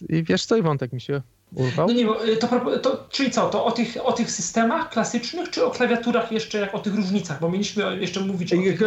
I 0.09 0.23
wiesz 0.23 0.45
co, 0.45 0.57
i 0.57 0.61
wątek 0.61 0.93
mi 0.93 1.01
się 1.01 1.21
urwał? 1.55 1.87
No 1.87 1.93
nie, 1.93 2.31
y, 2.33 2.37
to, 2.37 2.77
to, 2.79 3.07
czyli 3.09 3.31
co, 3.31 3.49
to 3.49 3.65
o 3.65 3.71
tych, 3.71 3.97
o 4.03 4.13
tych 4.13 4.31
systemach 4.31 4.89
klasycznych, 4.89 5.49
czy 5.49 5.65
o 5.65 5.71
klawiaturach 5.71 6.31
jeszcze, 6.31 6.59
jak 6.59 6.75
o 6.75 6.79
tych 6.79 6.95
różnicach, 6.95 7.39
bo 7.39 7.49
mieliśmy 7.49 7.97
jeszcze 7.99 8.19
mówić 8.19 8.53
o 8.53 8.55
tych 8.55 8.79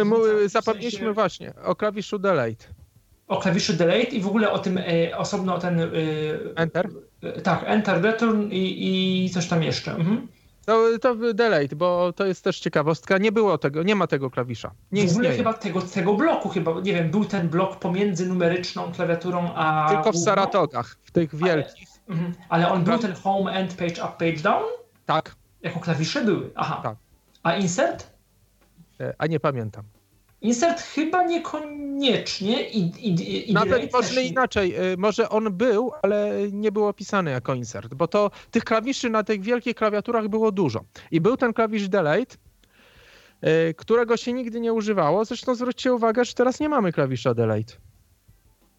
Zapomnieliśmy 0.49 0.99
w 0.99 1.01
sensie... 1.01 1.13
właśnie 1.13 1.53
o 1.63 1.75
klawiszu 1.75 2.19
delete. 2.19 2.65
O 3.31 3.37
klawiszu 3.37 3.73
delete 3.73 4.15
i 4.15 4.21
w 4.21 4.27
ogóle 4.27 4.51
o 4.51 4.59
tym 4.59 4.77
e, 4.77 5.17
osobno 5.17 5.59
ten... 5.59 5.79
E, 5.79 5.85
Enter? 6.55 6.89
Tak, 7.43 7.63
Enter, 7.65 8.01
Return 8.01 8.41
i, 8.51 9.25
i 9.25 9.29
coś 9.29 9.47
tam 9.47 9.63
jeszcze. 9.63 9.91
Mhm. 9.91 10.27
To, 10.65 10.85
to 11.01 11.33
delete, 11.33 11.75
bo 11.75 12.13
to 12.13 12.25
jest 12.25 12.43
też 12.43 12.59
ciekawostka. 12.59 13.17
Nie 13.17 13.31
było 13.31 13.57
tego, 13.57 13.83
nie 13.83 13.95
ma 13.95 14.07
tego 14.07 14.29
klawisza. 14.29 14.71
Nie 14.91 15.07
w 15.07 15.11
ogóle 15.11 15.29
istnieje. 15.29 15.37
chyba 15.37 15.53
tego, 15.53 15.81
tego 15.81 16.13
bloku, 16.13 16.49
chyba, 16.49 16.71
nie 16.71 16.93
wiem, 16.93 17.11
był 17.11 17.25
ten 17.25 17.49
blok 17.49 17.79
pomiędzy 17.79 18.25
numeryczną 18.25 18.91
klawiaturą 18.91 19.53
a. 19.55 19.89
Tylko 19.89 20.11
w 20.11 20.17
Saratogach, 20.17 20.97
w 21.03 21.11
tych 21.11 21.35
wielkich. 21.35 21.89
Ale, 22.07 22.17
mhm. 22.17 22.33
ale 22.49 22.71
on 22.71 22.83
był 22.83 22.97
ten 22.97 23.13
home, 23.13 23.51
end, 23.51 23.73
page 23.73 24.03
up, 24.03 24.13
page 24.19 24.43
down? 24.43 24.63
Tak. 25.05 25.35
Jako 25.61 25.79
klawisze 25.79 26.25
były. 26.25 26.49
Aha. 26.55 26.79
Tak. 26.83 26.95
A 27.43 27.55
insert? 27.55 28.07
E, 28.99 29.13
a 29.17 29.27
nie 29.27 29.39
pamiętam. 29.39 29.83
Insert 30.41 30.81
chyba 30.81 31.23
niekoniecznie 31.23 32.69
i, 32.69 32.79
i, 32.79 33.49
i 33.51 33.53
Nawet 33.53 33.93
może 33.93 34.23
inaczej, 34.23 34.91
y, 34.93 34.97
może 34.97 35.29
on 35.29 35.53
był, 35.53 35.91
ale 36.01 36.33
nie 36.51 36.71
był 36.71 36.87
opisany 36.87 37.31
jako 37.31 37.53
insert, 37.53 37.93
bo 37.93 38.07
to 38.07 38.31
tych 38.51 38.63
klawiszy 38.63 39.09
na 39.09 39.23
tych 39.23 39.41
wielkich 39.41 39.75
klawiaturach 39.75 40.27
było 40.27 40.51
dużo. 40.51 40.83
I 41.11 41.21
był 41.21 41.37
ten 41.37 41.53
klawisz 41.53 41.89
delete, 41.89 42.35
y, 43.69 43.73
którego 43.73 44.17
się 44.17 44.33
nigdy 44.33 44.59
nie 44.59 44.73
używało. 44.73 45.25
Zresztą 45.25 45.55
zwróćcie 45.55 45.93
uwagę, 45.93 46.25
że 46.25 46.33
teraz 46.33 46.59
nie 46.59 46.69
mamy 46.69 46.91
klawisza 46.91 47.33
delete. 47.33 47.73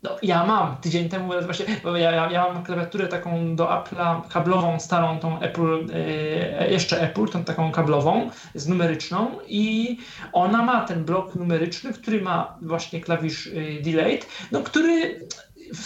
No, 0.03 0.17
ja 0.23 0.47
mam 0.47 0.77
tydzień 0.77 1.09
temu 1.09 1.33
właśnie, 1.45 1.67
bo 1.83 1.97
ja, 1.97 2.11
ja, 2.11 2.31
ja 2.31 2.53
mam 2.53 2.65
klawiaturę 2.65 3.09
taką 3.09 3.57
do 3.57 3.65
Apple'a 3.65 4.29
kablową, 4.29 4.81
starą, 4.81 5.19
tą 5.19 5.41
Apple, 5.41 5.87
e, 5.95 6.71
jeszcze 6.71 7.01
Apple, 7.01 7.29
tą 7.29 7.45
taką 7.45 7.73
kablową 7.73 8.31
z 8.55 8.69
numeryczną 8.69 9.39
i 9.47 9.99
ona 10.33 10.63
ma 10.63 10.85
ten 10.85 11.05
blok 11.05 11.35
numeryczny, 11.35 11.93
który 11.93 12.21
ma 12.21 12.59
właśnie 12.63 13.01
klawisz 13.01 13.47
e, 13.47 13.83
delayed, 13.83 14.27
no 14.53 14.61
który 14.61 15.27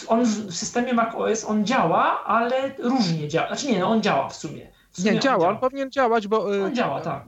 on 0.08 0.24
w 0.24 0.54
systemie 0.54 0.94
macOS 0.94 1.44
on 1.44 1.66
działa, 1.66 2.24
ale 2.24 2.74
różnie 2.78 3.28
działa. 3.28 3.48
Znaczy 3.48 3.66
nie, 3.66 3.78
no 3.78 3.88
on 3.88 4.02
działa 4.02 4.28
w 4.28 4.36
sumie. 4.36 4.72
W 4.90 5.00
sumie 5.00 5.12
nie, 5.12 5.20
działa, 5.20 5.36
on, 5.36 5.42
działa. 5.42 5.54
powinien 5.54 5.90
działać, 5.90 6.28
bo... 6.28 6.46
On 6.64 6.74
działa, 6.74 7.00
tak. 7.00 7.24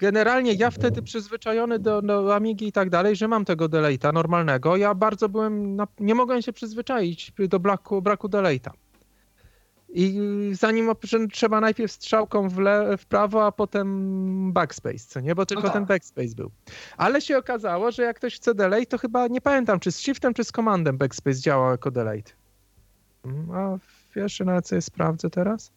Generalnie 0.00 0.52
ja 0.52 0.70
wtedy 0.70 1.02
przyzwyczajony 1.02 1.78
do, 1.78 2.02
do 2.02 2.34
Amigi 2.34 2.66
i 2.66 2.72
tak 2.72 2.90
dalej, 2.90 3.16
że 3.16 3.28
mam 3.28 3.44
tego 3.44 3.68
deleita 3.68 4.12
normalnego. 4.12 4.76
Ja 4.76 4.94
bardzo 4.94 5.28
byłem, 5.28 5.76
na, 5.76 5.86
nie 6.00 6.14
mogłem 6.14 6.42
się 6.42 6.52
przyzwyczaić 6.52 7.32
do 7.48 7.60
braku, 7.60 8.02
braku 8.02 8.28
deleita. 8.28 8.72
I 9.88 10.20
zanim 10.52 10.90
trzeba 11.32 11.60
najpierw 11.60 11.92
strzałką 11.92 12.48
w, 12.48 12.58
le, 12.58 12.96
w 12.96 13.06
prawo, 13.06 13.46
a 13.46 13.52
potem 13.52 14.52
backspace, 14.52 14.98
co 14.98 15.20
nie? 15.20 15.34
Bo 15.34 15.46
tylko 15.46 15.62
no 15.62 15.68
tak. 15.68 15.74
ten 15.74 15.86
backspace 15.86 16.34
był. 16.36 16.50
Ale 16.96 17.20
się 17.20 17.38
okazało, 17.38 17.90
że 17.90 18.02
jak 18.02 18.16
ktoś 18.16 18.36
chce 18.36 18.54
delay, 18.54 18.86
to 18.86 18.98
chyba 18.98 19.26
nie 19.26 19.40
pamiętam, 19.40 19.80
czy 19.80 19.92
z 19.92 20.00
shiftem, 20.00 20.34
czy 20.34 20.44
z 20.44 20.52
komandem 20.52 20.98
backspace 20.98 21.40
działał 21.40 21.70
jako 21.70 21.90
delete. 21.90 22.32
Mm, 23.24 23.50
a 23.50 23.78
wiesz, 24.16 24.40
na 24.40 24.62
co 24.62 24.74
je 24.74 24.82
sprawdzę 24.82 25.30
teraz? 25.30 25.72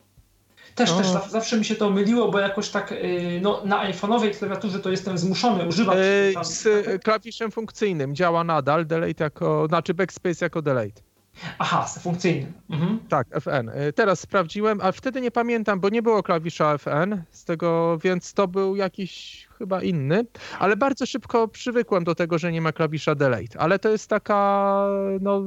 Też, 0.76 0.92
też 0.92 1.08
zawsze 1.30 1.58
mi 1.58 1.66
się 1.66 1.76
to 1.76 1.90
myliło, 1.90 2.32
bo 2.32 2.40
jakoś 2.40 2.70
tak 2.70 2.92
y, 2.92 3.40
no, 3.42 3.62
na 3.66 3.92
iPhone'owej 3.92 4.38
klawiaturze 4.38 4.80
to 4.80 4.90
jestem 4.90 5.18
zmuszony 5.18 5.68
używać. 5.68 5.98
Z 6.42 7.04
klawiszem 7.04 7.52
funkcyjnym 7.52 8.16
działa 8.16 8.44
nadal 8.44 8.86
delete 8.86 9.24
jako, 9.24 9.68
znaczy 9.68 9.94
backspace 9.94 10.46
jako 10.46 10.62
delete. 10.62 11.02
Aha, 11.60 11.88
z 11.88 12.00
funkcyjnym. 12.00 12.54
Mhm. 12.70 13.00
Tak, 13.10 13.28
FN. 13.42 13.70
Y, 13.70 13.94
teraz 13.94 14.20
sprawdziłem, 14.20 14.82
ale 14.82 14.94
wtedy 14.94 15.22
nie 15.22 15.32
pamiętam, 15.32 15.80
bo 15.80 15.90
nie 15.90 16.02
było 16.02 16.24
klawisza 16.24 16.78
FN, 16.78 17.22
z 17.32 17.46
tego, 17.46 17.98
więc 17.98 18.34
to 18.34 18.48
był 18.48 18.76
jakiś 18.76 19.48
chyba 19.58 19.82
inny, 19.82 20.26
ale 20.60 20.78
bardzo 20.78 21.06
szybko 21.06 21.48
przywykłem 21.48 22.04
do 22.04 22.16
tego, 22.16 22.38
że 22.38 22.52
nie 22.52 22.62
ma 22.62 22.72
klawisza 22.72 23.16
delete, 23.16 23.60
ale 23.60 23.80
to 23.80 23.90
jest 23.90 24.10
taka 24.10 24.88
no 25.22 25.42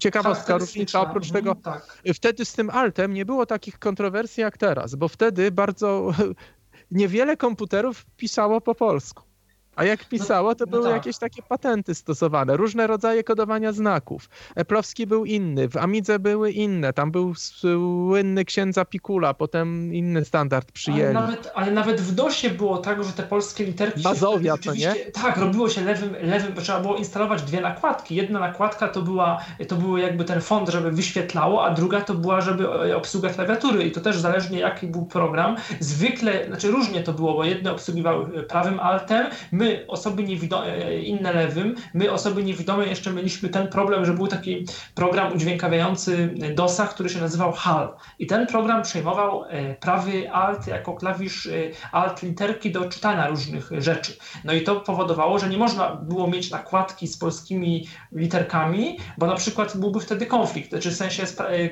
ciekawostka 0.00 0.58
różnica. 0.58 1.00
Oprócz 1.00 1.30
tego, 1.30 1.50
mhm, 1.50 1.62
tak. 1.62 2.02
wtedy 2.14 2.44
z 2.44 2.52
tym 2.52 2.70
altem 2.70 3.14
nie 3.14 3.24
było 3.24 3.46
takich 3.46 3.78
kontrowersji 3.78 4.40
jak 4.40 4.58
teraz, 4.58 4.94
bo 4.94 5.08
wtedy 5.08 5.50
bardzo 5.50 6.10
niewiele 6.90 7.36
komputerów 7.36 8.06
pisało 8.16 8.60
po 8.60 8.74
polsku. 8.74 9.22
A 9.76 9.84
jak 9.84 10.00
no, 10.00 10.06
pisało, 10.10 10.54
to 10.54 10.64
no, 10.64 10.70
były 10.70 10.84
tak. 10.84 10.92
jakieś 10.92 11.18
takie 11.18 11.42
patenty 11.42 11.94
stosowane, 11.94 12.56
różne 12.56 12.86
rodzaje 12.86 13.24
kodowania 13.24 13.72
znaków. 13.72 14.28
Eplowski 14.54 15.06
był 15.06 15.24
inny, 15.24 15.68
w 15.68 15.76
Amidze 15.76 16.18
były 16.18 16.52
inne, 16.52 16.92
tam 16.92 17.10
był 17.10 17.34
słynny 17.34 18.44
księdza 18.44 18.84
Pikula, 18.84 19.34
potem 19.34 19.94
inny 19.94 20.24
standard 20.24 20.72
przyjęli. 20.72 21.16
Ale 21.16 21.26
nawet, 21.26 21.52
ale 21.54 21.72
nawet 21.72 22.00
w 22.00 22.14
DOSie 22.14 22.50
było 22.50 22.78
tak, 22.78 23.04
że 23.04 23.12
te 23.12 23.22
polskie 23.22 23.64
literki 23.64 24.02
Bazowia, 24.02 24.56
to 24.56 24.74
nie? 24.74 24.94
Tak, 24.94 25.36
robiło 25.36 25.68
się 25.68 25.80
lewym, 25.80 26.16
lewym, 26.22 26.54
trzeba 26.54 26.80
było 26.80 26.96
instalować 26.96 27.42
dwie 27.42 27.60
nakładki. 27.60 28.14
Jedna 28.14 28.40
nakładka 28.40 28.88
to 28.88 29.02
była, 29.02 29.38
to 29.68 29.76
był 29.76 29.96
jakby 29.96 30.24
ten 30.24 30.40
font, 30.40 30.68
żeby 30.68 30.90
wyświetlało, 30.90 31.64
a 31.64 31.70
druga 31.70 32.00
to 32.00 32.14
była, 32.14 32.40
żeby 32.40 32.96
obsługa 32.96 33.30
klawiatury 33.30 33.84
i 33.84 33.92
to 33.92 34.00
też 34.00 34.18
zależnie 34.18 34.58
jaki 34.58 34.86
był 34.86 35.06
program. 35.06 35.56
Zwykle, 35.80 36.46
znaczy 36.46 36.70
różnie 36.70 37.02
to 37.02 37.12
było, 37.12 37.34
bo 37.34 37.44
jedne 37.44 37.72
obsługiwały 37.72 38.42
prawym 38.42 38.80
altem, 38.80 39.26
my 39.52 39.65
my, 39.66 39.84
osoby 39.88 40.22
niewidome, 40.22 40.94
inne 41.02 41.32
lewym, 41.32 41.74
my, 41.94 42.12
osoby 42.12 42.42
niewidome, 42.42 42.86
jeszcze 42.86 43.12
mieliśmy 43.12 43.48
ten 43.48 43.68
problem, 43.68 44.04
że 44.04 44.12
był 44.12 44.26
taki 44.26 44.66
program 44.94 45.32
udźwiękawiający 45.32 46.34
DOSa, 46.54 46.86
który 46.86 47.08
się 47.08 47.20
nazywał 47.20 47.52
HAL. 47.52 47.94
I 48.18 48.26
ten 48.26 48.46
program 48.46 48.82
przejmował 48.82 49.44
prawy 49.80 50.30
Alt 50.30 50.66
jako 50.66 50.94
klawisz 50.94 51.48
Alt 51.92 52.22
literki 52.22 52.72
do 52.72 52.88
czytania 52.88 53.26
różnych 53.26 53.70
rzeczy. 53.78 54.16
No 54.44 54.52
i 54.52 54.62
to 54.62 54.80
powodowało, 54.80 55.38
że 55.38 55.48
nie 55.48 55.58
można 55.58 55.96
było 55.96 56.26
mieć 56.26 56.50
nakładki 56.50 57.08
z 57.08 57.18
polskimi 57.18 57.88
literkami, 58.12 58.98
bo 59.18 59.26
na 59.26 59.34
przykład 59.34 59.76
byłby 59.76 60.00
wtedy 60.00 60.26
konflikt, 60.26 60.70
znaczy 60.70 60.90
w 60.90 60.96
sensie, 60.96 61.24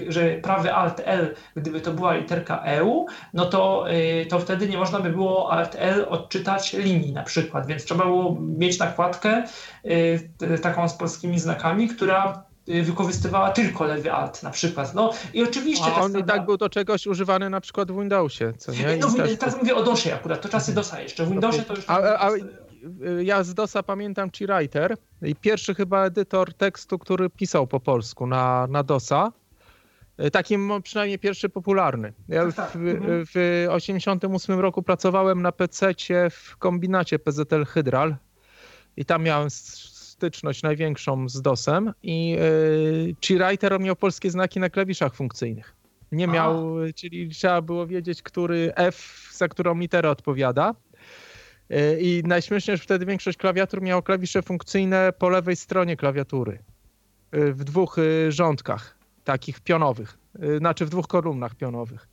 że 0.09 0.35
prawy 0.35 0.75
Alt 0.75 1.01
L, 1.05 1.35
gdyby 1.57 1.81
to 1.81 1.93
była 1.93 2.15
literka 2.15 2.63
EU, 2.65 3.07
no 3.35 3.47
to, 3.47 3.85
to 4.29 4.39
wtedy 4.39 4.69
nie 4.69 4.79
można 4.79 5.01
by 5.01 5.11
było 5.11 5.53
Alt 5.53 5.77
L 5.79 6.07
odczytać 6.09 6.73
linii 6.73 7.13
na 7.13 7.23
przykład, 7.23 7.67
więc 7.67 7.84
trzeba 7.85 8.05
było 8.05 8.39
mieć 8.41 8.79
nakładkę 8.79 9.45
y, 9.85 10.59
taką 10.63 10.89
z 10.89 10.95
polskimi 10.95 11.39
znakami, 11.39 11.89
która 11.89 12.45
y, 12.69 12.83
wykorzystywała 12.83 13.51
tylko 13.51 13.85
lewy 13.85 14.13
alt 14.13 14.43
na 14.43 14.51
przykład. 14.51 14.95
No 14.95 15.13
i 15.35 15.43
oczywiście... 15.43 15.85
A 15.97 16.01
on 16.01 16.19
i 16.19 16.25
tak 16.25 16.45
był 16.45 16.57
do 16.57 16.69
czegoś 16.69 17.07
używany 17.07 17.51
na 17.51 17.61
przykład 17.61 17.93
w 17.93 18.01
Windowsie, 18.01 18.53
co 18.59 18.73
nie? 18.73 18.97
No, 19.01 19.13
też... 19.13 19.39
teraz 19.39 19.59
mówię 19.59 19.75
o 19.75 19.83
DOSie 19.83 20.15
akurat, 20.15 20.41
to 20.41 20.49
czasy 20.49 20.75
DOSa 20.75 21.01
jeszcze. 21.01 21.27
W 21.27 21.31
Windowsie 21.31 21.63
to 21.63 21.75
już... 21.75 21.85
A, 21.89 22.27
a, 22.27 22.31
ja 23.23 23.43
z 23.43 23.55
DOSa 23.55 23.83
pamiętam 23.83 24.31
Writer 24.41 24.97
i 25.23 25.35
pierwszy 25.35 25.75
chyba 25.75 26.05
edytor 26.05 26.55
tekstu, 26.55 26.99
który 26.99 27.31
pisał 27.31 27.67
po 27.67 27.81
polsku 27.81 28.27
na, 28.27 28.67
na 28.67 28.83
DOSa. 28.83 29.33
E, 30.19 30.31
takim 30.31 30.73
przynajmniej 30.83 31.19
pierwszy 31.19 31.49
popularny. 31.49 32.13
Ja 32.29 32.47
tak, 32.47 32.55
tak. 32.55 32.71
w, 32.71 32.89
mhm. 32.89 33.25
w 33.27 33.67
88 33.71 34.61
roku 34.61 34.83
pracowałem 34.83 35.43
na 35.43 35.53
PC 35.53 35.95
w 36.31 36.57
kombinacie 36.57 37.19
PZL 37.19 37.65
Hydral 37.65 38.17
i 38.97 39.05
tam 39.05 39.23
miałem 39.23 39.51
styczność 39.51 40.63
największą 40.63 41.29
z 41.29 41.43
DOSem 41.43 41.93
i 42.03 42.31
yy, 43.31 43.39
Writer 43.39 43.81
miał 43.81 43.97
polskie 43.97 44.31
znaki 44.31 44.61
na 44.61 44.71
klawiszach 44.71 45.15
funkcyjnych. 45.15 45.75
Nie 46.13 46.27
miał, 46.27 46.79
A. 46.79 46.93
czyli 46.93 47.29
trzeba 47.29 47.63
było 47.63 47.87
wiedzieć, 47.87 48.23
który 48.23 48.73
F 48.77 49.29
za 49.33 49.49
którą 49.49 49.79
literę 49.79 50.11
odpowiada. 50.11 50.75
E, 51.71 52.01
I 52.01 52.23
najśmieszniejsze, 52.23 52.77
że 52.77 52.85
wtedy 52.85 53.07
większość 53.07 53.39
klawiatur 53.39 53.83
miało 53.83 54.03
klawisze 54.03 54.43
funkcyjne 54.43 55.13
po 55.19 55.29
lewej 55.29 55.57
stronie 55.57 55.97
klawiatury. 55.97 56.59
E, 57.31 57.53
w 57.53 57.65
dwóch 57.65 57.99
e, 57.99 58.33
rządkach, 58.33 58.94
takich 59.25 59.61
pionowych. 59.61 60.19
Znaczy 60.59 60.87
w 60.87 60.91
dwóch 60.91 61.07
kolumnach 61.07 61.55
pionowych, 61.55 62.09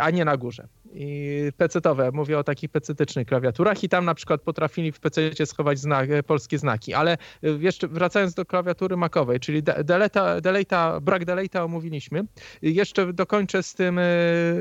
a 0.00 0.10
nie 0.10 0.24
na 0.24 0.36
górze 0.36 0.68
i 0.96 1.40
pecetowe, 1.56 2.10
mówię 2.12 2.38
o 2.38 2.44
takich 2.44 2.70
pecetycznych 2.70 3.26
klawiaturach 3.26 3.84
i 3.84 3.88
tam 3.88 4.04
na 4.04 4.14
przykład 4.14 4.40
potrafili 4.40 4.92
w 4.92 5.00
pececie 5.00 5.46
schować 5.46 5.78
znak, 5.78 6.08
polskie 6.26 6.58
znaki, 6.58 6.94
ale 6.94 7.16
jeszcze 7.42 7.88
wracając 7.88 8.34
do 8.34 8.44
klawiatury 8.44 8.96
makowej, 8.96 9.40
czyli 9.40 9.62
deleta, 9.62 10.40
deleta, 10.40 11.00
brak 11.00 11.24
deleta 11.24 11.64
omówiliśmy, 11.64 12.24
jeszcze 12.62 13.12
dokończę 13.12 13.62
z 13.62 13.74
tym 13.74 14.00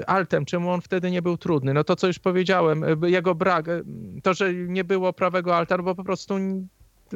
altem, 0.07 0.45
czemu 0.45 0.71
on 0.71 0.81
wtedy 0.81 1.11
nie 1.11 1.21
był 1.21 1.37
trudny. 1.37 1.73
No 1.73 1.83
to 1.83 1.95
co 1.95 2.07
już 2.07 2.19
powiedziałem, 2.19 2.85
jego 3.03 3.35
brak, 3.35 3.65
to, 4.23 4.33
że 4.33 4.53
nie 4.53 4.83
było 4.83 5.13
prawego 5.13 5.57
alta, 5.57 5.77
bo 5.77 5.95
po 5.95 6.03
prostu 6.03 6.35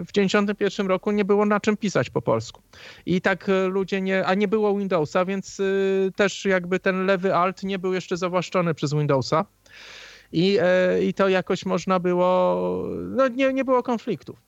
w 0.06 0.12
1991 0.12 0.88
roku 0.88 1.12
nie 1.12 1.26
było 1.26 1.46
na 1.46 1.60
czym 1.60 1.78
pisać 1.78 2.10
po 2.10 2.22
polsku. 2.22 2.62
I 3.06 3.22
tak 3.22 3.50
e, 3.50 3.68
ludzie 3.68 4.02
nie, 4.02 4.26
a 4.26 4.34
nie 4.34 4.48
było 4.48 4.78
Windowsa, 4.78 5.26
więc 5.26 5.60
y, 5.60 6.12
też 6.16 6.46
jakby 6.46 6.80
ten 6.80 7.06
lewy 7.06 7.36
alt 7.36 7.64
nie 7.64 7.80
był 7.80 7.94
jeszcze 7.94 8.18
zawłaszczony 8.18 8.74
przez 8.74 8.94
Windowsa. 8.94 9.46
I, 10.32 10.60
y, 11.00 11.04
i 11.04 11.14
to 11.14 11.30
jakoś 11.30 11.66
można 11.66 12.00
było, 12.00 12.64
no 13.10 13.28
nie, 13.28 13.54
nie 13.54 13.66
było 13.66 13.84
konfliktów. 13.84 14.42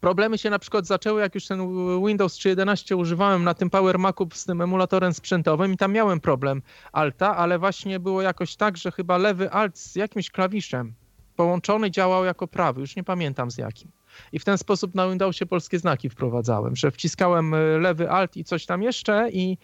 Problemy 0.00 0.38
się 0.38 0.50
na 0.50 0.58
przykład 0.58 0.86
zaczęły, 0.86 1.20
jak 1.20 1.34
już 1.34 1.46
ten 1.46 1.60
Windows 2.06 2.34
3.11 2.34 2.96
używałem 2.96 3.44
na 3.44 3.54
tym 3.54 3.70
Power 3.70 3.98
Macu 3.98 4.28
z 4.32 4.44
tym 4.44 4.60
emulatorem 4.60 5.14
sprzętowym 5.14 5.72
i 5.72 5.76
tam 5.76 5.92
miałem 5.92 6.20
problem 6.20 6.62
alta, 6.92 7.36
ale 7.36 7.58
właśnie 7.58 8.00
było 8.00 8.22
jakoś 8.22 8.56
tak, 8.56 8.76
że 8.76 8.92
chyba 8.92 9.18
lewy 9.18 9.50
alt 9.50 9.78
z 9.78 9.96
jakimś 9.96 10.30
klawiszem 10.30 10.94
połączony 11.36 11.90
działał 11.90 12.24
jako 12.24 12.48
prawy, 12.48 12.80
już 12.80 12.96
nie 12.96 13.04
pamiętam 13.04 13.50
z 13.50 13.58
jakim. 13.58 13.90
I 14.32 14.38
w 14.38 14.44
ten 14.44 14.58
sposób 14.58 14.94
na 14.94 15.08
Windowsie 15.08 15.46
polskie 15.46 15.78
znaki 15.78 16.10
wprowadzałem, 16.10 16.76
że 16.76 16.90
wciskałem 16.90 17.54
e, 17.54 17.58
lewy 17.78 18.10
alt 18.10 18.36
i 18.36 18.44
coś 18.44 18.66
tam 18.66 18.82
jeszcze 18.82 19.30
i 19.30 19.58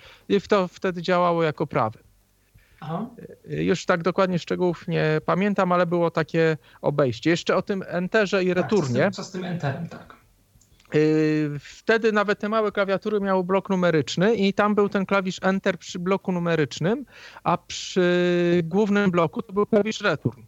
to 0.49 0.69
wtedy 0.69 1.03
działało 1.03 1.43
jako 1.43 1.67
prawy. 1.67 1.99
Aha. 2.81 3.07
E, 3.51 3.63
już 3.63 3.87
tak 3.87 4.03
dokładnie 4.03 4.39
szczegółów 4.39 4.89
nie 4.89 5.21
pamiętam, 5.27 5.73
ale 5.73 5.87
było 5.87 6.11
takie 6.11 6.57
obejście. 6.83 7.31
Jeszcze 7.31 7.57
o 7.57 7.63
tym 7.63 7.85
enterze 7.87 8.45
i 8.45 8.49
tak, 8.49 8.57
returnie. 8.57 8.87
Co 8.89 8.95
z, 8.95 8.97
tym, 9.01 9.13
co 9.13 9.25
z 9.25 9.31
tym 9.31 9.45
enterem, 9.45 9.89
tak. 9.89 10.17
E, 10.95 10.99
wtedy 11.61 12.13
nawet 12.13 12.39
te 12.39 12.49
małe 12.49 12.73
klawiatury 12.73 13.21
miały 13.21 13.45
blok 13.45 13.71
numeryczny 13.71 14.35
i 14.35 14.53
tam 14.53 14.75
był 14.75 14.89
ten 14.89 15.07
klawisz 15.07 15.39
Enter 15.43 15.79
przy 15.79 15.99
bloku 15.99 16.33
numerycznym, 16.33 17.05
a 17.45 17.59
przy 17.59 18.61
głównym 18.65 19.11
bloku 19.11 19.43
to 19.43 19.53
był 19.53 19.67
klawisz 19.67 20.01
Return. 20.01 20.43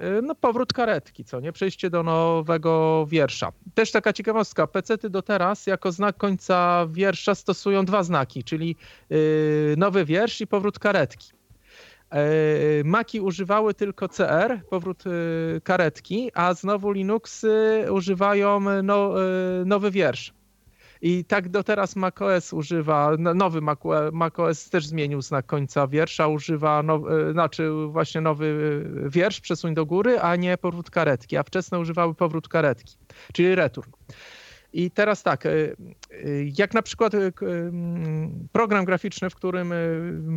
Y, 0.00 0.22
no 0.22 0.34
powrót 0.34 0.72
karetki, 0.72 1.24
co 1.24 1.40
nie? 1.40 1.52
Przejście 1.52 1.90
do 1.90 2.02
nowego 2.02 3.06
wiersza. 3.08 3.52
Też 3.74 3.92
taka 3.92 4.12
ciekawostka, 4.12 4.66
pecety 4.66 5.10
do 5.10 5.22
teraz 5.22 5.66
jako 5.66 5.92
znak 5.92 6.16
końca 6.16 6.86
wiersza 6.90 7.34
stosują 7.34 7.84
dwa 7.84 8.02
znaki, 8.02 8.44
czyli 8.44 8.76
y, 9.12 9.74
nowy 9.78 10.04
wiersz 10.04 10.40
i 10.40 10.46
powrót 10.46 10.78
karetki. 10.78 11.30
Y, 12.80 12.82
Maki 12.84 13.20
używały 13.20 13.74
tylko 13.74 14.08
CR, 14.08 14.60
powrót 14.70 15.04
karetki, 15.62 16.30
a 16.34 16.54
znowu 16.54 16.92
Linuxy 16.92 17.86
używają 17.90 18.60
no, 18.82 19.14
nowy 19.64 19.90
wiersz. 19.90 20.35
I 21.02 21.24
tak 21.24 21.48
do 21.48 21.64
teraz 21.64 21.96
macOS 21.96 22.52
używa, 22.52 23.12
no, 23.18 23.34
nowy 23.34 23.60
macOS 24.12 24.70
też 24.70 24.86
zmienił 24.86 25.22
znak 25.22 25.46
końca 25.46 25.86
wiersza, 25.86 26.28
używa, 26.28 26.82
e, 27.28 27.32
znaczy 27.32 27.70
właśnie 27.88 28.20
nowy 28.20 28.80
wiersz, 29.06 29.40
przesuń 29.40 29.74
do 29.74 29.86
góry, 29.86 30.20
a 30.20 30.36
nie 30.36 30.58
powrót 30.58 30.90
karetki, 30.90 31.36
a 31.36 31.42
wczesne 31.42 31.78
używały 31.78 32.14
powrót 32.14 32.48
karetki, 32.48 32.96
czyli 33.32 33.54
return. 33.54 33.90
I 34.72 34.90
teraz 34.90 35.22
tak, 35.22 35.46
e, 35.46 35.50
e, 35.50 35.74
jak 36.58 36.74
na 36.74 36.82
przykład 36.82 37.12
program 38.52 38.84
graficzny, 38.84 39.30
w 39.30 39.34
którym 39.34 39.72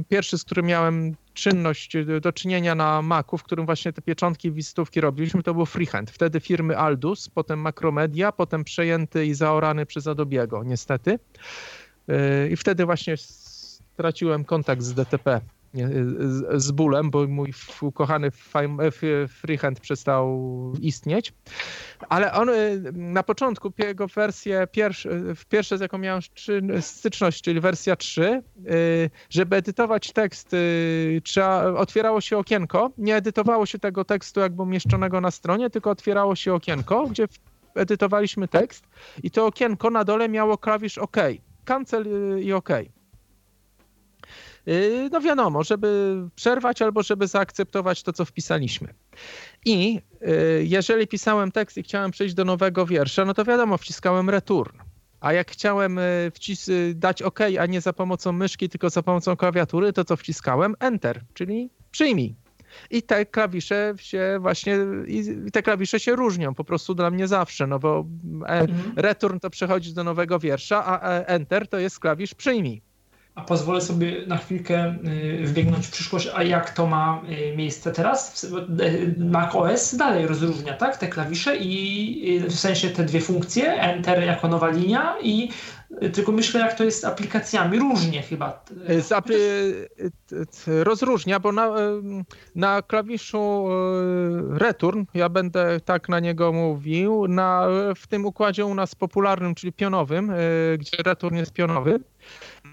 pierwszy, 0.10 0.38
z 0.38 0.44
którym 0.44 0.66
miałem 0.66 1.16
czynność 1.34 1.94
do 2.22 2.34
czynienia 2.34 2.76
na 2.76 3.02
Macu, 3.02 3.38
w 3.38 3.44
którym 3.44 3.66
właśnie 3.66 3.94
te 3.94 4.02
pieczątki 4.02 4.52
wizytówki 4.52 5.02
robiliśmy, 5.02 5.44
to 5.44 5.54
był 5.54 5.66
Freehand. 5.66 6.12
Wtedy 6.12 6.40
firmy 6.40 6.78
Aldus, 6.78 7.30
potem 7.30 7.60
Macromedia, 7.60 8.32
potem 8.32 8.64
przejęty 8.64 9.26
i 9.26 9.34
zaorany 9.34 9.86
przez 9.86 10.08
Adobiego, 10.08 10.64
niestety. 10.64 11.20
I 12.52 12.56
wtedy 12.56 12.86
właśnie 12.86 13.18
straciłem 13.18 14.46
kontakt 14.46 14.82
z 14.82 14.94
DTP 14.94 15.42
z, 15.74 16.64
z 16.64 16.72
bólem, 16.72 17.10
bo 17.10 17.28
mój 17.28 17.54
ukochany 17.82 18.32
freehand 19.28 19.80
przestał 19.80 20.40
istnieć. 20.82 21.34
Ale 22.10 22.34
on 22.34 22.50
y, 22.50 22.82
na 22.94 23.24
początku, 23.24 23.74
jego 23.78 24.08
wersję, 24.08 24.68
pierwsze, 24.72 25.10
pierwsze 25.50 25.78
z 25.78 25.82
jaką 25.82 25.98
miałem 25.98 26.22
styczność, 26.82 27.42
czyli 27.42 27.60
wersja 27.60 27.96
3, 27.96 28.44
y, 28.72 29.10
żeby 29.30 29.56
edytować 29.56 30.12
tekst, 30.12 30.54
y, 30.54 31.22
trzeba, 31.24 31.74
otwierało 31.74 32.22
się 32.22 32.38
okienko, 32.38 32.92
nie 32.98 33.16
edytowało 33.16 33.66
się 33.66 33.80
tego 33.80 34.06
tekstu 34.06 34.40
jakby 34.40 34.62
umieszczonego 34.62 35.22
na 35.22 35.32
stronie, 35.32 35.70
tylko 35.70 35.90
otwierało 35.90 36.36
się 36.36 36.54
okienko, 36.54 37.08
gdzie 37.08 37.28
edytowaliśmy 37.76 38.48
tekst 38.48 38.84
i 39.24 39.32
to 39.32 39.46
okienko 39.46 39.90
na 39.90 40.04
dole 40.04 40.30
miało 40.30 40.58
klawisz 40.58 40.98
OK, 40.98 41.18
cancel 41.66 42.06
i 42.42 42.54
OK. 42.54 42.70
Y, 44.68 45.10
no 45.12 45.22
wiadomo, 45.22 45.64
żeby 45.64 46.18
przerwać 46.36 46.82
albo 46.82 47.04
żeby 47.04 47.28
zaakceptować 47.28 48.04
to, 48.04 48.14
co 48.14 48.26
wpisaliśmy. 48.26 48.94
I 49.66 50.02
y, 50.22 50.64
jeżeli 50.66 51.08
pisałem 51.08 51.52
tekst 51.52 51.78
i 51.78 51.84
chciałem 51.84 52.12
przejść 52.12 52.36
do 52.36 52.46
nowego 52.46 52.86
wiersza, 52.86 53.26
no 53.26 53.34
to 53.34 53.46
wiadomo, 53.46 53.78
wciskałem 53.78 54.30
return. 54.30 54.78
A 55.20 55.34
jak 55.34 55.52
chciałem 55.52 55.98
y, 55.98 56.32
wcis- 56.36 56.94
dać 56.94 57.22
OK, 57.22 57.40
a 57.60 57.66
nie 57.66 57.82
za 57.82 57.94
pomocą 57.94 58.32
myszki, 58.32 58.70
tylko 58.70 58.90
za 58.90 59.04
pomocą 59.04 59.36
klawiatury, 59.36 59.94
to 59.94 60.06
co 60.06 60.18
wciskałem? 60.18 60.76
Enter, 60.80 61.22
czyli 61.34 61.70
przyjmij. 61.92 62.36
I 62.90 63.04
te 63.04 63.26
klawisze 63.26 63.94
się 63.98 64.38
właśnie, 64.40 64.78
i 65.08 65.52
te 65.52 65.64
klawisze 65.64 66.00
się 66.00 66.16
różnią 66.16 66.56
po 66.56 66.64
prostu 66.64 66.96
dla 66.96 67.12
mnie 67.12 67.28
zawsze, 67.28 67.68
no 67.68 67.80
bo 67.80 68.06
e, 68.46 68.60
mhm. 68.60 68.94
return 68.96 69.40
to 69.40 69.50
przechodzi 69.50 69.94
do 69.94 70.04
nowego 70.04 70.40
wiersza, 70.40 70.86
a 70.86 71.10
e, 71.10 71.28
enter 71.28 71.68
to 71.68 71.80
jest 71.80 72.00
klawisz 72.00 72.34
przyjmij 72.34 72.89
a 73.40 73.42
pozwolę 73.42 73.82
sobie 73.82 74.26
na 74.28 74.38
chwilkę 74.38 74.96
y, 75.42 75.48
wbiegnąć 75.48 75.88
w 75.88 75.92
przyszłość, 75.92 76.30
a 76.36 76.44
jak 76.44 76.70
to 76.70 76.88
ma 76.88 77.22
y, 77.52 77.58
miejsce 77.58 77.92
teraz? 77.92 78.44
Y, 78.44 79.16
Mac 79.18 79.56
OS 79.56 79.96
dalej 79.96 80.28
rozróżnia 80.28 80.74
tak, 80.74 80.98
te 80.98 81.08
klawisze 81.08 81.58
i 81.58 82.42
w 82.48 82.60
sensie 82.60 82.90
te 82.90 83.04
dwie 83.04 83.22
funkcje, 83.22 83.74
Enter 83.74 84.24
jako 84.24 84.48
nowa 84.48 84.70
linia 84.70 85.16
i 85.22 85.50
tylko 86.14 86.32
myślę, 86.32 86.60
jak 86.60 86.74
to 86.74 86.84
jest 86.84 87.02
z 87.02 87.06
aplikacjami. 87.06 87.80
Różnie 87.80 88.22
chyba. 88.22 88.64
Z 89.02 89.12
apl 89.12 89.34
rozróżnia, 90.68 91.40
bo 91.40 91.52
na, 91.52 91.74
na 92.56 92.82
klawiszu 92.82 93.68
return, 94.50 95.04
ja 95.14 95.30
będę 95.30 95.80
tak 95.80 96.10
na 96.10 96.20
niego 96.20 96.54
mówił, 96.54 97.28
na, 97.28 97.68
w 97.96 98.08
tym 98.08 98.26
układzie 98.26 98.66
u 98.66 98.76
nas 98.76 98.96
popularnym, 98.96 99.56
czyli 99.56 99.74
pionowym, 99.74 100.34
gdzie 100.78 100.98
return 101.04 101.36
jest 101.36 101.54
pionowy, 101.54 102.00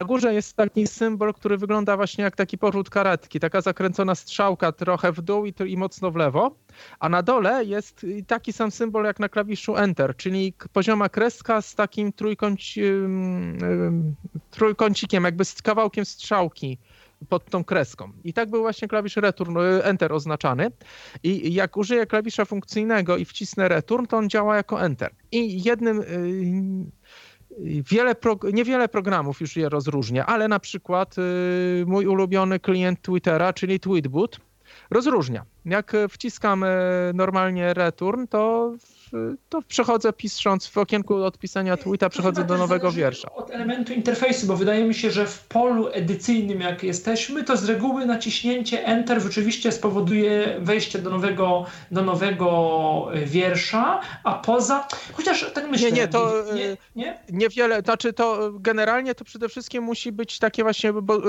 na 0.01 0.07
górze 0.07 0.35
jest 0.35 0.57
taki 0.57 0.87
symbol, 0.87 1.35
który 1.35 1.59
wygląda 1.59 1.97
właśnie 1.97 2.25
jak 2.25 2.37
taki 2.37 2.59
porzut 2.59 2.91
karetki, 2.91 3.41
taka 3.41 3.61
zakręcona 3.61 4.15
strzałka 4.15 4.73
trochę 4.73 5.13
w 5.13 5.23
dół 5.23 5.47
i, 5.47 5.55
i 5.67 5.77
mocno 5.77 6.11
w 6.11 6.17
lewo, 6.17 6.57
a 7.01 7.09
na 7.09 7.23
dole 7.23 7.65
jest 7.65 8.07
taki 8.27 8.53
sam 8.53 8.71
symbol 8.71 9.05
jak 9.05 9.21
na 9.21 9.29
klawiszu 9.29 9.77
Enter, 9.77 10.17
czyli 10.17 10.55
pozioma 10.73 11.09
kreska 11.09 11.63
z 11.63 11.75
takim 11.75 12.13
trójkąci, 12.13 12.83
trójkącikiem, 14.51 15.25
jakby 15.25 15.45
z 15.45 15.63
kawałkiem 15.63 16.05
strzałki 16.05 16.79
pod 17.29 17.51
tą 17.51 17.65
kreską. 17.65 18.13
I 18.25 18.33
tak 18.33 18.51
był 18.51 18.61
właśnie 18.61 18.89
klawisz 18.89 19.17
return, 19.17 19.57
y, 19.59 19.85
enter 19.85 20.13
oznaczany. 20.13 20.71
I 21.23 21.55
jak 21.55 21.77
użyję 21.77 22.07
klawisza 22.07 22.45
funkcyjnego 22.45 23.17
i 23.17 23.25
wcisnę 23.25 23.69
return, 23.69 24.07
to 24.07 24.17
on 24.17 24.31
działa 24.31 24.57
jako 24.57 24.83
enter. 24.83 25.15
I 25.33 25.63
jednym 25.63 26.01
y, 26.01 26.87
Wiele 27.65 28.15
pro, 28.15 28.39
niewiele 28.53 28.89
programów 28.89 29.41
już 29.41 29.57
je 29.57 29.69
rozróżnia, 29.69 30.27
ale 30.27 30.49
na 30.49 30.61
przykład 30.61 31.17
y, 31.19 31.85
mój 31.87 32.07
ulubiony 32.07 32.61
klient 32.61 33.03
Twittera, 33.03 33.53
czyli 33.53 33.81
Tweetbot, 33.81 34.41
rozróżnia. 34.91 35.45
Jak 35.65 35.93
wciskam 36.11 36.65
normalnie 37.15 37.75
return, 37.75 38.27
to 38.27 38.73
to 39.49 39.63
przechodzę 39.63 40.13
pisząc 40.13 40.67
w 40.67 40.79
okienku 40.79 41.15
odpisania 41.15 41.77
tweeta, 41.77 42.09
przechodzę 42.09 42.45
do 42.45 42.59
nowego 42.59 42.93
wiersza. 42.93 43.35
Od 43.35 43.51
elementu 43.51 43.93
interfejsu, 43.93 44.47
bo 44.47 44.57
wydaje 44.57 44.85
mi 44.85 44.95
się, 44.95 45.11
że 45.11 45.27
w 45.27 45.47
polu 45.47 45.89
edycyjnym, 45.93 46.61
jak 46.61 46.83
jesteśmy, 46.83 47.45
to 47.45 47.57
z 47.57 47.65
reguły 47.65 48.07
naciśnięcie 48.07 48.85
Enter 48.87 49.23
rzeczywiście 49.23 49.73
spowoduje 49.73 50.57
wejście 50.61 50.99
do 50.99 51.11
nowego, 51.11 51.67
do 51.91 52.03
nowego 52.03 53.09
e, 53.13 53.27
wiersza, 53.27 54.01
a 54.25 54.35
poza, 54.35 54.89
chociaż 55.13 55.53
tak 55.53 55.71
myślę. 55.71 55.93
Nie, 55.93 55.97
nie, 55.97 56.09
to 56.09 56.45
nie, 56.55 56.65
e, 56.65 56.77
nie? 56.97 57.19
niewiele, 57.33 57.81
znaczy 57.81 58.13
to 58.13 58.53
generalnie 58.53 59.15
to 59.15 59.25
przede 59.25 59.49
wszystkim 59.49 59.85
musi 59.85 60.13
być 60.13 60.39
takie 60.39 60.63
właśnie, 60.63 60.93
bo 60.93 61.17
e, 61.17 61.23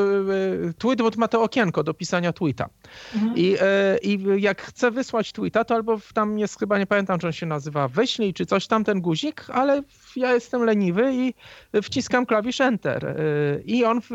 tweetbot 0.77 1.17
ma 1.17 1.27
to 1.27 1.41
okienko 1.41 1.83
do 1.83 1.93
pisania 1.93 2.33
tweeta. 2.33 2.69
Mhm. 3.15 3.33
I, 3.35 3.57
I 4.01 4.41
jak 4.41 4.61
chcę 4.61 4.91
wysłać 4.91 5.31
tweeta, 5.31 5.65
to 5.65 5.75
albo 5.75 5.99
tam 6.13 6.39
jest, 6.39 6.59
chyba 6.59 6.79
nie 6.79 6.87
pamiętam, 6.87 7.19
czy 7.19 7.27
on 7.27 7.33
się 7.33 7.45
nazywa, 7.45 7.66
nazywa 7.67 7.87
wyślij 7.87 8.33
czy 8.33 8.45
coś 8.45 8.67
tam 8.67 8.83
ten 8.83 9.01
guzik, 9.01 9.45
ale 9.49 9.83
ja 10.15 10.33
jestem 10.33 10.63
leniwy 10.63 11.13
i 11.13 11.33
wciskam 11.81 12.25
klawisz 12.25 12.61
Enter. 12.61 13.05
Y, 13.05 13.63
I 13.65 13.85
on, 13.85 14.01
w, 14.01 14.09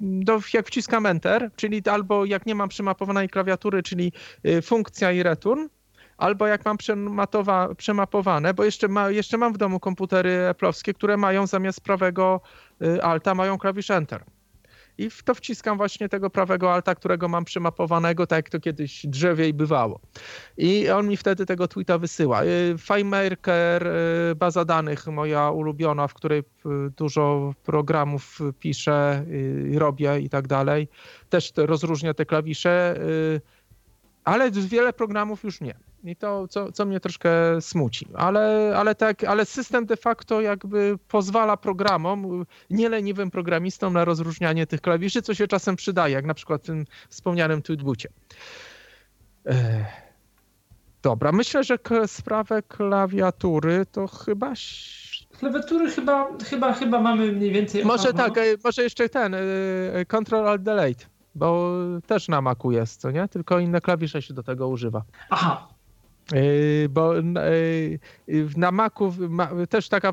do, 0.00 0.40
jak 0.54 0.66
wciskam 0.66 1.06
Enter, 1.06 1.50
czyli 1.56 1.82
albo 1.90 2.24
jak 2.24 2.46
nie 2.46 2.54
mam 2.54 2.68
przemapowanej 2.68 3.28
klawiatury, 3.28 3.82
czyli 3.82 4.12
y, 4.46 4.62
funkcja 4.62 5.12
i 5.12 5.22
return, 5.22 5.68
albo 6.16 6.46
jak 6.46 6.64
mam 6.64 6.76
przemapowane, 7.76 8.54
bo 8.54 8.64
jeszcze, 8.64 8.88
ma, 8.88 9.10
jeszcze 9.10 9.38
mam 9.38 9.52
w 9.52 9.58
domu 9.58 9.80
komputery 9.80 10.48
Apple'owskie, 10.50 10.94
które 10.94 11.16
mają 11.16 11.46
zamiast 11.46 11.80
prawego 11.80 12.40
y, 12.82 13.02
alta 13.02 13.34
mają 13.34 13.58
klawisz 13.58 13.90
Enter 13.90 14.24
i 15.00 15.10
w 15.10 15.22
to 15.22 15.34
wciskam 15.34 15.76
właśnie 15.76 16.08
tego 16.08 16.30
prawego 16.30 16.74
alta, 16.74 16.94
którego 16.94 17.28
mam 17.28 17.44
przymapowanego, 17.44 18.26
tak 18.26 18.36
jak 18.36 18.50
to 18.50 18.60
kiedyś 18.60 19.06
drzewiej 19.06 19.54
bywało. 19.54 20.00
I 20.56 20.90
on 20.90 21.08
mi 21.08 21.16
wtedy 21.16 21.46
tego 21.46 21.68
tweeta 21.68 21.98
wysyła. 21.98 22.44
Y, 22.44 22.74
FileMaker, 22.78 23.86
y, 23.86 24.34
baza 24.34 24.64
danych 24.64 25.06
moja 25.06 25.50
ulubiona, 25.50 26.08
w 26.08 26.14
której 26.14 26.38
y, 26.40 26.42
dużo 26.96 27.54
programów 27.64 28.38
piszę, 28.58 29.24
robię 29.74 30.20
i 30.20 30.28
tak 30.28 30.48
dalej. 30.48 30.88
Też 31.28 31.52
rozróżnia 31.56 32.14
te 32.14 32.26
klawisze, 32.26 33.00
ale 34.24 34.50
wiele 34.50 34.92
programów 34.92 35.44
już 35.44 35.60
nie. 35.60 35.89
I 36.04 36.16
to, 36.16 36.48
co, 36.48 36.72
co 36.72 36.84
mnie 36.84 37.00
troszkę 37.00 37.60
smuci. 37.60 38.08
Ale, 38.14 38.74
ale, 38.76 38.94
tak, 38.94 39.24
ale 39.24 39.46
system 39.46 39.86
de 39.86 39.96
facto 39.96 40.40
jakby 40.40 40.98
pozwala 41.08 41.56
programom, 41.56 42.46
nieleniwym 42.70 43.30
programistom 43.30 43.92
na 43.92 44.04
rozróżnianie 44.04 44.66
tych 44.66 44.80
klawiszy, 44.80 45.22
co 45.22 45.34
się 45.34 45.46
czasem 45.46 45.76
przydaje, 45.76 46.14
jak 46.14 46.24
na 46.24 46.34
przykład 46.34 46.62
w 46.62 46.66
tym 46.66 46.84
wspomnianym 47.08 47.62
tweetbucie. 47.62 48.08
Dobra, 51.02 51.32
myślę, 51.32 51.64
że 51.64 51.78
sprawę 52.06 52.62
klawiatury 52.62 53.86
to 53.92 54.06
chyba 54.06 54.54
Klawiatury 55.38 55.90
chyba, 55.90 56.28
chyba, 56.44 56.72
chyba 56.72 57.00
mamy 57.00 57.32
mniej 57.32 57.52
więcej. 57.52 57.84
Może 57.84 58.12
tak, 58.12 58.38
e, 58.38 58.42
może 58.64 58.82
jeszcze 58.82 59.08
ten, 59.08 59.34
e, 59.34 59.38
Control 60.06 60.48
Alt 60.48 60.62
Delete, 60.62 61.04
bo 61.34 61.76
też 62.06 62.28
na 62.28 62.40
Macu 62.40 62.70
jest, 62.70 63.00
co 63.00 63.10
nie? 63.10 63.28
Tylko 63.28 63.58
inne 63.58 63.80
klawisze 63.80 64.22
się 64.22 64.34
do 64.34 64.42
tego 64.42 64.68
używa. 64.68 65.02
Aha, 65.30 65.68
bo 66.90 67.14
yy, 67.14 68.48
na 68.56 68.70
Macu 68.70 69.12
też 69.70 69.88
taka 69.88 70.12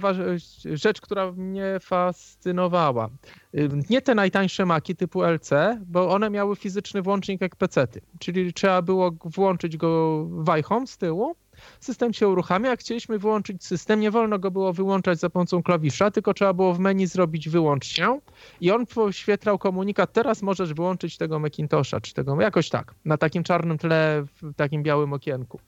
rzecz, 0.66 1.02
która 1.02 1.32
mnie 1.32 1.78
fascynowała. 1.82 3.10
Yy, 3.54 3.70
nie 3.90 4.02
te 4.02 4.16
najtańsze 4.16 4.66
Maki 4.66 4.96
typu 4.96 5.24
LC, 5.24 5.52
bo 5.86 6.10
one 6.10 6.30
miały 6.30 6.56
fizyczny 6.56 7.02
włącznik 7.02 7.42
jak 7.42 7.56
pecety, 7.56 8.02
czyli 8.20 8.54
trzeba 8.54 8.82
było 8.82 9.12
włączyć 9.26 9.78
go 9.78 10.26
wajchą 10.30 10.88
z 10.88 10.98
tyłu 10.98 11.36
system 11.80 12.14
się 12.14 12.28
uruchamia. 12.28 12.70
Jak 12.70 12.80
chcieliśmy 12.80 13.20
wyłączyć 13.20 13.66
system, 13.66 14.00
nie 14.00 14.12
wolno 14.12 14.40
go 14.40 14.52
było 14.52 14.74
wyłączać 14.74 15.20
za 15.20 15.30
pomocą 15.30 15.64
klawisza, 15.64 16.12
tylko 16.12 16.34
trzeba 16.34 16.54
było 16.54 16.74
w 16.74 16.80
menu 16.80 17.08
zrobić 17.08 17.50
wyłącz 17.50 17.86
się 17.86 18.20
i 18.62 18.72
on 18.72 18.86
poświetlał 18.86 19.58
komunikat, 19.58 20.14
teraz 20.14 20.42
możesz 20.42 20.74
wyłączyć 20.74 21.18
tego 21.18 21.40
Macintosha, 21.40 22.02
czy 22.02 22.14
tego, 22.14 22.42
jakoś 22.42 22.70
tak, 22.70 22.96
na 23.06 23.18
takim 23.18 23.44
czarnym 23.44 23.78
tle, 23.78 24.24
w 24.42 24.54
takim 24.54 24.84
białym 24.84 25.14
okienku. 25.14 25.60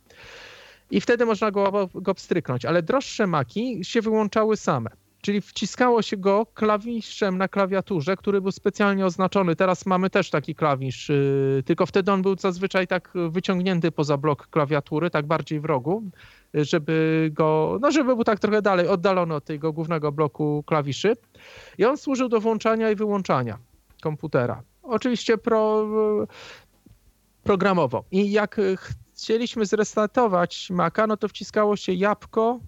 I 0.91 1.02
wtedy 1.02 1.26
można 1.26 1.52
go, 1.52 1.90
go 1.94 2.14
pstryknąć, 2.14 2.66
ale 2.66 2.84
droższe 2.84 3.28
maki 3.28 3.86
się 3.86 4.02
wyłączały 4.02 4.57
same. 4.57 4.90
Czyli 5.22 5.41
wciskało 5.41 6.02
się 6.02 6.18
go 6.18 6.45
klawiszem 6.53 7.38
na 7.38 7.48
klawiaturze, 7.48 8.16
który 8.16 8.41
był 8.41 8.52
specjalnie 8.52 9.06
oznaczony. 9.06 9.56
Teraz 9.56 9.86
mamy 9.86 10.10
też 10.10 10.30
taki 10.30 10.56
klawisz, 10.56 11.10
yy, 11.10 11.64
tylko 11.66 11.86
wtedy 11.86 12.11
on 12.11 12.22
był 12.22 12.36
zazwyczaj 12.38 12.88
tak 12.88 13.14
wyciągnięty 13.30 13.91
poza 13.91 14.18
blok 14.18 14.48
klawiatury, 14.48 15.10
tak 15.10 15.26
bardziej 15.28 15.60
w 15.60 15.66
rogu, 15.66 16.03
żeby 16.53 17.30
go, 17.34 17.78
no 17.82 17.91
żeby 17.91 18.16
był 18.16 18.24
tak 18.24 18.40
trochę 18.40 18.61
dalej, 18.61 18.88
oddalony 18.88 19.36
od 19.36 19.45
tego 19.45 19.74
głównego 19.74 20.11
bloku 20.11 20.64
klawiszy. 20.68 21.14
I 21.78 21.86
on 21.86 21.98
służył 21.98 22.30
do 22.30 22.40
włączania 22.40 22.91
i 22.91 22.95
wyłączania 22.95 23.57
komputera. 24.02 24.64
Oczywiście 24.84 25.38
pro, 25.38 25.88
programowo. 27.44 28.03
I 28.11 28.32
jak 28.32 28.61
chcieliśmy 29.23 29.65
zrestartować 29.65 30.69
Maca, 30.69 31.07
no 31.07 31.17
to 31.17 31.27
wciskało 31.27 31.75
się 31.75 31.93
jabłko 31.93 32.59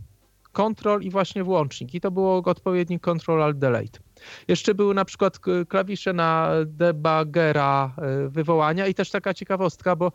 Control 0.52 1.02
i 1.02 1.10
właśnie 1.10 1.44
włącznik. 1.44 1.94
I 1.94 2.02
to 2.02 2.12
było 2.12 2.44
odpowiedni 2.46 3.00
Control 3.00 3.44
Alt 3.44 3.58
Delete. 3.58 4.00
Jeszcze 4.48 4.76
były 4.76 4.94
na 4.94 5.06
przykład 5.06 5.40
klawisze 5.70 6.14
na 6.14 6.50
debugera 6.66 7.94
e, 7.98 8.30
wywołania 8.30 8.88
i 8.88 8.94
też 8.94 9.10
taka 9.10 9.34
ciekawostka, 9.34 9.96
bo 9.96 10.12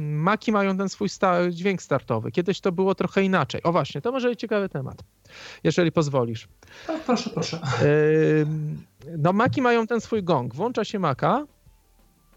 Maki 0.00 0.52
mają 0.52 0.76
ten 0.76 0.88
swój 0.88 1.08
sta 1.08 1.50
dźwięk 1.50 1.82
startowy. 1.82 2.30
Kiedyś 2.32 2.60
to 2.60 2.72
było 2.72 2.94
trochę 2.94 3.22
inaczej. 3.22 3.62
O 3.62 3.72
właśnie, 3.72 4.00
to 4.00 4.12
może 4.12 4.28
być 4.28 4.40
ciekawy 4.40 4.68
temat, 4.68 5.02
jeżeli 5.64 5.92
pozwolisz. 5.92 6.48
Tak, 6.86 7.04
proszę, 7.04 7.30
proszę. 7.30 7.60
No 9.18 9.32
Maki 9.32 9.62
mają 9.62 9.86
ten 9.86 10.00
swój 10.00 10.22
gong. 10.22 10.54
Włącza 10.54 10.84
się 10.84 10.98
Maka, 10.98 11.46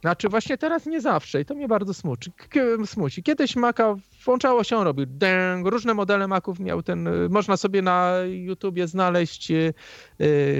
znaczy 0.05 0.29
właśnie 0.29 0.57
teraz 0.57 0.85
nie 0.85 1.01
zawsze 1.01 1.41
i 1.41 1.45
to 1.45 1.55
mnie 1.55 1.67
bardzo 1.67 1.93
smuci. 1.93 2.31
smuci. 2.85 3.23
Kiedyś 3.23 3.55
Maca 3.55 3.95
włączało 4.25 4.63
się, 4.63 4.77
on 4.77 4.83
robił 4.83 5.05
dęg, 5.05 5.67
różne 5.67 5.93
modele 5.93 6.27
Maców 6.27 6.59
miał 6.59 6.83
ten, 6.83 7.07
y, 7.07 7.29
można 7.29 7.57
sobie 7.57 7.81
na 7.81 8.13
YouTubie 8.25 8.87
znaleźć 8.87 9.49
yy, 9.49 9.73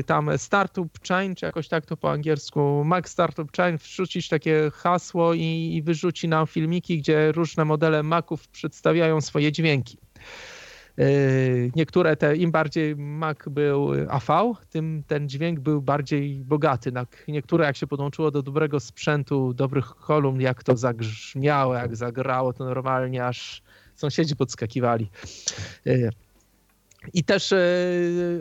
tam 0.05 0.30
Startup 0.38 0.99
Chain, 1.07 1.35
czy 1.35 1.45
jakoś 1.45 1.67
tak 1.67 1.85
to 1.85 1.97
po 1.97 2.11
angielsku, 2.11 2.84
Mac 2.85 3.09
Startup 3.09 3.51
Chain, 3.57 3.77
wrzucić 3.77 4.30
takie 4.30 4.72
hasło 4.73 5.34
i, 5.34 5.72
i 5.76 5.81
wyrzuci 5.84 6.27
nam 6.27 6.47
filmiki, 6.47 6.97
gdzie 6.97 7.31
różne 7.31 7.65
modele 7.65 8.03
Maców 8.03 8.47
przedstawiają 8.47 9.22
swoje 9.22 9.51
dźwięki. 9.51 9.97
Yy, 10.97 11.72
niektóre 11.76 12.15
te, 12.15 12.35
im 12.35 12.51
bardziej 12.51 12.95
Mac 12.95 13.38
był 13.49 13.91
AV, 14.09 14.53
tym 14.69 15.03
ten 15.07 15.30
dźwięk 15.30 15.59
był 15.59 15.81
bardziej 15.81 16.35
bogaty. 16.35 16.91
Niektóre 17.27 17.65
jak 17.65 17.77
się 17.77 17.88
podłączyło 17.88 18.31
do 18.31 18.41
dobrego 18.41 18.80
sprzętu, 18.80 19.53
dobrych 19.53 19.85
kolumn, 19.85 20.41
jak 20.41 20.63
to 20.63 20.77
zagrzmiało, 20.77 21.76
jak 21.76 21.95
zagrało, 21.95 22.53
to 22.53 22.65
normalnie 22.65 23.26
aż 23.26 23.61
sąsiedzi 23.95 24.35
podskakiwali. 24.35 25.09
I 27.14 27.23
też 27.23 27.52
e, 27.52 27.57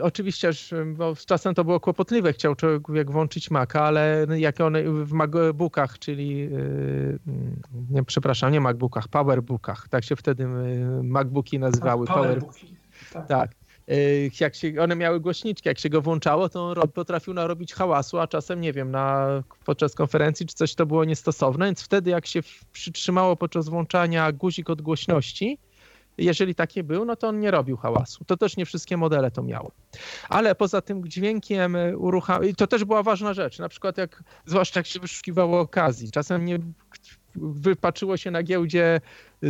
oczywiście, 0.03 0.51
bo 0.97 1.15
czasem 1.27 1.55
to 1.55 1.65
było 1.65 1.81
kłopotliwe, 1.81 2.33
chciał 2.33 2.55
człowiek 2.55 3.11
włączyć 3.11 3.51
Maca, 3.51 3.83
ale 3.83 4.27
jak 4.37 4.61
one 4.61 4.83
w 4.83 5.13
MacBookach, 5.13 5.99
czyli 5.99 6.43
e, 6.43 6.49
nie, 7.91 8.05
przepraszam, 8.05 8.53
nie 8.53 8.61
MacBookach, 8.61 9.09
PowerBookach, 9.09 9.89
tak 9.89 10.05
się 10.05 10.17
wtedy 10.17 10.45
e, 10.45 10.49
MacBooki 11.03 11.59
nazywały. 11.59 12.07
Tak, 12.07 12.17
PowerBooki. 12.17 12.67
Power, 13.13 13.29
tak. 13.29 13.29
tak 13.29 13.65
jak 14.41 14.55
się, 14.55 14.73
one 14.81 14.97
miały 14.97 15.21
głośniczki, 15.21 15.69
jak 15.69 15.79
się 15.79 15.89
go 15.89 16.03
włączało, 16.03 16.49
to 16.49 16.71
on 16.71 16.89
potrafił 16.89 17.35
narobić 17.35 17.75
hałasu, 17.75 18.19
a 18.19 18.27
czasem, 18.27 18.61
nie 18.61 18.73
wiem, 18.73 18.91
na, 18.91 19.29
podczas 19.65 19.95
konferencji 19.95 20.47
czy 20.47 20.55
coś 20.55 20.75
to 20.75 20.87
było 20.87 21.05
niestosowne, 21.05 21.67
więc 21.67 21.83
wtedy 21.83 22.11
jak 22.11 22.27
się 22.27 22.41
przytrzymało 22.73 23.37
podczas 23.37 23.69
włączania 23.69 24.33
guzik 24.33 24.71
od 24.71 24.83
głośności, 24.83 25.59
jeżeli 26.19 26.55
taki 26.55 26.83
był, 26.83 27.05
no 27.05 27.17
to 27.17 27.29
on 27.29 27.41
nie 27.41 27.51
robił 27.51 27.77
hałasu. 27.77 28.25
To 28.25 28.37
też 28.37 28.57
nie 28.57 28.67
wszystkie 28.67 28.97
modele 28.97 29.31
to 29.31 29.43
miały. 29.43 29.71
Ale 30.29 30.55
poza 30.55 30.81
tym 30.81 31.09
dźwiękiem 31.09 31.77
uruchamiał, 31.97 32.53
to 32.57 32.67
też 32.67 32.85
była 32.85 33.03
ważna 33.03 33.35
rzecz, 33.35 33.59
na 33.59 33.69
przykład 33.69 33.99
jak, 33.99 34.23
zwłaszcza 34.47 34.81
jak 34.81 34.87
się 34.87 35.01
wyszukiwało 35.01 35.61
okazji, 35.61 36.11
czasem 36.11 36.45
nie 36.45 36.59
wypaczyło 37.37 38.17
się 38.17 38.31
na 38.31 38.43
giełdzie 38.43 39.01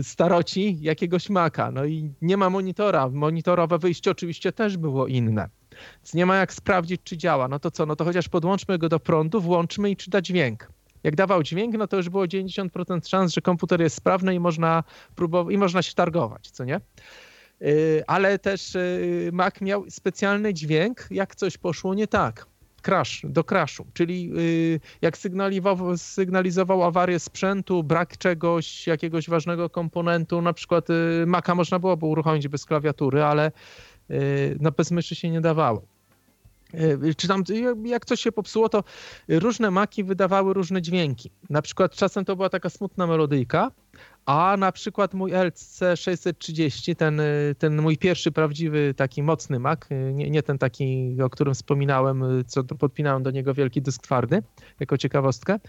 staroci 0.02 0.78
jakiegoś 0.80 1.30
maka, 1.30 1.70
no 1.70 1.84
i 1.84 2.10
nie 2.22 2.36
ma 2.36 2.50
monitora, 2.50 3.08
monitorowe 3.08 3.78
wyjście 3.78 4.10
oczywiście 4.10 4.52
też 4.52 4.76
było 4.76 5.06
inne. 5.06 5.48
Więc 5.96 6.14
nie 6.14 6.26
ma 6.26 6.36
jak 6.36 6.52
sprawdzić, 6.52 7.00
czy 7.04 7.16
działa. 7.16 7.48
No 7.48 7.58
to 7.58 7.70
co, 7.70 7.86
no 7.86 7.96
to 7.96 8.04
chociaż 8.04 8.28
podłączmy 8.28 8.78
go 8.78 8.88
do 8.88 9.00
prądu, 9.00 9.40
włączmy 9.40 9.90
i 9.90 9.96
czy 9.96 10.10
da 10.10 10.20
dźwięk. 10.20 10.68
Jak 11.04 11.16
dawał 11.16 11.42
dźwięk, 11.42 11.74
no 11.78 11.86
to 11.86 11.96
już 11.96 12.08
było 12.08 12.24
90% 12.24 13.08
szans, 13.08 13.32
że 13.32 13.40
komputer 13.40 13.80
jest 13.80 13.96
sprawny 13.96 14.34
i 14.34 14.40
można 14.40 14.84
próbować, 15.14 15.54
i 15.54 15.58
można 15.58 15.82
się 15.82 15.94
targować, 15.94 16.50
co 16.50 16.64
nie? 16.64 16.80
Y, 17.62 18.02
ale 18.06 18.38
też 18.38 18.74
y, 18.74 19.30
Mac 19.32 19.60
miał 19.60 19.84
specjalny 19.90 20.54
dźwięk, 20.54 21.06
jak 21.10 21.34
coś 21.34 21.58
poszło 21.58 21.94
nie 21.94 22.06
tak 22.06 22.46
crash, 22.82 23.22
do 23.28 23.44
crashu, 23.44 23.86
czyli 23.94 24.32
y, 24.38 24.80
jak 25.02 25.18
sygnalizował, 25.96 26.82
awarię 26.82 27.18
sprzętu, 27.18 27.82
brak 27.82 28.18
czegoś, 28.18 28.86
jakiegoś 28.86 29.28
ważnego 29.28 29.70
komponentu, 29.70 30.42
na 30.42 30.52
przykład 30.52 30.86
Maca 31.26 31.54
można 31.54 31.78
było 31.78 31.96
uruchomić 32.00 32.48
bez 32.48 32.64
klawiatury, 32.64 33.22
ale 33.22 33.52
no 34.60 34.70
bez 34.70 34.90
myszy 34.90 35.14
się 35.14 35.30
nie 35.30 35.40
dawało. 35.40 35.93
E, 36.78 37.14
czy 37.14 37.28
tam 37.28 37.44
jak 37.84 38.04
coś 38.04 38.20
się 38.20 38.32
popsuło, 38.32 38.68
to 38.68 38.84
różne 39.28 39.70
maki 39.70 40.04
wydawały 40.04 40.54
różne 40.54 40.82
dźwięki. 40.82 41.30
Na 41.50 41.62
przykład 41.62 41.94
czasem 41.94 42.24
to 42.24 42.36
była 42.36 42.48
taka 42.48 42.70
smutna 42.70 43.06
melodyjka, 43.06 43.70
a 44.26 44.56
na 44.58 44.72
przykład 44.72 45.14
mój 45.14 45.32
LC630, 45.32 46.96
ten, 46.96 47.20
ten 47.58 47.82
mój 47.82 47.98
pierwszy 47.98 48.32
prawdziwy 48.32 48.94
taki 48.96 49.22
mocny 49.22 49.58
mak, 49.58 49.88
nie, 50.12 50.30
nie 50.30 50.42
ten 50.42 50.58
taki, 50.58 51.16
o 51.22 51.30
którym 51.30 51.54
wspominałem, 51.54 52.24
co 52.46 52.64
podpinałem 52.64 53.22
do 53.22 53.30
niego 53.30 53.54
wielki 53.54 53.82
dysk 53.82 54.02
twardy, 54.02 54.42
jako 54.80 54.98
ciekawostkę, 54.98 55.60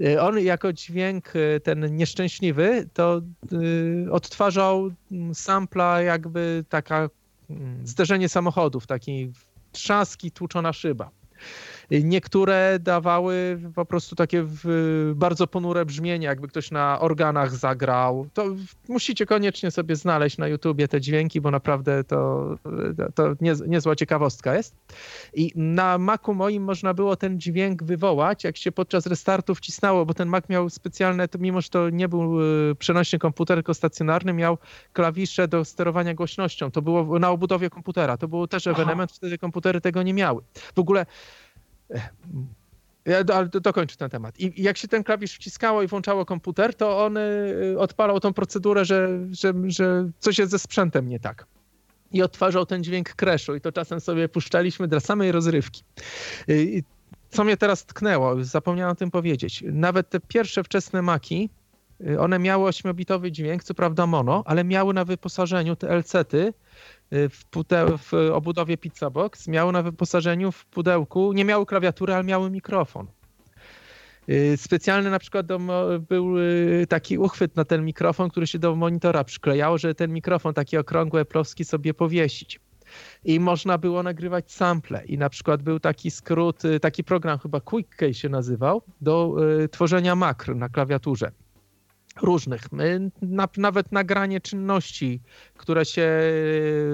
e, 0.00 0.22
on 0.22 0.38
jako 0.38 0.72
dźwięk 0.72 1.32
e, 1.36 1.60
ten 1.60 1.96
nieszczęśliwy, 1.96 2.88
to 2.92 3.20
odtwarzał 4.10 4.90
sampla 5.34 6.00
jakby 6.00 6.64
taka 6.68 7.08
mm, 7.50 7.86
zderzenie 7.86 8.28
samochodów, 8.28 8.86
taki 8.86 9.32
trzaski, 9.72 10.30
tłuczona 10.30 10.72
szyba. 10.72 11.10
Niektóre 11.90 12.78
dawały 12.80 13.60
po 13.74 13.84
prostu 13.84 14.16
takie 14.16 14.46
bardzo 15.14 15.46
ponure 15.46 15.84
brzmienie, 15.84 16.26
jakby 16.26 16.48
ktoś 16.48 16.70
na 16.70 17.00
organach 17.00 17.56
zagrał. 17.56 18.26
To 18.34 18.44
musicie 18.88 19.26
koniecznie 19.26 19.70
sobie 19.70 19.96
znaleźć 19.96 20.38
na 20.38 20.48
YouTubie 20.48 20.88
te 20.88 21.00
dźwięki, 21.00 21.40
bo 21.40 21.50
naprawdę 21.50 22.04
to, 22.04 22.48
to 23.14 23.34
niezła 23.66 23.96
ciekawostka 23.96 24.54
jest. 24.54 24.74
I 25.34 25.52
na 25.54 25.98
Macu 25.98 26.34
moim 26.34 26.62
można 26.64 26.94
było 26.94 27.16
ten 27.16 27.40
dźwięk 27.40 27.82
wywołać, 27.82 28.44
jak 28.44 28.56
się 28.56 28.72
podczas 28.72 29.06
restartu 29.06 29.54
wcisnęło, 29.54 30.06
bo 30.06 30.14
ten 30.14 30.28
Mac 30.28 30.48
miał 30.48 30.70
specjalne, 30.70 31.28
to 31.28 31.38
mimo 31.38 31.60
że 31.60 31.68
to 31.68 31.90
nie 31.90 32.08
był 32.08 32.40
e, 32.40 32.74
przenośny 32.74 33.18
komputer, 33.18 33.56
tylko 33.56 33.74
stacjonarny, 33.74 34.32
miał 34.32 34.58
klawisze 34.92 35.48
do 35.48 35.64
sterowania 35.64 36.14
głośnością. 36.14 36.70
To 36.70 36.82
było 36.82 37.18
na 37.18 37.30
obudowie 37.30 37.70
komputera. 37.70 38.16
To 38.16 38.28
był 38.28 38.46
też 38.46 38.66
ewenement, 38.66 39.12
wtedy 39.12 39.38
komputery 39.38 39.80
tego 39.80 40.02
nie 40.02 40.14
miały. 40.14 40.42
W 40.74 40.78
ogóle 40.78 41.06
ja 43.04 43.24
do, 43.24 43.60
dokończę 43.60 43.96
ten 43.96 44.10
temat. 44.10 44.40
I 44.40 44.62
jak 44.62 44.76
się 44.76 44.88
ten 44.88 45.04
klawisz 45.04 45.34
wciskało 45.34 45.82
i 45.82 45.86
włączało 45.86 46.24
komputer, 46.24 46.74
to 46.74 47.04
on 47.04 47.16
y, 47.16 47.74
odpalał 47.78 48.20
tą 48.20 48.32
procedurę, 48.32 48.84
że, 48.84 49.08
że, 49.30 49.52
że 49.66 50.10
coś 50.18 50.38
jest 50.38 50.50
ze 50.50 50.58
sprzętem 50.58 51.08
nie 51.08 51.20
tak. 51.20 51.46
I 52.12 52.22
odtwarzał 52.22 52.66
ten 52.66 52.84
dźwięk 52.84 53.14
crashu 53.14 53.54
i 53.54 53.60
to 53.60 53.72
czasem 53.72 54.00
sobie 54.00 54.28
puszczaliśmy 54.28 54.88
dla 54.88 55.00
samej 55.00 55.32
rozrywki. 55.32 55.84
Y, 56.48 56.82
co 57.30 57.44
mnie 57.44 57.56
teraz 57.56 57.84
tknęło, 57.84 58.44
zapomniałem 58.44 58.92
o 58.92 58.96
tym 58.96 59.10
powiedzieć. 59.10 59.64
Nawet 59.72 60.10
te 60.10 60.20
pierwsze 60.20 60.64
wczesne 60.64 61.02
maki, 61.02 61.50
one 62.18 62.38
miały 62.38 62.70
8-bitowy 62.70 63.30
dźwięk, 63.30 63.64
co 63.64 63.74
prawda 63.74 64.06
mono, 64.06 64.42
ale 64.46 64.64
miały 64.64 64.94
na 64.94 65.04
wyposażeniu 65.04 65.76
te 65.76 65.88
LC-ty 65.88 66.52
Y, 67.12 67.28
w, 67.28 67.44
pudeł, 67.44 67.98
w 67.98 68.12
obudowie 68.32 68.76
Pizza 68.76 69.10
Box 69.10 69.48
miały 69.48 69.72
na 69.72 69.82
wyposażeniu 69.82 70.52
w 70.52 70.66
pudełku, 70.66 71.32
nie 71.32 71.44
miały 71.44 71.66
klawiatury, 71.66 72.14
ale 72.14 72.24
miały 72.24 72.50
mikrofon. 72.50 73.06
Y, 74.28 74.56
specjalny 74.56 75.10
na 75.10 75.18
przykład 75.18 75.46
do, 75.46 75.58
był 76.08 76.38
y, 76.38 76.86
taki 76.88 77.18
uchwyt 77.18 77.56
na 77.56 77.64
ten 77.64 77.84
mikrofon, 77.84 78.30
który 78.30 78.46
się 78.46 78.58
do 78.58 78.76
monitora 78.76 79.24
przyklejało, 79.24 79.78
że 79.78 79.94
ten 79.94 80.12
mikrofon 80.12 80.54
taki 80.54 80.78
okrągły, 80.78 81.20
eplowski 81.20 81.64
sobie 81.64 81.94
powiesić. 81.94 82.60
I 83.24 83.40
można 83.40 83.78
było 83.78 84.02
nagrywać 84.02 84.52
sample. 84.52 85.04
I 85.06 85.18
na 85.18 85.28
przykład 85.28 85.62
był 85.62 85.80
taki 85.80 86.10
skrót, 86.10 86.62
taki 86.80 87.04
program 87.04 87.38
chyba 87.38 87.60
Quick 87.60 87.96
Key 87.96 88.14
się 88.14 88.28
nazywał, 88.28 88.82
do 89.00 89.36
tworzenia 89.70 90.16
makr 90.16 90.56
na 90.56 90.68
klawiaturze 90.68 91.32
różnych. 92.22 92.62
Nawet 93.56 93.92
nagranie 93.92 94.40
czynności, 94.40 95.20
które 95.56 95.84
się 95.84 96.08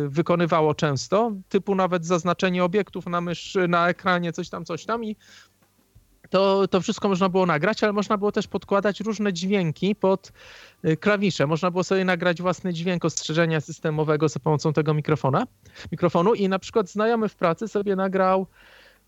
wykonywało 0.08 0.74
często, 0.74 1.32
typu 1.48 1.74
nawet 1.74 2.06
zaznaczenie 2.06 2.64
obiektów 2.64 3.06
na 3.06 3.20
myszy, 3.20 3.68
na 3.68 3.88
ekranie, 3.88 4.32
coś 4.32 4.48
tam, 4.48 4.64
coś 4.64 4.84
tam 4.84 5.04
i 5.04 5.16
to, 6.30 6.68
to 6.68 6.80
wszystko 6.80 7.08
można 7.08 7.28
było 7.28 7.46
nagrać, 7.46 7.84
ale 7.84 7.92
można 7.92 8.18
było 8.18 8.32
też 8.32 8.46
podkładać 8.46 9.00
różne 9.00 9.32
dźwięki 9.32 9.94
pod 9.94 10.32
y, 10.84 10.96
klawisze. 10.96 11.46
Można 11.46 11.70
było 11.70 11.84
sobie 11.84 12.04
nagrać 12.04 12.42
własny 12.42 12.72
dźwięk 12.72 13.04
ostrzeżenia 13.04 13.60
systemowego 13.60 14.28
za 14.28 14.40
pomocą 14.40 14.72
tego 14.72 14.94
mikrofona, 14.94 15.46
mikrofonu 15.92 16.34
i 16.34 16.48
na 16.48 16.58
przykład 16.58 16.90
znajomy 16.90 17.28
w 17.28 17.36
pracy 17.36 17.68
sobie 17.68 17.96
nagrał 17.96 18.46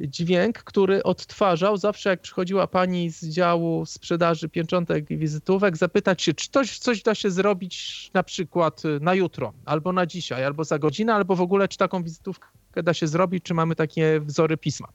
dźwięk, 0.00 0.58
który 0.58 1.02
odtwarzał 1.02 1.76
zawsze 1.76 2.10
jak 2.10 2.20
przychodziła 2.20 2.66
pani 2.66 3.10
z 3.10 3.24
działu 3.24 3.86
sprzedaży 3.86 4.48
pięczątek 4.48 5.10
i 5.10 5.18
wizytówek, 5.18 5.76
zapytać 5.76 6.22
się, 6.22 6.34
czy 6.34 6.48
coś, 6.50 6.78
coś 6.78 7.02
da 7.02 7.14
się 7.14 7.30
zrobić 7.30 8.10
na 8.14 8.22
przykład 8.22 8.82
na 9.00 9.14
jutro, 9.14 9.52
albo 9.64 9.92
na 9.92 10.06
dzisiaj, 10.06 10.44
albo 10.44 10.64
za 10.64 10.78
godzinę, 10.78 11.14
albo 11.14 11.36
w 11.36 11.40
ogóle 11.40 11.68
czy 11.68 11.78
taką 11.78 12.02
wizytówkę 12.02 12.48
da 12.82 12.94
się 12.94 13.06
zrobić, 13.06 13.44
czy 13.44 13.54
mamy 13.54 13.74
takie 13.76 14.20
wzory 14.20 14.56
pisma. 14.56 14.88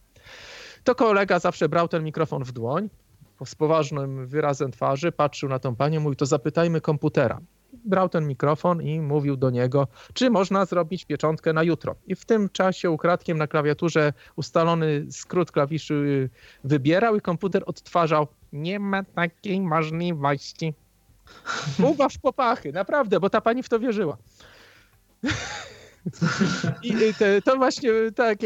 To 0.83 0.95
kolega 0.95 1.39
zawsze 1.39 1.69
brał 1.69 1.87
ten 1.87 2.03
mikrofon 2.03 2.43
w 2.43 2.51
dłoń, 2.51 2.89
z 3.45 3.55
poważnym 3.55 4.27
wyrazem 4.27 4.71
twarzy, 4.71 5.11
patrzył 5.11 5.49
na 5.49 5.59
tą 5.59 5.75
panią, 5.75 5.99
mówił, 5.99 6.15
to 6.15 6.25
zapytajmy 6.25 6.81
komputera 6.81 7.41
brał 7.85 8.09
ten 8.09 8.27
mikrofon 8.27 8.81
i 8.81 9.01
mówił 9.01 9.37
do 9.37 9.49
niego, 9.49 9.87
czy 10.13 10.29
można 10.29 10.65
zrobić 10.65 11.05
pieczątkę 11.05 11.53
na 11.53 11.63
jutro. 11.63 11.95
I 12.07 12.15
w 12.15 12.25
tym 12.25 12.49
czasie 12.49 12.91
ukradkiem 12.91 13.37
na 13.37 13.47
klawiaturze 13.47 14.13
ustalony 14.35 15.05
skrót 15.11 15.51
klawiszy 15.51 16.29
wybierał 16.63 17.15
i 17.15 17.21
komputer 17.21 17.63
odtwarzał. 17.65 18.27
Nie 18.53 18.79
ma 18.79 19.03
takiej 19.03 19.61
możliwości. 19.61 20.73
Uważ 21.83 22.17
popachy, 22.17 22.71
naprawdę, 22.73 23.19
bo 23.19 23.29
ta 23.29 23.41
pani 23.41 23.63
w 23.63 23.69
to 23.69 23.79
wierzyła. 23.79 24.17
I 26.83 26.93
to 27.43 27.55
właśnie 27.55 27.91
tak, 28.15 28.37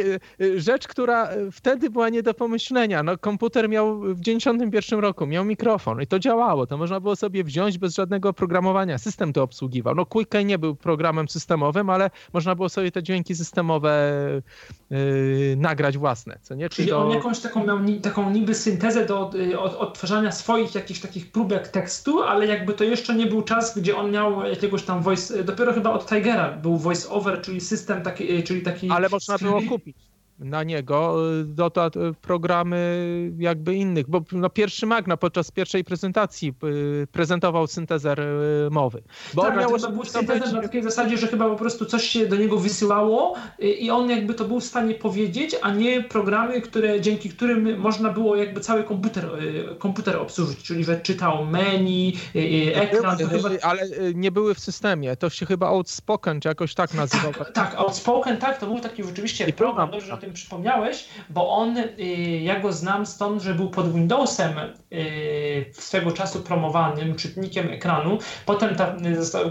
rzecz, 0.55 0.87
która 0.87 1.29
wtedy 1.51 1.89
była 1.89 2.09
nie 2.09 2.23
do 2.23 2.33
pomyślenia. 2.33 3.03
No, 3.03 3.17
komputer 3.17 3.69
miał 3.69 3.99
w 3.99 4.21
91 4.21 4.99
roku, 4.99 5.25
miał 5.25 5.45
mikrofon 5.45 6.01
i 6.01 6.07
to 6.07 6.19
działało. 6.19 6.67
To 6.67 6.77
można 6.77 6.99
było 6.99 7.15
sobie 7.15 7.43
wziąć 7.43 7.77
bez 7.77 7.95
żadnego 7.95 8.29
oprogramowania. 8.29 8.97
System 8.97 9.33
to 9.33 9.43
obsługiwał. 9.43 9.95
No 9.95 10.05
QuickKey 10.05 10.45
nie 10.45 10.57
był 10.57 10.75
programem 10.75 11.29
systemowym, 11.29 11.89
ale 11.89 12.09
można 12.33 12.55
było 12.55 12.69
sobie 12.69 12.91
te 12.91 13.03
dźwięki 13.03 13.35
systemowe 13.35 13.91
yy, 14.89 15.55
nagrać 15.57 15.97
własne. 15.97 16.39
Co 16.41 16.55
nie? 16.55 16.69
Czyli, 16.69 16.87
Czyli 16.87 16.91
on 16.91 17.11
jakąś 17.11 17.39
taką 17.39 17.65
miał 17.65 17.79
taką 18.01 18.29
niby 18.29 18.55
syntezę 18.55 19.05
do 19.05 19.31
y, 19.35 19.59
od, 19.59 19.75
odtwarzania 19.75 20.31
swoich 20.31 20.75
jakichś 20.75 20.99
takich 20.99 21.31
próbek 21.31 21.67
tekstu, 21.67 22.23
ale 22.23 22.47
jakby 22.47 22.73
to 22.73 22.83
jeszcze 22.83 23.15
nie 23.15 23.25
był 23.25 23.41
czas, 23.41 23.79
gdzie 23.79 23.97
on 23.97 24.11
miał 24.11 24.43
jakiegoś 24.45 24.83
tam 24.83 25.01
voice, 25.01 25.43
dopiero 25.43 25.73
chyba 25.73 25.91
od 25.91 26.09
Tigera 26.09 26.51
był 26.51 26.77
voice 26.77 27.09
over, 27.09 27.41
czyli 27.49 27.61
system 27.61 28.01
taki, 28.01 28.31
y, 28.31 28.43
czyli 28.43 28.61
taki... 28.61 28.89
Ale 28.89 29.09
można 29.09 29.37
było 29.37 29.61
kupić. 29.61 29.97
Na 30.39 30.63
niego 30.63 31.17
do, 31.45 31.69
do, 31.69 31.91
programy 32.21 32.99
jakby 33.37 33.75
innych, 33.75 34.09
bo 34.09 34.21
no, 34.31 34.49
pierwszy 34.49 34.85
Magna 34.85 35.17
podczas 35.17 35.51
pierwszej 35.51 35.83
prezentacji 35.83 36.53
prezentował 37.11 37.67
syntezer 37.67 38.21
mowy. 38.71 39.01
Bo 39.33 39.41
tak, 39.41 39.57
miał 39.57 39.79
to 39.79 39.91
był 39.91 40.05
syntezer 40.05 40.53
na 40.53 40.61
takiej 40.61 40.83
zasadzie, 40.83 41.17
że 41.17 41.27
chyba 41.27 41.49
po 41.49 41.55
prostu 41.55 41.85
coś 41.85 42.03
się 42.03 42.27
do 42.27 42.35
niego 42.35 42.57
wysyłało 42.57 43.35
i 43.59 43.91
on 43.91 44.09
jakby 44.09 44.33
to 44.33 44.45
był 44.45 44.59
w 44.59 44.63
stanie 44.63 44.93
powiedzieć, 44.93 45.55
a 45.61 45.71
nie 45.73 46.03
programy, 46.03 46.61
które, 46.61 47.01
dzięki 47.01 47.29
którym 47.29 47.79
można 47.79 48.09
było 48.09 48.35
jakby 48.35 48.61
cały 48.61 48.83
komputer, 48.83 49.29
komputer 49.79 50.17
obsłużyć, 50.17 50.63
czyli 50.63 50.83
że 50.83 51.01
czytał 51.01 51.45
menu, 51.45 52.17
ekran. 52.75 53.17
Chyba... 53.17 53.49
Ale 53.61 53.81
nie 54.15 54.31
były 54.31 54.55
w 54.55 54.59
systemie, 54.59 55.15
to 55.15 55.29
się 55.29 55.45
chyba 55.45 55.67
Outspoken, 55.67 56.41
czy 56.41 56.47
jakoś 56.47 56.73
tak 56.73 56.93
nazywał. 56.93 57.33
Tak, 57.33 57.51
tak 57.51 57.75
Outspoken, 57.75 58.37
tak, 58.37 58.59
to 58.59 58.65
był 58.65 58.79
taki 58.79 59.03
rzeczywiście 59.03 59.49
I 59.49 59.53
program, 59.53 59.91
dobrze, 59.91 60.07
że 60.07 60.28
tym 60.29 60.33
przypomniałeś, 60.33 61.07
bo 61.29 61.49
on, 61.49 61.77
y, 61.77 62.03
ja 62.43 62.59
go 62.59 62.73
znam 62.73 63.05
stąd, 63.05 63.41
że 63.41 63.53
był 63.53 63.69
pod 63.69 63.93
Windowsem 63.93 64.57
y, 64.93 65.65
swego 65.73 66.11
czasu 66.11 66.39
promowanym 66.39 67.15
czytnikiem 67.15 67.69
ekranu. 67.69 68.17
Potem 68.45 68.75
ta, 68.75 68.95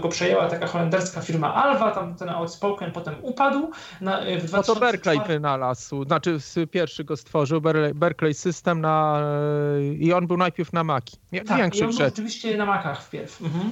go 0.01 0.09
przejęła 0.09 0.49
taka 0.49 0.67
holenderska 0.67 1.21
firma 1.21 1.53
Alva, 1.53 1.91
tam 1.91 2.15
ten 2.15 2.29
Outspoken 2.29 2.91
potem 2.91 3.15
upadł. 3.21 3.71
Na, 4.01 4.27
y, 4.27 4.39
w 4.39 4.45
2004... 4.45 4.51
No 4.51 4.63
to 4.63 4.79
Berkeley 4.79 5.19
wynalazł, 5.27 6.03
znaczy 6.03 6.37
pierwszy 6.71 7.03
go 7.03 7.17
stworzył, 7.17 7.61
Berkeley 7.95 8.33
System 8.33 8.81
na, 8.81 9.21
i 9.99 10.13
on 10.13 10.27
był 10.27 10.37
najpierw 10.37 10.73
na 10.73 10.83
Maki. 10.83 11.17
Jak 11.31 11.47
tak, 11.47 11.75
i 11.75 11.83
on 11.83 11.89
był 11.89 11.97
rzeczywiście 11.97 12.57
na 12.57 12.65
Macach 12.65 13.03
wpierw. 13.03 13.41
Mhm. 13.41 13.71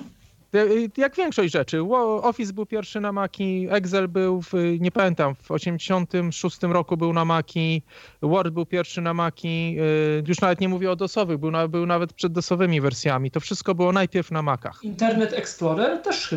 Jak 0.97 1.15
większość 1.15 1.53
rzeczy. 1.53 1.81
Office 2.21 2.53
był 2.53 2.65
pierwszy 2.65 3.01
na 3.01 3.11
Maki, 3.11 3.67
Excel 3.69 4.07
był, 4.07 4.41
w, 4.41 4.53
nie 4.79 4.91
pamiętam, 4.91 5.35
w 5.35 5.51
86 5.51 6.57
roku 6.61 6.97
był 6.97 7.13
na 7.13 7.25
Maki, 7.25 7.81
Word 8.21 8.53
był 8.53 8.65
pierwszy 8.65 9.01
na 9.01 9.13
Maki, 9.13 9.75
y, 9.79 10.23
już 10.27 10.41
nawet 10.41 10.61
nie 10.61 10.69
mówię 10.69 10.91
o 10.91 10.95
dosowych, 10.95 11.37
był, 11.37 11.51
był 11.69 11.85
nawet 11.85 12.13
przed 12.13 12.33
dosowymi 12.33 12.81
wersjami. 12.81 13.31
To 13.31 13.39
wszystko 13.39 13.75
było 13.75 13.91
najpierw 13.91 14.31
na 14.31 14.41
Macach. 14.41 14.83
Internet 14.83 15.33
Explorer 15.33 16.01
też 16.01 16.35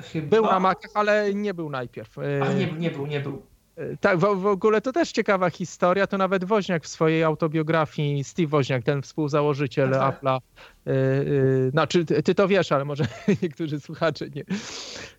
chyba... 0.00 0.28
Był 0.28 0.44
na 0.44 0.60
Macach, 0.60 0.90
ale 0.94 1.34
nie 1.34 1.54
był 1.54 1.70
najpierw. 1.70 2.18
Y, 2.18 2.42
A 2.42 2.52
nie, 2.52 2.72
nie 2.72 2.90
był, 2.90 3.06
nie 3.06 3.20
był. 3.20 3.42
Tak, 4.00 4.18
w, 4.18 4.20
w, 4.20 4.46
ogóle 4.46 4.80
to 4.80 4.92
też 4.92 5.12
ciekawa 5.12 5.50
historia. 5.50 6.06
To 6.06 6.18
nawet 6.18 6.44
Woźniak 6.44 6.84
w 6.84 6.88
swojej 6.88 7.24
autobiografii, 7.24 8.24
Steve 8.24 8.48
Woźniak, 8.48 8.84
ten 8.84 9.02
współzałożyciel 9.02 9.90
no 9.90 9.98
tak. 9.98 10.22
Apple'a, 10.22 10.38
yy, 10.86 10.94
yy, 10.94 11.70
znaczy 11.70 12.04
ty, 12.04 12.22
ty, 12.22 12.34
to 12.34 12.48
wiesz, 12.48 12.72
ale 12.72 12.84
może 12.84 13.06
niektórzy 13.42 13.80
słuchacze 13.80 14.26
nie, 14.34 14.44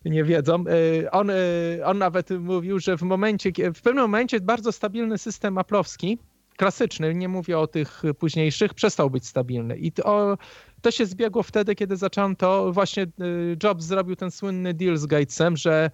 nie 0.04 0.24
wiedzą. 0.24 0.64
Yy, 0.64 1.10
on, 1.10 1.30
y, 1.30 1.80
on 1.84 1.98
nawet 1.98 2.30
mówił, 2.30 2.78
że 2.78 2.96
w 2.96 3.02
momencie, 3.02 3.50
w 3.74 3.82
pewnym 3.82 4.04
momencie 4.04 4.40
bardzo 4.40 4.72
stabilny 4.72 5.18
system 5.18 5.58
aplowski, 5.58 6.18
klasyczny, 6.56 7.14
nie 7.14 7.28
mówię 7.28 7.58
o 7.58 7.66
tych 7.66 8.02
późniejszych, 8.18 8.74
przestał 8.74 9.10
być 9.10 9.26
stabilny. 9.26 9.76
I 9.76 9.92
to, 9.92 10.38
to 10.80 10.90
się 10.90 11.06
zbiegło 11.06 11.42
wtedy, 11.42 11.74
kiedy 11.74 11.96
zaczęto, 11.96 12.72
właśnie 12.72 13.02
y, 13.02 13.56
Jobs 13.62 13.84
zrobił 13.84 14.16
ten 14.16 14.30
słynny 14.30 14.74
deal 14.74 14.96
z 14.96 15.06
Gatesem, 15.06 15.56
że 15.56 15.90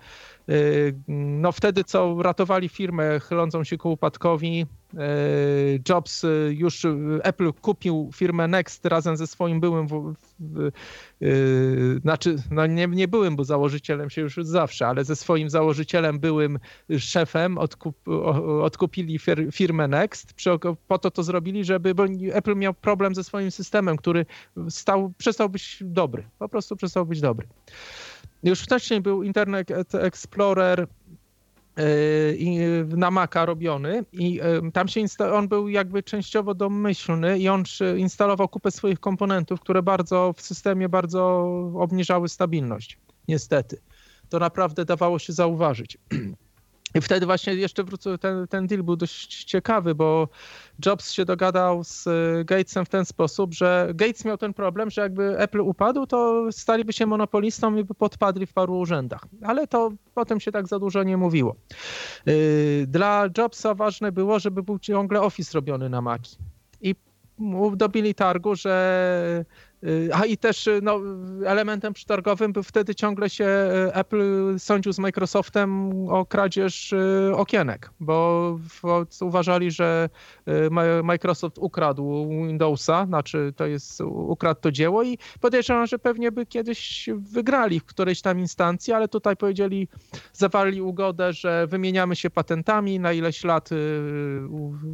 y, 0.49 0.95
no 1.09 1.53
wtedy 1.53 1.85
co 1.85 2.23
ratowali 2.23 2.69
firmę 2.69 3.21
chylącą 3.21 3.65
się 3.65 3.79
ku 3.79 3.93
upadkowi, 3.93 4.67
Jobs 5.89 6.23
już, 6.51 6.87
Apple 7.23 7.53
kupił 7.53 8.11
firmę 8.15 8.49
Next 8.49 8.87
razem 8.87 9.17
ze 9.17 9.27
swoim 9.27 9.61
byłym, 9.61 9.87
w, 9.87 10.15
w, 10.41 10.71
znaczy 12.03 12.37
no 12.51 12.67
nie, 12.67 12.87
nie 12.87 13.09
byłym, 13.09 13.37
bo 13.37 13.45
założycielem 13.45 14.11
się 14.11 14.21
już 14.21 14.37
zawsze, 14.43 14.87
ale 14.87 15.05
ze 15.05 15.17
swoim 15.17 15.51
założycielem, 15.51 16.19
byłym 16.19 16.59
szefem 16.99 17.59
odkup, 17.59 18.09
odkupili 18.63 19.19
firmę 19.53 19.89
Next. 19.89 20.35
Po 20.89 20.99
to 20.99 21.11
to 21.11 21.23
zrobili, 21.23 21.65
żeby, 21.65 21.95
bo 21.95 22.05
Apple 22.33 22.57
miał 22.57 22.75
problem 22.75 23.15
ze 23.15 23.25
swoim 23.25 23.51
systemem, 23.51 23.97
który 23.97 24.27
stał, 24.69 25.13
przestał 25.19 25.49
być 25.49 25.79
dobry. 25.81 26.25
Po 26.39 26.49
prostu 26.49 26.77
przestał 26.77 27.07
być 27.07 27.21
dobry. 27.21 27.47
Już 28.43 28.61
wcześniej 28.61 29.01
był 29.01 29.23
Internet 29.23 29.95
Explorer 29.95 30.87
na 32.89 33.11
Maca 33.11 33.47
robiony 33.47 34.05
i 34.13 34.35
yy, 34.35 34.73
tam 34.73 34.89
się 34.89 35.05
on 35.33 35.49
był 35.49 35.69
jakby 35.69 36.03
częściowo 36.03 36.55
domyślny 36.55 37.39
i 37.39 37.49
on 37.49 37.65
instalował 37.97 38.49
kupę 38.49 38.71
swoich 38.71 39.01
komponentów, 39.01 39.61
które 39.61 39.83
bardzo 39.83 40.35
w 40.37 40.43
systemie 40.43 40.89
bardzo 40.89 41.39
obniżały 41.75 42.29
stabilność. 42.29 42.99
Niestety. 43.29 43.81
To 44.29 44.39
naprawdę 44.39 44.85
dawało 44.85 45.19
się 45.19 45.33
zauważyć. 45.33 45.99
I 46.95 47.01
wtedy 47.01 47.27
właśnie 47.27 47.55
jeszcze 47.55 47.85
wrócę, 47.85 48.19
ten, 48.19 48.49
ten 48.49 48.67
deal 48.67 48.83
był 48.83 48.97
dość 48.97 49.45
ciekawy, 49.45 49.95
bo 49.95 50.29
Jobs 50.87 51.11
się 51.11 51.25
dogadał 51.25 51.85
z 51.85 52.07
e, 52.07 52.45
Gatesem 52.45 52.85
w 52.85 52.89
ten 52.89 53.05
sposób, 53.05 53.55
że 53.55 53.89
Gates 53.95 54.25
miał 54.25 54.39
ten 54.39 54.55
problem, 54.55 54.91
że 54.91 55.01
jakby 55.01 55.39
Apple 55.39 55.61
upadł, 55.61 56.07
to 56.07 56.47
staliby 56.51 56.93
się 56.93 57.07
monopolistą 57.07 57.77
i 57.77 57.85
by 57.85 57.95
podpadli 57.95 58.47
w 58.47 58.53
paru 58.53 58.79
urzędach. 58.79 59.27
Ale 59.43 59.67
to 59.67 59.93
potem 60.15 60.41
się 60.41 60.53
tak 60.53 60.69
za 60.69 60.79
dużo 60.79 61.03
nie 61.03 61.17
mówiło. 61.17 61.57
E, 62.27 62.33
dla 62.87 63.29
Jobsa 63.39 63.75
ważne 63.75 64.13
było, 64.13 64.39
żeby 64.39 64.63
był 64.63 64.79
ciągle 64.79 65.23
Office 65.23 65.51
robiony 65.55 65.89
na 65.89 66.01
Maci. 66.01 66.37
I 66.81 66.95
dobili 67.77 68.15
targu, 68.15 68.55
że 68.55 69.45
Y, 69.76 69.76
a 70.13 70.27
i 70.27 70.37
też 70.37 70.67
y, 70.67 70.81
no, 70.83 71.01
elementem 71.47 71.93
przetargowym 71.93 72.53
był 72.53 72.63
wtedy 72.63 72.95
ciągle 72.95 73.31
się 73.31 73.45
y, 73.45 73.95
Apple 73.95 74.55
sądził 74.59 74.93
z 74.93 74.99
Microsoftem 74.99 75.93
o 76.09 76.27
kradzież 76.27 76.95
okienek, 77.35 77.91
bo 78.01 78.59
uważali, 79.21 79.71
że 79.71 80.09
Microsoft 81.03 81.59
ukradł 81.59 82.29
Windowsa, 82.29 83.07
znaczy 83.07 83.53
to 83.57 83.67
jest, 83.67 84.01
ukradł 84.01 84.61
to 84.61 84.73
dzieło 84.73 85.03
i 85.03 85.19
podejrzewam, 85.41 85.87
że 85.87 85.99
pewnie 85.99 86.33
by 86.33 86.47
kiedyś 86.47 87.09
wygrali 87.17 87.81
w 87.81 87.85
którejś 87.85 88.21
tam 88.23 88.39
instancji, 88.41 88.93
ale 88.93 89.09
tutaj 89.09 89.37
powiedzieli, 89.37 89.89
zawarli 90.33 90.83
ugodę, 90.83 91.33
że 91.33 91.67
wymieniamy 91.67 92.17
się 92.17 92.31
patentami 92.31 93.01
na 93.01 93.13
ileś 93.13 93.45
lat 93.45 93.71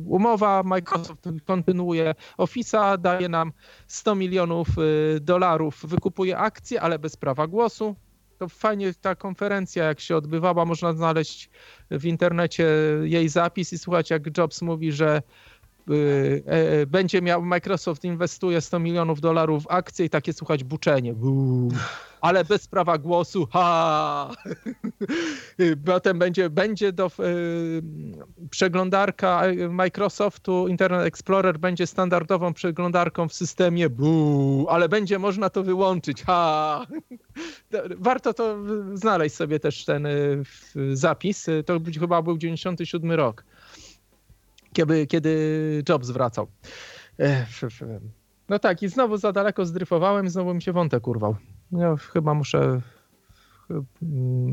umowa, 0.06 0.62
Microsoft 0.62 1.28
kontynuuje 1.44 2.14
Office'a, 2.38 2.98
daje 2.98 3.28
nam 3.28 3.52
100 3.86 4.14
milionów 4.14 4.68
Y, 4.81 4.81
dolarów 5.20 5.86
wykupuje 5.86 6.38
akcje, 6.38 6.80
ale 6.80 6.98
bez 6.98 7.16
prawa 7.16 7.46
głosu. 7.46 7.96
To 8.38 8.48
fajnie 8.48 8.94
ta 8.94 9.14
konferencja, 9.14 9.84
jak 9.84 10.00
się 10.00 10.16
odbywała, 10.16 10.64
można 10.64 10.92
znaleźć 10.92 11.50
w 11.90 12.04
internecie 12.04 12.66
jej 13.02 13.28
zapis 13.28 13.72
i 13.72 13.78
słuchać, 13.78 14.10
jak 14.10 14.38
Jobs 14.38 14.62
mówi, 14.62 14.92
że 14.92 15.16
y, 15.18 15.22
będzie 16.86 17.22
miał, 17.22 17.42
Microsoft 17.42 18.04
inwestuje 18.04 18.60
100 18.60 18.78
milionów 18.78 19.20
dolarów 19.20 19.64
w 19.64 19.70
akcje 19.70 20.06
i 20.06 20.10
takie 20.10 20.32
słuchać 20.32 20.64
buczenie. 20.64 21.14
Buu 21.14 21.68
ale 22.22 22.44
bez 22.44 22.68
prawa 22.68 22.98
głosu. 22.98 23.48
Ha! 23.52 24.30
Potem 25.86 26.18
będzie, 26.18 26.50
będzie 26.50 26.92
do 26.92 27.06
y, 27.06 27.82
przeglądarka 28.50 29.42
Microsoftu 29.70 30.68
Internet 30.68 31.06
Explorer 31.06 31.58
będzie 31.58 31.86
standardową 31.86 32.54
przeglądarką 32.54 33.28
w 33.28 33.34
systemie 33.34 33.90
bu, 33.90 34.66
ale 34.70 34.88
będzie 34.88 35.18
można 35.18 35.50
to 35.50 35.62
wyłączyć. 35.62 36.22
Ha! 36.22 36.86
Warto 37.98 38.34
to 38.34 38.56
znaleźć 38.94 39.36
sobie 39.36 39.60
też 39.60 39.84
ten 39.84 40.06
y, 40.06 40.44
zapis. 40.92 41.46
To 41.66 41.80
chyba 42.00 42.22
był 42.22 42.38
97 42.38 43.12
rok, 43.12 43.44
kiedy, 44.72 45.06
kiedy 45.06 45.82
Jobs 45.88 46.10
wracał. 46.10 46.46
No 48.48 48.58
tak, 48.58 48.82
i 48.82 48.88
znowu 48.88 49.16
za 49.16 49.32
daleko 49.32 49.66
zdryfowałem, 49.66 50.28
znowu 50.28 50.54
mi 50.54 50.62
się 50.62 50.72
wątek 50.72 51.08
urwał. 51.08 51.36
Ja 51.72 51.96
chyba 51.96 52.34
muszę 52.34 52.80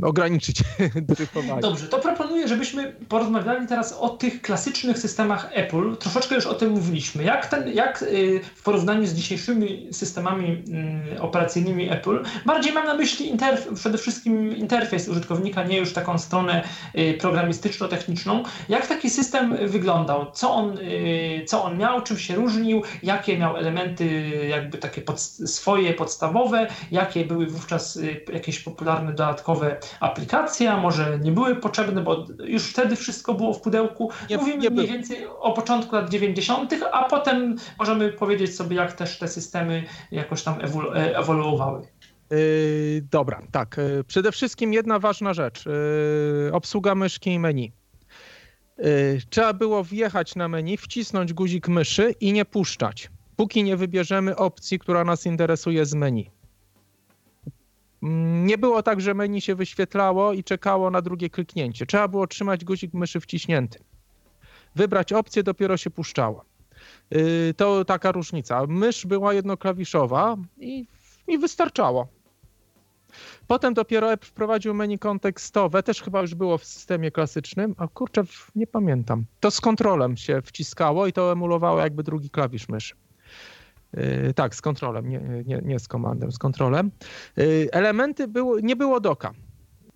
ograniczyć 0.02 0.64
dryfowanie. 1.10 1.62
Dobrze, 1.62 1.88
to 1.88 2.00
proponuję, 2.00 2.48
żebyśmy 2.48 2.96
porozmawiali 3.10 3.68
teraz 3.68 3.94
o 3.94 4.10
tych 4.10 4.42
klasycznych 4.42 5.00
systemach 5.00 5.50
Apple. 5.54 5.96
Troszeczkę 5.96 6.36
już 6.36 6.46
o 6.46 6.54
tym 6.54 6.72
mówiliśmy. 6.72 7.24
Jak, 7.24 7.46
ten, 7.46 7.68
jak 7.68 8.02
y, 8.02 8.42
w 8.56 8.64
porównaniu 8.64 9.06
z 9.06 9.14
dzisiejszymi 9.14 9.88
systemami 9.92 10.64
mm, 10.68 11.02
operacyjnymi 11.22 11.90
Apple, 11.92 12.24
bardziej 12.46 12.74
mam 12.74 12.86
na 12.86 12.94
myśli 12.94 13.38
przede 13.76 13.98
wszystkim 13.98 14.58
interfejs 14.58 15.08
użytkownika, 15.08 15.64
nie 15.64 15.78
już 15.78 15.94
taką 15.94 16.18
stronę 16.18 16.64
y, 16.96 17.18
programistyczno-techniczną. 17.22 18.44
Jak 18.70 18.88
taki 18.88 19.10
system 19.10 19.58
wyglądał? 19.68 20.32
Co 20.32 20.54
on, 20.54 20.78
y, 20.78 21.46
co 21.48 21.64
on 21.64 21.78
miał? 21.78 22.02
Czym 22.02 22.18
się 22.18 22.36
różnił? 22.36 22.84
Jakie 23.04 23.38
miał 23.38 23.58
elementy 23.58 24.30
jakby 24.50 24.78
takie 24.78 25.02
pod, 25.02 25.22
swoje, 25.22 25.94
podstawowe? 25.94 26.68
Jakie 26.92 27.26
były 27.26 27.48
wówczas 27.48 28.00
jakieś 28.34 28.60
popularne 28.60 28.99
dodatkowe 29.08 29.78
aplikacje, 30.00 30.72
a 30.72 30.78
może 30.78 31.20
nie 31.20 31.32
były 31.32 31.56
potrzebne, 31.56 32.02
bo 32.02 32.26
już 32.44 32.64
wtedy 32.64 32.96
wszystko 32.96 33.34
było 33.34 33.54
w 33.54 33.62
pudełku. 33.62 34.12
Nie, 34.30 34.38
Mówimy 34.38 34.58
nie 34.58 34.70
mniej 34.70 34.88
więcej 34.88 35.28
o 35.40 35.54
początku 35.54 35.96
lat 35.96 36.10
90., 36.10 36.74
a 36.92 37.04
potem 37.04 37.56
możemy 37.80 38.12
powiedzieć 38.12 38.56
sobie, 38.56 38.76
jak 38.76 38.94
też 38.94 39.20
te 39.20 39.28
systemy 39.28 39.84
jakoś 40.12 40.44
tam 40.44 40.56
ewolu 40.62 40.94
e, 40.94 41.18
ewoluowały. 41.18 41.82
Yy, 42.32 43.02
dobra, 43.12 43.42
tak. 43.52 43.78
Yy, 43.78 44.04
przede 44.04 44.32
wszystkim 44.32 44.74
jedna 44.74 45.00
ważna 45.00 45.34
rzecz. 45.34 45.66
Yy, 45.66 46.52
obsługa 46.54 46.96
myszki 46.96 47.34
i 47.34 47.40
menu. 47.40 47.72
Trzeba 49.30 49.54
było 49.54 49.84
wjechać 49.84 50.36
na 50.36 50.48
menu, 50.48 50.78
wcisnąć 50.78 51.34
guzik 51.34 51.68
myszy 51.68 52.16
i 52.20 52.34
nie 52.34 52.46
puszczać, 52.46 53.10
póki 53.36 53.64
nie 53.64 53.78
wybierzemy 53.78 54.36
opcji, 54.36 54.80
która 54.80 55.04
nas 55.04 55.26
interesuje 55.26 55.86
z 55.86 55.94
menu. 55.94 56.32
Nie 58.02 58.58
było 58.58 58.84
tak, 58.84 59.02
że 59.02 59.14
menu 59.14 59.42
się 59.42 59.56
wyświetlało 59.56 60.34
i 60.34 60.44
czekało 60.44 60.92
na 60.92 61.02
drugie 61.02 61.30
kliknięcie. 61.30 61.86
Trzeba 61.86 62.08
było 62.08 62.28
trzymać 62.28 62.66
guzik 62.66 62.94
myszy 62.94 63.20
wciśnięty. 63.20 63.80
Wybrać 64.76 65.14
opcję, 65.14 65.44
dopiero 65.44 65.78
się 65.78 65.90
puszczało. 65.90 66.46
Y, 67.16 67.54
to 67.58 67.86
taka 67.86 68.12
różnica. 68.12 68.66
Mysz 68.68 69.06
była 69.06 69.34
jednoklawiszowa 69.34 70.38
i, 70.58 70.86
i 71.28 71.38
wystarczało. 71.38 72.08
Potem 73.48 73.74
dopiero 73.74 74.18
wprowadził 74.24 74.74
menu 74.74 75.00
kontekstowe, 75.00 75.84
też 75.84 76.02
chyba 76.02 76.22
już 76.22 76.36
było 76.36 76.58
w 76.58 76.66
systemie 76.66 77.12
klasycznym, 77.12 77.76
a 77.78 77.88
kurczę, 77.88 78.24
nie 78.56 78.68
pamiętam. 78.68 79.26
To 79.40 79.52
z 79.52 79.62
kontrolem 79.62 80.18
się 80.18 80.42
wciskało 80.42 81.08
i 81.08 81.14
to 81.14 81.32
emulowało 81.32 81.80
jakby 81.80 82.04
drugi 82.04 82.30
klawisz 82.30 82.70
myszy. 82.70 82.96
Yy, 83.94 84.34
tak, 84.34 84.56
z 84.56 84.62
kontrolem, 84.62 85.10
nie, 85.10 85.20
nie, 85.46 85.62
nie 85.64 85.80
z 85.80 85.88
komandem, 85.88 86.32
z 86.32 86.38
kontrolem. 86.38 86.92
Yy, 87.38 87.68
elementy 87.72 88.28
było, 88.28 88.60
nie 88.60 88.76
było 88.76 89.00
doka. 89.00 89.32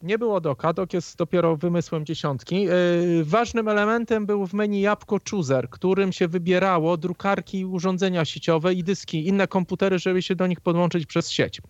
Nie 0.03 0.17
było 0.17 0.41
doka, 0.41 0.73
dok 0.73 0.93
jest 0.93 1.17
dopiero 1.17 1.55
wymysłem 1.55 2.05
dziesiątki. 2.05 2.63
Yy, 2.63 3.23
ważnym 3.23 3.67
elementem 3.67 4.25
był 4.25 4.47
w 4.47 4.53
menu 4.53 4.81
Jabłko 4.81 5.17
Chooser, 5.31 5.69
którym 5.69 6.11
się 6.11 6.27
wybierało 6.27 6.97
drukarki, 6.97 7.65
urządzenia 7.65 8.25
sieciowe 8.25 8.73
i 8.73 8.83
dyski, 8.83 9.27
inne 9.27 9.47
komputery, 9.47 9.99
żeby 9.99 10.21
się 10.21 10.35
do 10.35 10.47
nich 10.47 10.61
podłączyć 10.61 11.05
przez 11.05 11.31
sieć. 11.31 11.61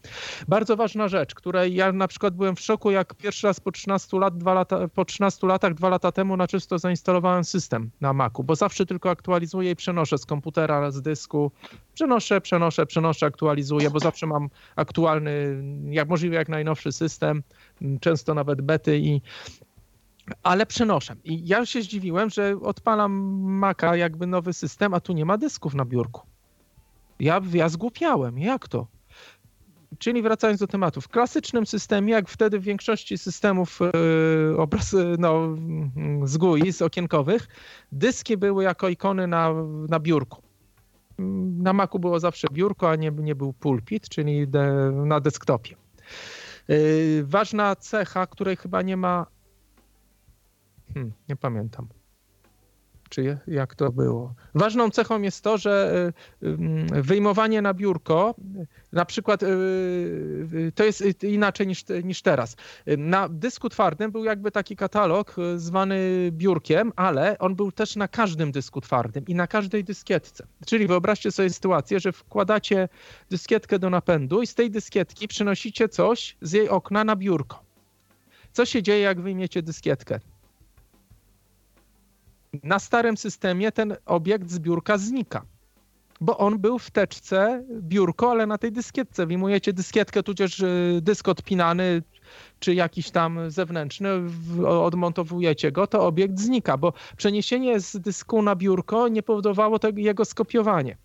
Bardzo 0.47 0.75
ważna 0.75 1.07
rzecz, 1.07 1.35
której 1.35 1.75
ja 1.75 1.91
na 1.91 2.07
przykład 2.07 2.35
byłem 2.35 2.55
w 2.55 2.59
szoku, 2.59 2.91
jak 2.91 3.15
pierwszy 3.15 3.47
raz 3.47 3.59
po 3.59 3.71
13, 3.71 4.19
lat, 4.19 4.37
dwa 4.37 4.53
lata, 4.53 4.87
po 4.87 5.05
13 5.05 5.47
latach, 5.47 5.73
dwa 5.73 5.89
lata 5.89 6.11
temu 6.11 6.37
na 6.37 6.47
czysto 6.47 6.79
zainstalowałem 6.79 7.43
system 7.43 7.91
na 8.01 8.13
Macu, 8.13 8.43
bo 8.43 8.55
zawsze 8.55 8.85
tylko 8.85 9.09
aktualizuję 9.09 9.71
i 9.71 9.75
przenoszę 9.75 10.17
z 10.17 10.25
komputera, 10.25 10.91
z 10.91 11.01
dysku. 11.01 11.51
Przenoszę, 11.93 12.41
przenoszę, 12.41 12.85
przenoszę, 12.85 13.25
aktualizuję, 13.25 13.89
bo 13.89 13.99
zawsze 13.99 14.27
mam 14.27 14.49
aktualny, 14.75 15.63
jak 15.89 16.09
możliwe 16.09 16.35
jak 16.35 16.49
najnowszy 16.49 16.91
system 16.91 17.43
często 18.01 18.33
nawet 18.33 18.61
bety 18.61 18.97
i 18.97 19.21
ale 20.43 20.65
przenoszę. 20.65 21.15
I 21.23 21.47
ja 21.47 21.65
się 21.65 21.81
zdziwiłem, 21.81 22.29
że 22.29 22.57
odpalam 22.61 23.11
Maca 23.43 23.95
jakby 23.95 24.27
nowy 24.27 24.53
system, 24.53 24.93
a 24.93 24.99
tu 24.99 25.13
nie 25.13 25.25
ma 25.25 25.37
dysków 25.37 25.73
na 25.73 25.85
biurku. 25.85 26.21
Ja, 27.19 27.41
ja 27.53 27.69
zgłupiałem. 27.69 28.39
Jak 28.39 28.67
to? 28.67 28.87
Czyli 29.99 30.21
wracając 30.21 30.59
do 30.59 30.67
tematu, 30.67 31.01
w 31.01 31.07
klasycznym 31.07 31.65
systemie, 31.65 32.13
jak 32.13 32.29
wtedy 32.29 32.59
w 32.59 32.63
większości 32.63 33.17
systemów 33.17 33.79
yy, 34.49 34.57
obraz, 34.57 34.95
no, 35.17 35.57
z 36.23 36.37
GUI, 36.37 36.73
z 36.73 36.81
okienkowych, 36.81 37.47
dyski 37.91 38.37
były 38.37 38.63
jako 38.63 38.89
ikony 38.89 39.27
na, 39.27 39.53
na 39.89 39.99
biurku. 39.99 40.41
Na 41.57 41.73
Macu 41.73 41.99
było 41.99 42.19
zawsze 42.19 42.47
biurko, 42.51 42.89
a 42.89 42.95
nie, 42.95 43.11
nie 43.11 43.35
był 43.35 43.53
pulpit, 43.53 44.09
czyli 44.09 44.47
de, 44.47 44.91
na 44.91 45.19
desktopie. 45.19 45.75
Yy, 46.67 47.23
ważna 47.23 47.75
cecha, 47.75 48.27
której 48.27 48.55
chyba 48.55 48.81
nie 48.81 48.97
ma. 48.97 49.25
Hmm, 50.93 51.13
nie 51.29 51.35
pamiętam. 51.35 51.87
Czy 53.13 53.37
jak 53.47 53.75
to 53.75 53.91
było? 53.91 54.33
Ważną 54.55 54.89
cechą 54.89 55.21
jest 55.21 55.43
to, 55.43 55.57
że 55.57 56.13
yy, 56.41 56.49
yy, 56.95 57.01
wyjmowanie 57.01 57.61
na 57.61 57.73
biurko, 57.73 58.35
na 58.93 59.05
przykład 59.05 59.41
to 60.75 60.83
jest 60.83 61.23
inaczej 61.23 61.67
niż, 61.67 61.83
niż 62.03 62.21
teraz. 62.21 62.55
Na 62.97 63.29
dysku 63.29 63.69
twardym 63.69 64.11
był 64.11 64.23
jakby 64.23 64.51
taki 64.51 64.75
katalog 64.75 65.35
zwany 65.55 65.99
biurkiem, 66.31 66.91
ale 66.95 67.37
on 67.37 67.55
był 67.55 67.71
też 67.71 67.95
na 67.95 68.07
każdym 68.07 68.51
dysku 68.51 68.81
twardym 68.81 69.25
i 69.27 69.35
na 69.35 69.47
każdej 69.47 69.83
dyskietce. 69.83 70.47
Czyli 70.65 70.87
wyobraźcie 70.87 71.31
sobie 71.31 71.49
sytuację, 71.49 71.99
że 71.99 72.11
wkładacie 72.11 72.89
dyskietkę 73.29 73.79
do 73.79 73.89
napędu 73.89 74.41
i 74.41 74.47
z 74.47 74.55
tej 74.55 74.71
dyskietki 74.71 75.27
przynosicie 75.27 75.89
coś 75.89 76.37
z 76.41 76.51
jej 76.51 76.69
okna 76.69 77.03
na 77.03 77.15
biurko. 77.15 77.63
Co 78.51 78.65
się 78.65 78.83
dzieje, 78.83 78.99
jak 78.99 79.21
wyjmiecie 79.21 79.61
dyskietkę? 79.61 80.19
Na 82.63 82.79
starym 82.79 83.17
systemie 83.17 83.71
ten 83.71 83.95
obiekt 84.05 84.49
z 84.49 84.59
biurka 84.59 84.97
znika 84.97 85.45
bo 86.23 86.37
on 86.37 86.59
był 86.59 86.79
w 86.79 86.91
teczce 86.91 87.63
biurko, 87.81 88.31
ale 88.31 88.47
na 88.47 88.57
tej 88.57 88.71
dyskietce. 88.71 89.25
Wyjmujecie 89.25 89.73
dyskietkę, 89.73 90.23
tudzież 90.23 90.59
y, 90.59 90.99
dysk 91.01 91.27
odpinany, 91.27 92.01
czy 92.59 92.73
jakiś 92.73 93.11
tam 93.11 93.51
zewnętrzny, 93.51 94.09
odmontowujecie 94.67 95.71
go, 95.71 95.87
to 95.87 96.07
obiekt 96.07 96.39
znika, 96.39 96.77
bo 96.77 96.93
przeniesienie 97.17 97.79
z 97.79 97.97
dysku 97.97 98.41
na 98.41 98.55
biurko 98.55 99.07
nie 99.07 99.23
powodowało 99.23 99.79
tego, 99.79 99.99
jego 99.99 100.25
skopiowanie. 100.25 100.97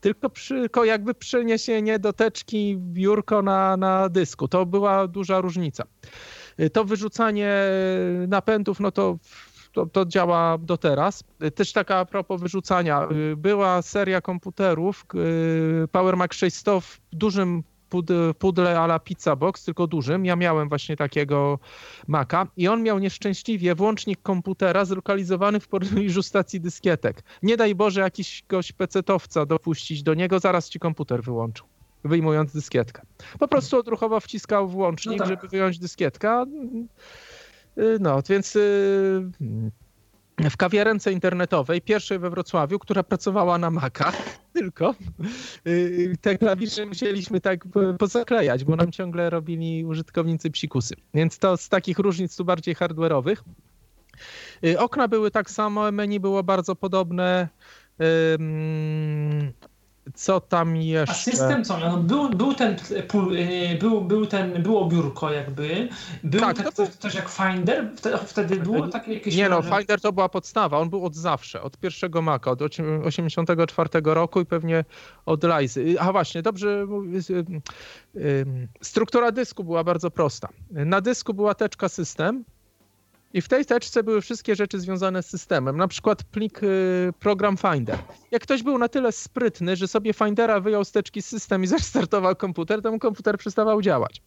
Tylko 0.00 0.30
przy, 0.30 0.68
jakby 0.84 1.14
przeniesienie 1.14 1.98
do 1.98 2.12
teczki 2.12 2.76
biurko 2.78 3.42
na, 3.42 3.76
na 3.76 4.08
dysku. 4.08 4.48
To 4.48 4.66
była 4.66 5.06
duża 5.06 5.40
różnica. 5.40 5.84
Y, 6.60 6.70
to 6.70 6.84
wyrzucanie 6.84 7.54
napędów, 8.28 8.80
no 8.80 8.90
to 8.90 9.18
to, 9.72 9.86
to 9.86 10.06
działa 10.06 10.58
do 10.58 10.76
teraz. 10.76 11.24
Też 11.54 11.72
taka 11.72 11.96
a 11.96 12.04
propos 12.04 12.40
wyrzucania. 12.40 13.08
Była 13.36 13.82
seria 13.82 14.20
komputerów 14.20 15.06
y, 15.84 15.88
Power 15.88 16.16
Mac 16.16 16.34
600 16.34 16.84
w 16.84 17.00
dużym 17.12 17.62
pudle 18.38 18.80
ala 18.80 18.98
Pizza 18.98 19.36
Box, 19.36 19.64
tylko 19.64 19.86
dużym. 19.86 20.24
Ja 20.24 20.36
miałem 20.36 20.68
właśnie 20.68 20.96
takiego 20.96 21.58
Maca 22.06 22.46
i 22.56 22.68
on 22.68 22.82
miał 22.82 22.98
nieszczęśliwie 22.98 23.74
włącznik 23.74 24.22
komputera 24.22 24.84
zlokalizowany 24.84 25.60
w 25.60 25.68
pobliżu 25.68 26.22
stacji 26.22 26.60
dyskietek. 26.60 27.22
Nie 27.42 27.56
daj 27.56 27.74
Boże 27.74 28.00
jakiegoś 28.00 28.72
pecetowca 28.72 29.46
dopuścić 29.46 30.02
do 30.02 30.14
niego, 30.14 30.40
zaraz 30.40 30.68
ci 30.68 30.78
komputer 30.78 31.22
wyłączył 31.22 31.66
wyjmując 32.04 32.52
dyskietkę. 32.52 33.02
Po 33.38 33.48
prostu 33.48 33.78
odruchowo 33.78 34.20
wciskał 34.20 34.68
włącznik, 34.68 35.18
no 35.18 35.24
tak. 35.24 35.28
żeby 35.28 35.48
wyjąć 35.48 35.78
dyskietkę. 35.78 36.44
Y, 37.80 37.98
no, 38.00 38.22
więc 38.28 38.56
y, 38.56 39.30
w 40.50 40.56
kawiarence 40.56 41.12
internetowej, 41.12 41.80
pierwszej 41.80 42.18
we 42.18 42.30
Wrocławiu, 42.30 42.78
która 42.78 43.02
pracowała 43.02 43.58
na 43.58 43.70
Maca, 43.70 44.12
tylko 44.54 44.94
y, 45.66 46.16
te 46.20 46.38
klawisze 46.38 46.86
musieliśmy 46.86 47.40
tak 47.40 47.64
pozaklejać, 47.98 48.64
bo 48.64 48.76
nam 48.76 48.92
ciągle 48.92 49.30
robili 49.30 49.84
użytkownicy 49.84 50.50
psikusy. 50.50 50.94
Więc 51.14 51.38
to 51.38 51.56
z 51.56 51.68
takich 51.68 51.98
różnic 51.98 52.36
tu 52.36 52.44
bardziej 52.44 52.74
hardware'owych. 52.74 53.36
Okna 54.78 55.08
były 55.08 55.30
tak 55.30 55.50
samo, 55.50 55.92
menu 55.92 56.20
było 56.20 56.42
bardzo 56.42 56.76
podobne 56.76 57.48
co 60.14 60.40
tam 60.40 60.76
jeszcze? 60.76 61.14
A 61.14 61.18
system 61.18 61.64
co 61.64 61.78
miał? 61.78 61.90
No 61.90 62.02
był, 62.02 62.30
był 62.30 62.54
ten, 62.54 62.76
y, 62.90 63.78
był, 63.80 64.00
był 64.00 64.26
ten, 64.26 64.62
było 64.62 64.88
biurko 64.88 65.32
jakby, 65.32 65.88
był 66.24 66.40
tak, 66.40 66.56
tak, 66.56 66.74
coś, 66.74 66.88
coś, 66.88 67.14
jak 67.14 67.28
Finder, 67.28 67.90
wtedy, 67.96 68.18
wtedy 68.26 68.56
było 68.56 68.88
takie 68.88 69.14
jakieś... 69.14 69.36
Nie 69.36 69.48
no, 69.48 69.62
Finder 69.62 70.00
to 70.00 70.12
była 70.12 70.28
podstawa, 70.28 70.78
on 70.78 70.90
był 70.90 71.06
od 71.06 71.16
zawsze, 71.16 71.62
od 71.62 71.76
pierwszego 71.76 72.22
Maca, 72.22 72.50
od 72.50 72.60
84 73.04 73.88
roku 74.04 74.40
i 74.40 74.46
pewnie 74.46 74.84
od 75.26 75.44
Lizy. 75.44 75.96
A 76.00 76.12
właśnie, 76.12 76.42
dobrze 76.42 76.86
struktura 78.82 79.32
dysku 79.32 79.64
była 79.64 79.84
bardzo 79.84 80.10
prosta. 80.10 80.48
Na 80.70 81.00
dysku 81.00 81.34
była 81.34 81.54
teczka 81.54 81.88
system, 81.88 82.44
i 83.32 83.40
w 83.42 83.48
tej 83.48 83.66
teczce 83.66 84.02
były 84.02 84.20
wszystkie 84.20 84.56
rzeczy 84.56 84.80
związane 84.80 85.22
z 85.22 85.26
systemem, 85.26 85.76
na 85.76 85.88
przykład 85.88 86.24
plik 86.24 86.62
y, 86.62 87.12
program 87.20 87.56
Finder. 87.56 87.98
Jak 88.30 88.42
ktoś 88.42 88.62
był 88.62 88.78
na 88.78 88.88
tyle 88.88 89.12
sprytny, 89.12 89.76
że 89.76 89.88
sobie 89.88 90.12
Findera 90.12 90.60
wyjął 90.60 90.84
z 90.84 90.92
teczki 90.92 91.22
system 91.22 91.64
i 91.64 91.66
zrestartował 91.76 92.36
komputer, 92.36 92.82
to 92.82 92.92
mu 92.92 92.98
komputer 92.98 93.38
przestawał 93.38 93.82
działać. 93.82 94.22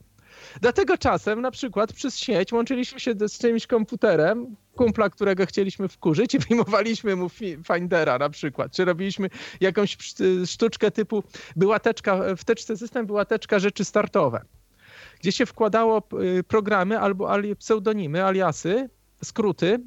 Dlatego 0.62 0.98
czasem 0.98 1.42
na 1.42 1.52
przykład 1.52 1.94
przez 1.94 2.18
sieć 2.18 2.54
łączyliśmy 2.54 3.00
się 3.00 3.14
z 3.20 3.38
czymś 3.38 3.68
komputerem, 3.68 4.56
kumpla, 4.76 5.10
którego 5.10 5.46
chcieliśmy 5.46 5.88
wkurzyć 5.88 6.34
i 6.36 6.40
wyjmowaliśmy 6.50 7.16
mu 7.16 7.30
Findera 7.74 8.18
na 8.18 8.30
przykład, 8.30 8.72
czy 8.72 8.86
robiliśmy 8.86 9.30
jakąś 9.60 9.98
sztuczkę 10.46 10.92
typu 10.92 11.24
była 11.56 11.80
teczka, 11.80 12.36
w 12.38 12.44
teczce 12.44 12.78
system 12.78 13.06
była 13.06 13.26
teczka 13.26 13.60
rzeczy 13.60 13.86
startowe 13.86 14.46
gdzie 15.24 15.32
się 15.32 15.46
wkładało 15.46 16.02
y, 16.40 16.44
programy 16.44 17.00
albo 17.00 17.30
pseudonimy, 17.60 18.26
aliasy, 18.26 18.90
skróty 19.24 19.80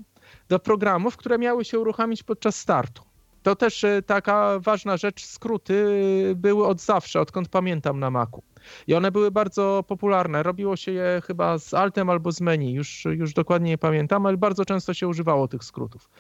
do 0.48 0.58
programów, 0.58 1.16
które 1.16 1.38
miały 1.38 1.64
się 1.64 1.78
uruchomić 1.78 2.22
podczas 2.22 2.56
startu. 2.56 3.02
To 3.42 3.56
też 3.56 3.84
y, 3.84 4.02
taka 4.06 4.58
ważna 4.60 4.96
rzecz, 4.96 5.24
skróty 5.24 5.74
y, 6.30 6.34
były 6.36 6.66
od 6.66 6.80
zawsze, 6.80 7.20
odkąd 7.20 7.48
pamiętam 7.48 8.00
na 8.00 8.10
Macu. 8.10 8.42
I 8.86 8.94
one 8.94 9.12
były 9.12 9.30
bardzo 9.30 9.84
popularne. 9.88 10.42
Robiło 10.42 10.76
się 10.76 10.92
je 10.92 11.22
chyba 11.26 11.58
z 11.58 11.74
altem 11.74 12.10
albo 12.10 12.32
z 12.32 12.40
menu, 12.40 12.74
już, 12.74 13.04
już 13.04 13.32
dokładnie 13.32 13.70
nie 13.70 13.78
pamiętam, 13.78 14.26
ale 14.26 14.36
bardzo 14.36 14.64
często 14.64 14.94
się 14.94 15.08
używało 15.08 15.48
tych 15.48 15.64
skrótów. 15.64 16.10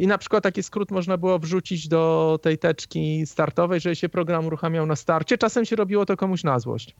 I 0.00 0.06
na 0.06 0.18
przykład 0.18 0.42
taki 0.42 0.62
skrót 0.62 0.90
można 0.90 1.16
było 1.16 1.38
wrzucić 1.38 1.88
do 1.88 2.38
tej 2.42 2.58
teczki 2.58 3.26
startowej, 3.26 3.80
że 3.80 3.96
się 3.96 4.08
program 4.08 4.46
uruchamiał 4.46 4.86
na 4.86 4.96
starcie. 4.96 5.38
Czasem 5.38 5.64
się 5.64 5.76
robiło 5.76 6.06
to 6.06 6.16
komuś 6.16 6.44
na 6.44 6.58
złość. 6.58 6.96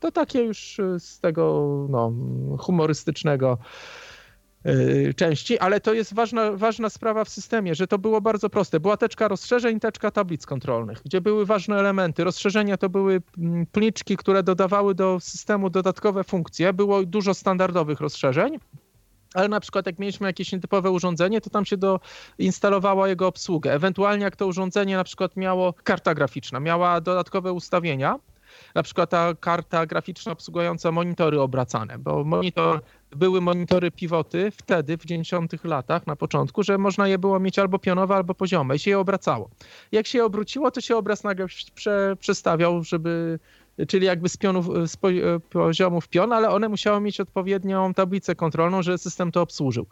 To 0.00 0.12
takie 0.12 0.42
już 0.42 0.78
y, 0.78 1.00
z 1.00 1.20
tego 1.20 1.86
no, 1.90 2.12
humorystycznego 2.58 3.58
Y, 4.66 5.14
części, 5.14 5.58
ale 5.58 5.80
to 5.80 5.94
jest 5.94 6.14
ważna, 6.14 6.52
ważna 6.52 6.90
sprawa 6.90 7.24
w 7.24 7.28
systemie, 7.28 7.74
że 7.74 7.86
to 7.86 7.98
było 7.98 8.20
bardzo 8.20 8.50
proste. 8.50 8.80
Była 8.80 8.96
teczka 8.96 9.28
rozszerzeń, 9.28 9.80
teczka 9.80 10.10
tablic 10.10 10.46
kontrolnych, 10.46 11.02
gdzie 11.04 11.20
były 11.20 11.46
ważne 11.46 11.78
elementy. 11.78 12.24
Rozszerzenia 12.24 12.76
to 12.76 12.88
były 12.88 13.22
mm, 13.38 13.66
pliczki, 13.66 14.16
które 14.16 14.42
dodawały 14.42 14.94
do 14.94 15.20
systemu 15.20 15.70
dodatkowe 15.70 16.24
funkcje. 16.24 16.72
Było 16.72 17.04
dużo 17.04 17.34
standardowych 17.34 18.00
rozszerzeń. 18.00 18.58
Ale 19.34 19.48
na 19.48 19.60
przykład 19.60 19.86
jak 19.86 19.98
mieliśmy 19.98 20.26
jakieś 20.26 20.52
nietypowe 20.52 20.90
urządzenie, 20.90 21.40
to 21.40 21.50
tam 21.50 21.64
się 21.64 21.76
doinstalowała 21.76 23.08
jego 23.08 23.26
obsługę. 23.26 23.72
Ewentualnie 23.72 24.24
jak 24.24 24.36
to 24.36 24.46
urządzenie 24.46 24.96
na 24.96 25.04
przykład 25.04 25.36
miało 25.36 25.72
karta 25.72 26.14
graficzna, 26.14 26.60
miała 26.60 27.00
dodatkowe 27.00 27.52
ustawienia, 27.52 28.18
na 28.74 28.82
przykład 28.82 29.10
ta 29.10 29.34
karta 29.40 29.86
graficzna 29.86 30.32
obsługująca 30.32 30.92
monitory 30.92 31.40
obracane, 31.40 31.98
bo 31.98 32.24
monitor, 32.24 32.80
były 33.10 33.40
monitory 33.40 33.90
pivoty 33.90 34.50
wtedy, 34.50 34.98
w 34.98 35.04
90 35.04 35.64
latach, 35.64 36.06
na 36.06 36.16
początku, 36.16 36.62
że 36.62 36.78
można 36.78 37.08
je 37.08 37.18
było 37.18 37.40
mieć 37.40 37.58
albo 37.58 37.78
pionowe, 37.78 38.14
albo 38.14 38.34
poziome 38.34 38.76
i 38.76 38.78
się 38.78 38.90
je 38.90 38.98
obracało. 38.98 39.50
Jak 39.92 40.06
się 40.06 40.18
je 40.18 40.24
obróciło, 40.24 40.70
to 40.70 40.80
się 40.80 40.96
obraz 40.96 41.24
nagle 41.24 41.46
prze, 41.74 42.16
przestawiał, 42.20 42.84
żeby 42.84 43.38
czyli 43.88 44.06
jakby 44.06 44.28
z, 44.28 44.36
pionów, 44.36 44.66
z 44.90 44.96
poziomu 45.50 46.00
w 46.00 46.08
pion, 46.08 46.32
ale 46.32 46.50
one 46.50 46.68
musiały 46.68 47.00
mieć 47.00 47.20
odpowiednią 47.20 47.94
tablicę 47.94 48.34
kontrolną, 48.34 48.82
żeby 48.82 48.98
system 48.98 49.32
to 49.32 49.42
obsłużył. 49.42 49.86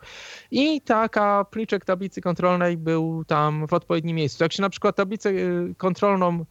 I 0.51 0.81
taka 0.81 1.45
pliczek 1.51 1.85
tablicy 1.85 2.21
kontrolnej 2.21 2.77
był 2.77 3.25
tam 3.25 3.67
w 3.67 3.73
odpowiednim 3.73 4.17
miejscu. 4.17 4.45
Jak 4.45 4.53
się 4.53 4.63
na 4.63 4.71
przykład 4.71 4.97
tablicę 4.97 5.31
y, 5.31 5.75
kontrolną 5.77 6.45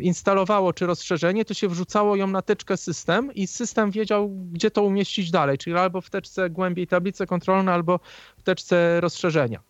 instalowało 0.00 0.72
czy 0.72 0.86
rozszerzenie, 0.86 1.44
to 1.44 1.54
się 1.54 1.68
wrzucało 1.68 2.16
ją 2.16 2.26
na 2.26 2.42
teczkę 2.42 2.76
system 2.76 3.34
i 3.34 3.46
system 3.46 3.90
wiedział, 3.90 4.30
gdzie 4.52 4.70
to 4.70 4.82
umieścić 4.82 5.30
dalej, 5.30 5.58
czyli 5.58 5.76
albo 5.76 6.00
w 6.00 6.10
teczce 6.10 6.50
głębiej 6.50 6.86
tablice 6.86 7.26
kontrolne, 7.26 7.72
albo 7.72 8.00
w 8.38 8.42
teczce 8.42 9.00
rozszerzenia. 9.00 9.60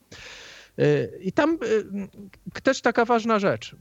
Y, 0.78 1.18
I 1.22 1.32
tam 1.32 1.58
y, 2.56 2.60
też 2.62 2.80
taka 2.80 3.04
ważna 3.04 3.38
rzecz. 3.38 3.76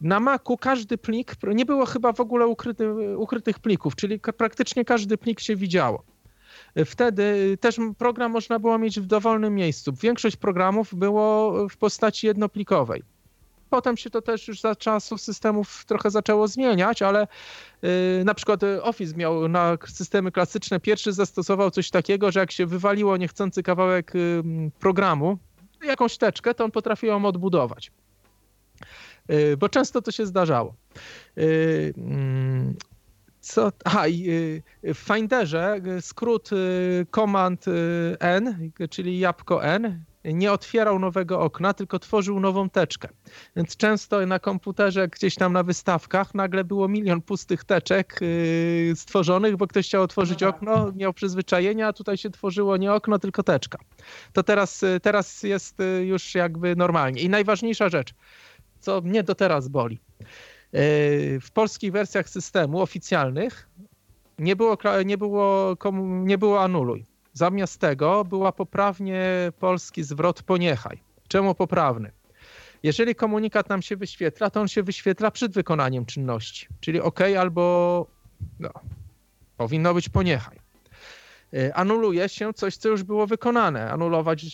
Na 0.00 0.20
Macu 0.20 0.56
każdy 0.56 0.98
plik, 0.98 1.32
nie 1.54 1.66
było 1.66 1.86
chyba 1.86 2.12
w 2.12 2.20
ogóle 2.20 2.46
ukryty, 2.46 3.16
ukrytych 3.18 3.58
plików, 3.58 3.96
czyli 3.96 4.20
praktycznie 4.20 4.84
każdy 4.84 5.18
plik 5.18 5.40
się 5.40 5.56
widziało. 5.56 6.02
Wtedy 6.86 7.58
też 7.60 7.76
program 7.98 8.32
można 8.32 8.58
było 8.58 8.78
mieć 8.78 9.00
w 9.00 9.06
dowolnym 9.06 9.54
miejscu. 9.54 9.92
Większość 9.92 10.36
programów 10.36 10.94
było 10.94 11.52
w 11.68 11.76
postaci 11.76 12.26
jednoplikowej. 12.26 13.02
Potem 13.74 13.96
się 13.96 14.10
to 14.10 14.22
też 14.22 14.48
już 14.48 14.60
za 14.60 14.76
czasów 14.76 15.20
systemów 15.20 15.84
trochę 15.84 16.10
zaczęło 16.10 16.48
zmieniać, 16.48 17.02
ale 17.02 17.26
yy, 17.82 17.90
na 18.24 18.34
przykład 18.34 18.60
Office 18.82 19.16
miał 19.16 19.48
na 19.48 19.78
systemy 19.88 20.32
klasyczne 20.32 20.80
pierwszy 20.80 21.12
zastosował 21.12 21.70
coś 21.70 21.90
takiego, 21.90 22.32
że 22.32 22.40
jak 22.40 22.52
się 22.52 22.66
wywaliło 22.66 23.16
niechcący 23.16 23.62
kawałek 23.62 24.12
yy, 24.14 24.70
programu, 24.78 25.38
jakąś 25.84 26.18
teczkę, 26.18 26.54
to 26.54 26.64
on 26.64 26.70
potrafił 26.70 27.08
ją 27.08 27.24
odbudować. 27.24 27.92
Bo 29.58 29.68
często 29.68 30.02
to 30.02 30.10
się 30.12 30.26
zdarzało. 30.26 30.74
Y, 31.38 31.94
co? 33.40 33.72
Aha, 33.84 34.06
y, 34.08 34.62
w 34.82 34.98
Finderze 34.98 35.80
skrót 36.00 36.50
y, 36.52 37.06
Command 37.10 37.64
N, 38.20 38.70
czyli 38.90 39.18
jabłko 39.18 39.64
N, 39.64 40.04
nie 40.24 40.52
otwierał 40.52 40.98
nowego 40.98 41.40
okna, 41.40 41.74
tylko 41.74 41.98
tworzył 41.98 42.40
nową 42.40 42.70
teczkę. 42.70 43.08
Więc 43.56 43.76
często 43.76 44.26
na 44.26 44.38
komputerze, 44.38 45.08
gdzieś 45.08 45.34
tam 45.34 45.52
na 45.52 45.62
wystawkach, 45.62 46.34
nagle 46.34 46.64
było 46.64 46.88
milion 46.88 47.22
pustych 47.22 47.64
teczek 47.64 48.18
yy, 48.20 48.96
stworzonych, 48.96 49.56
bo 49.56 49.66
ktoś 49.66 49.86
chciał 49.86 50.02
otworzyć 50.02 50.42
okno, 50.42 50.92
miał 50.92 51.12
przyzwyczajenia, 51.12 51.88
a 51.88 51.92
tutaj 51.92 52.16
się 52.16 52.30
tworzyło 52.30 52.76
nie 52.76 52.92
okno, 52.92 53.18
tylko 53.18 53.42
teczka. 53.42 53.78
To 54.32 54.42
teraz, 54.42 54.82
yy, 54.82 55.00
teraz 55.00 55.42
jest 55.42 55.78
yy, 55.78 56.04
już 56.06 56.34
jakby 56.34 56.76
normalnie. 56.76 57.22
I 57.22 57.28
najważniejsza 57.28 57.88
rzecz, 57.88 58.14
co 58.80 59.00
mnie 59.00 59.22
do 59.22 59.34
teraz 59.34 59.68
boli. 59.68 59.98
Yy, 60.20 60.80
w 61.40 61.48
polskich 61.52 61.92
wersjach 61.92 62.28
systemu 62.28 62.80
oficjalnych 62.80 63.68
nie 64.38 64.56
było, 64.56 64.78
nie 65.04 65.18
było, 65.18 65.76
nie 66.02 66.38
było 66.38 66.62
anuluj 66.62 67.13
Zamiast 67.34 67.80
tego 67.80 68.24
była 68.24 68.52
poprawnie 68.52 69.22
polski 69.58 70.04
zwrot 70.04 70.42
poniechaj. 70.42 71.02
Czemu 71.28 71.54
poprawny? 71.54 72.12
Jeżeli 72.82 73.14
komunikat 73.14 73.68
nam 73.68 73.82
się 73.82 73.96
wyświetla, 73.96 74.50
to 74.50 74.60
on 74.60 74.68
się 74.68 74.82
wyświetla 74.82 75.30
przed 75.30 75.52
wykonaniem 75.52 76.06
czynności, 76.06 76.66
czyli 76.80 77.00
OK 77.00 77.20
albo 77.38 78.06
no, 78.60 78.70
powinno 79.56 79.94
być 79.94 80.08
poniechaj. 80.08 80.63
Y, 81.54 81.74
anuluje 81.74 82.28
się 82.28 82.52
coś, 82.54 82.76
co 82.76 82.88
już 82.88 83.02
było 83.02 83.26
wykonane, 83.26 83.90
anulować, 83.90 84.46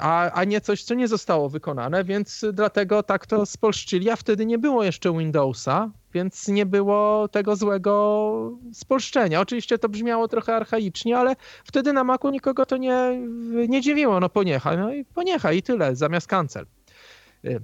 a, 0.00 0.32
a 0.32 0.44
nie 0.44 0.60
coś, 0.60 0.82
co 0.82 0.94
nie 0.94 1.08
zostało 1.08 1.48
wykonane, 1.48 2.04
więc 2.04 2.44
dlatego 2.52 3.02
tak 3.02 3.26
to 3.26 3.46
spolszczyli, 3.46 4.10
a 4.10 4.16
wtedy 4.16 4.46
nie 4.46 4.58
było 4.58 4.84
jeszcze 4.84 5.18
Windowsa, 5.18 5.90
więc 6.14 6.48
nie 6.48 6.66
było 6.66 7.28
tego 7.28 7.56
złego 7.56 8.58
spolszczenia. 8.72 9.40
Oczywiście 9.40 9.78
to 9.78 9.88
brzmiało 9.88 10.28
trochę 10.28 10.56
archaicznie, 10.56 11.18
ale 11.18 11.36
wtedy 11.64 11.92
na 11.92 12.04
Macu 12.04 12.30
nikogo 12.30 12.66
to 12.66 12.76
nie, 12.76 13.20
nie 13.68 13.80
dziwiło. 13.80 14.20
No 14.20 14.28
poniechaj, 14.28 14.78
no 14.78 14.94
i 14.94 15.04
poniechaj 15.04 15.56
i 15.56 15.62
tyle, 15.62 15.96
zamiast 15.96 16.26
cancel. 16.26 16.66
Y, 17.44 17.60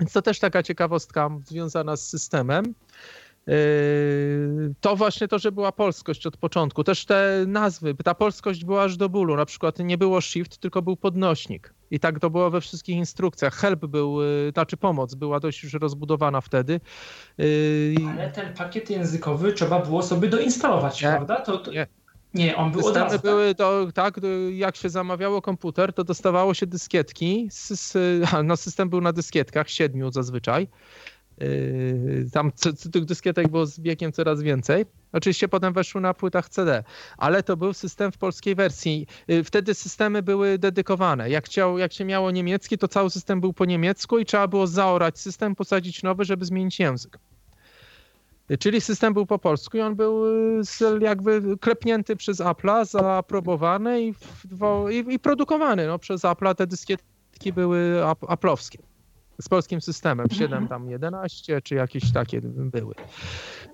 więc 0.00 0.12
to 0.12 0.22
też 0.22 0.38
taka 0.38 0.62
ciekawostka 0.62 1.30
związana 1.44 1.96
z 1.96 2.08
systemem. 2.08 2.74
Yy, 3.46 4.74
to 4.80 4.96
właśnie 4.96 5.28
to, 5.28 5.38
że 5.38 5.52
była 5.52 5.72
polskość 5.72 6.26
od 6.26 6.36
początku. 6.36 6.84
Też 6.84 7.04
te 7.04 7.44
nazwy, 7.46 7.94
ta 7.94 8.14
polskość 8.14 8.64
była 8.64 8.82
aż 8.82 8.96
do 8.96 9.08
bólu. 9.08 9.36
Na 9.36 9.46
przykład 9.46 9.78
nie 9.78 9.98
było 9.98 10.20
shift, 10.20 10.58
tylko 10.58 10.82
był 10.82 10.96
podnośnik. 10.96 11.74
I 11.90 12.00
tak 12.00 12.20
to 12.20 12.30
było 12.30 12.50
we 12.50 12.60
wszystkich 12.60 12.96
instrukcjach. 12.96 13.54
Help 13.54 13.86
był, 13.86 14.22
yy, 14.22 14.50
znaczy 14.54 14.76
pomoc 14.76 15.14
była 15.14 15.40
dość 15.40 15.62
już 15.62 15.72
rozbudowana 15.72 16.40
wtedy. 16.40 16.80
Yy, 17.38 17.94
Ale 18.12 18.30
ten 18.30 18.54
pakiet 18.54 18.90
językowy 18.90 19.52
trzeba 19.52 19.80
było 19.80 20.02
sobie 20.02 20.28
doinstalować, 20.28 21.02
nie, 21.02 21.08
prawda? 21.08 21.40
To, 21.40 21.58
to... 21.58 21.72
Nie. 21.72 21.86
Nie, 22.34 22.56
on 22.56 22.72
był 22.72 22.82
Systemy 22.82 23.04
od 23.04 23.12
razu, 23.12 23.22
tak? 23.22 23.32
były 23.32 23.54
to, 23.54 23.86
tak, 23.94 24.20
jak 24.52 24.76
się 24.76 24.88
zamawiało 24.88 25.42
komputer, 25.42 25.92
to 25.92 26.04
dostawało 26.04 26.54
się 26.54 26.66
dyskietki. 26.66 27.48
No, 28.44 28.56
system 28.56 28.88
był 28.88 29.00
na 29.00 29.12
dyskietkach, 29.12 29.70
siedmiu 29.70 30.12
zazwyczaj. 30.12 30.68
Yy, 31.38 32.26
tam 32.32 32.52
tych 32.92 33.04
dyskietek 33.04 33.48
było 33.48 33.66
z 33.66 33.80
wiekiem 33.80 34.12
coraz 34.12 34.42
więcej. 34.42 34.86
Oczywiście 35.12 35.48
potem 35.48 35.72
weszły 35.72 36.00
na 36.00 36.14
płytach 36.14 36.48
CD, 36.48 36.84
ale 37.18 37.42
to 37.42 37.56
był 37.56 37.72
system 37.72 38.12
w 38.12 38.18
polskiej 38.18 38.54
wersji. 38.54 39.06
Yy, 39.28 39.44
wtedy 39.44 39.74
systemy 39.74 40.22
były 40.22 40.58
dedykowane. 40.58 41.30
Jak, 41.30 41.44
chciał, 41.44 41.78
jak 41.78 41.92
się 41.92 42.04
miało 42.04 42.30
niemiecki, 42.30 42.78
to 42.78 42.88
cały 42.88 43.10
system 43.10 43.40
był 43.40 43.52
po 43.52 43.64
niemiecku 43.64 44.18
i 44.18 44.24
trzeba 44.24 44.48
było 44.48 44.66
zaorać 44.66 45.18
system, 45.18 45.54
posadzić 45.54 46.02
nowy, 46.02 46.24
żeby 46.24 46.44
zmienić 46.44 46.80
język. 46.80 47.18
Yy, 48.48 48.58
czyli 48.58 48.80
system 48.80 49.14
był 49.14 49.26
po 49.26 49.38
polsku 49.38 49.76
i 49.76 49.80
on 49.80 49.96
był 49.96 50.24
jakby 51.00 51.42
klepnięty 51.60 52.16
przez 52.16 52.40
Apple'a, 52.40 52.86
zaaprobowany 52.86 54.02
i, 54.02 54.14
i, 54.90 55.14
i 55.14 55.18
produkowany 55.18 55.86
no, 55.86 55.98
przez 55.98 56.22
Apple'a. 56.22 56.54
Te 56.54 56.66
dyskietki 56.66 57.52
były 57.52 58.04
aplowskie 58.28 58.93
z 59.40 59.48
polskim 59.48 59.80
systemem, 59.80 60.26
7 60.30 60.44
mhm. 60.44 60.68
tam 60.68 60.90
11 60.90 61.62
czy 61.62 61.74
jakieś 61.74 62.12
takie 62.12 62.40
były. 62.42 62.94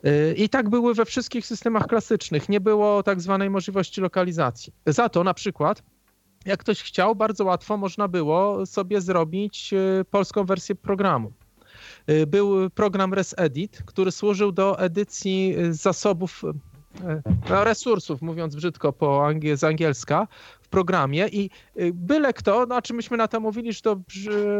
Y, 0.06 0.34
I 0.36 0.48
tak 0.48 0.68
były 0.68 0.94
we 0.94 1.04
wszystkich 1.04 1.46
systemach 1.46 1.86
klasycznych. 1.86 2.48
Nie 2.48 2.60
było 2.60 3.02
tak 3.02 3.20
zwanej 3.20 3.50
możliwości 3.50 4.00
lokalizacji. 4.00 4.72
Za 4.86 5.08
to 5.08 5.24
na 5.24 5.34
przykład 5.34 5.82
jak 6.46 6.60
ktoś 6.60 6.82
chciał, 6.82 7.16
bardzo 7.16 7.44
łatwo 7.44 7.76
można 7.76 8.08
było 8.08 8.66
sobie 8.66 9.00
zrobić 9.00 9.72
y, 9.72 10.04
polską 10.10 10.44
wersję 10.44 10.74
programu. 10.74 11.32
Y, 12.10 12.26
był 12.26 12.70
program 12.70 13.14
ResEdit, 13.14 13.82
który 13.86 14.12
służył 14.12 14.52
do 14.52 14.78
edycji 14.78 15.56
zasobów 15.70 16.42
no, 17.50 17.64
resursów, 17.64 18.22
mówiąc 18.22 18.56
brzydko 18.56 18.92
po 18.92 19.26
angiel 19.26 19.56
z 19.56 19.64
angielska, 19.64 20.28
programie 20.70 21.28
i 21.28 21.50
y, 21.80 21.92
byle 21.94 22.32
kto, 22.32 22.66
znaczy 22.66 22.94
myśmy 22.94 23.16
na 23.16 23.28
to 23.28 23.40
mówili, 23.40 23.72
że 23.72 23.80
to 23.80 24.00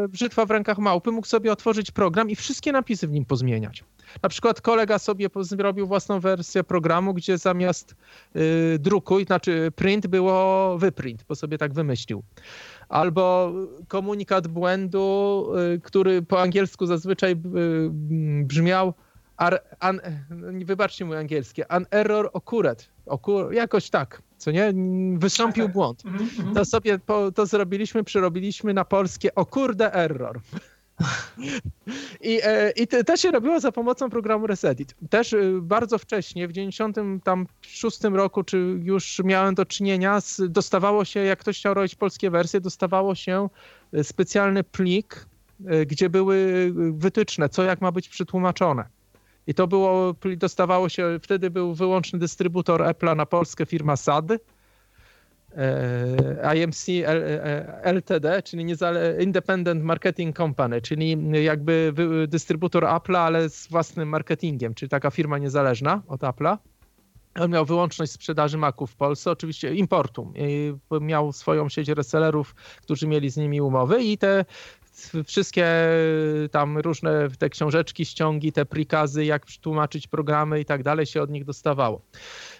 brzytwa 0.09 0.45
w 0.45 0.51
rękach 0.51 0.77
małpy, 0.77 1.11
mógł 1.11 1.27
sobie 1.27 1.51
otworzyć 1.51 1.91
program 1.91 2.29
i 2.29 2.35
wszystkie 2.35 2.71
napisy 2.71 3.07
w 3.07 3.11
nim 3.11 3.25
pozmieniać. 3.25 3.83
Na 4.23 4.29
przykład 4.29 4.61
kolega 4.61 4.99
sobie 4.99 5.27
zrobił 5.39 5.87
własną 5.87 6.19
wersję 6.19 6.63
programu, 6.63 7.13
gdzie 7.13 7.37
zamiast 7.37 7.95
y, 8.35 8.79
druku, 8.79 9.23
znaczy 9.25 9.71
print 9.75 10.07
było 10.07 10.77
wyprint, 10.77 11.23
bo 11.29 11.35
sobie 11.35 11.57
tak 11.57 11.73
wymyślił. 11.73 12.23
Albo 12.89 13.51
komunikat 13.87 14.47
błędu, 14.47 15.47
y, 15.75 15.79
który 15.79 16.21
po 16.21 16.41
angielsku 16.41 16.85
zazwyczaj 16.85 17.31
y, 17.31 17.35
brzmiał 18.43 18.93
ar, 19.37 19.61
an, 19.79 20.01
wybaczcie 20.65 21.05
mój 21.05 21.17
angielski, 21.17 21.63
an 21.63 21.85
error 21.91 22.29
occurred, 22.33 22.89
occur, 23.05 23.53
jakoś 23.53 23.89
tak 23.89 24.21
co 24.41 24.51
nie? 24.51 24.73
Wystąpił 25.17 25.69
błąd. 25.69 26.05
Mhm, 26.05 26.29
mhm. 26.37 26.55
To 26.55 26.65
sobie 26.65 26.99
po, 26.99 27.31
to 27.31 27.45
zrobiliśmy, 27.45 28.03
przerobiliśmy 28.03 28.73
na 28.73 28.85
polskie 28.85 29.35
o 29.35 29.45
kurde 29.45 29.93
error. 29.93 30.39
I, 32.21 32.39
e, 32.43 32.71
i 32.71 32.87
to, 32.87 33.03
to 33.03 33.17
się 33.17 33.31
robiło 33.31 33.59
za 33.59 33.71
pomocą 33.71 34.09
programu 34.09 34.47
Resedit. 34.47 34.95
Też 35.09 35.33
e, 35.33 35.37
bardzo 35.61 35.97
wcześnie, 35.97 36.47
w 36.47 36.51
96 36.51 38.03
roku, 38.03 38.43
czy 38.43 38.57
już 38.83 39.21
miałem 39.23 39.55
do 39.55 39.65
czynienia, 39.65 40.21
z, 40.21 40.41
dostawało 40.49 41.05
się, 41.05 41.19
jak 41.19 41.39
ktoś 41.39 41.57
chciał 41.57 41.73
robić 41.73 41.95
polskie 41.95 42.29
wersje, 42.29 42.61
dostawało 42.61 43.15
się 43.15 43.49
e, 43.93 44.03
specjalny 44.03 44.63
plik, 44.63 45.25
gdzie 45.87 46.09
były 46.09 46.71
wytyczne, 46.91 47.49
co 47.49 47.63
jak 47.63 47.81
ma 47.81 47.91
być 47.91 48.09
przetłumaczone. 48.09 48.85
I 49.47 49.53
to 49.53 49.67
było, 49.67 50.15
dostawało 50.37 50.89
się, 50.89 51.19
wtedy 51.21 51.49
był 51.49 51.73
wyłączny 51.73 52.19
dystrybutor 52.19 52.81
Apple'a 52.81 53.15
na 53.15 53.25
Polskę, 53.25 53.65
firma 53.65 53.95
SAD 53.95 54.31
E, 55.57 56.55
IMC 56.55 56.87
LTD, 57.83 58.37
e, 58.37 58.43
czyli 58.43 58.75
Independent 59.19 59.83
Marketing 59.83 60.37
Company, 60.37 60.81
czyli 60.81 61.17
jakby 61.43 61.93
dystrybutor 62.27 62.83
Apple'a, 62.83 63.17
ale 63.17 63.49
z 63.49 63.67
własnym 63.67 64.09
marketingiem, 64.09 64.73
czyli 64.73 64.89
taka 64.89 65.11
firma 65.11 65.37
niezależna 65.37 66.01
od 66.07 66.21
Apple'a. 66.21 66.57
On 67.39 67.51
miał 67.51 67.65
wyłączność 67.65 68.11
sprzedaży 68.11 68.57
Maców 68.57 68.91
w 68.91 68.95
Polsce, 68.95 69.31
oczywiście 69.31 69.73
importu. 69.73 70.33
Miał 71.01 71.33
swoją 71.33 71.69
sieć 71.69 71.89
resellerów, 71.89 72.55
którzy 72.81 73.07
mieli 73.07 73.29
z 73.29 73.37
nimi 73.37 73.61
umowy 73.61 74.03
i 74.03 74.17
te 74.17 74.45
wszystkie 75.25 75.67
tam 76.51 76.77
różne 76.77 77.27
te 77.39 77.49
książeczki, 77.49 78.05
ściągi, 78.05 78.51
te 78.51 78.65
prikazy, 78.65 79.25
jak 79.25 79.45
tłumaczyć 79.45 80.07
programy 80.07 80.59
i 80.59 80.65
tak 80.65 80.83
dalej 80.83 81.05
się 81.05 81.21
od 81.21 81.29
nich 81.29 81.45
dostawało. 81.45 82.01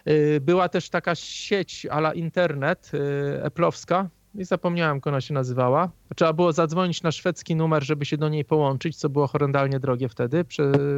Y, 0.08 0.42
była 0.42 0.70
też 0.70 0.90
taka 0.90 1.16
sieć 1.16 1.88
ala 1.90 2.14
internet 2.14 2.92
y, 2.94 3.44
eplowska, 3.44 4.10
i 4.36 4.46
zapomniałem, 4.46 4.98
jak 4.98 5.08
ona 5.08 5.22
się 5.22 5.34
nazywała. 5.34 5.92
Trzeba 6.16 6.34
było 6.34 6.54
zadzwonić 6.54 7.04
na 7.04 7.12
szwedzki 7.12 7.56
numer, 7.56 7.84
żeby 7.84 8.06
się 8.06 8.18
do 8.18 8.30
niej 8.30 8.46
połączyć, 8.46 8.98
co 8.98 9.10
było 9.10 9.28
horrendalnie 9.28 9.80
drogie 9.80 10.10
wtedy, 10.10 10.46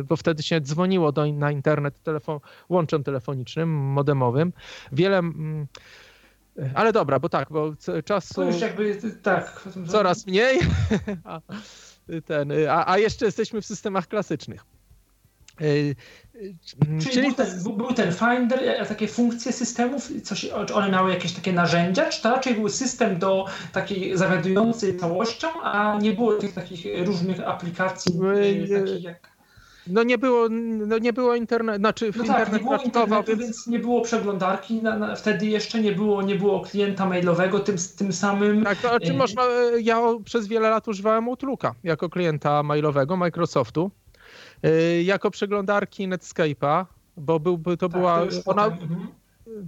bo 0.05 0.15
wtedy 0.15 0.43
się 0.43 0.61
dzwoniło 0.61 1.11
do, 1.11 1.25
na 1.25 1.51
internet 1.51 2.03
telefon, 2.03 2.39
łączem 2.69 3.03
telefonicznym, 3.03 3.69
modemowym. 3.69 4.53
Wiele. 4.91 5.21
Mm, 6.57 6.71
ale 6.75 6.91
dobra, 6.91 7.19
bo 7.19 7.29
tak, 7.29 7.47
bo 7.51 7.73
czasu. 8.05 8.33
To 8.33 8.43
już 8.43 8.61
jakby 8.61 8.97
tak. 9.23 9.63
Coraz 9.87 10.27
mniej. 10.27 10.59
a, 11.23 11.41
ten, 12.25 12.51
a, 12.69 12.91
a 12.91 12.97
jeszcze 12.97 13.25
jesteśmy 13.25 13.61
w 13.61 13.65
systemach 13.65 14.07
klasycznych. 14.07 14.65
Czyli, 15.57 15.95
Czyli 17.11 17.27
był, 17.27 17.33
ten, 17.33 17.63
był, 17.63 17.93
ten, 17.93 18.13
Finder, 18.13 18.87
takie 18.87 19.07
funkcje 19.07 19.51
systemów, 19.51 20.11
coś, 20.23 20.49
czy 20.67 20.73
one 20.73 20.91
miały 20.91 21.09
jakieś 21.09 21.33
takie 21.33 21.53
narzędzia, 21.53 22.09
czy 22.09 22.21
to 22.21 22.29
raczej 22.29 22.53
był 22.53 22.69
system 22.69 23.19
do 23.19 23.45
takiej 23.71 24.17
zawiadującej 24.17 24.97
całością, 24.97 25.47
a 25.63 25.97
nie 26.01 26.13
było 26.13 26.33
tych 26.33 26.53
takich 26.53 27.05
różnych 27.05 27.39
aplikacji, 27.47 28.13
e, 28.15 28.79
takich 28.79 29.03
jak... 29.03 29.32
No 29.87 30.03
nie 30.03 30.17
było, 30.17 30.47
no 30.87 30.97
nie 30.97 31.13
było 31.13 31.35
internetu, 31.35 31.79
znaczy 31.79 32.11
no 32.15 32.23
tak, 32.23 32.27
internet 32.27 32.61
nie 32.61 32.67
było 32.69 32.83
internetu, 32.83 33.27
więc... 33.27 33.41
więc... 33.41 33.67
nie 33.67 33.79
było 33.79 34.01
przeglądarki, 34.01 34.81
na, 34.81 34.97
na, 34.97 35.15
wtedy 35.15 35.45
jeszcze 35.45 35.81
nie 35.81 35.91
było, 35.91 36.21
nie 36.21 36.35
było 36.35 36.61
klienta 36.61 37.05
mailowego 37.05 37.59
tym, 37.59 37.75
tym 37.97 38.13
samym... 38.13 38.63
Tak, 38.63 38.77
to, 38.77 38.89
czy 38.89 39.05
znaczy 39.05 39.13
można, 39.13 39.43
ja 39.81 40.01
przez 40.25 40.47
wiele 40.47 40.69
lat 40.69 40.87
używałem 40.87 41.27
Outlooka 41.29 41.75
jako 41.83 42.09
klienta 42.09 42.63
mailowego 42.63 43.17
Microsoftu. 43.17 43.91
Y, 44.65 45.03
jako 45.03 45.31
przeglądarki 45.31 46.07
Netscape'a, 46.07 46.85
bo 47.17 47.39
byłby, 47.39 47.77
to 47.77 47.89
tak, 47.89 47.99
była. 47.99 48.25
To 48.45 48.51
ona, 48.51 48.65
mhm. 48.65 49.07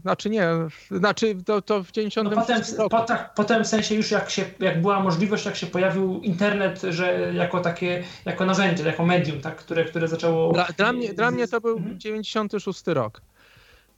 Znaczy 0.02 0.30
nie, 0.30 0.48
znaczy 0.92 1.36
to, 1.46 1.62
to 1.62 1.84
w 1.84 1.92
90 1.92 2.30
no 2.30 2.36
potem, 2.36 2.62
potem, 2.90 3.18
potem 3.36 3.64
w 3.64 3.68
sensie 3.68 3.96
już 3.96 4.12
jak, 4.12 4.30
się, 4.30 4.46
jak 4.60 4.82
była 4.82 5.00
możliwość, 5.00 5.46
jak 5.46 5.56
się 5.56 5.68
pojawił 5.68 6.20
internet, 6.22 6.82
że 6.90 7.34
jako 7.34 7.60
takie, 7.60 8.04
jako 8.26 8.46
narzędzie, 8.46 8.84
jako 8.84 9.06
medium, 9.06 9.42
tak, 9.42 9.56
które, 9.56 9.86
które 9.86 10.08
zaczęło... 10.08 10.54
Dla, 10.54 10.68
dla 10.78 10.94
mnie, 10.94 11.14
dla 11.14 11.32
mnie 11.32 11.48
to 11.48 11.62
był 11.62 11.78
mhm. 11.78 12.00
96 12.00 12.82
rok 12.88 13.22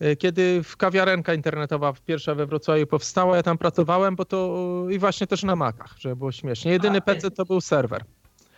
y, 0.01 0.15
kiedy 0.15 0.63
w 0.63 0.77
kawiarenka 0.77 1.33
internetowa 1.33 1.93
pierwsza 2.05 2.35
we 2.35 2.45
Wrocławiu 2.45 2.87
powstała, 2.87 3.35
ja 3.35 3.43
tam 3.43 3.57
pracowałem, 3.57 4.15
bo 4.15 4.25
to 4.25 4.65
i 4.89 4.99
właśnie 4.99 5.27
też 5.27 5.43
na 5.43 5.55
Macach, 5.55 5.95
żeby 5.99 6.15
było 6.15 6.31
śmiesznie. 6.31 6.71
Jedyny 6.71 6.97
A, 6.97 7.01
PC 7.01 7.31
to 7.31 7.45
był 7.45 7.61
serwer. 7.61 8.03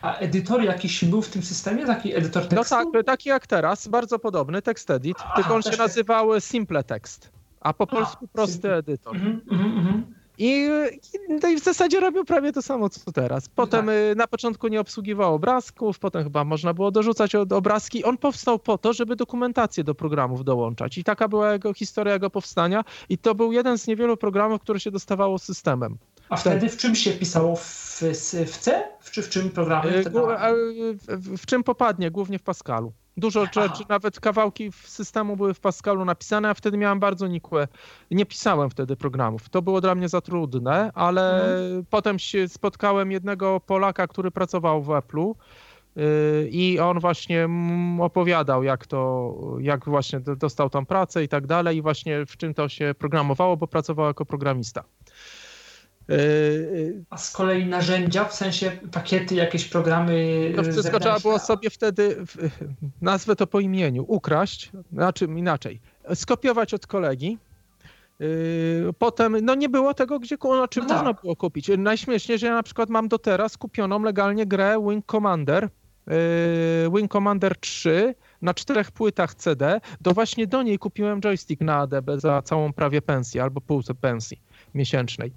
A 0.02 0.16
edytor 0.18 0.62
jakiś 0.62 1.04
był 1.04 1.22
w 1.22 1.28
tym 1.28 1.42
systemie? 1.42 1.86
Taki 1.86 2.16
edytor 2.16 2.42
tekstu? 2.42 2.76
No 2.76 2.92
tak, 2.92 3.06
taki 3.06 3.28
jak 3.28 3.46
teraz, 3.46 3.88
bardzo 3.88 4.18
podobny, 4.18 4.62
TextEdit, 4.62 5.16
Aha, 5.20 5.32
tylko 5.36 5.54
on 5.54 5.62
się 5.62 5.76
nazywał 5.76 6.40
Simple 6.40 6.84
Text, 6.84 7.30
a 7.60 7.72
po 7.72 7.86
polsku 7.86 8.28
prosty 8.28 8.52
simple. 8.52 8.76
edytor. 8.76 9.16
Mm 9.16 9.40
-hmm, 9.40 10.02
I, 10.38 10.68
no 11.28 11.48
I, 11.48 11.56
w 11.56 11.64
zasadzie 11.64 12.00
robił 12.00 12.24
prawie 12.24 12.52
to 12.52 12.62
samo, 12.62 12.88
co 12.88 13.12
teraz. 13.12 13.48
Potem 13.48 13.86
tak. 13.86 13.94
Y, 13.94 14.14
na 14.16 14.26
początku 14.26 14.68
nie 14.68 14.80
obsługiwał 14.80 15.34
obrazków, 15.34 15.98
potem 15.98 16.24
chyba 16.24 16.44
można 16.44 16.74
było 16.74 16.90
dorzucać 16.90 17.34
obrazki. 17.34 18.04
On 18.04 18.18
powstał 18.18 18.58
po 18.58 18.78
to, 18.78 18.92
żeby 18.92 19.16
dokumentację 19.16 19.84
do 19.84 19.94
programów 19.94 20.44
dołączać. 20.44 20.98
I 20.98 21.04
taka 21.04 21.28
była 21.28 21.52
jego 21.52 21.74
historia 21.74 22.14
jego 22.14 22.30
powstania. 22.30 22.84
I 23.08 23.18
to 23.18 23.34
był 23.34 23.52
jeden 23.52 23.78
z 23.78 23.86
niewielu 23.86 24.16
programów, 24.16 24.60
które 24.60 24.80
się 24.80 24.90
dostawało 24.90 25.38
systemem. 25.38 25.98
A 26.30 26.36
wtedy 26.36 26.68
w 26.68 26.76
czym 26.76 26.94
się 26.94 27.10
pisało? 27.12 27.56
W, 27.56 28.00
w 28.46 28.58
C? 28.58 28.88
W, 29.00 29.10
czy 29.10 29.22
w 29.22 29.28
czym 29.28 29.50
programy? 29.50 30.04
W, 30.04 30.10
w, 31.08 31.42
w 31.42 31.46
czym 31.46 31.64
popadnie? 31.64 32.10
Głównie 32.10 32.38
w 32.38 32.42
Pascalu. 32.42 32.92
Dużo 33.16 33.44
rzeczy, 33.44 33.84
nawet 33.88 34.20
kawałki 34.20 34.72
systemu 34.72 35.36
były 35.36 35.54
w 35.54 35.60
Pascalu 35.60 36.04
napisane, 36.04 36.50
a 36.50 36.54
wtedy 36.54 36.76
miałem 36.76 37.00
bardzo 37.00 37.26
nikłe. 37.26 37.68
Nie 38.10 38.26
pisałem 38.26 38.70
wtedy 38.70 38.96
programów. 38.96 39.48
To 39.48 39.62
było 39.62 39.80
dla 39.80 39.94
mnie 39.94 40.08
za 40.08 40.20
trudne, 40.20 40.90
ale 40.94 41.34
mhm. 41.34 41.84
potem 41.90 42.18
się 42.18 42.48
spotkałem 42.48 43.12
jednego 43.12 43.60
Polaka, 43.60 44.06
który 44.06 44.30
pracował 44.30 44.82
w 44.82 44.88
Apple'u 44.88 45.34
y, 45.96 46.48
i 46.52 46.78
on 46.78 47.00
właśnie 47.00 47.48
opowiadał, 48.00 48.62
jak 48.62 48.86
to, 48.86 49.34
jak 49.60 49.84
właśnie 49.84 50.20
dostał 50.20 50.70
tam 50.70 50.86
pracę 50.86 51.24
i 51.24 51.28
tak 51.28 51.46
dalej, 51.46 51.76
i 51.76 51.82
właśnie 51.82 52.26
w 52.26 52.36
czym 52.36 52.54
to 52.54 52.68
się 52.68 52.94
programowało, 52.98 53.56
bo 53.56 53.66
pracował 53.66 54.06
jako 54.06 54.26
programista. 54.26 54.84
A 57.10 57.18
z 57.18 57.32
kolei 57.32 57.66
narzędzia, 57.66 58.24
w 58.24 58.34
sensie 58.34 58.70
pakiety, 58.92 59.34
jakieś 59.34 59.64
programy. 59.64 60.52
To 60.56 60.62
wszystko 60.62 61.00
trzeba 61.00 61.20
było 61.20 61.38
sobie 61.38 61.70
wtedy, 61.70 62.16
nazwę 63.02 63.36
to 63.36 63.46
po 63.46 63.60
imieniu, 63.60 64.04
ukraść, 64.08 64.70
znaczy 64.92 65.24
inaczej, 65.24 65.80
skopiować 66.14 66.74
od 66.74 66.86
kolegi. 66.86 67.38
Yy, 68.20 68.92
potem, 68.98 69.36
no 69.42 69.54
nie 69.54 69.68
było 69.68 69.94
tego, 69.94 70.18
gdzie 70.18 70.36
znaczy 70.42 70.80
no 70.80 70.86
tak. 70.86 70.96
można 70.96 71.12
było 71.12 71.36
kupić. 71.36 71.70
Najśmieszniej, 71.78 72.38
że 72.38 72.46
ja 72.46 72.54
na 72.54 72.62
przykład 72.62 72.88
mam 72.88 73.08
do 73.08 73.18
teraz 73.18 73.56
kupioną 73.56 74.02
legalnie 74.02 74.46
grę 74.46 74.84
Wing 74.88 75.06
Commander, 75.06 75.68
Wing 76.94 77.12
Commander 77.12 77.56
3 77.60 78.14
na 78.42 78.54
czterech 78.54 78.90
płytach 78.90 79.34
CD, 79.34 79.80
to 80.02 80.12
właśnie 80.12 80.46
do 80.46 80.62
niej 80.62 80.78
kupiłem 80.78 81.20
joystick 81.20 81.62
na 81.62 81.76
ADB 81.76 82.10
za 82.16 82.42
całą 82.42 82.72
prawie 82.72 83.02
pensję 83.02 83.42
albo 83.42 83.60
pół 83.60 83.82
pensji 84.00 84.40
miesięcznej, 84.74 85.32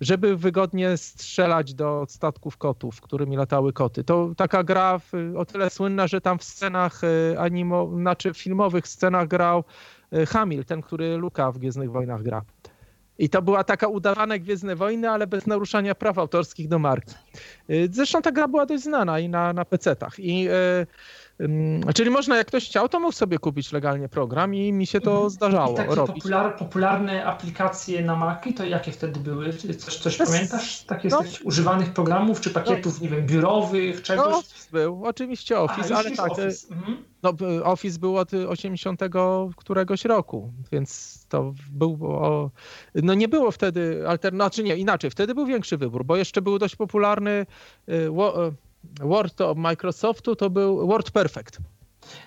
żeby 0.00 0.36
wygodnie 0.36 0.96
strzelać 0.96 1.74
do 1.74 2.06
statków 2.08 2.56
kotów, 2.56 3.00
którymi 3.00 3.36
latały 3.36 3.72
koty. 3.72 4.04
To 4.04 4.32
taka 4.36 4.64
gra 4.64 5.00
o 5.36 5.44
tyle 5.44 5.70
słynna, 5.70 6.06
że 6.06 6.20
tam 6.20 6.38
w 6.38 6.44
scenach 6.44 7.04
y, 7.04 7.36
animo, 7.38 7.90
znaczy 7.96 8.34
filmowych 8.34 8.88
scenach 8.88 9.28
grał 9.28 9.64
y, 10.12 10.26
Hamil, 10.26 10.64
ten, 10.64 10.82
który 10.82 11.16
Luka 11.16 11.52
w 11.52 11.58
Gwiezdnych 11.58 11.90
Wojnach 11.90 12.22
gra. 12.22 12.42
I 13.18 13.28
to 13.28 13.42
była 13.42 13.64
taka 13.64 13.88
udawane 13.88 14.40
Gwiezdne 14.40 14.76
Wojny, 14.76 15.10
ale 15.10 15.26
bez 15.26 15.46
naruszania 15.46 15.94
praw 15.94 16.18
autorskich 16.18 16.68
do 16.68 16.78
marki. 16.78 17.14
Y, 17.70 17.88
zresztą 17.92 18.22
ta 18.22 18.32
gra 18.32 18.48
była 18.48 18.66
dość 18.66 18.82
znana 18.82 19.18
i 19.18 19.28
na, 19.28 19.52
na 19.52 19.64
PC-tach. 19.64 20.14
I 20.18 20.48
Czyli 21.94 22.10
można, 22.10 22.36
jak 22.36 22.46
ktoś 22.46 22.68
chciał, 22.68 22.88
to 22.88 23.00
mógł 23.00 23.12
sobie 23.12 23.38
kupić 23.38 23.72
legalnie 23.72 24.08
program 24.08 24.54
i 24.54 24.72
mi 24.72 24.86
się 24.86 25.00
to 25.00 25.10
mhm. 25.10 25.30
zdarzało 25.30 25.72
I 25.72 25.76
takie 25.76 25.94
robić. 25.94 26.14
Popular, 26.14 26.56
popularne 26.56 27.26
aplikacje 27.26 28.04
na 28.04 28.16
Maci, 28.16 28.54
to 28.54 28.64
jakie 28.64 28.92
wtedy 28.92 29.20
były? 29.20 29.52
Coś, 29.52 29.98
coś 29.98 30.18
Bez... 30.18 30.30
pamiętasz? 30.30 30.84
Takie 30.84 31.08
no. 31.08 31.20
używanych 31.44 31.92
programów 31.92 32.40
czy 32.40 32.50
pakietów, 32.50 33.00
no. 33.00 33.04
nie 33.04 33.16
wiem, 33.16 33.26
biurowych, 33.26 34.02
czegoś? 34.02 34.26
No, 34.30 34.38
Office 34.38 34.68
był, 34.72 35.04
oczywiście 35.04 35.58
Office, 35.58 35.94
A, 35.94 35.98
ale 35.98 36.10
tak. 36.10 36.30
Office. 36.32 36.74
Mhm. 36.74 37.04
No, 37.22 37.32
Office 37.64 37.98
był 37.98 38.18
od 38.18 38.34
80 38.34 39.00
któregoś 39.56 40.04
roku, 40.04 40.52
więc 40.72 41.18
to 41.28 41.54
był, 41.72 41.98
o, 42.02 42.50
no 42.94 43.14
nie 43.14 43.28
było 43.28 43.50
wtedy 43.50 44.04
alternatywy, 44.08 44.36
znaczy 44.36 44.62
nie, 44.62 44.76
inaczej, 44.76 45.10
wtedy 45.10 45.34
był 45.34 45.46
większy 45.46 45.76
wybór, 45.76 46.04
bo 46.04 46.16
jeszcze 46.16 46.42
był 46.42 46.58
dość 46.58 46.76
popularny 46.76 47.46
y, 47.88 48.10
Word 49.00 49.40
od 49.40 49.58
Microsoftu 49.58 50.36
to 50.36 50.50
był 50.50 50.86
Word 50.86 51.10
Perfect. 51.10 51.58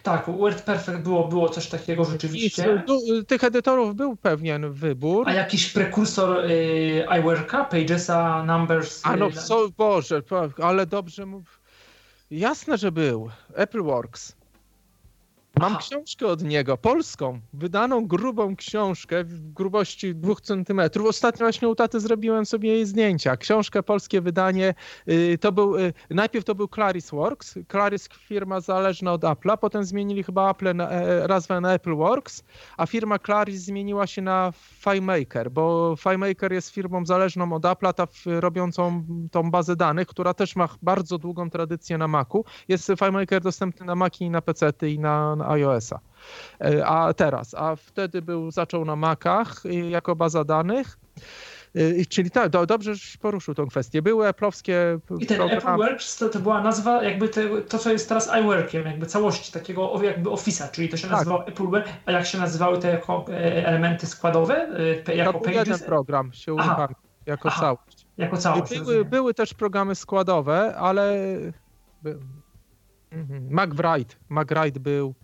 Tak, 0.04 0.26
Word 0.38 0.62
Perfect 0.62 1.00
było, 1.00 1.28
było 1.28 1.50
coś 1.50 1.68
takiego 1.68 2.06
rzeczywiście. 2.06 2.84
I, 3.06 3.26
tych 3.26 3.44
edytorów 3.44 3.96
był 3.96 4.16
pewien 4.16 4.72
wybór. 4.72 5.30
A 5.30 5.34
jakiś 5.34 5.74
prekursor 5.74 6.46
y, 6.46 7.06
iWorka, 7.20 7.66
Pagesa, 7.66 8.44
Numbers? 8.44 9.02
A 9.04 9.16
no, 9.16 9.32
so, 9.32 9.70
Boże, 9.78 10.22
ale 10.64 10.86
dobrze 10.86 11.26
mów. 11.26 11.60
Jasne, 12.32 12.78
że 12.78 12.92
był. 12.92 13.30
AppleWorks. 13.58 14.37
Mam 15.60 15.72
Aha. 15.72 15.80
książkę 15.80 16.28
od 16.28 16.44
niego, 16.44 16.78
polską, 16.78 17.40
wydaną 17.54 18.08
grubą 18.08 18.56
książkę 18.56 19.24
w 19.24 19.54
grubości 19.54 20.16
dwóch 20.16 20.42
centymetrów. 20.42 21.08
Ostatnio 21.08 21.46
właśnie 21.46 21.70
u 21.70 21.76
taty 21.76 22.00
zrobiłem 22.00 22.46
sobie 22.46 22.70
jej 22.70 22.86
zdjęcia. 22.86 23.38
Książkę, 23.38 23.84
polskie 23.84 24.22
wydanie. 24.22 24.74
Y, 25.10 25.38
to 25.42 25.52
był, 25.52 25.78
y, 25.78 25.94
najpierw 26.10 26.46
to 26.46 26.56
był 26.56 26.68
Claris 26.68 27.12
Works. 27.12 27.60
Claris 27.72 28.10
firma 28.20 28.60
zależna 28.60 29.14
od 29.14 29.22
Apple'a, 29.22 29.58
potem 29.58 29.84
zmienili 29.84 30.24
chyba 30.24 30.52
Apple 30.52 30.76
na, 30.76 30.90
e, 30.90 31.28
nazwę 31.28 31.62
na 31.62 31.74
Apple 31.74 31.96
Works, 31.96 32.44
a 32.78 32.86
firma 32.86 33.20
Claris 33.20 33.62
zmieniła 33.62 34.08
się 34.08 34.22
na 34.22 34.52
FileMaker, 34.56 35.52
bo 35.52 35.96
FileMaker 36.00 36.54
jest 36.54 36.70
firmą 36.70 37.06
zależną 37.06 37.54
od 37.54 37.64
Apple'a, 37.64 37.94
ta, 37.94 38.08
robiącą 38.26 39.04
tą 39.32 39.52
bazę 39.52 39.76
danych, 39.76 40.08
która 40.08 40.34
też 40.34 40.56
ma 40.56 40.70
bardzo 40.82 41.18
długą 41.18 41.50
tradycję 41.50 41.98
na 41.98 42.08
Macu. 42.08 42.46
Jest 42.68 42.88
FileMaker 43.00 43.42
dostępny 43.42 43.86
na 43.86 43.96
Maci 43.96 44.24
i 44.24 44.30
na 44.30 44.42
PC 44.42 44.72
i 44.82 45.00
na, 45.00 45.36
na 45.36 45.47
iOS-a. 45.48 46.00
E, 46.62 46.86
a 46.86 47.14
teraz, 47.14 47.54
a 47.54 47.76
wtedy 47.76 48.22
był, 48.22 48.52
zaczął 48.52 48.86
na 48.86 48.96
Macach 48.96 49.64
jako 49.90 50.16
baza 50.16 50.44
danych. 50.44 50.98
E, 51.76 52.06
czyli 52.06 52.32
tak, 52.32 52.50
do, 52.50 52.66
dobrze, 52.66 52.96
że 52.96 53.18
poruszył 53.22 53.56
tą 53.56 53.68
kwestię. 53.68 54.02
Były 54.02 54.28
Apple'owskie 54.28 54.74
I 55.20 55.26
ten 55.26 55.38
programy. 55.38 55.58
Apple 55.58 55.78
Works 55.78 56.18
to, 56.18 56.30
to 56.30 56.40
była 56.40 56.62
nazwa 56.62 57.04
jakby 57.04 57.30
te, 57.30 57.62
to, 57.62 57.78
co 57.78 57.92
jest 57.92 58.10
teraz 58.10 58.30
iWorkiem, 58.42 58.86
jakby 58.86 59.06
całości 59.06 59.52
takiego 59.52 60.04
jakby 60.04 60.30
Office'a, 60.30 60.72
czyli 60.72 60.90
to 60.90 60.98
się 60.98 61.08
tak. 61.08 61.12
nazywało 61.12 61.48
Apple 61.48 61.68
Work, 61.68 61.88
a 62.06 62.12
jak 62.12 62.26
się 62.26 62.38
nazywały 62.38 62.80
te 62.80 62.88
jako 62.88 63.26
e, 63.30 63.68
elementy 63.68 64.08
składowe? 64.08 64.70
Jako 65.16 65.34
to 65.34 65.40
był 65.40 65.52
jeden 65.52 65.80
program 65.80 66.34
się 66.34 66.54
uruchamiał, 66.54 66.96
jako 67.26 67.50
Aha. 67.50 67.62
całość. 67.62 68.08
Jako 68.18 68.38
całość. 68.38 68.80
Były, 68.80 69.06
były, 69.06 69.34
też 69.34 69.54
programy 69.54 69.96
składowe, 69.96 70.76
ale 70.76 71.16
Mhm. 73.12 73.48
McBride, 73.52 74.16
McBride 74.30 74.80
był, 74.80 75.16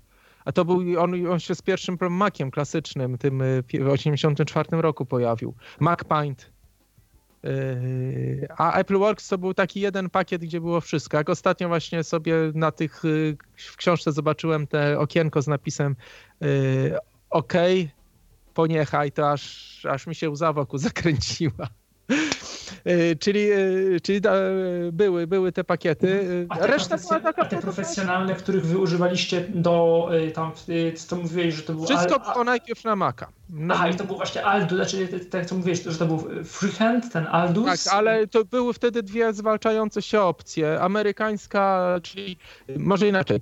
a 0.45 0.51
to 0.51 0.65
był, 0.65 1.01
on, 1.01 1.27
on 1.27 1.39
się 1.39 1.55
z 1.55 1.61
pierwszym 1.61 1.97
Maciem 2.09 2.51
klasycznym, 2.51 3.17
tym 3.17 3.41
y, 3.41 3.63
w 3.79 3.89
84 3.89 4.81
roku 4.81 5.05
pojawił. 5.05 5.53
MacPaint. 5.79 6.51
Y, 7.45 8.47
a 8.57 8.79
Apple 8.79 8.97
Works 8.97 9.27
to 9.27 9.37
był 9.37 9.53
taki 9.53 9.81
jeden 9.81 10.09
pakiet, 10.09 10.41
gdzie 10.41 10.61
było 10.61 10.81
wszystko. 10.81 11.17
Jak 11.17 11.29
ostatnio 11.29 11.67
właśnie 11.67 12.03
sobie 12.03 12.35
na 12.55 12.71
tych, 12.71 13.05
y, 13.05 13.37
w 13.55 13.77
książce 13.77 14.11
zobaczyłem 14.11 14.67
te 14.67 14.99
okienko 14.99 15.41
z 15.41 15.47
napisem 15.47 15.95
OK, 17.29 17.53
poniechaj, 18.53 19.11
to 19.11 19.31
aż, 19.31 19.85
aż 19.85 20.07
mi 20.07 20.15
się 20.15 20.29
łza 20.29 20.53
wokół 20.53 20.79
zakręciła. 20.89 21.67
E, 22.85 23.15
czyli, 23.15 23.51
e, 23.51 23.57
czyli 24.03 24.21
da, 24.21 24.33
były, 24.91 25.27
były 25.27 25.51
te 25.51 25.63
pakiety. 25.63 26.25
A 26.49 26.57
te, 26.57 26.67
Reszta 26.67 26.97
była 26.97 27.19
taka. 27.19 27.41
A 27.41 27.45
te 27.45 27.61
profesjonalne, 27.61 28.35
których 28.35 28.65
wy 28.65 28.77
używaliście 28.77 29.45
do 29.49 30.09
tam, 30.33 30.51
co 30.95 31.15
mówiłeś, 31.15 31.55
że 31.55 31.61
to 31.61 31.73
było. 31.73 31.85
Wszystko 31.85 32.19
było 32.19 32.43
najpierw 32.43 32.83
na 32.83 32.95
Maca. 32.95 33.27
No. 33.49 33.73
Aha, 33.73 33.89
i 33.89 33.95
to 33.95 34.03
był 34.03 34.15
właśnie 34.15 34.45
Aldus, 34.45 34.77
znaczy 34.77 35.07
tak 35.29 35.45
co 35.45 35.55
mówiłeś, 35.55 35.83
że 35.83 35.97
to 35.97 36.05
był 36.05 36.43
Freehand, 36.43 37.11
ten 37.11 37.27
Aldus. 37.27 37.65
Tak, 37.65 37.93
ale 37.93 38.27
to 38.27 38.45
były 38.45 38.73
wtedy 38.73 39.03
dwie 39.03 39.33
zwalczające 39.33 40.01
się 40.01 40.21
opcje. 40.21 40.81
Amerykańska, 40.81 41.95
czyli 42.03 42.37
może 42.77 43.07
inaczej. 43.07 43.41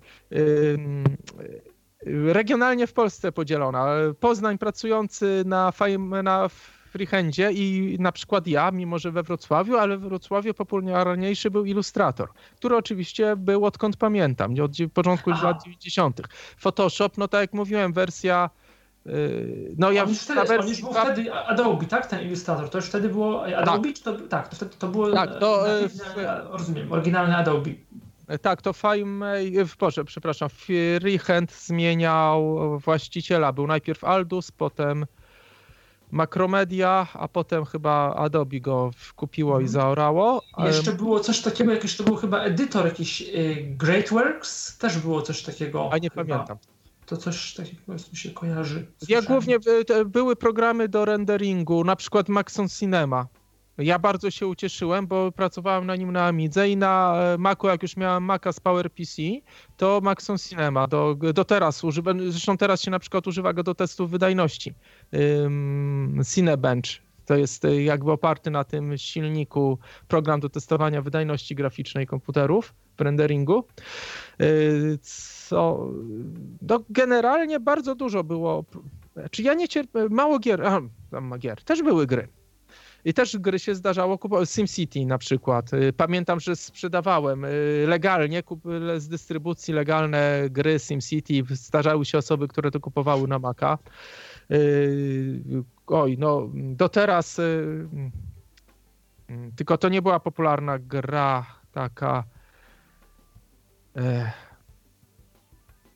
Regionalnie 2.25 2.87
w 2.87 2.93
Polsce 2.93 3.31
podzielona. 3.31 3.95
Poznań 4.19 4.57
pracujący 4.57 5.43
na, 5.45 5.73
na 6.23 6.49
freehandzie 6.91 7.51
i 7.51 7.97
na 7.99 8.11
przykład 8.11 8.47
ja, 8.47 8.71
mimo 8.71 8.99
że 8.99 9.11
we 9.11 9.23
Wrocławiu, 9.23 9.77
ale 9.77 9.97
w 9.97 10.01
Wrocławiu 10.01 10.53
popularniejszy 10.53 11.51
był 11.51 11.65
Illustrator, 11.65 12.29
który 12.55 12.75
oczywiście 12.75 13.35
był 13.35 13.65
odkąd 13.65 13.97
pamiętam, 13.97 14.55
od 14.61 14.71
początku 14.93 15.31
Aha. 15.31 15.47
lat 15.47 15.63
90. 15.63 16.21
Photoshop, 16.57 17.09
no 17.17 17.27
tak 17.27 17.41
jak 17.41 17.53
mówiłem, 17.53 17.93
wersja 17.93 18.49
yy, 19.05 19.75
no 19.77 19.91
ja 19.91 20.03
on 20.03 20.09
już 20.09 20.19
wtedy, 20.19 20.39
wersji... 20.39 20.57
on 20.59 20.67
już 20.67 20.81
był 20.81 20.93
wtedy 20.93 21.33
Adobe, 21.33 21.85
tak? 21.85 22.07
Ten 22.07 22.21
Illustrator. 22.21 22.69
To 22.69 22.77
już 22.77 22.87
wtedy 22.87 23.09
było 23.09 23.45
Adobe? 23.45 23.87
Tak, 23.87 23.95
czy 23.95 24.03
to, 24.03 24.19
tak 24.19 24.47
to 24.47 24.55
wtedy 24.55 24.75
to 24.79 24.87
było 24.87 25.11
tak, 25.11 25.39
to, 25.39 25.79
e, 25.79 25.89
w... 25.89 25.95
rozumiem, 26.51 26.91
oryginalny 26.91 27.35
Adobe. 27.37 27.69
Tak, 28.41 28.61
to 28.61 28.73
FileMaker, 28.73 29.65
Boże, 29.79 30.05
przepraszam, 30.05 30.49
Freehand 30.49 31.51
zmieniał 31.51 32.59
właściciela. 32.79 33.53
Był 33.53 33.67
najpierw 33.67 34.03
Aldus, 34.03 34.51
potem 34.51 35.05
Macromedia, 36.11 37.07
a 37.13 37.27
potem 37.27 37.65
chyba 37.65 38.15
Adobe 38.15 38.59
go 38.59 38.91
kupiło 39.15 39.51
i 39.51 39.63
mhm. 39.63 39.69
zaorało. 39.69 40.41
Jeszcze 40.57 40.91
było 40.91 41.19
coś 41.19 41.41
takiego, 41.41 41.71
jakiś 41.71 41.97
to 41.97 42.03
był 42.03 42.15
chyba 42.15 42.43
edytor 42.43 42.85
jakiś 42.85 43.21
y, 43.21 43.65
Greatworks, 43.77 44.77
też 44.77 44.97
było 44.97 45.21
coś 45.21 45.43
takiego. 45.43 45.89
A 45.91 45.97
nie 45.97 46.09
chyba. 46.09 46.25
pamiętam. 46.25 46.57
To 47.05 47.17
coś 47.17 47.53
takiego 47.53 47.93
mi 47.93 48.17
się 48.17 48.29
kojarzy. 48.29 48.87
Słyszałem. 48.97 49.23
Ja 49.23 49.29
głównie 49.29 49.55
y, 49.99 50.05
były 50.05 50.35
programy 50.35 50.87
do 50.87 51.05
renderingu, 51.05 51.83
na 51.83 51.95
przykład 51.95 52.29
Maxon 52.29 52.69
Cinema. 52.69 53.27
Ja 53.81 53.99
bardzo 53.99 54.31
się 54.31 54.47
ucieszyłem, 54.47 55.07
bo 55.07 55.31
pracowałem 55.31 55.87
na 55.87 55.95
nim 55.95 56.11
na 56.11 56.25
Amidze 56.25 56.69
i 56.69 56.77
na 56.77 57.15
e, 57.15 57.37
Macu, 57.37 57.67
jak 57.67 57.81
już 57.81 57.97
miałem 57.97 58.23
Maca 58.23 58.51
z 58.51 58.59
PowerPC, 58.59 59.21
to 59.77 60.01
Maxon 60.03 60.37
Cinema. 60.37 60.87
Do, 60.87 61.15
do 61.33 61.45
teraz 61.45 61.83
używam, 61.83 62.31
zresztą 62.31 62.57
teraz 62.57 62.81
się 62.81 62.91
na 62.91 62.99
przykład 62.99 63.27
używa 63.27 63.53
go 63.53 63.63
do 63.63 63.75
testów 63.75 64.11
wydajności. 64.11 64.73
Um, 65.13 66.21
Cinebench 66.33 67.01
to 67.25 67.35
jest 67.35 67.65
e, 67.65 67.83
jakby 67.83 68.11
oparty 68.11 68.51
na 68.51 68.63
tym 68.63 68.97
silniku 68.97 69.77
program 70.07 70.39
do 70.39 70.49
testowania 70.49 71.01
wydajności 71.01 71.55
graficznej 71.55 72.07
komputerów 72.07 72.73
w 72.97 73.01
renderingu. 73.01 73.63
E, 74.39 74.45
co 75.01 75.89
no 76.61 76.79
generalnie 76.89 77.59
bardzo 77.59 77.95
dużo 77.95 78.23
było. 78.23 78.65
Czy 79.31 79.43
ja 79.43 79.53
nie 79.53 79.67
cierpię, 79.67 80.07
mało 80.09 80.39
gier, 80.39 80.65
a, 80.65 80.81
tam 81.11 81.33
gier, 81.39 81.63
też 81.63 81.83
były 81.83 82.07
gry. 82.07 82.27
I 83.05 83.13
też 83.13 83.37
gry 83.37 83.59
się 83.59 83.75
zdarzało 83.75 84.17
kupować. 84.17 84.49
SimCity 84.49 85.05
na 85.05 85.17
przykład. 85.17 85.73
Y, 85.73 85.93
pamiętam, 85.93 86.39
że 86.39 86.55
sprzedawałem 86.55 87.45
y, 87.45 87.85
legalnie 87.87 88.43
z 88.97 89.07
dystrybucji 89.07 89.73
legalne 89.73 90.49
gry 90.49 90.79
SimCity. 90.79 91.33
Zdarzały 91.49 92.05
się 92.05 92.17
osoby, 92.17 92.47
które 92.47 92.71
to 92.71 92.79
kupowały 92.79 93.27
na 93.27 93.39
Maca. 93.39 93.77
Y, 94.51 95.41
oj, 95.87 96.17
no 96.19 96.49
do 96.53 96.89
teraz 96.89 97.39
mm, 97.39 98.11
tylko 99.55 99.77
to 99.77 99.89
nie 99.89 100.01
była 100.01 100.19
popularna 100.19 100.79
gra 100.79 101.45
taka. 101.71 102.23
E, 103.97 104.31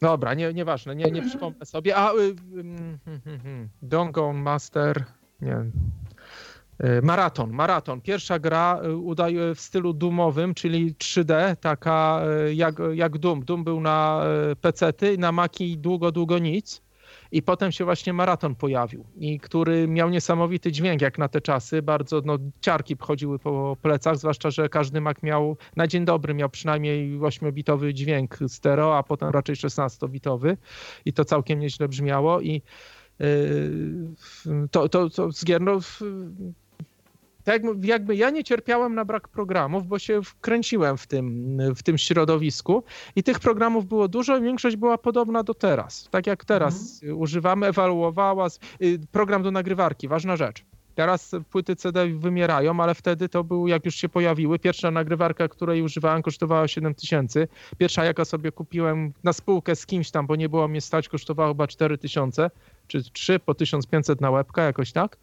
dobra, 0.02 0.34
nie, 0.34 0.53
nieważne, 0.53 0.95
nie, 0.95 1.11
nie 1.11 1.22
przypomnę 1.22 1.65
sobie. 1.65 1.98
A, 1.98 2.14
y, 2.14 2.18
y, 2.18 2.30
y, 4.30 4.34
Master, 4.34 5.06
nie, 5.41 5.65
maraton, 7.04 7.52
maraton. 7.52 8.02
Pierwsza 8.02 8.40
gra 8.40 8.80
e, 8.84 8.96
udaje 8.96 9.56
w 9.56 9.60
stylu 9.60 9.94
dumowym, 9.94 10.54
czyli 10.54 10.94
3D, 10.94 11.56
taka 11.56 12.22
e, 12.48 12.54
jak, 12.54 12.76
jak 12.94 13.18
Doom. 13.18 13.46
Doom 13.46 13.64
był 13.64 13.82
na 13.82 14.22
PC-ty, 14.62 15.18
na 15.18 15.32
Maki 15.32 15.78
długo, 15.78 16.12
długo 16.12 16.40
nic. 16.40 16.86
I 17.32 17.42
potem 17.42 17.72
się 17.72 17.86
właśnie 17.86 18.14
maraton 18.14 18.56
pojawił, 18.56 19.06
i 19.18 19.40
który 19.40 19.88
miał 19.88 20.10
niesamowity 20.10 20.72
dźwięk 20.72 21.02
jak 21.02 21.18
na 21.18 21.28
te 21.28 21.42
czasy. 21.42 21.82
Bardzo 21.82 22.22
no, 22.26 22.38
ciarki 22.62 22.96
chodziły 23.00 23.40
po 23.40 23.78
plecach, 23.82 24.18
zwłaszcza, 24.18 24.52
że 24.52 24.70
każdy 24.70 25.02
Mac 25.02 25.24
miał 25.24 25.58
na 25.76 25.88
dzień 25.88 26.06
dobry 26.06 26.34
miał 26.34 26.50
przynajmniej 26.50 27.20
8-bitowy 27.20 27.94
dźwięk 27.94 28.38
stereo, 28.48 28.98
a 28.98 29.04
potem 29.04 29.30
raczej 29.30 29.56
16-bitowy. 29.56 30.58
I 31.06 31.14
to 31.14 31.26
całkiem 31.26 31.60
nieźle 31.60 31.88
brzmiało. 31.88 32.42
I 32.42 32.62
to, 34.72 34.90
to, 34.90 35.10
to 35.10 35.32
z 35.32 35.46
gier, 35.46 35.62
no, 35.62 35.80
tak 37.46 37.62
jakby 37.82 38.16
ja 38.16 38.30
nie 38.30 38.44
cierpiałem 38.44 38.96
na 38.96 39.06
brak 39.06 39.28
programów, 39.28 39.88
bo 39.88 40.00
się 40.00 40.22
wkręciłem 40.22 40.98
w 40.98 41.08
tym, 41.08 41.58
w 41.76 41.84
tym 41.84 41.98
środowisku 41.98 42.84
i 43.16 43.24
tych 43.24 43.40
programów 43.40 43.86
było 43.86 44.08
dużo 44.08 44.38
i 44.38 44.42
większość 44.42 44.76
była 44.76 44.98
podobna 44.98 45.44
do 45.44 45.54
teraz. 45.54 46.08
Tak 46.12 46.28
jak 46.28 46.46
teraz 46.46 47.00
mhm. 47.04 47.22
używamy, 47.22 47.68
ewaluowała 47.68 48.48
y, 48.82 49.00
program 49.12 49.44
do 49.44 49.52
nagrywarki, 49.52 50.08
ważna 50.08 50.36
rzecz. 50.36 50.64
Teraz 50.96 51.32
płyty 51.52 51.76
CD 51.76 52.08
wymierają, 52.08 52.80
ale 52.80 52.96
wtedy 52.96 53.30
to 53.30 53.44
był, 53.44 53.68
jak 53.68 53.86
już 53.86 53.96
się 53.96 54.10
pojawiły, 54.10 54.60
pierwsza 54.60 54.92
nagrywarka, 54.92 55.48
której 55.48 55.82
używałem, 55.82 56.22
kosztowała 56.22 56.68
7 56.68 56.96
tysięcy. 56.96 57.48
Pierwsza, 57.78 58.06
jaka 58.06 58.26
sobie 58.26 58.52
kupiłem 58.52 59.14
na 59.24 59.34
spółkę 59.34 59.76
z 59.76 59.86
kimś 59.86 60.12
tam, 60.12 60.28
bo 60.28 60.36
nie 60.36 60.50
było 60.50 60.68
mnie 60.68 60.82
stać, 60.82 61.10
kosztowała 61.10 61.50
chyba 61.50 61.68
4 61.68 61.98
tysiące, 61.98 62.52
czy 62.88 63.12
3 63.12 63.40
po 63.40 63.56
1500 63.56 64.22
na 64.22 64.32
łebka, 64.32 64.64
jakoś 64.64 64.92
tak 64.92 65.18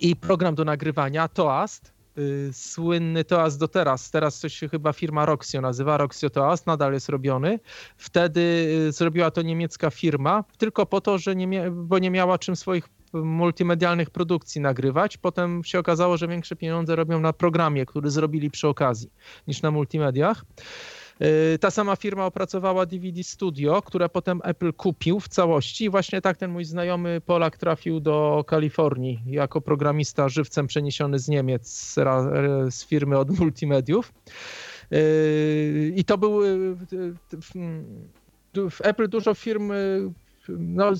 i 0.00 0.16
program 0.16 0.54
do 0.54 0.64
nagrywania 0.64 1.28
Toast, 1.28 1.92
yy, 2.16 2.50
słynny 2.52 3.24
Toast 3.24 3.58
do 3.58 3.68
teraz, 3.68 4.10
teraz 4.10 4.38
coś 4.38 4.54
się 4.54 4.68
chyba 4.68 4.92
firma 4.92 5.26
Roxio 5.26 5.60
nazywa, 5.60 5.96
Roxio 5.96 6.30
Toast, 6.30 6.66
nadal 6.66 6.92
jest 6.92 7.08
robiony. 7.08 7.60
Wtedy 7.96 8.40
yy, 8.84 8.92
zrobiła 8.92 9.30
to 9.30 9.42
niemiecka 9.42 9.90
firma, 9.90 10.44
tylko 10.58 10.86
po 10.86 11.00
to, 11.00 11.18
że 11.18 11.36
nie 11.36 11.70
bo 11.70 11.98
nie 11.98 12.10
miała 12.10 12.38
czym 12.38 12.56
swoich 12.56 12.88
multimedialnych 13.12 14.10
produkcji 14.10 14.60
nagrywać. 14.60 15.16
Potem 15.16 15.64
się 15.64 15.78
okazało, 15.78 16.16
że 16.16 16.28
większe 16.28 16.56
pieniądze 16.56 16.96
robią 16.96 17.20
na 17.20 17.32
programie, 17.32 17.86
który 17.86 18.10
zrobili 18.10 18.50
przy 18.50 18.68
okazji, 18.68 19.10
niż 19.46 19.62
na 19.62 19.70
multimediach. 19.70 20.44
Ta 21.60 21.70
sama 21.70 21.96
firma 21.96 22.26
opracowała 22.26 22.86
DVD 22.86 23.22
Studio, 23.22 23.82
które 23.82 24.08
potem 24.08 24.40
Apple 24.44 24.72
kupił 24.72 25.20
w 25.20 25.28
całości 25.28 25.84
i 25.84 25.90
właśnie 25.90 26.20
tak 26.20 26.36
ten 26.36 26.50
mój 26.50 26.64
znajomy 26.64 27.20
Polak 27.20 27.56
trafił 27.56 28.00
do 28.00 28.44
Kalifornii 28.46 29.20
jako 29.26 29.60
programista 29.60 30.28
żywcem 30.28 30.66
przeniesiony 30.66 31.18
z 31.18 31.28
Niemiec 31.28 31.94
z 32.70 32.84
firmy 32.84 33.18
od 33.18 33.38
multimediów. 33.38 34.12
I 35.96 36.04
to 36.04 36.18
był 36.18 36.40
w 38.70 38.80
Apple 38.80 39.08
dużo 39.08 39.34
firm 39.34 39.72
no, 40.48 40.92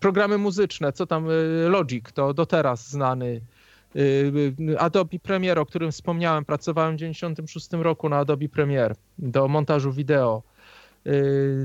programy 0.00 0.38
muzyczne, 0.38 0.92
co 0.92 1.06
tam 1.06 1.26
Logic, 1.68 2.04
to 2.14 2.34
do 2.34 2.46
teraz 2.46 2.90
znany 2.90 3.40
Adobe 4.78 5.18
Premiere, 5.18 5.60
o 5.60 5.66
którym 5.66 5.92
wspomniałem, 5.92 6.44
pracowałem 6.44 6.94
w 6.94 6.98
1996 6.98 7.82
roku 7.82 8.08
na 8.08 8.18
Adobe 8.18 8.48
Premiere 8.48 8.94
do 9.18 9.48
montażu 9.48 9.92
wideo. 9.92 10.42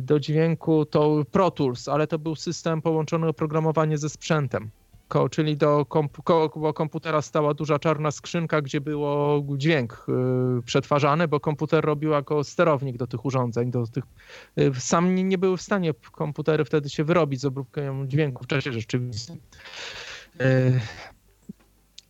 Do 0.02 0.20
dźwięku 0.20 0.86
to 0.86 1.26
Pro 1.32 1.52
Tools, 1.52 1.88
ale 1.88 2.08
to 2.08 2.20
był 2.20 2.36
system 2.36 2.82
połączony 2.82 3.28
oprogramowanie 3.28 3.98
ze 3.98 4.10
sprzętem. 4.10 4.70
Ko, 5.10 5.30
czyli 5.30 5.58
do 5.58 5.86
komp 5.86 6.24
koło 6.24 6.74
komputera 6.74 7.22
stała 7.22 7.54
duża 7.54 7.80
czarna 7.80 8.12
skrzynka, 8.12 8.62
gdzie 8.62 8.82
było 8.82 9.44
dźwięk 9.58 10.06
y, 10.60 10.62
przetwarzany, 10.62 11.28
bo 11.28 11.40
komputer 11.40 11.86
robił 11.86 12.12
jako 12.12 12.44
sterownik 12.44 12.98
do 12.98 13.08
tych 13.08 13.26
urządzeń. 13.26 13.72
Do 13.72 13.88
tych, 13.88 14.04
y, 14.60 14.72
sam 14.80 15.16
nie, 15.16 15.24
nie 15.24 15.38
były 15.38 15.58
w 15.58 15.62
stanie 15.62 15.94
komputery 16.12 16.66
wtedy 16.66 16.90
się 16.90 17.04
wyrobić 17.04 17.42
z 17.42 17.46
obróbką 17.46 18.08
dźwięku 18.08 18.44
w 18.44 18.48
czasie 18.48 18.74
rzeczywistym. 18.74 19.38
Y, 20.42 20.80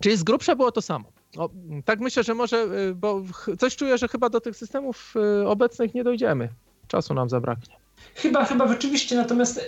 czyli 0.01 0.17
z 0.17 0.23
grubsza 0.23 0.55
było 0.55 0.71
to 0.71 0.81
samo. 0.81 1.11
O, 1.38 1.49
tak 1.85 1.99
myślę, 1.99 2.23
że 2.23 2.34
może, 2.34 2.57
y, 2.89 2.95
bo 2.95 3.23
coś 3.59 3.76
czuję, 3.76 3.97
że 3.97 4.07
chyba 4.07 4.30
do 4.30 4.41
tych 4.41 4.55
systemów 4.55 5.13
y, 5.41 5.47
obecnych 5.47 5.93
nie 5.93 6.03
dojdziemy. 6.03 6.49
Czasu 6.88 7.13
nam 7.13 7.30
zabraknie. 7.30 7.78
Chyba, 8.21 8.45
chyba 8.45 8.67
rzeczywiście, 8.67 9.15
natomiast 9.15 9.57
y, 9.57 9.61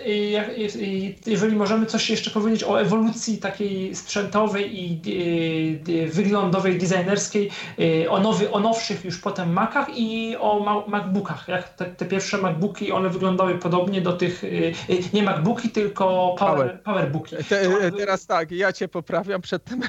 y, 0.75 1.15
jeżeli 1.25 1.55
możemy 1.55 1.85
coś 1.85 2.09
jeszcze 2.09 2.31
powiedzieć 2.31 2.63
o 2.63 2.81
ewolucji 2.81 3.37
takiej 3.37 3.95
sprzętowej 3.95 4.83
i 4.83 5.01
y, 5.87 6.07
wyglądowej, 6.07 6.77
designerskiej, 6.77 7.51
o, 8.09 8.19
nowy, 8.19 8.51
o 8.51 8.59
nowszych 8.59 9.05
już 9.05 9.17
potem 9.17 9.53
Macach 9.53 9.87
i 9.97 10.35
o 10.39 10.83
MacBookach. 10.87 11.47
Jak 11.47 11.69
te, 11.69 11.85
te, 11.85 12.05
pierwsze 12.05 12.37
MacBooki, 12.37 12.91
one 12.91 13.09
wyglądały 13.09 13.55
podobnie 13.55 14.01
do 14.01 14.13
tych, 14.13 14.43
nie 15.13 15.23
MacBooki, 15.23 15.69
tylko 15.69 16.35
power, 16.39 16.79
Powerbooki. 16.83 17.35
Te, 17.49 17.91
teraz 17.97 18.25
tak, 18.25 18.51
ja 18.51 18.73
cię 18.73 18.87
poprawiam 18.87 19.41
przed 19.41 19.63
tym. 19.69 19.81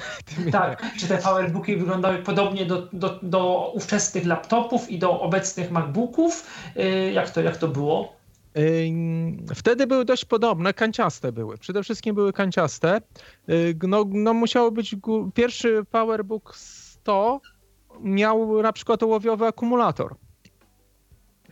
Tak, 0.51 0.85
czy 0.99 1.07
te 1.07 1.17
Powerbooki 1.17 1.77
wyglądały 1.77 2.17
podobnie 2.17 2.65
do, 2.65 2.87
do, 2.93 3.19
do 3.23 3.71
ówczesnych 3.75 4.25
laptopów 4.25 4.89
i 4.89 4.99
do 4.99 5.19
obecnych 5.21 5.71
MacBooków? 5.71 6.47
Jak 7.13 7.29
to, 7.29 7.41
jak 7.41 7.57
to 7.57 7.67
było? 7.67 8.22
Wtedy 9.55 9.87
były 9.87 10.05
dość 10.05 10.25
podobne, 10.25 10.73
kanciaste 10.73 11.31
były. 11.31 11.57
Przede 11.57 11.83
wszystkim 11.83 12.15
były 12.15 12.33
kanciaste. 12.33 13.01
No, 13.87 14.05
no 14.09 14.33
musiało 14.33 14.71
być 14.71 14.95
pierwszy 15.33 15.85
PowerBook 15.91 16.55
100 16.55 17.41
miał 18.01 18.61
na 18.61 18.73
przykład 18.73 19.03
ołowiowy 19.03 19.45
akumulator. 19.47 20.15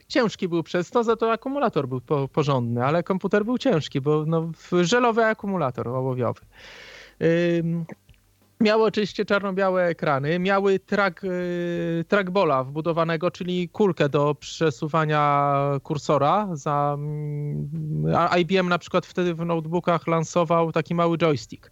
Ciężki 0.07 0.48
był 0.48 0.64
przez 0.64 0.90
to, 0.90 1.03
za 1.03 1.15
to 1.15 1.32
akumulator 1.32 1.88
był 1.88 2.02
po, 2.02 2.28
porządny, 2.28 2.86
ale 2.86 3.03
komputer 3.03 3.45
był 3.45 3.57
ciężki, 3.57 4.02
bo 4.02 4.26
no, 4.26 4.52
żelowy 4.82 5.26
akumulator 5.26 5.88
ołowiowy. 5.88 6.41
Miały 8.62 8.84
oczywiście 8.84 9.26
czarno-białe 9.26 9.86
ekrany, 9.86 10.40
miały 10.40 10.80
track, 10.80 11.24
y, 11.24 12.06
trackballa 12.08 12.64
wbudowanego, 12.64 13.32
czyli 13.32 13.70
kulkę 13.70 14.10
do 14.10 14.36
przesuwania 14.36 15.56
kursora. 15.84 16.48
Za, 16.54 16.96
mm, 16.98 17.70
IBM 18.40 18.70
na 18.70 18.78
przykład 18.78 19.06
wtedy 19.06 19.34
w 19.36 19.46
notebookach 19.46 20.08
lansował 20.08 20.72
taki 20.72 20.96
mały 20.96 21.18
joystick. 21.18 21.72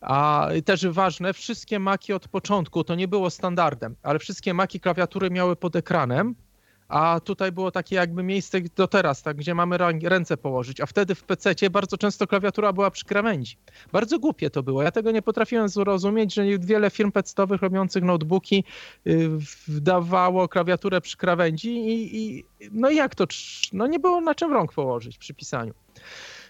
A 0.00 0.48
też 0.64 0.86
ważne, 0.86 1.32
wszystkie 1.32 1.78
maki 1.78 2.12
od 2.12 2.28
początku, 2.28 2.84
to 2.84 2.94
nie 2.94 3.08
było 3.08 3.30
standardem, 3.30 3.96
ale 4.02 4.18
wszystkie 4.18 4.54
maki 4.54 4.80
klawiatury 4.80 5.30
miały 5.30 5.56
pod 5.56 5.76
ekranem 5.76 6.34
a 6.88 7.20
tutaj 7.20 7.52
było 7.52 7.70
takie 7.70 7.96
jakby 7.96 8.22
miejsce 8.22 8.60
do 8.60 8.88
teraz, 8.88 9.22
tak, 9.22 9.36
gdzie 9.36 9.54
mamy 9.54 9.78
ręce 10.02 10.36
położyć, 10.36 10.80
a 10.80 10.86
wtedy 10.86 11.14
w 11.14 11.22
PC 11.22 11.54
bardzo 11.70 11.98
często 11.98 12.26
klawiatura 12.26 12.72
była 12.72 12.90
przy 12.90 13.04
krawędzi. 13.04 13.56
Bardzo 13.92 14.18
głupie 14.18 14.50
to 14.50 14.62
było. 14.62 14.82
Ja 14.82 14.90
tego 14.90 15.10
nie 15.10 15.22
potrafiłem 15.22 15.68
zrozumieć, 15.68 16.34
że 16.34 16.44
wiele 16.58 16.90
firm 16.90 17.12
pecetowych 17.12 17.62
robiących 17.62 18.02
notebooki 18.02 18.64
y, 19.06 19.28
wdawało 19.68 20.48
klawiaturę 20.48 21.00
przy 21.00 21.16
krawędzi 21.16 21.70
i, 21.70 22.16
i 22.16 22.44
no 22.72 22.90
jak 22.90 23.14
to, 23.14 23.24
no 23.72 23.86
nie 23.86 23.98
było 23.98 24.20
na 24.20 24.34
czym 24.34 24.52
rąk 24.52 24.72
położyć 24.72 25.18
przy 25.18 25.34
pisaniu. 25.34 25.74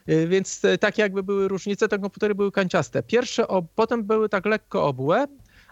Y, 0.09 0.29
więc 0.29 0.63
tak 0.81 0.99
jakby 0.99 1.23
były 1.23 1.49
różnice, 1.49 1.89
te 1.89 1.99
komputery 1.99 2.35
były 2.35 2.53
kanciaste. 2.53 3.03
Pierwsze, 3.03 3.47
potem 3.75 4.05
były 4.05 4.29
tak 4.29 4.47
lekko 4.47 4.87
obłe, 4.87 5.27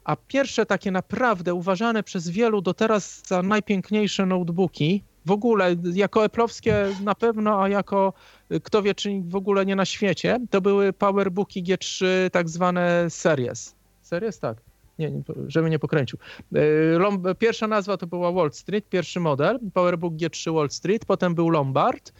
a 0.06 0.16
pierwsze 0.16 0.66
takie 0.66 0.90
naprawdę 0.90 1.54
uważane 1.54 2.02
przez 2.02 2.28
wielu 2.28 2.60
do 2.60 2.74
teraz 2.74 3.22
za 3.26 3.42
najpiękniejsze 3.42 4.26
notebooki, 4.26 5.02
w 5.26 5.30
ogóle 5.30 5.76
jako 5.94 6.24
eplowskie 6.24 6.88
na 7.04 7.14
pewno, 7.14 7.62
a 7.62 7.68
jako 7.68 8.12
y, 8.52 8.60
kto 8.60 8.82
wie 8.82 8.94
czy 8.94 9.22
w 9.28 9.36
ogóle 9.36 9.66
nie 9.66 9.76
na 9.76 9.84
świecie, 9.84 10.38
to 10.50 10.60
były 10.60 10.92
PowerBooki 10.92 11.64
G3 11.64 12.06
tak 12.30 12.48
zwane 12.48 13.10
Series. 13.10 13.74
Series? 14.02 14.38
Tak. 14.38 14.58
Nie, 14.98 15.10
nie 15.10 15.22
żeby 15.46 15.70
nie 15.70 15.78
pokręcił. 15.78 16.18
Y, 16.56 17.34
pierwsza 17.38 17.66
nazwa 17.66 17.96
to 17.96 18.06
była 18.06 18.32
Wall 18.32 18.52
Street, 18.52 18.88
pierwszy 18.88 19.20
model, 19.20 19.58
PowerBook 19.74 20.14
G3 20.14 20.54
Wall 20.54 20.70
Street, 20.70 21.04
potem 21.04 21.34
był 21.34 21.50
Lombard 21.50 22.12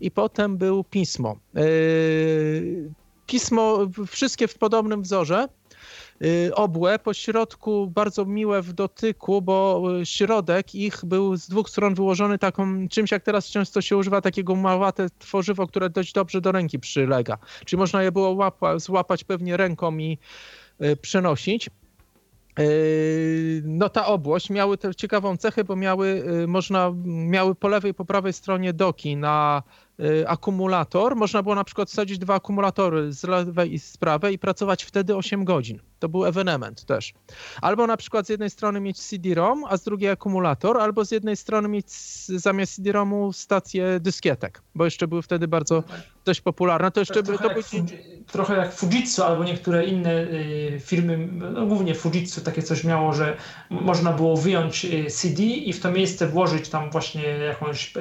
i 0.00 0.10
potem 0.10 0.56
był 0.56 0.84
Pismo. 0.84 1.36
Y, 1.58 2.90
Pismo, 3.26 3.78
wszystkie 4.06 4.48
w 4.48 4.58
podobnym 4.58 5.02
wzorze, 5.02 5.48
obłe, 6.54 6.98
po 6.98 7.14
środku 7.14 7.86
bardzo 7.86 8.24
miłe 8.24 8.62
w 8.62 8.72
dotyku, 8.72 9.42
bo 9.42 9.82
y, 10.00 10.06
środek 10.06 10.74
ich 10.74 11.04
był 11.04 11.36
z 11.36 11.48
dwóch 11.48 11.70
stron 11.70 11.94
wyłożony 11.94 12.38
taką 12.38 12.88
czymś, 12.88 13.10
jak 13.10 13.22
teraz 13.22 13.46
często 13.46 13.80
się 13.80 13.96
używa 13.96 14.20
takiego 14.20 14.54
małate 14.54 15.06
tworzywo, 15.18 15.66
które 15.66 15.90
dość 15.90 16.12
dobrze 16.12 16.40
do 16.40 16.52
ręki 16.52 16.78
przylega. 16.78 17.38
Czyli 17.64 17.80
można 17.80 18.02
je 18.02 18.12
było 18.12 18.30
łapa, 18.30 18.78
złapać 18.78 19.24
pewnie 19.24 19.56
ręką 19.56 19.98
i 19.98 20.18
y, 20.82 20.96
przenosić. 20.96 21.70
No 23.64 23.88
ta 23.88 24.06
obłość 24.06 24.50
miały 24.50 24.78
ciekawą 24.96 25.36
cechę, 25.36 25.64
bo 25.64 25.76
miały, 25.76 26.24
można, 26.46 26.92
miały 27.04 27.54
po 27.54 27.68
lewej 27.68 27.90
i 27.90 27.94
po 27.94 28.04
prawej 28.04 28.32
stronie 28.32 28.72
doki 28.72 29.16
na 29.16 29.62
Y, 29.62 29.87
akumulator, 30.26 31.16
można 31.16 31.42
było 31.42 31.54
na 31.54 31.64
przykład 31.64 31.90
wsadzić 31.90 32.18
dwa 32.18 32.34
akumulatory 32.34 33.12
z 33.12 33.24
lewej 33.24 33.74
i 33.74 33.78
z 33.78 33.96
prawej 33.96 34.34
i 34.34 34.38
pracować 34.38 34.84
wtedy 34.84 35.16
8 35.16 35.44
godzin. 35.44 35.80
To 35.98 36.08
był 36.08 36.26
ewenement 36.26 36.84
też. 36.84 37.14
Albo 37.62 37.86
na 37.86 37.96
przykład 37.96 38.26
z 38.26 38.28
jednej 38.28 38.50
strony 38.50 38.80
mieć 38.80 39.00
CD-ROM, 39.00 39.64
a 39.68 39.76
z 39.76 39.84
drugiej 39.84 40.10
akumulator, 40.10 40.78
albo 40.80 41.04
z 41.04 41.10
jednej 41.10 41.36
strony 41.36 41.68
mieć 41.68 41.90
zamiast 42.26 42.74
CD-ROMu 42.74 43.32
stację 43.32 44.00
dyskietek, 44.00 44.62
bo 44.74 44.84
jeszcze 44.84 45.08
były 45.08 45.22
wtedy 45.22 45.48
bardzo 45.48 45.82
dość 46.24 46.40
popularne. 46.40 46.90
To 46.90 47.00
jeszcze 47.00 47.22
trochę, 47.22 47.48
to 47.48 47.56
jak 47.56 47.66
Fuji, 47.66 47.84
trochę 48.26 48.56
jak 48.56 48.74
Fujitsu 48.74 49.22
albo 49.22 49.44
niektóre 49.44 49.84
inne 49.84 50.22
y, 50.22 50.80
firmy, 50.84 51.28
no 51.32 51.66
głównie 51.66 51.94
Fujitsu 51.94 52.40
takie 52.40 52.62
coś 52.62 52.84
miało, 52.84 53.12
że 53.12 53.36
można 53.70 54.12
było 54.12 54.36
wyjąć 54.36 54.84
y, 54.84 55.06
CD 55.10 55.42
i 55.42 55.72
w 55.72 55.80
to 55.80 55.92
miejsce 55.92 56.26
włożyć 56.26 56.68
tam 56.68 56.90
właśnie 56.90 57.22
jakąś, 57.22 57.94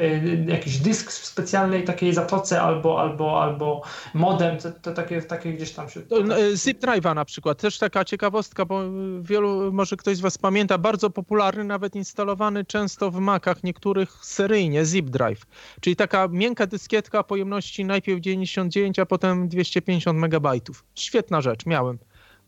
jakiś 0.47 0.77
dysk 0.77 1.11
w 1.11 1.25
specjalnej 1.25 1.83
takiej 1.88 2.14
zatoce 2.14 2.61
albo, 2.61 3.01
albo, 3.01 3.43
albo 3.43 3.81
modem, 4.14 4.57
to, 4.57 4.72
to 4.72 4.91
takie, 4.91 5.22
takie 5.22 5.53
gdzieś 5.53 5.72
tam 5.72 5.89
się... 5.89 6.01
No, 6.26 6.35
zip 6.55 6.81
Drive'a 6.81 7.15
na 7.15 7.26
przykład, 7.26 7.61
też 7.61 7.77
taka 7.77 8.05
ciekawostka, 8.05 8.65
bo 8.65 8.81
wielu, 9.22 9.73
może 9.73 9.97
ktoś 9.97 10.18
z 10.18 10.19
Was 10.19 10.38
pamięta, 10.38 10.77
bardzo 10.77 11.09
popularny, 11.09 11.64
nawet 11.64 11.95
instalowany 11.95 12.65
często 12.65 13.11
w 13.11 13.19
Macach 13.19 13.64
niektórych 13.64 14.11
seryjnie, 14.22 14.85
Zip 14.85 15.09
Drive, 15.09 15.45
czyli 15.81 15.95
taka 15.95 16.27
miękka 16.27 16.68
dyskietka 16.68 17.23
pojemności 17.23 17.85
najpierw 17.85 18.22
99, 18.22 18.99
a 18.99 19.05
potem 19.05 19.47
250 19.47 20.19
megabajtów. 20.19 20.84
Świetna 20.95 21.41
rzecz, 21.41 21.65
miałem. 21.65 21.97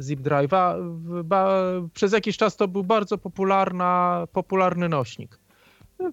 Zip 0.01 0.19
Drive'a. 0.19 0.75
Przez 1.93 2.13
jakiś 2.13 2.37
czas 2.37 2.55
to 2.55 2.67
był 2.67 2.83
bardzo 2.83 3.17
popularna, 3.17 4.23
popularny 4.31 4.89
nośnik 4.89 5.39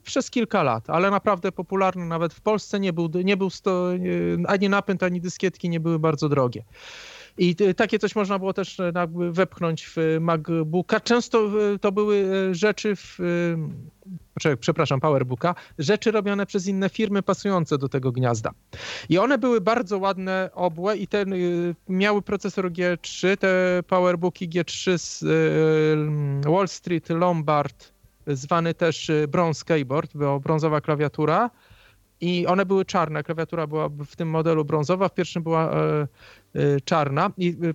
przez 0.03 0.31
kilka 0.31 0.63
lat, 0.63 0.91
ale 0.91 1.11
naprawdę 1.11 1.53
popularny 1.53 2.07
nawet 2.07 2.35
w 2.35 2.41
Polsce, 2.41 2.81
nie 2.81 2.93
był, 2.93 3.11
nie 3.25 3.37
był 3.37 3.51
sto, 3.51 3.91
ani 4.47 4.69
napęd, 4.69 5.03
ani 5.03 5.21
dyskietki 5.21 5.69
nie 5.69 5.81
były 5.81 5.99
bardzo 5.99 6.29
drogie. 6.29 6.65
I 7.39 7.57
takie 7.77 7.99
coś 7.99 8.17
można 8.17 8.39
było 8.39 8.53
też 8.53 8.81
e, 8.81 8.93
wepchnąć 9.31 9.87
w 9.87 9.97
MacBooka. 10.21 11.01
Często 11.01 11.51
e, 11.75 11.79
to 11.79 11.93
były 11.93 12.17
e, 12.51 12.55
rzeczy 12.55 12.97
w, 12.97 13.19
przepraszam, 14.61 15.01
PowerBooka, 15.01 15.55
rzeczy 15.79 16.11
robione 16.11 16.47
przez 16.47 16.67
inne 16.67 16.89
firmy 16.89 17.23
pasujące 17.23 17.79
do 17.79 17.89
tego 17.89 18.13
gniazda. 18.13 18.51
I 19.09 19.19
one 19.19 19.39
były 19.39 19.61
bardzo 19.61 19.99
ładne, 19.99 20.51
obłe 20.55 20.97
i 20.97 21.07
ten, 21.07 21.35
miały 21.89 22.23
procesor 22.23 22.73
G3, 22.73 23.37
te 23.37 23.83
PowerBooki 23.87 24.49
G3 24.49 24.99
z 24.99 25.25
Wall 26.47 26.69
Street, 26.69 27.09
Lombard, 27.09 27.96
zwany 28.27 28.75
też 28.75 29.11
bronze 29.29 29.65
keyboard, 29.65 30.17
była 30.17 30.39
brązowa 30.39 30.81
klawiatura 30.81 31.51
i 32.21 32.47
one 32.47 32.67
były 32.67 32.85
czarne. 32.85 33.23
Klawiatura 33.23 33.67
była 33.67 33.89
w 33.89 34.17
tym 34.17 34.31
modelu 34.31 34.65
brązowa, 34.65 35.09
w 35.09 35.15
pierwszym 35.15 35.43
była 35.43 35.71
e, 35.71 36.09
e, 36.55 36.81
czarna. 36.81 37.31
I 37.39 37.49
e, 37.49 37.75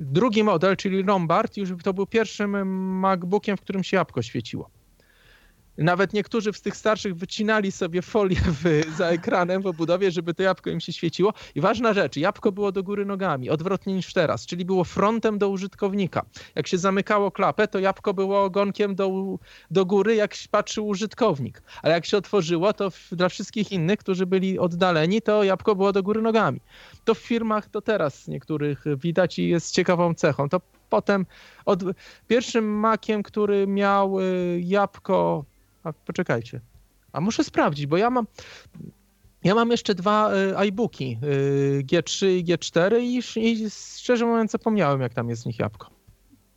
drugi 0.00 0.44
model, 0.44 0.76
czyli 0.76 1.02
Lombard, 1.02 1.56
już 1.56 1.70
to 1.82 1.94
był 1.94 2.06
pierwszym 2.06 2.68
MacBookiem, 2.98 3.56
w 3.56 3.60
którym 3.60 3.84
się 3.84 3.96
jabłko 3.96 4.22
świeciło. 4.22 4.70
Nawet 5.80 6.12
niektórzy 6.12 6.52
z 6.52 6.62
tych 6.62 6.76
starszych 6.76 7.16
wycinali 7.16 7.72
sobie 7.72 8.02
folię 8.02 8.36
w, 8.62 8.82
za 8.96 9.06
ekranem 9.06 9.62
w 9.62 9.66
obudowie, 9.66 10.10
żeby 10.10 10.34
to 10.34 10.42
jabłko 10.42 10.70
im 10.70 10.80
się 10.80 10.92
świeciło. 10.92 11.32
I 11.54 11.60
ważna 11.60 11.92
rzecz, 11.92 12.16
jabłko 12.16 12.52
było 12.52 12.72
do 12.72 12.82
góry 12.82 13.04
nogami, 13.06 13.50
odwrotnie 13.50 13.94
niż 13.94 14.12
teraz, 14.12 14.46
czyli 14.46 14.64
było 14.64 14.84
frontem 14.84 15.38
do 15.38 15.48
użytkownika. 15.48 16.22
Jak 16.54 16.66
się 16.66 16.78
zamykało 16.78 17.30
klapę, 17.30 17.68
to 17.68 17.78
jabłko 17.78 18.14
było 18.14 18.44
ogonkiem 18.44 18.94
do, 18.94 19.38
do 19.70 19.86
góry, 19.86 20.14
jak 20.14 20.34
patrzył 20.50 20.88
użytkownik. 20.88 21.62
Ale 21.82 21.94
jak 21.94 22.06
się 22.06 22.16
otworzyło, 22.16 22.72
to 22.72 22.90
w, 22.90 23.08
dla 23.12 23.28
wszystkich 23.28 23.72
innych, 23.72 23.98
którzy 23.98 24.26
byli 24.26 24.58
oddaleni, 24.58 25.22
to 25.22 25.44
jabłko 25.44 25.74
było 25.74 25.92
do 25.92 26.02
góry 26.02 26.22
nogami. 26.22 26.60
To 27.04 27.14
w 27.14 27.18
firmach 27.18 27.68
to 27.68 27.80
teraz 27.80 28.28
niektórych 28.28 28.84
widać 28.96 29.38
i 29.38 29.48
jest 29.48 29.74
ciekawą 29.74 30.14
cechą. 30.14 30.48
To 30.48 30.60
potem 30.90 31.26
od, 31.64 31.82
pierwszym 32.28 32.64
makiem, 32.78 33.22
który 33.22 33.66
miał 33.66 34.20
y, 34.20 34.60
jabłko 34.64 35.44
a 35.84 35.92
poczekajcie. 35.92 36.60
A 37.12 37.20
muszę 37.20 37.44
sprawdzić, 37.44 37.86
bo 37.86 37.96
ja 37.96 38.10
mam. 38.10 38.26
Ja 39.44 39.54
mam 39.54 39.70
jeszcze 39.70 39.94
dwa 39.94 40.32
y, 40.34 40.56
iBooki, 40.58 41.18
y, 41.24 41.84
G3 41.84 42.26
i 42.26 42.44
G4 42.44 43.00
i, 43.00 43.22
i 43.36 43.70
szczerze 43.96 44.26
mówiąc 44.26 44.50
zapomniałem, 44.50 45.00
jak 45.00 45.14
tam 45.14 45.28
jest 45.28 45.42
w 45.42 45.46
nich 45.46 45.58
jabłko 45.58 45.99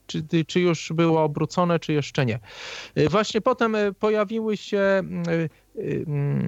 czy, 0.07 0.45
czy 0.47 0.59
już 0.59 0.93
było 0.95 1.23
obrócone, 1.23 1.79
czy 1.79 1.93
jeszcze 1.93 2.25
nie. 2.25 2.39
Y, 2.97 3.09
właśnie 3.09 3.41
potem 3.41 3.75
y, 3.75 3.93
pojawiły 3.93 4.57
się, 4.57 5.01
y, 5.27 5.49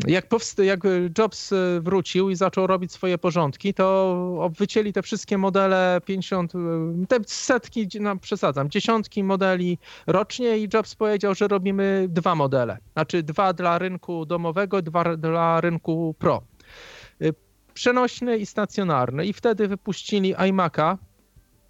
jak, 0.07 0.29
powst- 0.29 0.63
jak 0.63 0.79
Jobs 1.17 1.53
wrócił 1.81 2.29
i 2.29 2.35
zaczął 2.35 2.67
robić 2.67 2.91
swoje 2.91 3.17
porządki, 3.17 3.73
to 3.73 4.51
wycięli 4.57 4.93
te 4.93 5.01
wszystkie 5.01 5.37
modele 5.37 6.01
50, 6.05 6.53
te 7.07 7.19
setki, 7.27 7.87
no 7.99 8.17
przesadzam, 8.17 8.69
dziesiątki 8.69 9.23
modeli 9.23 9.77
rocznie 10.07 10.57
i 10.57 10.69
Jobs 10.73 10.95
powiedział, 10.95 11.35
że 11.35 11.47
robimy 11.47 12.05
dwa 12.09 12.35
modele. 12.35 12.77
Znaczy 12.93 13.23
dwa 13.23 13.53
dla 13.53 13.77
rynku 13.77 14.25
domowego, 14.25 14.81
dwa 14.81 15.17
dla 15.17 15.61
rynku 15.61 16.15
pro. 16.19 16.41
Przenośny 17.73 18.37
i 18.37 18.45
stacjonarny. 18.45 19.25
I 19.25 19.33
wtedy 19.33 19.67
wypuścili 19.67 20.35
iMac'a, 20.35 20.97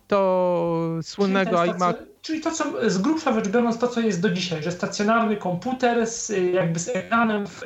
to 0.07 0.99
słynnego 1.02 1.57
czyli 1.57 1.72
iMac. 1.72 1.98
Czyli 2.22 2.41
to, 2.41 2.52
co 2.52 2.90
z 2.90 2.98
grubsza 2.98 3.34
rzecz 3.34 3.48
biorąc, 3.48 3.77
to 3.77 3.88
co 3.88 3.99
jest 3.99 4.22
do 4.22 4.30
dzisiaj, 4.30 4.64
że 4.64 4.72
stacjonarny 4.72 5.38
komputer 5.38 6.07
z, 6.07 6.30
jakby 6.53 6.80
z 6.80 6.88
ekranem, 6.88 7.48
w, 7.48 7.64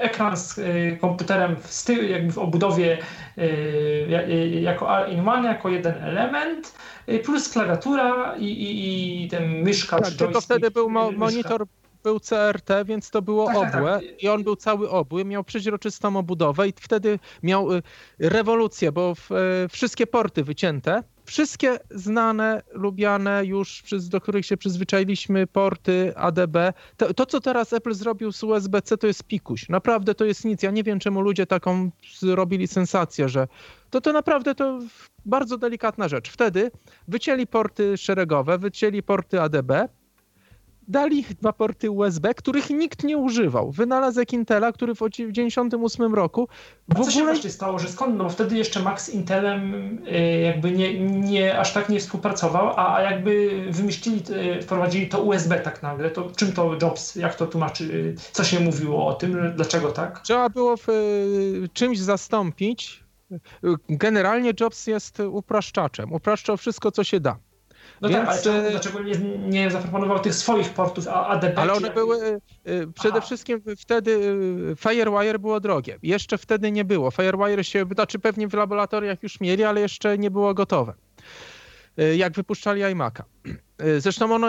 ekran 0.00 0.36
z 0.36 0.58
y, 0.58 0.98
komputerem 1.00 1.56
w 1.56 1.72
stylu, 1.72 2.02
jakby 2.02 2.32
w 2.32 2.38
obudowie 2.38 2.98
y, 3.38 4.60
jako 4.60 4.88
all-in-one, 4.88 5.48
jako 5.48 5.68
jeden 5.68 5.94
element, 5.94 6.74
y, 7.08 7.18
plus 7.18 7.48
klawiatura 7.48 8.36
i, 8.38 8.44
i, 8.46 9.24
i 9.24 9.28
ten 9.28 9.62
myszka. 9.62 10.00
Tak, 10.00 10.14
tylko 10.14 10.40
wtedy 10.40 10.70
był 10.70 10.90
mo 10.90 11.12
monitor 11.12 11.66
był 12.02 12.20
CRT, 12.20 12.70
więc 12.84 13.10
to 13.10 13.22
było 13.22 13.46
tak, 13.46 13.54
tak 13.56 13.74
obłe 13.74 13.92
tak, 13.92 14.02
tak. 14.02 14.22
i 14.22 14.28
on 14.28 14.44
był 14.44 14.56
cały 14.56 14.90
obły, 14.90 15.24
miał 15.24 15.44
przeźroczystą 15.44 16.16
obudowę 16.16 16.68
i 16.68 16.72
wtedy 16.76 17.18
miał 17.42 17.68
rewolucję, 18.18 18.92
bo 18.92 19.14
w, 19.14 19.28
wszystkie 19.70 20.06
porty 20.06 20.44
wycięte, 20.44 21.02
wszystkie 21.30 21.78
znane, 21.90 22.62
lubiane 22.72 23.44
już, 23.44 23.82
do 24.10 24.20
których 24.20 24.46
się 24.46 24.56
przyzwyczailiśmy, 24.56 25.46
porty 25.46 26.12
ADB. 26.16 26.56
To, 26.96 27.14
to, 27.14 27.26
co 27.26 27.40
teraz 27.40 27.72
Apple 27.72 27.94
zrobił 27.94 28.32
z 28.32 28.42
USB-C, 28.42 28.98
to 28.98 29.06
jest 29.06 29.24
pikuś. 29.24 29.68
Naprawdę 29.68 30.14
to 30.14 30.24
jest 30.24 30.44
nic. 30.44 30.62
Ja 30.62 30.70
nie 30.70 30.82
wiem, 30.82 30.98
czemu 30.98 31.20
ludzie 31.20 31.46
taką 31.46 31.90
zrobili 32.18 32.68
sensację, 32.68 33.28
że 33.28 33.48
to, 33.90 34.00
to 34.00 34.12
naprawdę 34.12 34.54
to 34.54 34.78
bardzo 35.26 35.58
delikatna 35.58 36.08
rzecz. 36.08 36.30
Wtedy 36.30 36.70
wycięli 37.08 37.46
porty 37.46 37.96
szeregowe, 37.96 38.58
wycięli 38.58 39.02
porty 39.02 39.40
ADB, 39.40 39.72
dali 40.90 41.24
dwa 41.40 41.52
porty 41.52 41.90
USB, 41.90 42.34
których 42.34 42.70
nikt 42.70 43.04
nie 43.04 43.18
używał. 43.18 43.70
Wynalazek 43.70 44.32
Intela, 44.32 44.72
który 44.72 44.94
w 44.94 44.98
1998 44.98 46.14
roku 46.14 46.48
w 46.88 46.92
A 46.92 46.94
co 46.94 47.00
ogóle... 47.00 47.14
się 47.14 47.24
właśnie 47.24 47.50
stało, 47.50 47.78
że 47.78 47.88
skąd? 47.88 48.16
No 48.16 48.24
bo 48.24 48.30
wtedy 48.30 48.56
jeszcze 48.56 48.80
Max 48.80 49.04
z 49.04 49.08
Intelem 49.08 49.74
y, 50.08 50.40
jakby 50.40 50.70
nie, 50.70 51.00
nie, 51.00 51.58
aż 51.58 51.72
tak 51.72 51.88
nie 51.88 52.00
współpracował, 52.00 52.72
a, 52.76 53.02
jakby 53.02 53.62
wymyślili, 53.70 54.22
y, 54.58 54.62
wprowadzili 54.62 55.08
to 55.08 55.22
USB 55.22 55.60
tak 55.60 55.82
nagle. 55.82 56.10
To 56.10 56.30
czym 56.36 56.52
to 56.52 56.76
Jobs, 56.82 57.16
jak 57.16 57.34
to 57.34 57.46
tłumaczy, 57.46 58.14
co 58.32 58.44
się 58.44 58.60
mówiło 58.60 59.06
o 59.06 59.14
tym, 59.14 59.52
dlaczego 59.54 59.92
tak? 59.92 60.20
Trzeba 60.20 60.48
było 60.48 60.76
w, 60.76 60.88
y, 60.88 61.68
czymś 61.72 61.98
zastąpić. 61.98 63.04
Generalnie 63.88 64.52
Jobs 64.60 64.86
jest 64.86 65.20
upraszczaczem. 65.20 66.12
Upraszczał 66.12 66.56
wszystko, 66.56 66.90
co 66.90 67.04
się 67.04 67.20
da. 67.20 67.36
No 68.00 68.08
Więc... 68.08 68.28
tak, 68.28 68.54
ale 68.54 68.66
e, 68.66 68.70
dlaczego 68.70 69.00
nie, 69.00 69.18
nie 69.38 69.70
zaproponował 69.70 70.18
tych 70.18 70.34
swoich 70.34 70.70
portów 70.70 71.08
ADB? 71.08 71.58
Ale 71.58 71.72
one 71.72 71.90
były 71.90 72.26
e, 72.26 72.40
e, 72.64 72.86
przede 72.86 73.18
Aha. 73.18 73.26
wszystkim 73.26 73.62
wtedy 73.78 74.36
Firewire 74.76 75.38
było 75.38 75.60
drogie. 75.60 75.98
Jeszcze 76.02 76.38
wtedy 76.38 76.72
nie 76.72 76.84
było. 76.84 77.10
Firewire 77.10 77.64
się, 77.64 77.86
znaczy 77.94 78.18
pewnie 78.18 78.48
w 78.48 78.54
laboratoriach 78.54 79.22
już 79.22 79.40
mieli, 79.40 79.64
ale 79.64 79.80
jeszcze 79.80 80.18
nie 80.18 80.30
było 80.30 80.54
gotowe. 80.54 80.94
Jak 82.16 82.32
wypuszczali 82.32 82.82
iMac'a. 82.82 83.22
Zresztą 83.98 84.34
ono 84.34 84.48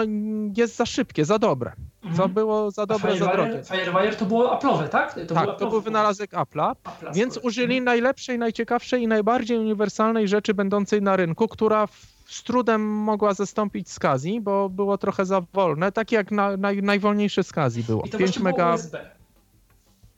jest 0.56 0.76
za 0.76 0.86
szybkie, 0.86 1.24
za 1.24 1.38
dobre. 1.38 1.72
Mhm. 2.02 2.16
To 2.16 2.28
było 2.28 2.70
za 2.70 2.86
dobre, 2.86 3.16
za 3.16 3.26
drogie. 3.26 3.62
Firewire 3.64 4.16
to 4.16 4.24
było 4.24 4.58
Apple'owe, 4.58 4.88
tak? 4.88 5.14
To 5.28 5.34
tak, 5.34 5.46
był 5.46 5.54
to 5.56 5.70
był 5.70 5.80
wynalazek 5.80 6.30
Apple'a, 6.30 6.72
Apple'a 6.84 7.14
więc 7.14 7.38
użyli 7.42 7.76
mhm. 7.76 7.84
najlepszej, 7.84 8.38
najciekawszej 8.38 9.02
i 9.02 9.08
najbardziej 9.08 9.58
uniwersalnej 9.58 10.28
rzeczy 10.28 10.54
będącej 10.54 11.02
na 11.02 11.16
rynku, 11.16 11.48
która 11.48 11.88
z 12.32 12.42
trudem 12.42 12.82
mogła 12.82 13.34
zastąpić 13.34 13.90
SCSI, 13.90 14.40
bo 14.40 14.68
było 14.68 14.98
trochę 14.98 15.26
za 15.26 15.42
wolne, 15.52 15.92
tak 15.92 16.12
jak 16.12 16.30
na, 16.30 16.56
najwolniejsze 16.82 17.42
SCSI 17.42 17.82
było. 17.86 18.02
I 18.02 18.10
to 18.10 18.18
5 18.18 18.38
mega... 18.38 18.74
USB. 18.74 19.10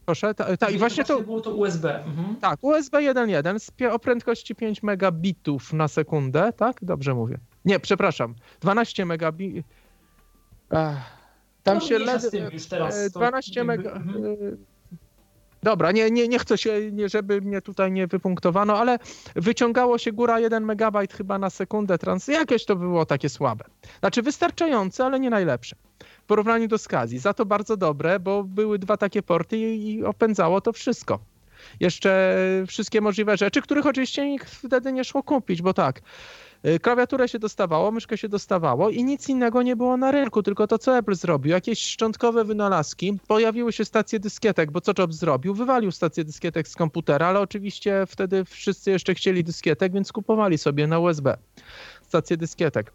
Proszę, 0.06 0.34
ta, 0.34 0.56
ta, 0.56 0.70
i, 0.70 0.74
i 0.74 0.78
właśnie 0.78 1.04
to 1.04 1.20
było 1.20 1.40
to 1.40 1.54
USB. 1.54 2.04
Mhm. 2.04 2.36
Tak, 2.36 2.58
USB 2.62 2.98
1.1 2.98 3.90
o 3.92 3.98
prędkości 3.98 4.54
5 4.54 4.82
megabitów 4.82 5.72
na 5.72 5.88
sekundę, 5.88 6.52
tak? 6.52 6.76
Dobrze 6.82 7.14
mówię. 7.14 7.38
Nie, 7.64 7.80
przepraszam. 7.80 8.34
12 8.60 9.04
megabitów. 9.04 9.64
Tam 11.62 11.74
no, 11.74 11.80
się 11.80 11.98
led... 11.98 12.22
12 13.10 13.64
mega... 13.64 13.90
Mhm. 13.90 14.64
Dobra, 15.64 15.92
nie, 15.92 16.10
nie, 16.10 16.28
nie 16.28 16.38
chcę 16.38 16.58
się, 16.58 16.92
nie, 16.92 17.08
żeby 17.08 17.40
mnie 17.40 17.60
tutaj 17.62 17.92
nie 17.92 18.06
wypunktowano, 18.06 18.78
ale 18.78 18.98
wyciągało 19.36 19.98
się 19.98 20.12
góra 20.12 20.40
1 20.40 20.70
MB 20.70 21.12
chyba 21.12 21.38
na 21.38 21.50
sekundę 21.50 21.98
trans. 21.98 22.28
Jakieś 22.28 22.64
to 22.64 22.76
było 22.76 23.06
takie 23.06 23.28
słabe. 23.28 23.64
Znaczy 24.00 24.22
wystarczające, 24.22 25.04
ale 25.04 25.20
nie 25.20 25.30
najlepsze. 25.30 25.76
W 26.22 26.26
porównaniu 26.26 26.68
do 26.68 26.78
Skazji. 26.78 27.18
Za 27.18 27.34
to 27.34 27.46
bardzo 27.46 27.76
dobre, 27.76 28.20
bo 28.20 28.44
były 28.44 28.78
dwa 28.78 28.96
takie 28.96 29.22
porty 29.22 29.58
i, 29.58 29.92
i 29.92 30.04
opędzało 30.04 30.60
to 30.60 30.72
wszystko 30.72 31.18
jeszcze 31.80 32.36
wszystkie 32.66 33.00
możliwe 33.00 33.36
rzeczy, 33.36 33.62
których 33.62 33.86
oczywiście 33.86 34.30
nikt 34.30 34.50
wtedy 34.50 34.92
nie 34.92 35.04
szło 35.04 35.22
kupić, 35.22 35.62
bo 35.62 35.74
tak, 35.74 36.00
klawiaturę 36.82 37.28
się 37.28 37.38
dostawało, 37.38 37.90
myszkę 37.90 38.18
się 38.18 38.28
dostawało 38.28 38.90
i 38.90 39.04
nic 39.04 39.28
innego 39.28 39.62
nie 39.62 39.76
było 39.76 39.96
na 39.96 40.10
rynku, 40.10 40.42
tylko 40.42 40.66
to, 40.66 40.78
co 40.78 40.98
Apple 40.98 41.14
zrobił. 41.14 41.52
Jakieś 41.52 41.78
szczątkowe 41.78 42.44
wynalazki, 42.44 43.18
pojawiły 43.26 43.72
się 43.72 43.84
stacje 43.84 44.20
dyskietek, 44.20 44.70
bo 44.70 44.80
co 44.80 44.92
Jobs 44.98 45.16
zrobił? 45.16 45.54
Wywalił 45.54 45.92
stację 45.92 46.24
dyskietek 46.24 46.68
z 46.68 46.74
komputera, 46.74 47.26
ale 47.26 47.40
oczywiście 47.40 48.04
wtedy 48.06 48.44
wszyscy 48.44 48.90
jeszcze 48.90 49.14
chcieli 49.14 49.44
dyskietek, 49.44 49.92
więc 49.92 50.12
kupowali 50.12 50.58
sobie 50.58 50.86
na 50.86 50.98
USB 50.98 51.36
stację 52.02 52.36
dyskietek. 52.36 52.92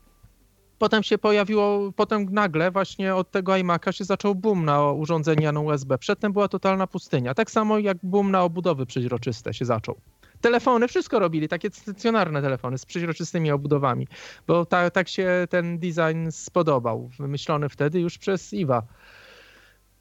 Potem 0.77 1.03
się 1.03 1.17
pojawiło, 1.17 1.91
potem 1.95 2.25
nagle 2.31 2.71
właśnie 2.71 3.15
od 3.15 3.31
tego 3.31 3.51
iMac'a 3.51 3.91
się 3.91 4.03
zaczął 4.03 4.35
boom 4.35 4.65
na 4.65 4.91
urządzenia 4.91 5.51
na 5.51 5.59
USB. 5.59 5.97
Przedtem 5.97 6.33
była 6.33 6.47
totalna 6.47 6.87
pustynia. 6.87 7.33
Tak 7.33 7.51
samo 7.51 7.79
jak 7.79 7.97
boom 8.03 8.31
na 8.31 8.43
obudowy 8.43 8.85
przeźroczyste 8.85 9.53
się 9.53 9.65
zaczął 9.65 9.95
telefony, 10.41 10.87
wszystko 10.87 11.19
robili, 11.19 11.47
takie 11.47 11.69
stacjonarne 11.69 12.41
telefony 12.41 12.77
z 12.77 12.85
przeźroczystymi 12.85 13.51
obudowami, 13.51 14.07
bo 14.47 14.65
ta, 14.65 14.89
tak 14.89 15.07
się 15.07 15.47
ten 15.49 15.79
design 15.79 16.31
spodobał, 16.31 17.09
wymyślony 17.19 17.69
wtedy 17.69 17.99
już 17.99 18.17
przez 18.17 18.53
Iwa. 18.53 18.83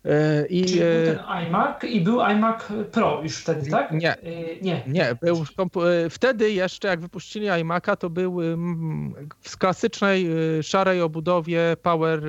E, 0.05 0.47
I, 0.47 0.65
Czyli 0.65 0.81
był 0.81 1.15
ten 1.15 1.47
iMac 1.47 1.85
i 1.85 2.01
był 2.01 2.20
iMac 2.20 2.62
Pro 2.93 3.20
już 3.23 3.36
wtedy, 3.36 3.70
tak? 3.70 3.93
Nie. 3.93 4.12
E, 4.12 4.60
nie. 4.62 4.82
Nie, 4.86 5.16
był 5.23 5.44
e, 5.85 6.10
wtedy 6.10 6.52
jeszcze 6.52 6.89
jak 6.89 7.01
wypuścili 7.01 7.47
iMac'a, 7.47 7.97
to 7.97 8.10
był 8.10 8.39
w 9.40 9.59
klasycznej 9.59 10.28
szarej 10.62 11.02
obudowie 11.02 11.77
Power, 11.82 12.23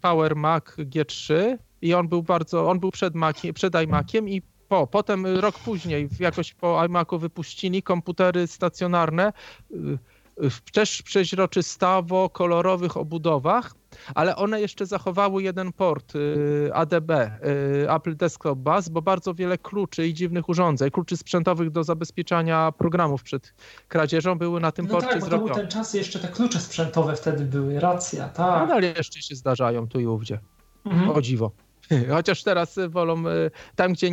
Power 0.00 0.36
Mac 0.36 0.64
G3 0.64 1.34
i 1.82 1.94
on 1.94 2.08
był 2.08 2.22
bardzo, 2.22 2.70
on 2.70 2.80
był 2.80 2.90
przed, 2.90 3.14
Mac, 3.14 3.42
przed 3.54 3.74
iMaciem 3.74 4.28
i 4.28 4.42
po. 4.68 4.86
Potem 4.86 5.26
rok 5.26 5.58
później, 5.58 6.08
jakoś 6.20 6.54
po 6.54 6.84
iMacu 6.84 7.18
wypuścili 7.18 7.82
komputery 7.82 8.46
stacjonarne 8.46 9.32
y, 9.70 10.50
w 10.50 10.70
też 10.70 11.02
przeźroczystawo 11.02 12.30
kolorowych 12.30 12.96
obudowach 12.96 13.74
ale 14.14 14.36
one 14.36 14.60
jeszcze 14.60 14.86
zachowały 14.86 15.42
jeden 15.42 15.72
port 15.72 16.14
y, 16.16 16.70
ADB, 16.74 17.10
y, 17.10 17.90
Apple 17.90 18.16
Desktop 18.16 18.58
Bus, 18.58 18.88
bo 18.88 19.02
bardzo 19.02 19.34
wiele 19.34 19.58
kluczy 19.58 20.06
i 20.06 20.14
dziwnych 20.14 20.48
urządzeń, 20.48 20.90
kluczy 20.90 21.16
sprzętowych 21.16 21.70
do 21.70 21.84
zabezpieczania 21.84 22.72
programów 22.72 23.22
przed 23.22 23.54
kradzieżą 23.88 24.38
były 24.38 24.60
na 24.60 24.72
tym 24.72 24.86
no 24.86 24.92
porcie 24.92 25.08
tak, 25.08 25.20
zrobione. 25.20 25.48
to 25.48 25.54
był 25.54 25.62
ten 25.62 25.70
czas, 25.70 25.94
jeszcze 25.94 26.18
te 26.18 26.28
klucze 26.28 26.60
sprzętowe 26.60 27.16
wtedy 27.16 27.44
były, 27.44 27.80
racja, 27.80 28.28
tak. 28.28 28.68
Nadal 28.68 28.82
jeszcze 28.82 29.22
się 29.22 29.34
zdarzają 29.34 29.88
tu 29.88 30.00
i 30.00 30.06
ówdzie. 30.06 30.38
Mhm. 30.84 31.10
O 31.10 31.22
dziwo. 31.22 31.50
Chociaż 32.14 32.42
teraz 32.42 32.78
wolą 32.88 33.28
y, 33.28 33.50
tam, 33.76 33.92
gdzie 33.92 34.10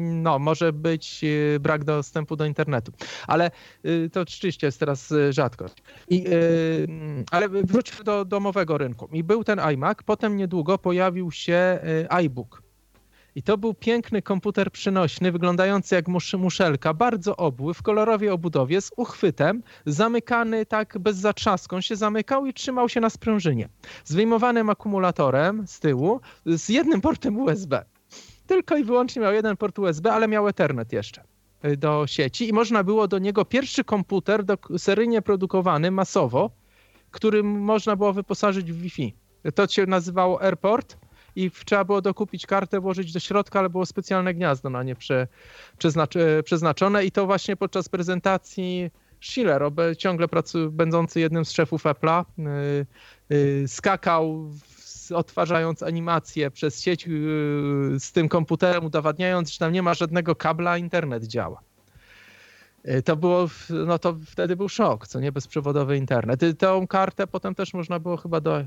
no, 0.00 0.38
może 0.38 0.72
być 0.72 1.20
y, 1.24 1.60
brak 1.60 1.84
dostępu 1.84 2.36
do 2.36 2.44
internetu. 2.44 2.92
Ale 3.26 3.50
y, 3.86 4.10
to 4.12 4.20
oczywiście 4.20 4.66
jest 4.66 4.80
teraz 4.80 5.12
y, 5.12 5.32
rzadkość. 5.32 5.74
I, 6.08 6.26
y, 6.28 6.86
ale 7.30 7.48
wróćmy 7.48 8.04
do 8.04 8.24
domowego 8.24 8.78
rynku. 8.78 9.08
I 9.12 9.24
był 9.24 9.44
ten 9.44 9.60
iMac, 9.74 9.98
potem 10.06 10.36
niedługo 10.36 10.78
pojawił 10.78 11.30
się 11.30 11.78
y, 11.84 12.10
iBook. 12.10 12.63
I 13.34 13.42
to 13.42 13.58
był 13.58 13.74
piękny 13.74 14.22
komputer 14.22 14.70
przynośny, 14.70 15.32
wyglądający 15.32 15.94
jak 15.94 16.08
musz, 16.08 16.34
muszelka, 16.34 16.94
bardzo 16.94 17.36
obły, 17.36 17.74
w 17.74 17.82
kolorowej 17.82 18.28
obudowie, 18.28 18.80
z 18.80 18.90
uchwytem, 18.96 19.62
zamykany 19.86 20.66
tak 20.66 20.98
bez 20.98 21.16
zatrzasku. 21.16 21.76
On 21.76 21.82
się 21.82 21.96
zamykał 21.96 22.46
i 22.46 22.54
trzymał 22.54 22.88
się 22.88 23.00
na 23.00 23.10
sprężynie. 23.10 23.68
Z 24.04 24.14
wyjmowanym 24.14 24.70
akumulatorem 24.70 25.66
z 25.66 25.80
tyłu, 25.80 26.20
z 26.46 26.68
jednym 26.68 27.00
portem 27.00 27.38
USB. 27.38 27.84
Tylko 28.46 28.76
i 28.76 28.84
wyłącznie 28.84 29.22
miał 29.22 29.32
jeden 29.32 29.56
port 29.56 29.78
USB, 29.78 30.12
ale 30.12 30.28
miał 30.28 30.48
Ethernet 30.48 30.92
jeszcze 30.92 31.24
y, 31.64 31.76
do 31.76 32.06
sieci 32.06 32.48
i 32.48 32.52
można 32.52 32.84
było 32.84 33.08
do 33.08 33.18
niego 33.18 33.44
pierwszy 33.44 33.84
komputer 33.84 34.44
do, 34.44 34.58
seryjnie 34.78 35.22
produkowany 35.22 35.90
masowo, 35.90 36.50
którym 37.10 37.60
można 37.60 37.96
było 37.96 38.12
wyposażyć 38.12 38.72
w 38.72 38.80
Wi-Fi. 38.80 39.14
To 39.54 39.66
się 39.66 39.86
nazywało 39.86 40.42
AirPort 40.42 40.96
i 41.36 41.50
trzeba 41.50 41.84
było 41.84 42.02
dokupić 42.02 42.46
kartę, 42.46 42.80
włożyć 42.80 43.12
do 43.12 43.20
środka, 43.20 43.58
ale 43.58 43.70
było 43.70 43.86
specjalne 43.86 44.34
gniazdo 44.34 44.70
na 44.70 44.82
nie 44.82 44.94
prze, 44.94 45.26
e, 46.16 46.42
przeznaczone 46.42 47.04
i 47.04 47.10
to 47.10 47.26
właśnie 47.26 47.56
podczas 47.56 47.88
prezentacji 47.88 48.90
Schiller, 49.24 49.62
ciągle 49.98 50.28
pracu, 50.28 50.70
będący 50.70 51.20
jednym 51.20 51.44
z 51.44 51.52
szefów 51.52 51.84
Apple'a, 51.84 52.24
y, 53.30 53.34
y, 53.34 53.68
skakał 53.68 54.50
odtwarzając 55.14 55.82
animację 55.82 56.50
przez 56.50 56.80
sieć 56.80 57.08
z 57.98 58.12
tym 58.12 58.28
komputerem, 58.28 58.84
udowadniając, 58.84 59.52
że 59.52 59.58
tam 59.58 59.72
nie 59.72 59.82
ma 59.82 59.94
żadnego 59.94 60.36
kabla, 60.36 60.70
a 60.70 60.78
internet 60.78 61.24
działa. 61.24 61.60
To 63.04 63.16
było, 63.16 63.48
no 63.86 63.98
to 63.98 64.16
wtedy 64.26 64.56
był 64.56 64.68
szok, 64.68 65.06
co 65.06 65.20
nie, 65.20 65.32
bezprzewodowy 65.32 65.96
internet. 65.96 66.40
Tą 66.58 66.86
kartę 66.86 67.26
potem 67.26 67.54
też 67.54 67.74
można 67.74 67.98
było 67.98 68.16
chyba 68.16 68.40
do 68.40 68.64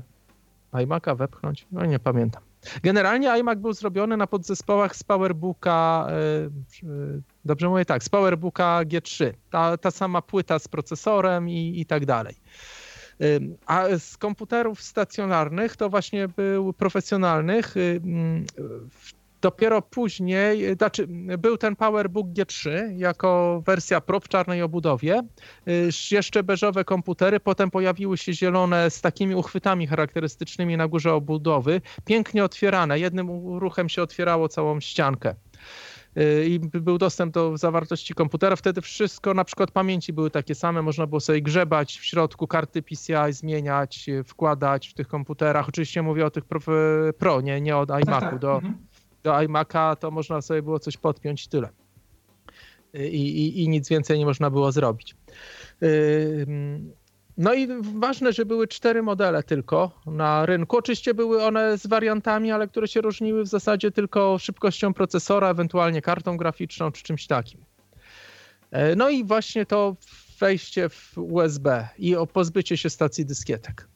iMac'a 0.72 1.16
wepchnąć, 1.16 1.66
no 1.72 1.84
nie 1.84 1.98
pamiętam. 1.98 2.47
Generalnie 2.82 3.28
iMac 3.40 3.58
był 3.58 3.72
zrobiony 3.72 4.16
na 4.16 4.26
podzespołach 4.26 4.96
z 4.96 5.04
PowerBooka, 5.04 6.06
y, 6.82 6.86
y, 6.88 7.22
dobrze 7.44 7.68
mówię 7.68 7.84
tak, 7.84 8.04
z 8.04 8.08
PowerBooka 8.08 8.80
G3. 8.84 9.32
Ta, 9.50 9.76
ta 9.76 9.90
sama 9.90 10.22
płyta 10.22 10.58
z 10.58 10.68
procesorem 10.68 11.48
i, 11.48 11.80
i 11.80 11.86
tak 11.86 12.06
dalej. 12.06 12.34
A 13.66 13.84
z 13.98 14.16
komputerów 14.16 14.82
stacjonarnych 14.82 15.76
to 15.76 15.90
właśnie 15.90 16.28
był 16.28 16.72
profesjonalnych. 16.72 17.74
w- 17.74 19.17
Dopiero 19.40 19.82
później, 19.82 20.66
y, 20.70 20.74
znaczy 20.74 21.06
był 21.38 21.56
ten 21.56 21.76
PowerBook 21.76 22.26
G3 22.28 22.70
jako 22.96 23.62
wersja 23.66 24.00
Pro 24.00 24.20
w 24.20 24.28
czarnej 24.28 24.62
obudowie. 24.62 25.22
Y, 25.68 25.88
Jeszcze 26.10 26.42
beżowe 26.42 26.84
komputery, 26.84 27.40
potem 27.40 27.70
pojawiły 27.70 28.18
się 28.18 28.32
zielone 28.32 28.90
z 28.90 29.00
takimi 29.00 29.34
uchwytami 29.34 29.86
charakterystycznymi 29.86 30.76
na 30.76 30.88
górze 30.88 31.14
obudowy, 31.14 31.80
pięknie 32.04 32.44
otwierane. 32.44 32.98
Jednym 32.98 33.58
ruchem 33.58 33.88
się 33.88 34.02
otwierało 34.02 34.48
całą 34.48 34.80
ściankę. 34.80 35.34
Y, 36.18 36.46
I 36.48 36.58
był 36.60 36.98
dostęp 36.98 37.34
do 37.34 37.56
zawartości 37.56 38.14
komputera. 38.14 38.56
Wtedy 38.56 38.80
wszystko, 38.80 39.34
na 39.34 39.44
przykład 39.44 39.70
pamięci 39.70 40.12
były 40.12 40.30
takie 40.30 40.54
same, 40.54 40.82
można 40.82 41.06
było 41.06 41.20
sobie 41.20 41.42
grzebać 41.42 41.98
w 41.98 42.04
środku 42.04 42.46
karty 42.46 42.82
PCI, 42.82 43.14
zmieniać, 43.32 44.06
wkładać 44.24 44.88
w 44.88 44.94
tych 44.94 45.08
komputerach. 45.08 45.68
Oczywiście 45.68 46.02
mówię 46.02 46.26
o 46.26 46.30
tych 46.30 46.44
pro, 46.44 46.60
pro 47.18 47.40
nie, 47.40 47.60
nie 47.60 47.76
od 47.76 47.88
Tak, 47.88 48.04
iMacu. 48.04 48.20
tak. 48.26 48.38
Do, 48.38 48.54
Mhm. 48.54 48.87
Do 49.28 49.34
iMac'a 49.34 49.96
to 49.96 50.10
można 50.10 50.42
sobie 50.42 50.62
było 50.62 50.78
coś 50.78 50.96
podpiąć 50.96 51.46
i 51.46 51.48
tyle. 51.48 51.68
I, 52.94 53.20
i, 53.44 53.62
I 53.62 53.68
nic 53.68 53.88
więcej 53.88 54.18
nie 54.18 54.26
można 54.26 54.50
było 54.50 54.72
zrobić. 54.72 55.16
Ym, 55.82 56.92
No 57.36 57.54
i 57.54 57.68
ważne, 57.82 58.32
że 58.32 58.44
były 58.44 58.68
cztery 58.68 59.02
modele 59.02 59.42
tylko 59.42 60.00
na 60.06 60.46
rynku. 60.46 60.76
Oczywiście 60.76 61.14
były 61.14 61.44
one 61.44 61.78
z 61.78 61.86
wariantami, 61.86 62.50
ale 62.52 62.68
które 62.68 62.88
się 62.88 63.00
różniły 63.00 63.44
w 63.44 63.48
zasadzie 63.48 63.90
tylko 63.90 64.38
szybkością 64.38 64.94
procesora, 64.94 65.50
ewentualnie 65.50 66.02
kartą 66.02 66.36
graficzną 66.36 66.92
czy 66.92 67.02
czymś 67.02 67.26
takim. 67.26 67.60
E, 68.70 68.96
No 68.96 69.10
i 69.10 69.24
właśnie 69.24 69.66
to 69.66 69.96
wejście 70.40 70.88
w 70.88 71.18
USB 71.18 71.88
i 71.98 72.16
o 72.16 72.26
pozbycie 72.26 72.76
się 72.76 72.90
stacji 72.90 73.26
dyskietek. 73.26 73.88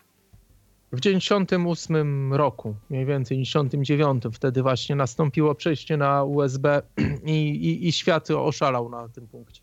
W 0.93 1.01
98 1.01 2.35
roku, 2.35 2.74
mniej 2.90 3.06
więcej 3.06 3.43
99, 3.43 4.24
wtedy 4.32 4.62
właśnie 4.62 4.97
nastąpiło 4.97 5.55
przejście 5.55 5.97
na 5.97 6.24
USB 6.24 6.82
i, 7.24 7.51
i, 7.51 7.89
i 7.89 7.93
świat 7.93 8.31
oszalał 8.31 8.89
na 8.89 9.09
tym 9.09 9.27
punkcie. 9.27 9.60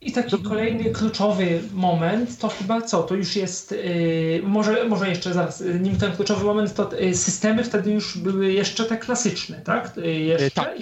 I 0.00 0.12
taki 0.12 0.42
kolejny 0.42 0.90
kluczowy 0.90 1.60
moment 1.72 2.38
to 2.38 2.48
chyba 2.48 2.82
co? 2.82 3.02
To 3.02 3.14
już 3.14 3.36
jest, 3.36 3.72
yy, 3.72 4.42
może, 4.42 4.88
może 4.88 5.08
jeszcze 5.08 5.34
zaraz, 5.34 5.60
yy, 5.60 5.80
nim 5.80 5.96
ten 5.96 6.12
kluczowy 6.16 6.44
moment, 6.44 6.74
to 6.74 6.90
yy, 7.00 7.14
systemy 7.14 7.64
wtedy 7.64 7.92
już 7.92 8.18
były 8.18 8.52
jeszcze 8.52 8.84
te 8.84 8.96
klasyczne, 8.96 9.60
tak? 9.60 9.96
Yy, 9.96 10.12
jeszcze? 10.12 10.50
tak. 10.50 10.78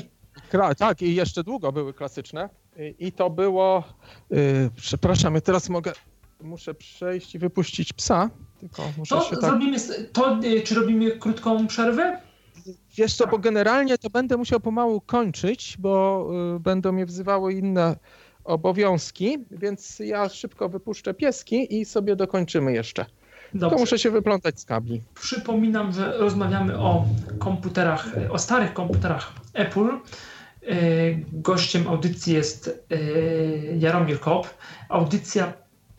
Kra- 0.52 0.74
tak, 0.74 1.02
i 1.02 1.14
jeszcze 1.14 1.44
długo 1.44 1.72
były 1.72 1.94
klasyczne. 1.94 2.48
I, 2.78 3.06
i 3.06 3.12
to 3.12 3.30
było. 3.30 3.84
Przepraszam, 4.76 5.34
ja 5.34 5.40
teraz 5.40 5.68
mogę. 5.68 5.92
Muszę 6.42 6.74
przejść 6.74 7.34
i 7.34 7.38
wypuścić 7.38 7.92
psa. 7.92 8.30
Tylko 8.60 8.82
muszę 8.98 9.14
To 9.14 9.22
się 9.22 9.36
tak. 9.36 9.40
zrobimy, 9.50 9.76
to 10.12 10.38
yy, 10.42 10.60
czy 10.60 10.74
robimy 10.74 11.10
krótką 11.10 11.66
przerwę? 11.66 12.18
Wiesz 12.96 13.14
co, 13.14 13.26
bo 13.26 13.38
generalnie 13.38 13.98
to 13.98 14.10
będę 14.10 14.36
musiał 14.36 14.60
pomału 14.60 15.00
kończyć, 15.00 15.76
bo 15.78 16.26
y, 16.56 16.60
będą 16.60 16.92
mnie 16.92 17.06
wzywały 17.06 17.52
inne 17.54 17.96
obowiązki, 18.44 19.38
więc 19.50 19.98
ja 19.98 20.28
szybko 20.28 20.68
wypuszczę 20.68 21.14
pieski 21.14 21.80
i 21.80 21.84
sobie 21.84 22.16
dokończymy 22.16 22.72
jeszcze. 22.72 23.04
To 23.04 23.58
Dobrze. 23.58 23.76
muszę 23.76 23.98
się 23.98 24.10
wyplątać 24.10 24.60
z 24.60 24.64
kabli. 24.64 25.02
Przypominam, 25.14 25.92
że 25.92 26.18
rozmawiamy 26.18 26.78
o 26.78 27.04
komputerach, 27.38 28.08
o 28.30 28.38
starych 28.38 28.72
komputerach 28.72 29.32
Apple. 29.54 29.88
Yy, 30.62 31.24
Gościem 31.32 31.88
audycji 31.88 32.34
jest 32.34 32.84
Jaromir 33.78 34.20
Kop. 34.20 34.46
Audycja 34.88 35.52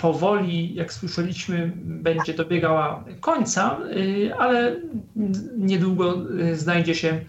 powoli, 0.04 0.76
jak 0.76 0.94
słyszeliśmy, 0.94 1.72
będzie 1.76 2.34
dobiegała 2.34 3.04
końca, 3.20 3.80
yy, 3.96 4.36
ale 4.36 4.76
niedługo 5.58 6.16
yy, 6.16 6.56
znajdzie 6.58 6.96
się 6.96 7.22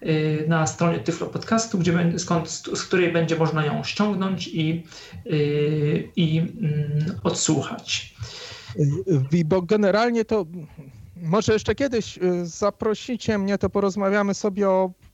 yy, 0.00 0.44
na 0.48 0.66
stronie 0.66 0.98
Tyflo 0.98 1.26
Podcastu, 1.26 1.78
gdzie, 1.78 2.18
skąd, 2.18 2.48
z 2.50 2.82
której 2.82 3.12
będzie 3.12 3.36
można 3.36 3.64
ją 3.66 3.84
ściągnąć 3.84 4.48
i, 4.48 4.84
i 6.16 6.38
mm, 6.38 7.20
odsłuchać. 7.22 8.14
Y, 9.32 9.44
Bo 9.44 9.62
generalnie 9.62 10.24
to 10.24 10.46
może 11.22 11.52
jeszcze 11.52 11.74
kiedyś 11.74 12.18
y, 12.18 12.46
zaprosicie 12.46 13.38
mnie, 13.38 13.58
to 13.58 13.70
porozmawiamy 13.70 14.34
sobie 14.34 14.68
o, 14.68 14.90
y, 14.90 15.05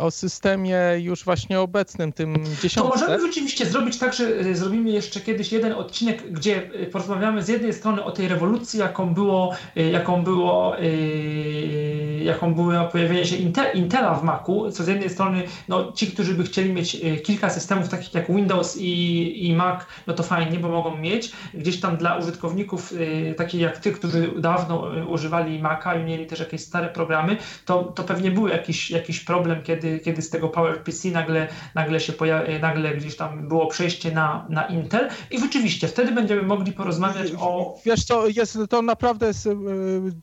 o 0.00 0.10
systemie 0.10 0.78
już 0.98 1.24
właśnie 1.24 1.60
obecnym, 1.60 2.12
tym 2.12 2.34
To 2.34 2.62
dziesiątce. 2.62 3.00
możemy 3.00 3.26
rzeczywiście 3.26 3.66
zrobić 3.66 3.98
tak, 3.98 4.14
że 4.14 4.54
zrobimy 4.54 4.90
jeszcze 4.90 5.20
kiedyś 5.20 5.52
jeden 5.52 5.72
odcinek, 5.72 6.32
gdzie 6.32 6.70
porozmawiamy 6.92 7.42
z 7.42 7.48
jednej 7.48 7.72
strony 7.72 8.04
o 8.04 8.10
tej 8.10 8.28
rewolucji, 8.28 8.80
jaką 8.80 9.14
było, 9.14 9.54
y, 9.76 9.90
jaką 9.90 10.22
było, 10.24 10.80
y, 10.80 12.20
jaką 12.24 12.54
było 12.54 12.84
pojawienie 12.84 13.24
się 13.24 13.36
Intel, 13.36 13.76
Intela 13.76 14.14
w 14.14 14.24
Macu, 14.24 14.70
co 14.70 14.84
z 14.84 14.88
jednej 14.88 15.10
strony 15.10 15.42
no, 15.68 15.92
ci, 15.92 16.06
którzy 16.06 16.34
by 16.34 16.44
chcieli 16.44 16.72
mieć 16.72 16.96
kilka 17.24 17.50
systemów 17.50 17.88
takich 17.88 18.14
jak 18.14 18.26
Windows 18.26 18.76
i, 18.76 19.46
i 19.48 19.54
Mac, 19.54 19.80
no 20.06 20.14
to 20.14 20.22
fajnie, 20.22 20.58
bo 20.58 20.68
mogą 20.68 20.96
mieć. 20.96 21.32
Gdzieś 21.54 21.80
tam 21.80 21.96
dla 21.96 22.16
użytkowników 22.16 22.94
takich 23.36 23.60
jak 23.60 23.78
ty, 23.78 23.92
którzy 23.92 24.32
dawno 24.38 24.86
używali 25.08 25.58
Maca 25.58 25.94
i 25.94 26.04
mieli 26.04 26.26
też 26.26 26.40
jakieś 26.40 26.60
stare 26.60 26.88
programy, 26.88 27.36
to, 27.64 27.82
to 27.82 28.02
pewnie 28.02 28.30
był 28.30 28.48
jakiś, 28.48 28.90
jakiś 29.12 29.24
problem, 29.24 29.62
kiedy, 29.62 29.98
kiedy 29.98 30.22
z 30.22 30.30
tego 30.30 30.48
PowerPC 30.48 31.08
nagle 31.08 31.48
nagle 31.74 32.00
się 32.00 32.12
pojawi, 32.12 32.60
nagle 32.60 32.96
gdzieś 32.96 33.16
tam 33.16 33.48
było 33.48 33.66
przejście 33.66 34.12
na, 34.12 34.46
na 34.48 34.66
Intel 34.66 35.08
i 35.30 35.40
rzeczywiście 35.40 35.88
wtedy 35.88 36.12
będziemy 36.12 36.42
mogli 36.42 36.72
porozmawiać 36.72 37.32
o 37.38 37.74
Wiesz 37.84 38.04
co, 38.04 38.28
jest, 38.28 38.58
to 38.70 38.82
naprawdę 38.82 39.26
jest 39.26 39.46
y, 39.46 39.52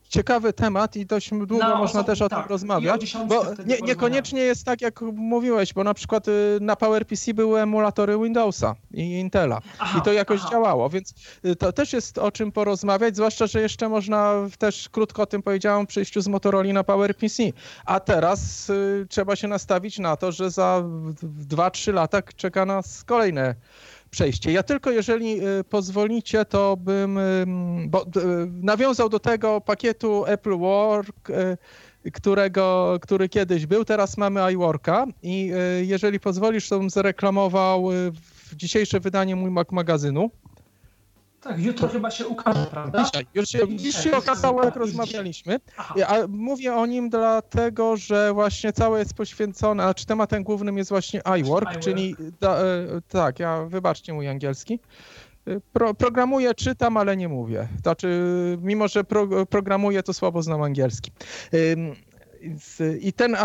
ciekawy 0.10 0.53
temat 0.53 0.95
i 0.95 1.06
dość 1.06 1.30
długo 1.30 1.57
na 1.57 1.76
można 1.76 2.03
też 2.03 2.22
o 2.22 2.30
tak, 2.30 2.40
tym 2.40 2.49
rozmawiać. 2.49 3.16
Bo 3.28 3.45
nie, 3.66 3.78
niekoniecznie 3.82 4.41
jest 4.41 4.66
tak, 4.66 4.82
jak 4.82 5.02
mówiłeś, 5.02 5.74
bo 5.74 5.84
na 5.84 5.94
przykład 5.94 6.28
y, 6.28 6.57
na 6.61 6.76
PowerPC 6.76 7.34
były 7.34 7.61
emulatory 7.61 8.18
Windowsa 8.24 8.76
i 8.94 9.20
Intela 9.20 9.61
aha, 9.80 9.99
i 9.99 10.02
to 10.02 10.14
jakoś 10.14 10.40
aha. 10.41 10.49
działało, 10.52 10.90
więc 10.90 11.14
to 11.60 11.72
też 11.74 11.94
jest 11.94 12.18
o 12.18 12.32
czym 12.32 12.52
porozmawiać, 12.52 13.16
zwłaszcza, 13.16 13.48
że 13.48 13.61
jeszcze 13.61 13.90
można 13.90 14.34
też 14.57 14.90
krótko 14.90 15.22
o 15.22 15.26
tym 15.26 15.44
powiedziałem 15.44 15.88
przejściu 15.88 16.22
z 16.22 16.28
Motorola 16.28 16.74
na 16.74 16.84
PowerPC, 16.84 17.44
a 17.86 17.99
teraz 17.99 18.72
trzeba 19.10 19.35
się 19.35 19.47
nastawić 19.47 19.99
na 19.99 20.15
to, 20.15 20.31
że 20.31 20.51
za 20.51 20.84
2-3 21.47 21.93
lata 21.93 22.22
czeka 22.22 22.65
nas 22.65 23.03
kolejne 23.03 23.56
przejście. 24.10 24.51
Ja 24.51 24.64
tylko, 24.64 24.91
jeżeli 24.91 25.47
y, 25.60 25.64
pozwolicie, 25.64 26.45
to 26.45 26.77
bym 26.77 27.18
y, 27.18 27.45
bo, 27.88 28.03
y, 28.03 28.07
nawiązał 28.47 29.10
do 29.10 29.19
tego 29.19 29.61
pakietu 29.61 30.26
Apple 30.26 30.57
Work, 30.57 31.31
którego, 32.14 32.97
który 33.01 33.30
kiedyś 33.30 33.65
był. 33.65 33.85
Teraz 33.85 34.18
mamy 34.18 34.53
iWorka 34.53 35.06
i 35.23 35.51
jeżeli 35.81 36.19
pozwolisz, 36.19 36.69
to 36.69 36.80
bym 36.80 36.89
zareklamował 36.89 37.89
dzisiejsze 38.56 38.99
wydanie 38.99 39.35
mój 39.35 39.51
Mac 39.51 39.72
magazynu. 39.72 40.30
Tak, 41.41 41.60
jutro 41.60 41.88
chyba 41.88 42.11
się 42.11 42.28
ukaże, 42.28 42.66
prawda? 42.72 43.03
Dzisiaj, 43.03 43.26
już 43.34 43.49
się, 43.49 43.60
się 43.91 44.18
okazało, 44.18 44.64
jak 44.64 44.76
rozmawialiśmy. 44.76 45.60
A 46.07 46.16
mówię 46.28 46.76
o 46.76 46.86
nim 46.86 47.10
dlatego, 47.10 47.98
że 47.98 48.34
właśnie 48.34 48.74
całe 48.74 48.99
jest 48.99 49.14
poświęcone, 49.14 49.84
a 49.84 49.94
czy 49.94 50.06
tematem 50.06 50.44
głównym 50.44 50.78
jest 50.78 50.90
właśnie 50.90 51.22
iWork, 51.40 51.80
czyli 51.80 52.16
da, 52.40 52.57
e, 52.57 52.64
tak, 53.07 53.40
ja 53.40 53.64
wybaczcie 53.64 54.14
mój 54.14 54.28
angielski. 54.28 54.80
E, 55.48 55.60
pro, 55.74 55.94
programuję, 55.94 56.56
czytam, 56.56 56.98
ale 56.98 57.18
nie 57.18 57.30
mówię. 57.30 57.68
Znaczy, 57.82 58.57
mimo 58.61 58.88
że 58.88 59.03
pro, 59.03 59.45
programuję, 59.45 60.03
to 60.03 60.14
słabo 60.14 60.41
znam 60.41 60.61
angielski. 60.61 61.11
I 63.02 63.14
ten 63.14 63.38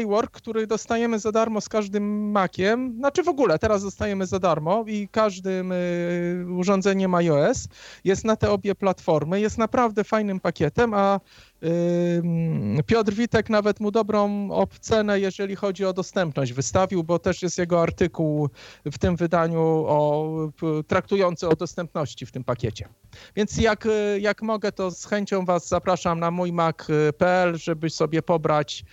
iWork, 0.00 0.30
który 0.30 0.66
dostajemy 0.66 1.18
za 1.18 1.32
darmo 1.32 1.60
z 1.60 1.68
każdym 1.68 2.30
Maciem, 2.30 2.94
znaczy 2.98 3.22
w 3.22 3.28
ogóle 3.28 3.58
teraz 3.58 3.82
dostajemy 3.82 4.26
za 4.26 4.38
darmo 4.38 4.84
i 4.86 5.08
każdym 5.08 5.72
y, 5.72 6.46
urządzeniem 6.56 7.14
iOS, 7.14 7.68
jest 8.04 8.24
na 8.24 8.36
te 8.36 8.50
obie 8.50 8.74
platformy, 8.74 9.40
jest 9.40 9.58
naprawdę 9.58 10.04
fajnym 10.04 10.40
pakietem, 10.40 10.94
a 10.94 11.20
Piotr 12.86 13.12
Witek 13.12 13.50
nawet 13.50 13.80
mu 13.80 13.90
dobrą 13.90 14.50
ocenę, 14.50 15.20
jeżeli 15.20 15.56
chodzi 15.56 15.84
o 15.84 15.92
dostępność, 15.92 16.52
wystawił, 16.52 17.04
bo 17.04 17.18
też 17.18 17.42
jest 17.42 17.58
jego 17.58 17.82
artykuł 17.82 18.48
w 18.84 18.98
tym 18.98 19.16
wydaniu 19.16 19.60
o, 19.88 20.28
traktujący 20.86 21.48
o 21.48 21.56
dostępności 21.56 22.26
w 22.26 22.32
tym 22.32 22.44
pakiecie. 22.44 22.88
Więc 23.36 23.56
jak, 23.56 23.88
jak 24.20 24.42
mogę, 24.42 24.72
to 24.72 24.90
z 24.90 25.04
chęcią 25.04 25.44
Was 25.44 25.68
zapraszam 25.68 26.20
na 26.20 26.30
mój 26.30 26.52
mac.pl, 26.52 27.56
żeby 27.58 27.90
sobie 27.90 28.22
pobrać 28.22 28.84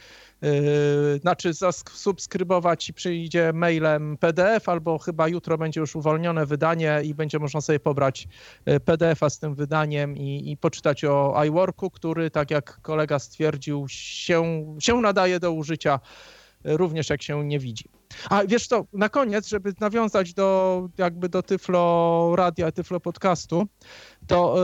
Yy, 0.43 1.19
znaczy 1.19 1.53
zasubskrybować 1.53 2.89
i 2.89 2.93
przyjdzie 2.93 3.53
mailem 3.53 4.17
PDF, 4.17 4.69
albo 4.69 4.97
chyba 4.97 5.27
jutro 5.27 5.57
będzie 5.57 5.79
już 5.79 5.95
uwolnione 5.95 6.45
wydanie 6.45 7.01
i 7.03 7.13
będzie 7.13 7.39
można 7.39 7.61
sobie 7.61 7.79
pobrać 7.79 8.27
yy, 8.65 8.79
PDF-a 8.79 9.29
z 9.29 9.39
tym 9.39 9.55
wydaniem 9.55 10.17
i, 10.17 10.51
i 10.51 10.57
poczytać 10.57 11.03
o 11.05 11.43
iWorku, 11.45 11.89
który, 11.89 12.31
tak 12.31 12.51
jak 12.51 12.81
kolega 12.81 13.19
stwierdził, 13.19 13.85
się, 13.89 14.65
się 14.79 15.01
nadaje 15.01 15.39
do 15.39 15.51
użycia 15.51 15.99
yy, 16.65 16.77
również 16.77 17.09
jak 17.09 17.21
się 17.21 17.45
nie 17.45 17.59
widzi. 17.59 17.89
A 18.29 18.43
wiesz 18.45 18.67
to, 18.67 18.85
na 18.93 19.09
koniec, 19.09 19.47
żeby 19.47 19.73
nawiązać 19.79 20.33
do 20.33 20.89
jakby 20.97 21.29
do 21.29 21.43
Tyflo 21.43 22.33
Radia, 22.35 22.71
Tyflo 22.71 22.99
Podcastu, 22.99 23.67
to 24.27 24.55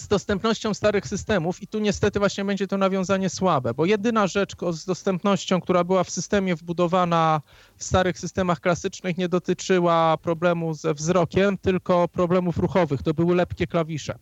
z 0.00 0.08
dostępnością 0.08 0.74
starych 0.74 1.06
systemów 1.08 1.62
i 1.62 1.66
tu 1.66 1.78
niestety 1.78 2.18
właśnie 2.18 2.44
będzie 2.44 2.66
to 2.66 2.78
nawiązanie 2.78 3.30
słabe, 3.30 3.74
bo 3.74 3.86
jedyna 3.86 4.26
rzecz 4.26 4.52
z 4.72 4.84
dostępnością, 4.84 5.60
która 5.60 5.84
była 5.84 6.04
w 6.04 6.10
systemie 6.10 6.56
wbudowana 6.56 7.40
w 7.76 7.84
starych 7.84 8.18
systemach 8.18 8.60
klasycznych 8.60 9.18
nie 9.18 9.28
dotyczyła 9.28 10.16
problemu 10.16 10.74
ze 10.74 10.94
wzrokiem, 10.94 11.58
tylko 11.58 12.08
problemów 12.08 12.58
ruchowych. 12.58 13.02
To 13.02 13.14
były 13.14 13.34
lepkie 13.34 13.66
klawisze 13.66 14.18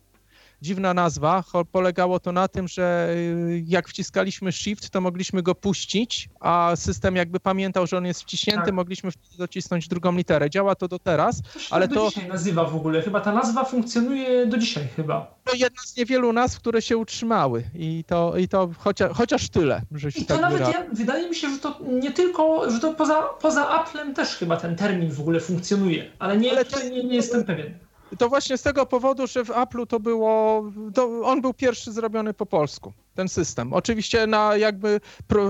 dziwna 0.61 0.93
nazwa. 0.93 1.43
Polegało 1.71 2.19
to 2.19 2.31
na 2.31 2.47
tym, 2.47 2.67
że 2.67 3.09
y, 3.15 3.63
jak 3.65 3.89
wciskaliśmy 3.89 4.51
shift, 4.51 4.89
to 4.89 5.01
mogliśmy 5.01 5.43
go 5.43 5.55
puścić, 5.55 6.29
a 6.39 6.71
system 6.75 7.15
jakby 7.15 7.39
pamiętał, 7.39 7.87
że 7.87 7.97
on 7.97 8.05
jest 8.05 8.21
wciśnięty, 8.21 8.65
tak. 8.65 8.73
mogliśmy 8.73 9.11
wtedy 9.11 9.37
docisnąć 9.37 9.87
drugą 9.87 10.11
literę. 10.11 10.49
Działa 10.49 10.75
to 10.75 10.87
do 10.87 10.99
teraz, 10.99 11.41
to 11.41 11.59
ale 11.69 11.87
do 11.87 11.95
to... 11.95 12.09
dzisiaj 12.09 12.29
nazywa 12.29 12.65
w 12.65 12.75
ogóle. 12.75 13.01
Chyba 13.01 13.21
ta 13.21 13.31
nazwa 13.31 13.63
funkcjonuje 13.63 14.45
do 14.45 14.57
dzisiaj 14.57 14.87
chyba. 14.95 15.37
To 15.43 15.55
jedna 15.55 15.81
z 15.85 15.97
niewielu 15.97 16.33
nazw, 16.33 16.59
które 16.59 16.81
się 16.81 16.97
utrzymały 16.97 17.63
i 17.75 18.03
to, 18.07 18.37
i 18.37 18.47
to 18.47 18.69
chociaż, 18.77 19.11
chociaż 19.11 19.49
tyle, 19.49 19.81
że 19.91 20.11
się 20.11 20.19
I 20.19 20.25
to 20.25 20.33
tak 20.33 20.41
nawet 20.41 20.59
ja, 20.59 20.85
wydaje 20.93 21.29
mi 21.29 21.35
się, 21.35 21.49
że 21.49 21.59
to 21.59 21.79
nie 22.01 22.11
tylko, 22.11 22.71
że 22.71 22.79
to 22.79 22.93
poza, 22.93 23.21
poza 23.21 23.69
Applem 23.69 24.13
też 24.13 24.29
chyba 24.35 24.57
ten 24.57 24.75
termin 24.75 25.11
w 25.11 25.19
ogóle 25.19 25.39
funkcjonuje, 25.39 26.11
ale 26.19 26.37
nie, 26.37 26.51
ale 26.51 26.65
to, 26.65 26.83
nie, 26.83 27.03
nie 27.03 27.15
jestem 27.15 27.43
pewien. 27.43 27.86
To 28.17 28.29
właśnie 28.29 28.57
z 28.57 28.61
tego 28.61 28.85
powodu, 28.85 29.27
że 29.27 29.45
w 29.45 29.49
Apple'u 29.49 29.87
to 29.87 29.99
było, 29.99 30.63
to 30.93 31.21
on 31.23 31.41
był 31.41 31.53
pierwszy 31.53 31.91
zrobiony 31.91 32.33
po 32.33 32.45
polsku, 32.45 32.93
ten 33.15 33.29
system. 33.29 33.73
Oczywiście 33.73 34.27
na 34.27 34.57
jakby 34.57 35.01
pro, 35.27 35.49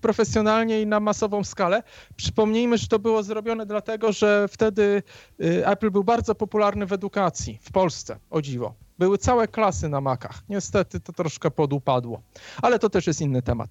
profesjonalnie 0.00 0.82
i 0.82 0.86
na 0.86 1.00
masową 1.00 1.44
skalę. 1.44 1.82
Przypomnijmy, 2.16 2.78
że 2.78 2.86
to 2.86 2.98
było 2.98 3.22
zrobione 3.22 3.66
dlatego, 3.66 4.12
że 4.12 4.48
wtedy 4.48 5.02
y, 5.40 5.66
Apple 5.66 5.90
był 5.90 6.04
bardzo 6.04 6.34
popularny 6.34 6.86
w 6.86 6.92
edukacji 6.92 7.58
w 7.62 7.72
Polsce, 7.72 8.18
o 8.30 8.42
dziwo. 8.42 8.74
Były 8.98 9.18
całe 9.18 9.48
klasy 9.48 9.88
na 9.88 10.00
makach. 10.00 10.42
Niestety 10.48 11.00
to 11.00 11.12
troszkę 11.12 11.50
podupadło, 11.50 12.20
ale 12.62 12.78
to 12.78 12.90
też 12.90 13.06
jest 13.06 13.20
inny 13.20 13.42
temat. 13.42 13.70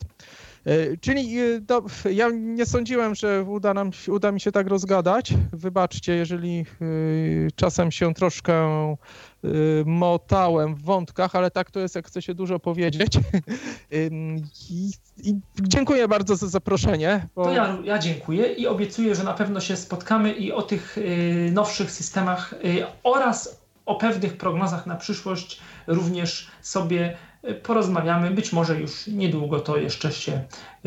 E, 0.65 0.97
czyli 0.97 1.37
do, 1.61 1.83
e, 2.05 2.13
ja 2.13 2.29
nie 2.33 2.65
sądziłem, 2.65 3.15
że 3.15 3.43
uda, 3.43 3.73
nam, 3.73 3.91
uda 4.07 4.31
mi 4.31 4.39
się 4.39 4.51
tak 4.51 4.67
rozgadać. 4.67 5.33
Wybaczcie, 5.53 6.15
jeżeli 6.15 6.59
e, 6.59 6.65
czasem 7.55 7.91
się 7.91 8.13
troszkę 8.13 8.95
motałem 9.85 10.75
w 10.75 10.81
wątkach, 10.81 11.35
ale 11.35 11.51
tak 11.51 11.71
to 11.71 11.79
jest, 11.79 11.95
jak 11.95 12.07
chce 12.07 12.21
się 12.21 12.33
dużo 12.33 12.59
powiedzieć. 12.59 13.17
I, 14.71 14.91
i 15.23 15.35
dziękuję 15.61 16.07
bardzo 16.07 16.35
za 16.35 16.47
zaproszenie. 16.47 17.27
Bo... 17.35 17.43
To 17.43 17.53
ja, 17.53 17.77
ja 17.83 17.99
dziękuję 17.99 18.53
i 18.53 18.67
obiecuję, 18.67 19.15
że 19.15 19.23
na 19.23 19.33
pewno 19.33 19.59
się 19.59 19.75
spotkamy 19.75 20.33
i 20.33 20.51
o 20.51 20.61
tych 20.61 20.97
nowszych 21.51 21.91
systemach 21.91 22.55
oraz 23.03 23.61
o 23.85 23.95
pewnych 23.95 24.37
prognozach 24.37 24.85
na 24.85 24.95
przyszłość 24.95 25.59
również 25.87 26.47
sobie 26.61 27.17
porozmawiamy. 27.63 28.31
Być 28.31 28.53
może 28.53 28.79
już 28.79 29.07
niedługo 29.07 29.59
to 29.59 29.77
jeszcze 29.77 30.11
się 30.11 30.41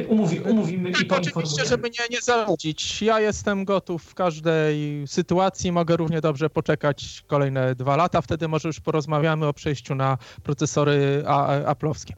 umówi, 0.09 0.41
umówimy 0.41 0.91
i 0.91 0.93
poinformujemy. 0.93 1.33
Oczywiście, 1.35 1.65
żeby 1.65 1.91
nie, 1.91 2.17
nie 2.17 2.21
zanudzić. 2.21 3.03
Ja 3.03 3.21
jestem 3.21 3.65
gotów 3.65 4.03
w 4.03 4.15
każdej 4.15 5.07
sytuacji. 5.07 5.73
Mogę 5.73 5.97
równie 5.97 6.21
dobrze 6.21 6.51
poczekać 6.51 7.25
kolejne 7.27 7.75
dwa 7.75 7.97
lata. 7.97 8.21
Wtedy 8.21 8.49
może 8.49 8.69
już 8.69 8.81
porozmawiamy 8.81 9.47
o 9.47 9.53
przejściu 9.53 9.95
na 9.95 10.19
procesory 10.43 11.23
aplowskie. 11.67 12.15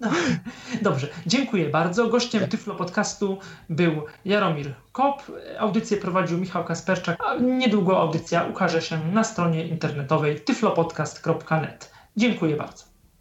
No, 0.00 0.10
dobrze, 0.82 1.08
dziękuję 1.26 1.68
bardzo. 1.68 2.08
Gościem 2.08 2.48
Tyflo 2.48 2.74
Podcastu 2.74 3.38
był 3.70 4.02
Jaromir 4.24 4.74
Kop. 4.92 5.22
Audycję 5.58 5.96
prowadził 5.96 6.38
Michał 6.38 6.64
Kasperczak, 6.64 7.18
a 7.26 7.34
niedługo 7.34 8.00
audycja 8.00 8.44
ukaże 8.44 8.82
się 8.82 8.98
na 9.12 9.24
stronie 9.24 9.66
internetowej 9.66 10.40
tyflopodcast.net. 10.40 11.90
Dziękuję 12.16 12.56
bardzo. 12.56 12.93